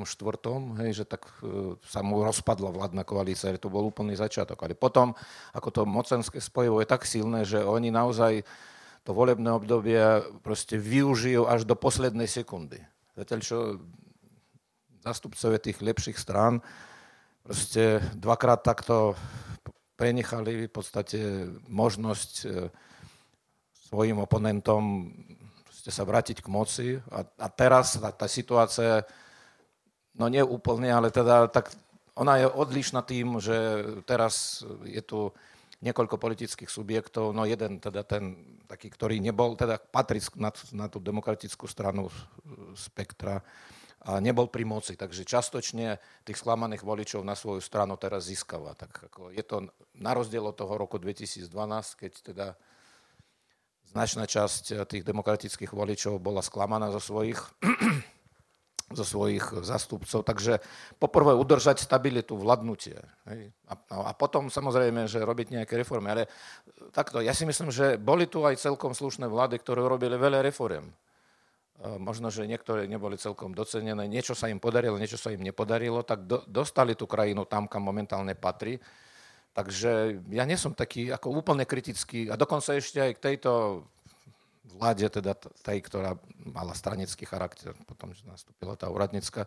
Hej, 0.79 0.91
že 1.03 1.05
tak 1.11 1.27
uh, 1.43 1.75
sa 1.83 2.07
mu 2.07 2.23
rozpadla 2.23 2.71
vládna 2.71 3.03
koalícia, 3.03 3.51
to 3.59 3.67
bol 3.67 3.83
úplný 3.83 4.15
začiatok. 4.15 4.63
Ale 4.63 4.79
potom, 4.79 5.11
ako 5.51 5.69
to 5.75 5.83
mocenské 5.83 6.39
spojivo 6.39 6.79
je 6.79 6.87
tak 6.87 7.03
silné, 7.03 7.43
že 7.43 7.59
oni 7.59 7.91
naozaj 7.91 8.47
to 9.03 9.11
volebné 9.11 9.51
obdobie 9.51 9.99
proste 10.47 10.79
využijú 10.79 11.51
až 11.51 11.67
do 11.67 11.75
poslednej 11.75 12.31
sekundy. 12.31 12.79
Zatiaľ, 13.19 13.41
čo 13.43 13.57
zastupcovia 15.03 15.59
tých 15.59 15.83
lepších 15.83 16.17
strán 16.17 16.63
proste 17.43 18.01
dvakrát 18.17 18.65
takto 18.65 19.19
prenechali 19.95 20.67
v 20.67 20.73
podstate 20.73 21.19
možnosť 21.71 22.33
e, 22.45 22.47
svojim 23.91 24.19
oponentom 24.19 25.13
sa 25.85 26.05
vrátiť 26.05 26.41
k 26.41 26.49
moci. 26.49 26.89
A, 27.13 27.25
a 27.25 27.47
teraz 27.53 28.01
tá, 28.01 28.09
tá 28.09 28.25
situácia, 28.25 29.05
no 30.17 30.33
nie 30.33 30.41
úplne, 30.41 30.89
ale 30.89 31.13
teda 31.13 31.49
tak 31.53 31.77
ona 32.15 32.41
je 32.41 32.47
odlišná 32.47 33.03
tým, 33.03 33.43
že 33.43 33.55
teraz 34.07 34.63
je 34.87 35.03
tu 35.03 35.35
niekoľko 35.85 36.17
politických 36.17 36.71
subjektov, 36.71 37.37
no 37.37 37.45
jeden 37.45 37.77
teda 37.77 38.07
ten 38.07 38.41
taký, 38.65 38.89
ktorý 38.89 39.21
nebol, 39.21 39.53
teda 39.53 39.77
patrí 39.77 40.23
na, 40.41 40.49
na 40.73 40.87
tú 40.89 40.97
demokratickú 40.97 41.69
stranu 41.69 42.09
spektra, 42.73 43.45
nebol 44.21 44.53
pri 44.53 44.65
moci. 44.69 44.95
Takže 45.01 45.25
častočne 45.25 45.97
tých 46.29 46.37
sklamaných 46.37 46.85
voličov 46.85 47.25
na 47.25 47.33
svoju 47.33 47.65
stranu 47.65 47.97
teraz 47.97 48.29
získava. 48.29 48.77
Tak 48.77 49.13
ako 49.13 49.33
je 49.33 49.45
to 49.45 49.65
na 49.97 50.13
rozdiel 50.13 50.45
od 50.45 50.57
toho 50.57 50.77
roku 50.77 51.01
2012, 51.01 51.49
keď 51.97 52.13
teda 52.21 52.47
značná 53.89 54.29
časť 54.29 54.85
tých 54.85 55.07
demokratických 55.07 55.73
voličov 55.73 56.19
bola 56.21 56.43
sklamaná 56.45 56.91
zo 56.93 57.01
svojich, 57.01 57.41
zo 58.99 59.05
svojich 59.07 59.65
zastupcov. 59.65 60.21
Takže 60.27 60.61
poprvé 61.01 61.33
udržať 61.33 61.81
stabilitu, 61.81 62.37
vládnutie. 62.37 63.01
Hej. 63.25 63.57
A, 63.71 63.75
a 64.11 64.13
potom 64.13 64.53
samozrejme, 64.53 65.09
že 65.09 65.25
robiť 65.25 65.57
nejaké 65.63 65.81
reformy. 65.81 66.13
Ale 66.13 66.23
takto, 66.93 67.25
ja 67.25 67.33
si 67.33 67.49
myslím, 67.49 67.73
že 67.73 67.97
boli 67.97 68.29
tu 68.29 68.45
aj 68.45 68.61
celkom 68.61 68.93
slušné 68.93 69.31
vlády, 69.31 69.57
ktoré 69.63 69.81
robili 69.81 70.21
veľa 70.21 70.45
reform. 70.45 70.93
Možno, 71.85 72.33
že 72.33 72.49
niektoré 72.49 72.89
neboli 72.89 73.21
celkom 73.21 73.53
docenené, 73.53 74.09
niečo 74.09 74.33
sa 74.33 74.49
im 74.49 74.57
podarilo, 74.57 74.97
niečo 74.97 75.21
sa 75.21 75.29
im 75.29 75.45
nepodarilo, 75.45 76.01
tak 76.01 76.25
do, 76.25 76.41
dostali 76.49 76.97
tú 76.97 77.05
krajinu 77.05 77.45
tam, 77.45 77.69
kam 77.69 77.85
momentálne 77.85 78.33
patrí. 78.33 78.81
Takže 79.53 80.25
ja 80.33 80.49
nie 80.49 80.57
som 80.57 80.73
taký 80.73 81.13
ako 81.13 81.45
úplne 81.45 81.69
kritický 81.69 82.33
a 82.33 82.41
dokonca 82.41 82.73
ešte 82.73 83.05
aj 83.05 83.13
k 83.21 83.25
tejto 83.33 83.85
vláde, 84.81 85.07
teda 85.13 85.37
tej, 85.37 85.79
ktorá 85.85 86.17
mala 86.49 86.73
stranický 86.73 87.29
charakter, 87.29 87.77
potom, 87.85 88.11
že 88.17 88.25
nastúpila 88.25 88.75
tá 88.81 88.89
úradnícka, 88.89 89.45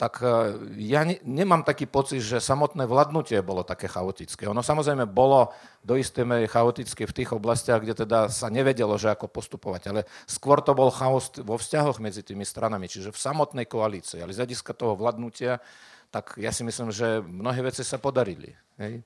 tak 0.00 0.24
e, 0.24 0.56
ja 0.80 1.04
ne, 1.04 1.20
nemám 1.28 1.60
taký 1.60 1.84
pocit, 1.84 2.24
že 2.24 2.40
samotné 2.40 2.88
vládnutie 2.88 3.36
bolo 3.44 3.60
také 3.60 3.84
chaotické. 3.84 4.48
Ono 4.48 4.64
samozrejme 4.64 5.04
bolo 5.04 5.52
do 5.84 5.92
istej 5.92 6.24
miery 6.24 6.48
chaotické 6.48 7.04
v 7.04 7.12
tých 7.20 7.36
oblastiach, 7.36 7.84
kde 7.84 8.08
teda 8.08 8.32
sa 8.32 8.48
nevedelo, 8.48 8.96
že 8.96 9.12
ako 9.12 9.28
postupovať, 9.28 9.92
ale 9.92 10.00
skôr 10.24 10.64
to 10.64 10.72
bol 10.72 10.88
chaos 10.88 11.28
vo 11.44 11.60
vzťahoch 11.60 12.00
medzi 12.00 12.24
tými 12.24 12.48
stranami, 12.48 12.88
čiže 12.88 13.12
v 13.12 13.20
samotnej 13.20 13.68
koalícii. 13.68 14.24
Ale 14.24 14.32
z 14.32 14.40
hľadiska 14.40 14.72
toho 14.72 14.96
vládnutia, 14.96 15.60
tak 16.08 16.40
ja 16.40 16.48
si 16.48 16.64
myslím, 16.64 16.88
že 16.88 17.20
mnohé 17.20 17.60
veci 17.60 17.84
sa 17.84 18.00
podarili. 18.00 18.56
Hej? 18.80 19.04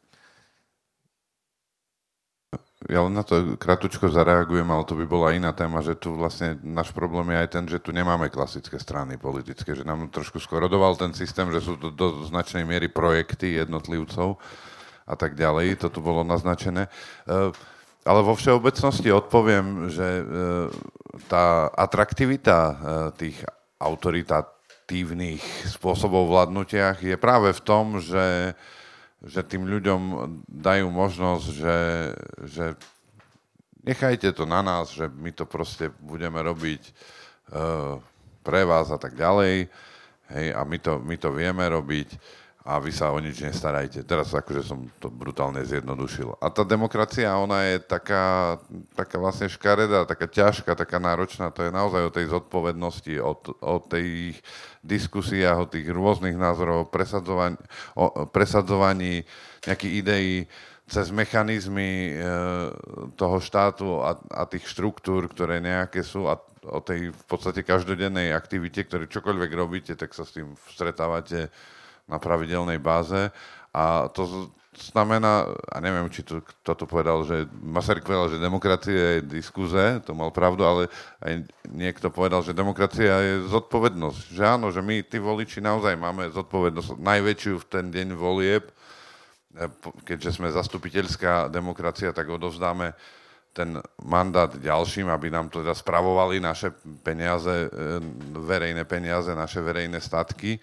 Ja 2.85 3.01
len 3.09 3.17
na 3.17 3.25
to 3.25 3.57
kratučko 3.57 4.13
zareagujem, 4.13 4.69
ale 4.69 4.85
to 4.85 4.93
by 4.93 5.09
bola 5.09 5.33
iná 5.33 5.57
téma, 5.57 5.81
že 5.81 5.97
tu 5.97 6.13
vlastne 6.13 6.61
náš 6.61 6.93
problém 6.93 7.33
je 7.33 7.41
aj 7.41 7.49
ten, 7.49 7.65
že 7.65 7.81
tu 7.81 7.97
nemáme 7.97 8.29
klasické 8.29 8.77
strany 8.77 9.17
politické, 9.17 9.73
že 9.73 9.89
nám 9.89 10.13
trošku 10.13 10.37
skorodoval 10.37 10.93
ten 11.01 11.17
systém, 11.17 11.49
že 11.49 11.65
sú 11.65 11.81
to 11.81 11.89
do 11.89 12.29
značnej 12.29 12.69
miery 12.69 12.93
projekty 12.93 13.57
jednotlivcov 13.57 14.37
a 15.09 15.15
tak 15.17 15.33
ďalej. 15.33 15.81
To 15.81 15.89
tu 15.89 16.05
bolo 16.05 16.29
naznačené. 16.29 16.93
Eh, 17.25 17.53
ale 18.05 18.21
vo 18.21 18.37
všeobecnosti 18.37 19.09
odpoviem, 19.09 19.89
že 19.89 20.05
eh, 20.05 20.25
tá 21.25 21.73
atraktivita 21.73 22.59
eh, 22.61 22.77
tých 23.17 23.37
autoritatívnych 23.81 25.73
spôsobov 25.73 26.29
vládnutia 26.29 27.01
je 27.01 27.17
práve 27.17 27.49
v 27.57 27.65
tom, 27.65 27.97
že 27.97 28.53
že 29.25 29.41
tým 29.45 29.65
ľuďom 29.65 30.01
dajú 30.49 30.87
možnosť, 30.93 31.47
že, 31.49 31.79
že 32.45 32.67
nechajte 33.85 34.33
to 34.37 34.45
na 34.45 34.61
nás, 34.61 34.93
že 34.93 35.09
my 35.09 35.33
to 35.33 35.49
proste 35.49 35.89
budeme 36.05 36.37
robiť 36.41 36.83
uh, 36.85 37.97
pre 38.45 38.69
vás 38.69 38.93
a 38.93 38.99
tak 39.01 39.17
ďalej. 39.17 39.69
Hej, 40.25 40.47
a 40.57 40.61
my 40.65 40.79
to, 40.81 40.93
my 41.05 41.17
to 41.21 41.29
vieme 41.33 41.65
robiť 41.69 42.09
a 42.65 42.81
vy 42.81 42.97
sa 42.97 43.13
o 43.13 43.21
nič 43.21 43.45
nestarajte. 43.45 44.09
Teraz 44.09 44.33
akože 44.33 44.65
som 44.65 44.89
to 44.97 45.13
brutálne 45.13 45.61
zjednodušil. 45.61 46.41
A 46.41 46.49
tá 46.49 46.65
demokracia, 46.65 47.29
ona 47.37 47.61
je 47.69 47.77
taká, 47.85 48.57
taká 48.97 49.21
vlastne 49.21 49.53
škaredá, 49.53 50.09
taká 50.09 50.25
ťažká, 50.25 50.73
taká 50.73 50.97
náročná. 50.97 51.53
To 51.53 51.61
je 51.61 51.69
naozaj 51.69 52.09
o 52.09 52.15
tej 52.17 52.27
zodpovednosti, 52.33 53.15
o, 53.21 53.37
o 53.61 53.77
tej 53.85 54.33
diskusiách, 54.81 55.61
o 55.61 55.69
tých 55.69 55.93
rôznych 55.93 56.41
názorov, 56.41 56.89
o 56.89 56.91
presadzovaní, 56.91 57.61
o 58.01 58.25
presadzovaní 58.33 59.29
nejakých 59.69 59.95
ideí 60.01 60.35
cez 60.89 61.13
mechanizmy 61.13 62.17
e, 62.17 62.33
toho 63.13 63.45
štátu 63.45 64.01
a, 64.01 64.17
a 64.41 64.49
tých 64.49 64.69
štruktúr, 64.73 65.29
ktoré 65.29 65.61
nejaké 65.61 66.01
sú 66.01 66.33
a 66.33 66.41
o 66.65 66.81
tej 66.81 67.13
v 67.13 67.25
podstate 67.29 67.61
každodennej 67.61 68.33
aktivite, 68.33 68.89
ktoré 68.89 69.05
čokoľvek 69.05 69.51
robíte, 69.53 69.93
tak 70.01 70.17
sa 70.17 70.25
s 70.25 70.33
tým 70.33 70.57
stretávate 70.73 71.53
na 72.09 72.21
pravidelnej 72.21 72.79
báze. 72.81 73.33
A 73.75 74.07
to 74.13 74.53
znamená, 74.75 75.47
a 75.71 75.77
neviem, 75.79 76.07
či 76.11 76.27
to, 76.27 76.43
kto 76.43 76.73
to 76.75 76.85
povedal, 76.87 77.23
že 77.23 77.47
Masaryk 77.63 78.07
povedal, 78.07 78.31
že 78.31 78.43
demokracia 78.43 79.19
je 79.19 79.27
diskuze, 79.27 80.03
to 80.03 80.13
mal 80.15 80.35
pravdu, 80.35 80.67
ale 80.67 80.83
aj 81.23 81.47
niekto 81.71 82.11
povedal, 82.11 82.43
že 82.43 82.57
demokracia 82.57 83.15
je 83.23 83.35
zodpovednosť. 83.51 84.35
Že 84.35 84.43
áno, 84.43 84.67
že 84.75 84.83
my, 84.83 85.03
tí 85.07 85.23
voliči, 85.23 85.63
naozaj 85.63 85.95
máme 85.95 86.31
zodpovednosť 86.35 86.99
najväčšiu 86.99 87.55
v 87.63 87.69
ten 87.71 87.87
deň 87.91 88.09
volieb, 88.19 88.65
e, 88.67 88.75
keďže 90.07 90.43
sme 90.43 90.51
zastupiteľská 90.51 91.51
demokracia, 91.51 92.11
tak 92.11 92.27
odovzdáme 92.31 92.95
ten 93.55 93.79
mandát 94.03 94.51
ďalším, 94.51 95.07
aby 95.15 95.31
nám 95.31 95.47
teda 95.47 95.79
spravovali 95.79 96.43
naše 96.43 96.75
peniaze, 97.07 97.71
e, 97.71 97.99
verejné 98.35 98.83
peniaze, 98.83 99.31
naše 99.31 99.63
verejné 99.63 100.03
statky 100.03 100.59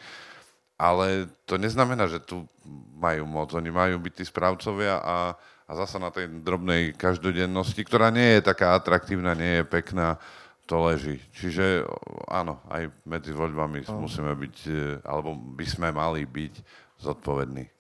ale 0.82 1.30
to 1.46 1.62
neznamená, 1.62 2.10
že 2.10 2.18
tu 2.18 2.50
majú 2.98 3.30
moc. 3.30 3.54
Oni 3.54 3.70
majú 3.70 4.02
byť 4.02 4.14
tí 4.18 4.26
správcovia 4.26 4.98
a, 4.98 5.38
a 5.70 5.72
zasa 5.78 6.02
na 6.02 6.10
tej 6.10 6.42
drobnej 6.42 6.98
každodennosti, 6.98 7.86
ktorá 7.86 8.10
nie 8.10 8.42
je 8.42 8.50
taká 8.50 8.74
atraktívna, 8.74 9.38
nie 9.38 9.62
je 9.62 9.66
pekná, 9.70 10.18
to 10.66 10.82
leží. 10.82 11.22
Čiže 11.38 11.86
áno, 12.32 12.58
aj 12.66 12.90
medzi 13.06 13.30
voľbami 13.30 13.86
no. 13.86 14.10
musíme 14.10 14.34
byť, 14.34 14.58
e, 14.66 15.04
alebo 15.06 15.38
by 15.38 15.66
sme 15.70 15.94
mali 15.94 16.26
byť 16.26 16.54
zodpovední. 16.98 17.66
E, 17.68 17.72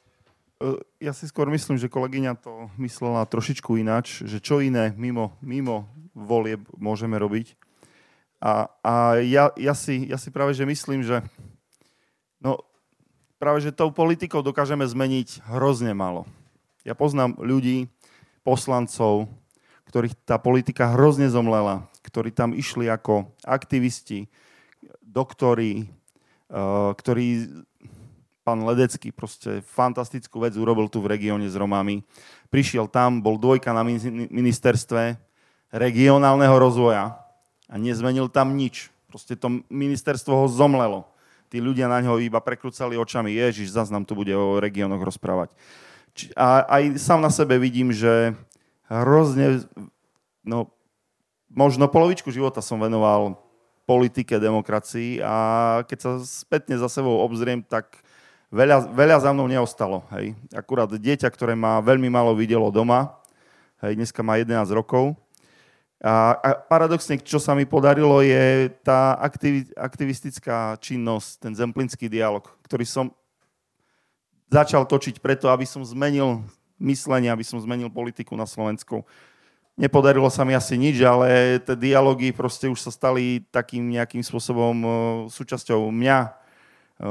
ja 1.01 1.13
si 1.15 1.25
skôr 1.25 1.49
myslím, 1.49 1.81
že 1.81 1.89
kolegyňa 1.89 2.37
to 2.37 2.69
myslela 2.77 3.25
trošičku 3.25 3.81
ináč, 3.81 4.21
že 4.29 4.37
čo 4.37 4.61
iné 4.61 4.93
mimo, 4.93 5.33
mimo 5.41 5.89
volieb 6.13 6.61
môžeme 6.77 7.17
robiť. 7.17 7.57
A, 8.41 8.69
a 8.85 8.93
ja, 9.21 9.53
ja, 9.57 9.73
si, 9.73 10.09
ja 10.09 10.17
si 10.21 10.33
práve 10.33 10.53
že 10.53 10.65
myslím, 10.65 11.05
že 11.05 11.21
no, 12.41 12.61
práve 13.41 13.65
že 13.65 13.73
tou 13.73 13.89
politikou 13.89 14.45
dokážeme 14.45 14.85
zmeniť 14.85 15.41
hrozne 15.49 15.97
málo. 15.97 16.29
Ja 16.85 16.93
poznám 16.93 17.41
ľudí, 17.41 17.89
poslancov, 18.45 19.25
ktorých 19.89 20.13
tá 20.21 20.37
politika 20.37 20.93
hrozne 20.93 21.25
zomlela, 21.25 21.89
ktorí 22.05 22.29
tam 22.29 22.53
išli 22.53 22.85
ako 22.85 23.33
aktivisti, 23.41 24.29
doktori, 25.01 25.89
uh, 26.53 26.93
ktorí 26.93 27.49
pán 28.45 28.61
Ledecký 28.65 29.13
proste 29.13 29.65
fantastickú 29.65 30.41
vec 30.41 30.53
urobil 30.57 30.89
tu 30.89 31.01
v 31.01 31.17
regióne 31.17 31.45
s 31.49 31.57
Romami. 31.57 32.05
Prišiel 32.53 32.89
tam, 32.89 33.21
bol 33.21 33.37
dvojka 33.41 33.73
na 33.73 33.85
ministerstve 33.85 35.17
regionálneho 35.73 36.55
rozvoja 36.57 37.17
a 37.69 37.75
nezmenil 37.77 38.29
tam 38.29 38.57
nič. 38.57 38.89
Proste 39.09 39.37
to 39.37 39.61
ministerstvo 39.69 40.33
ho 40.33 40.47
zomlelo. 40.49 41.10
Tí 41.51 41.59
ľudia 41.59 41.91
na 41.91 41.99
ňo 41.99 42.15
iba 42.23 42.39
prekrúcali 42.39 42.95
očami. 42.95 43.35
Ježiš, 43.35 43.75
zase 43.75 43.91
nám 43.91 44.07
tu 44.07 44.15
bude 44.15 44.31
o 44.31 44.55
regiónoch 44.63 45.03
rozprávať. 45.03 45.51
A 46.39 46.63
aj 46.79 46.95
sám 46.95 47.19
na 47.19 47.27
sebe 47.27 47.59
vidím, 47.59 47.91
že 47.91 48.31
hrozne, 48.87 49.67
no, 50.47 50.71
možno 51.51 51.91
polovičku 51.91 52.31
života 52.31 52.63
som 52.63 52.79
venoval 52.79 53.35
politike, 53.83 54.39
demokracii 54.39 55.19
a 55.19 55.35
keď 55.83 55.97
sa 55.99 56.11
spätne 56.23 56.79
za 56.79 56.87
sebou 56.87 57.19
obzriem, 57.19 57.59
tak 57.59 57.99
veľa, 58.47 58.87
veľa 58.87 59.19
za 59.19 59.35
mnou 59.35 59.51
neostalo. 59.51 60.07
Hej. 60.15 60.39
Akurát 60.55 60.87
dieťa, 60.87 61.27
ktoré 61.27 61.51
ma 61.51 61.83
veľmi 61.83 62.07
málo 62.07 62.31
videlo 62.31 62.71
doma, 62.71 63.19
hej, 63.83 63.99
dneska 63.99 64.23
má 64.23 64.39
11 64.39 64.71
rokov. 64.71 65.19
A, 66.01 66.33
a 66.33 66.49
paradoxne, 66.57 67.21
čo 67.21 67.37
sa 67.37 67.53
mi 67.53 67.69
podarilo, 67.69 68.25
je 68.25 68.73
tá 68.81 69.13
aktivi, 69.21 69.69
aktivistická 69.77 70.73
činnosť, 70.81 71.45
ten 71.45 71.53
zemplínský 71.53 72.09
dialog, 72.09 72.41
ktorý 72.65 72.89
som 72.89 73.13
začal 74.49 74.89
točiť 74.89 75.21
preto, 75.21 75.53
aby 75.53 75.61
som 75.61 75.85
zmenil 75.85 76.41
myslenie, 76.81 77.29
aby 77.29 77.45
som 77.45 77.61
zmenil 77.61 77.93
politiku 77.93 78.33
na 78.33 78.49
Slovensku. 78.49 79.05
Nepodarilo 79.77 80.27
sa 80.33 80.41
mi 80.41 80.57
asi 80.57 80.73
nič, 80.73 80.99
ale 81.05 81.61
tie 81.61 81.77
dialógy 81.77 82.33
proste 82.33 82.65
už 82.65 82.81
sa 82.81 82.91
stali 82.91 83.45
takým 83.53 83.93
nejakým 83.93 84.25
spôsobom 84.25 84.75
e, 84.75 84.87
súčasťou 85.31 85.87
mňa, 85.93 86.17
e, 86.25 86.29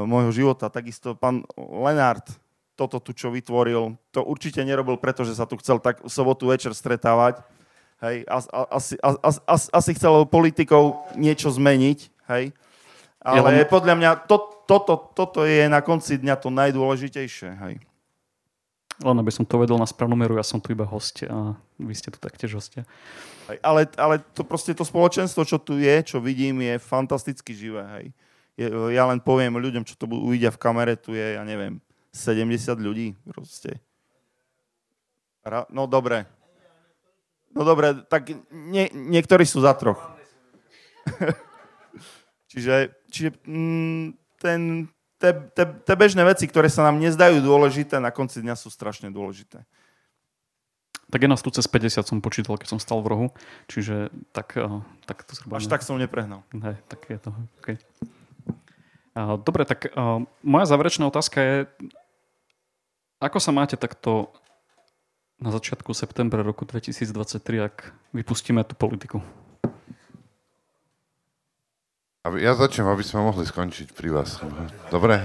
môjho 0.03 0.31
života. 0.35 0.67
Takisto 0.67 1.15
pán 1.15 1.47
Lenard, 1.57 2.27
toto 2.75 2.99
tu, 2.99 3.15
čo 3.15 3.31
vytvoril, 3.31 3.95
to 4.13 4.21
určite 4.21 4.61
nerobil 4.61 4.99
preto, 4.99 5.23
že 5.23 5.33
sa 5.33 5.47
tu 5.47 5.57
chcel 5.57 5.79
tak 5.79 6.03
sobotu 6.11 6.51
večer 6.51 6.75
stretávať. 6.75 7.41
Hej, 8.01 8.25
asi, 8.25 8.49
asi, 8.97 9.39
asi, 9.45 9.67
asi 9.69 9.91
chcel 9.93 10.25
politikou 10.25 11.05
niečo 11.13 11.53
zmeniť, 11.53 11.99
hej. 12.33 12.49
Ale 13.21 13.61
podľa 13.69 13.93
mňa 13.93 14.11
to, 14.25 14.65
toto, 14.65 15.13
toto 15.13 15.45
je 15.45 15.69
na 15.69 15.85
konci 15.85 16.17
dňa 16.17 16.35
to 16.41 16.49
najdôležitejšie, 16.49 17.49
hej. 17.61 17.75
Len 19.01 19.17
aby 19.17 19.29
som 19.29 19.45
to 19.45 19.61
vedel 19.61 19.77
na 19.77 19.85
správnu 19.85 20.17
meru, 20.17 20.33
ja 20.33 20.45
som 20.45 20.57
tu 20.57 20.73
iba 20.73 20.85
host 20.85 21.25
a 21.29 21.53
vy 21.77 21.93
ste 21.93 22.09
tu 22.09 22.17
taktiež 22.17 22.57
hostia. 22.57 22.89
Ale, 23.61 23.85
ale 23.97 24.21
to 24.33 24.45
proste 24.45 24.73
to 24.73 24.85
spoločenstvo, 24.85 25.45
čo 25.45 25.61
tu 25.61 25.77
je, 25.77 25.95
čo 26.01 26.17
vidím, 26.21 26.61
je 26.61 26.81
fantasticky 26.81 27.53
živé. 27.53 27.85
Hej. 27.97 28.05
Je, 28.57 28.65
ja 28.97 29.05
len 29.09 29.21
poviem 29.21 29.57
ľuďom, 29.57 29.85
čo 29.85 29.97
to 29.97 30.09
uvidia 30.09 30.49
v 30.49 30.61
kamere, 30.61 30.97
tu 30.97 31.13
je, 31.13 31.37
ja 31.37 31.41
neviem, 31.45 31.81
70 32.13 32.49
ľudí 32.81 33.13
proste. 33.29 33.77
No 35.73 35.85
dobre. 35.89 36.40
No 37.51 37.67
dobre, 37.67 37.95
tak 38.07 38.31
nie, 38.51 38.87
niektorí 38.93 39.43
sú 39.43 39.59
za 39.59 39.75
troch. 39.75 39.99
čiže 42.51 42.95
čiže 43.11 43.35
mm, 43.43 44.15
ten, 44.39 44.87
tie 45.53 45.95
bežné 45.99 46.25
veci, 46.25 46.47
ktoré 46.49 46.71
sa 46.71 46.87
nám 46.87 46.97
nezdajú 46.97 47.43
dôležité, 47.43 48.01
na 48.01 48.09
konci 48.09 48.41
dňa 48.41 48.57
sú 48.57 48.73
strašne 48.73 49.13
dôležité. 49.13 49.67
Tak 51.11 51.19
je 51.19 51.27
nás 51.27 51.43
tu 51.43 51.51
cez 51.51 51.67
50 51.67 52.07
som 52.07 52.23
počítal, 52.23 52.55
keď 52.55 52.71
som 52.71 52.79
stal 52.79 53.03
v 53.03 53.11
rohu, 53.11 53.27
čiže 53.67 54.09
tak, 54.31 54.55
eh, 54.55 54.79
tak 55.03 55.27
to 55.27 55.35
zhruba... 55.35 55.59
Až 55.59 55.67
ne... 55.67 55.71
tak 55.75 55.83
som 55.83 55.99
neprehnal. 55.99 56.47
Ne, 56.55 56.79
tak 56.87 57.03
je 57.11 57.19
to, 57.19 57.29
okay. 57.59 57.75
Dobre, 59.43 59.67
tak 59.67 59.91
uh, 59.91 60.23
moja 60.39 60.65
záverečná 60.71 61.03
otázka 61.11 61.43
je, 61.43 61.57
ako 63.19 63.43
sa 63.43 63.51
máte 63.51 63.75
takto 63.75 64.31
na 65.41 65.49
začiatku 65.49 65.89
septembra 65.97 66.45
roku 66.45 66.69
2023, 66.69 67.65
ak 67.65 67.89
vypustíme 68.13 68.61
tú 68.61 68.77
politiku? 68.77 69.25
Ja 72.37 72.53
začnem, 72.53 72.85
aby 72.85 73.01
sme 73.01 73.25
mohli 73.25 73.49
skončiť 73.49 73.97
pri 73.97 74.13
vás. 74.13 74.37
Dobre, 74.93 75.17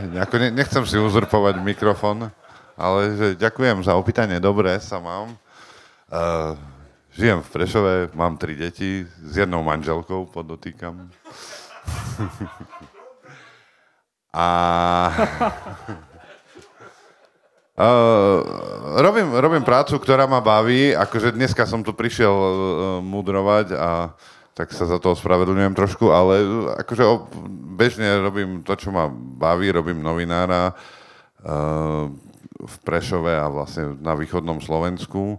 nechcem 0.48 0.80
si 0.88 0.96
uzurpovať 0.96 1.60
mikrofón, 1.60 2.32
ale 2.72 3.00
že 3.12 3.26
ďakujem 3.36 3.84
za 3.84 3.92
opýtanie. 4.00 4.40
Dobre, 4.40 4.80
sa 4.80 4.96
mám. 4.96 5.36
Uh, 6.08 6.56
žijem 7.12 7.44
v 7.44 7.52
Prešove, 7.52 7.92
mám 8.16 8.40
tri 8.40 8.56
deti, 8.56 9.04
s 9.04 9.32
jednou 9.36 9.60
manželkou 9.60 10.32
podotýkam. 10.32 11.12
A... 14.32 14.46
Uh, 17.76 18.40
robím, 19.04 19.36
robím 19.36 19.60
prácu, 19.60 20.00
ktorá 20.00 20.24
ma 20.24 20.40
baví, 20.40 20.96
akože 20.96 21.36
dneska 21.36 21.68
som 21.68 21.84
tu 21.84 21.92
prišiel 21.92 22.32
uh, 22.32 22.50
mudrovať 23.04 23.76
a 23.76 24.16
tak 24.56 24.72
sa 24.72 24.88
za 24.88 24.96
to 24.96 25.12
ospravedlňujem 25.12 25.76
trošku, 25.76 26.08
ale 26.08 26.40
akože 26.80 27.04
bežne 27.76 28.24
robím 28.24 28.64
to, 28.64 28.72
čo 28.80 28.88
ma 28.88 29.12
baví, 29.12 29.68
robím 29.68 30.00
novinára 30.00 30.72
uh, 30.72 32.08
v 32.64 32.76
Prešove 32.80 33.36
a 33.36 33.44
vlastne 33.52 33.92
na 34.00 34.16
východnom 34.16 34.56
Slovensku, 34.64 35.36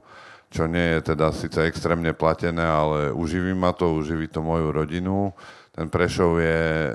čo 0.54 0.70
nie 0.70 1.02
je 1.02 1.18
teda 1.18 1.34
síce 1.34 1.58
extrémne 1.66 2.14
platené, 2.14 2.62
ale 2.62 3.10
uživí 3.18 3.58
ma 3.58 3.74
to, 3.74 3.98
uživí 3.98 4.30
to 4.30 4.46
moju 4.46 4.70
rodinu. 4.70 5.34
Ten 5.74 5.90
Prešov 5.90 6.38
je 6.38 6.62
uh, 6.62 6.94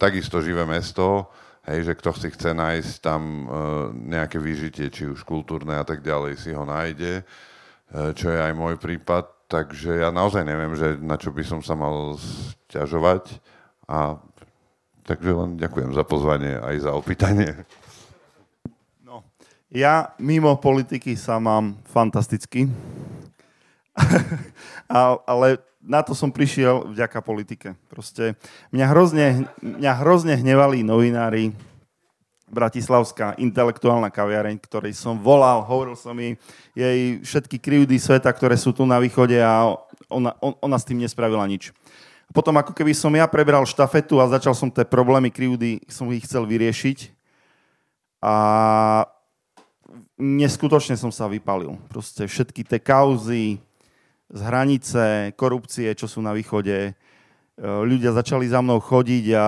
takisto 0.00 0.40
živé 0.40 0.64
mesto, 0.64 1.28
hej, 1.68 1.80
že 1.88 1.92
kto 1.98 2.10
si 2.16 2.28
chce 2.32 2.56
nájsť 2.56 2.92
tam 3.02 3.22
uh, 3.22 3.48
nejaké 3.92 4.38
vyžitie, 4.40 4.88
či 4.88 5.10
už 5.10 5.26
kultúrne 5.26 5.76
a 5.76 5.84
tak 5.84 6.00
ďalej, 6.00 6.40
si 6.40 6.54
ho 6.54 6.64
nájde, 6.64 7.24
uh, 7.24 8.14
čo 8.16 8.32
je 8.32 8.38
aj 8.38 8.52
môj 8.54 8.78
prípad 8.78 9.40
Takže 9.50 9.98
ja 9.98 10.14
naozaj 10.14 10.46
neviem, 10.46 10.78
že 10.78 10.94
na 11.02 11.18
čo 11.18 11.34
by 11.34 11.42
som 11.42 11.58
sa 11.58 11.74
mal 11.74 12.14
stiažovať. 12.14 13.42
A 13.90 14.14
takže 15.02 15.34
len 15.34 15.58
ďakujem 15.58 15.90
za 15.90 16.06
pozvanie 16.06 16.54
aj 16.54 16.86
za 16.86 16.94
opýtanie. 16.94 17.66
No, 19.02 19.26
ja 19.66 20.14
mimo 20.22 20.54
politiky 20.54 21.18
sa 21.18 21.42
mám 21.42 21.82
fantasticky. 21.82 22.70
ale 25.26 25.58
na 25.80 26.04
to 26.04 26.12
som 26.12 26.28
prišiel 26.28 26.92
vďaka 26.92 27.24
politike. 27.24 27.74
Proste 27.88 28.36
mňa 28.70 28.86
hrozne, 28.92 29.26
mňa 29.64 29.92
hrozne 30.04 30.36
hnevali 30.36 30.84
novinári, 30.84 31.56
bratislavská 32.50 33.38
intelektuálna 33.38 34.10
kaviareň, 34.10 34.58
ktorej 34.58 34.98
som 34.98 35.16
volal, 35.16 35.62
hovoril 35.62 35.94
som 35.94 36.12
jej, 36.18 36.34
jej 36.74 37.22
všetky 37.22 37.62
krivdy 37.62 37.96
sveta, 37.96 38.28
ktoré 38.34 38.58
sú 38.58 38.74
tu 38.74 38.82
na 38.84 38.98
východe 38.98 39.38
a 39.38 39.78
ona, 40.10 40.34
on, 40.42 40.58
ona 40.58 40.76
s 40.76 40.84
tým 40.84 40.98
nespravila 40.98 41.46
nič. 41.46 41.70
Potom 42.34 42.54
ako 42.58 42.74
keby 42.74 42.94
som 42.94 43.10
ja 43.14 43.26
prebral 43.26 43.62
štafetu 43.66 44.18
a 44.18 44.30
začal 44.30 44.54
som 44.54 44.70
tie 44.70 44.86
problémy 44.86 45.30
krivdy, 45.30 45.82
som 45.86 46.10
ich 46.10 46.26
chcel 46.26 46.46
vyriešiť 46.46 47.10
a 48.22 48.34
neskutočne 50.18 50.94
som 50.98 51.10
sa 51.10 51.26
vypalil. 51.30 51.78
Proste 51.90 52.26
všetky 52.26 52.66
tie 52.66 52.78
kauzy 52.82 53.62
z 54.30 54.40
hranice, 54.46 55.34
korupcie, 55.34 55.90
čo 55.98 56.06
sú 56.06 56.22
na 56.22 56.30
východe, 56.30 56.90
e, 56.90 56.92
ľudia 57.62 58.14
začali 58.14 58.46
za 58.46 58.62
mnou 58.62 58.78
chodiť 58.78 59.24
a 59.34 59.46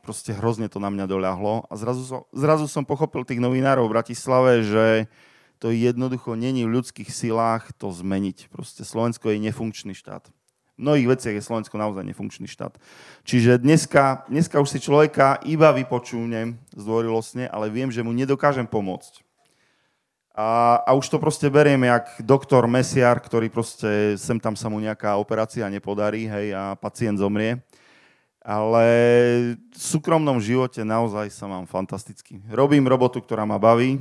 proste 0.00 0.32
hrozne 0.32 0.70
to 0.70 0.80
na 0.80 0.88
mňa 0.88 1.04
doľahlo. 1.04 1.68
A 1.68 1.74
zrazu 1.76 2.02
som, 2.06 2.20
zrazu 2.32 2.64
som 2.70 2.86
pochopil 2.86 3.26
tých 3.26 3.42
novinárov 3.42 3.90
v 3.90 3.94
Bratislave, 3.98 4.64
že 4.64 5.10
to 5.58 5.74
jednoducho 5.74 6.38
není 6.38 6.62
v 6.64 6.80
ľudských 6.80 7.10
silách 7.10 7.74
to 7.76 7.90
zmeniť. 7.90 8.48
Proste 8.48 8.86
Slovensko 8.86 9.34
je 9.34 9.42
nefunkčný 9.42 9.92
štát. 9.92 10.30
V 10.78 10.86
mnohých 10.86 11.18
veciach 11.18 11.34
je 11.34 11.42
Slovensko 11.42 11.74
naozaj 11.74 12.06
nefunkčný 12.06 12.46
štát. 12.46 12.78
Čiže 13.26 13.58
dneska, 13.58 14.30
dneska 14.30 14.62
už 14.62 14.70
si 14.70 14.78
človeka 14.78 15.42
iba 15.42 15.74
vypočúvnem 15.74 16.54
zdvorilostne, 16.70 17.50
ale 17.50 17.66
viem, 17.66 17.90
že 17.90 18.06
mu 18.06 18.14
nedokážem 18.14 18.70
pomôcť. 18.70 19.27
A, 20.38 20.78
a 20.86 20.94
už 20.94 21.10
to 21.10 21.18
proste 21.18 21.50
beriem 21.50 21.82
jak 21.82 22.14
doktor 22.22 22.70
Mesiar, 22.70 23.18
ktorý 23.18 23.50
proste 23.50 24.14
sem 24.14 24.38
tam 24.38 24.54
sa 24.54 24.70
mu 24.70 24.78
nejaká 24.78 25.18
operácia 25.18 25.66
nepodarí 25.66 26.30
hej, 26.30 26.54
a 26.54 26.78
pacient 26.78 27.18
zomrie 27.18 27.58
ale 28.48 28.86
v 29.68 29.76
súkromnom 29.76 30.40
živote 30.40 30.80
naozaj 30.80 31.28
sa 31.28 31.44
mám 31.44 31.68
fantasticky. 31.68 32.40
Robím 32.48 32.88
robotu, 32.88 33.20
ktorá 33.20 33.44
ma 33.44 33.60
baví, 33.60 34.00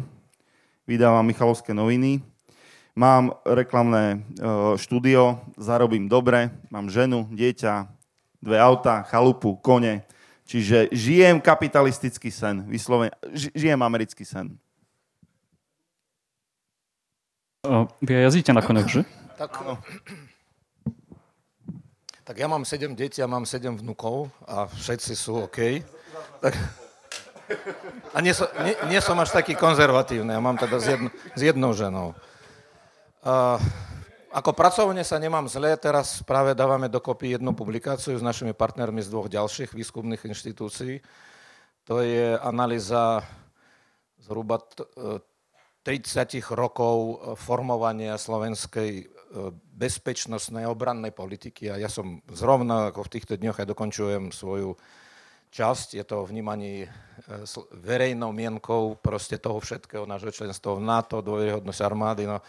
vydávam 0.87 1.27
Michalovské 1.27 1.75
noviny, 1.75 2.23
mám 2.95 3.35
reklamné 3.43 4.15
e, 4.15 4.17
štúdio, 4.79 5.43
zarobím 5.59 6.07
dobre, 6.07 6.47
mám 6.71 6.87
ženu, 6.87 7.27
dieťa, 7.27 7.91
dve 8.39 8.55
auta, 8.55 9.03
chalupu, 9.11 9.59
kone. 9.59 10.07
Čiže 10.47 10.95
žijem 10.95 11.43
kapitalistický 11.43 12.31
sen, 12.31 12.63
vyslovene, 12.71 13.11
žijem 13.35 13.83
americký 13.83 14.23
sen. 14.23 14.55
Vy 17.99 18.11
aj 18.15 18.23
jazdíte 18.31 18.51
na 18.55 18.63
konek, 18.63 18.87
že? 18.87 19.01
Tak, 19.35 19.51
no. 19.61 19.77
tak 22.23 22.35
ja 22.39 22.47
mám 22.47 22.63
sedem 22.63 22.95
detí 22.95 23.19
a 23.19 23.27
mám 23.27 23.43
sedem 23.43 23.75
vnukov 23.75 24.31
a 24.47 24.71
všetci 24.71 25.13
sú 25.13 25.45
OK. 25.47 25.83
Tak, 26.41 26.53
a 28.11 28.17
nie, 28.19 28.35
som, 28.35 28.47
nie, 28.63 28.75
nie 28.91 28.99
som 28.99 29.15
až 29.19 29.31
taký 29.31 29.55
konzervatívny, 29.55 30.35
ja 30.35 30.41
mám 30.43 30.59
teda 30.59 30.77
s, 30.79 30.87
jedno, 30.91 31.09
s 31.31 31.41
jednou 31.41 31.71
ženou. 31.71 32.11
Uh, 33.23 33.59
ako 34.35 34.51
pracovne 34.51 35.01
sa 35.07 35.15
nemám 35.15 35.47
zle, 35.47 35.71
teraz 35.79 36.19
práve 36.23 36.51
dávame 36.51 36.91
dokopy 36.91 37.39
jednu 37.39 37.55
publikáciu 37.55 38.19
s 38.19 38.23
našimi 38.23 38.51
partnermi 38.51 38.99
z 38.99 39.11
dvoch 39.11 39.31
ďalších 39.31 39.71
výskumných 39.71 40.27
inštitúcií. 40.27 40.99
To 41.87 42.03
je 42.03 42.35
analýza 42.43 43.23
zhruba 44.19 44.59
30 45.87 46.43
rokov 46.51 46.95
e, 46.99 47.15
formovania 47.39 48.19
slovenskej 48.19 48.91
e, 48.99 49.05
bezpečnostnej 49.71 50.67
obrannej 50.67 51.15
politiky 51.15 51.71
a 51.71 51.79
ja 51.79 51.87
som 51.87 52.19
zrovna 52.27 52.91
ako 52.91 53.07
v 53.07 53.13
týchto 53.15 53.39
dňoch 53.39 53.63
aj 53.63 53.71
dokončujem 53.71 54.35
svoju 54.35 54.75
časť, 55.47 55.95
je 55.95 56.03
to 56.03 56.27
vnímaní 56.27 56.83
e, 56.83 56.87
verejnou 57.71 58.35
mienkou 58.35 58.99
proste 58.99 59.39
toho 59.39 59.63
všetkého, 59.63 60.03
nášho 60.03 60.35
členstva 60.35 60.75
v 60.75 60.83
NATO, 60.83 61.23
dôveryhodnosť 61.23 61.79
armády. 61.79 62.27
No, 62.27 62.43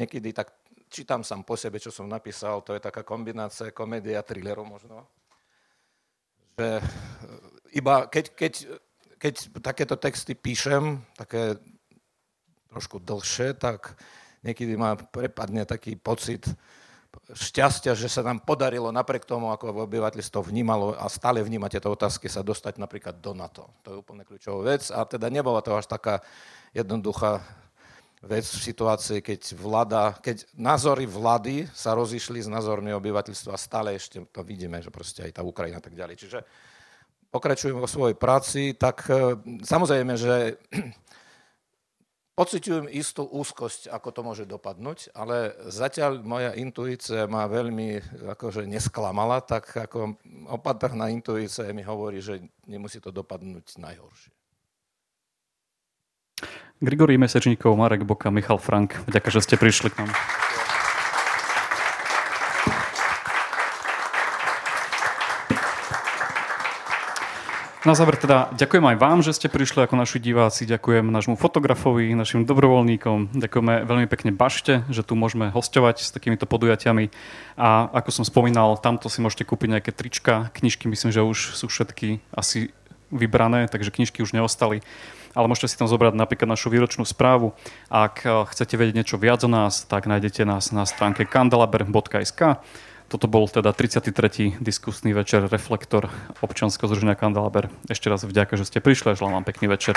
niekedy 0.00 0.32
tak 0.32 0.56
čítam 0.88 1.20
sám 1.20 1.44
po 1.44 1.60
sebe, 1.60 1.76
čo 1.76 1.92
som 1.92 2.08
napísal, 2.08 2.64
to 2.64 2.72
je 2.72 2.80
taká 2.80 3.04
kombinácia 3.04 3.68
komédia 3.68 4.24
thrilleru 4.24 4.64
možno. 4.64 5.04
Že 6.56 6.80
iba 7.76 8.08
keď, 8.08 8.32
keď, 8.32 8.52
keď 9.20 9.34
takéto 9.60 10.00
texty 10.00 10.32
píšem, 10.32 11.04
také 11.20 11.60
trošku 12.68 13.00
dlhšie, 13.00 13.56
tak 13.56 13.96
niekedy 14.44 14.76
ma 14.76 14.94
prepadne 14.94 15.64
taký 15.64 15.96
pocit 15.96 16.46
šťastia, 17.28 17.92
že 17.92 18.08
sa 18.08 18.24
nám 18.24 18.44
podarilo 18.44 18.88
napriek 18.88 19.28
tomu, 19.28 19.52
ako 19.52 19.84
obyvateľstvo 19.84 20.48
vnímalo 20.48 20.96
a 20.96 21.08
stále 21.12 21.44
vníma 21.44 21.68
tieto 21.68 21.92
otázky, 21.92 22.28
sa 22.28 22.40
dostať 22.40 22.80
napríklad 22.80 23.20
do 23.20 23.36
NATO. 23.36 23.68
To 23.84 23.88
je 23.92 24.00
úplne 24.00 24.24
kľúčová 24.24 24.76
vec 24.76 24.88
a 24.88 25.04
teda 25.04 25.28
nebola 25.28 25.60
to 25.60 25.76
až 25.76 25.88
taká 25.88 26.24
jednoduchá 26.72 27.44
vec 28.24 28.44
v 28.48 28.64
situácii, 28.64 29.18
keď 29.22 29.40
vláda, 29.54 30.02
keď 30.18 30.42
názory 30.58 31.06
vlády 31.06 31.70
sa 31.70 31.94
rozišli 31.94 32.42
s 32.42 32.48
názormi 32.50 32.90
obyvateľstva 32.90 33.54
a 33.54 33.60
stále 33.60 33.94
ešte 33.94 34.24
to 34.34 34.42
vidíme, 34.42 34.82
že 34.82 34.90
proste 34.90 35.22
aj 35.22 35.38
tá 35.38 35.42
Ukrajina 35.46 35.78
a 35.78 35.84
tak 35.84 35.94
ďalej. 35.94 36.16
Čiže 36.18 36.38
pokračujem 37.30 37.78
vo 37.78 37.86
svojej 37.86 38.18
práci, 38.18 38.74
tak 38.74 39.06
e, 39.06 39.38
samozrejme, 39.62 40.18
že 40.18 40.58
Pociťujem 42.38 42.86
istú 42.94 43.26
úzkosť, 43.26 43.90
ako 43.90 44.08
to 44.14 44.20
môže 44.22 44.44
dopadnúť, 44.46 45.10
ale 45.10 45.58
zatiaľ 45.66 46.22
moja 46.22 46.54
intuícia 46.54 47.26
ma 47.26 47.50
veľmi 47.50 47.98
akože 48.30 48.62
nesklamala, 48.62 49.42
tak 49.42 49.74
ako 49.74 50.14
opatrná 50.46 51.10
intuícia 51.10 51.66
mi 51.74 51.82
hovorí, 51.82 52.22
že 52.22 52.38
nemusí 52.70 53.02
to 53.02 53.10
dopadnúť 53.10 53.82
najhoršie. 53.82 54.30
Grigory 56.78 57.18
Mesečníkov, 57.18 57.74
Marek 57.74 58.06
Boka, 58.06 58.30
Michal 58.30 58.62
Frank, 58.62 58.94
ďakujem, 59.10 59.34
že 59.34 59.42
ste 59.42 59.58
prišli 59.58 59.90
k 59.90 60.06
nám. 60.06 60.14
Na 67.88 67.96
záver 67.96 68.20
teda 68.20 68.52
ďakujem 68.52 68.84
aj 68.84 68.96
vám, 69.00 69.24
že 69.24 69.32
ste 69.32 69.48
prišli 69.48 69.88
ako 69.88 69.96
naši 69.96 70.20
diváci, 70.20 70.68
ďakujem 70.68 71.08
nášmu 71.08 71.40
fotografovi, 71.40 72.12
našim 72.12 72.44
dobrovoľníkom, 72.44 73.32
ďakujeme 73.32 73.88
veľmi 73.88 74.04
pekne 74.04 74.28
Bašte, 74.28 74.84
že 74.92 75.00
tu 75.00 75.16
môžeme 75.16 75.48
hostovať 75.48 76.04
s 76.04 76.12
takýmito 76.12 76.44
podujatiami. 76.44 77.08
A 77.56 77.88
ako 77.88 78.12
som 78.12 78.28
spomínal, 78.28 78.76
tamto 78.76 79.08
si 79.08 79.24
môžete 79.24 79.48
kúpiť 79.48 79.80
nejaké 79.80 79.96
trička, 79.96 80.52
knižky 80.52 80.84
myslím, 80.84 81.16
že 81.16 81.24
už 81.24 81.56
sú 81.56 81.72
všetky 81.72 82.20
asi 82.36 82.76
vybrané, 83.08 83.72
takže 83.72 83.88
knižky 83.88 84.20
už 84.20 84.36
neostali. 84.36 84.84
Ale 85.32 85.48
môžete 85.48 85.72
si 85.72 85.80
tam 85.80 85.88
zobrať 85.88 86.12
napríklad 86.12 86.44
našu 86.44 86.68
výročnú 86.68 87.08
správu. 87.08 87.56
Ak 87.88 88.20
chcete 88.20 88.76
vedieť 88.76 89.00
niečo 89.00 89.16
viac 89.16 89.40
o 89.40 89.48
nás, 89.48 89.88
tak 89.88 90.04
nájdete 90.04 90.44
nás 90.44 90.76
na 90.76 90.84
stránke 90.84 91.24
kandelaber.sk 91.24 92.60
toto 93.08 93.24
bol 93.24 93.48
teda 93.48 93.72
33. 93.72 94.60
diskusný 94.60 95.16
večer 95.16 95.48
Reflektor 95.48 96.12
občanského 96.44 96.92
združenia 96.92 97.16
Kandelaber. 97.16 97.72
Ešte 97.88 98.12
raz 98.12 98.28
vďaka, 98.28 98.60
že 98.60 98.68
ste 98.68 98.84
prišli 98.84 99.12
a 99.12 99.14
želám 99.16 99.40
vám 99.40 99.48
pekný 99.48 99.68
večer. 99.72 99.96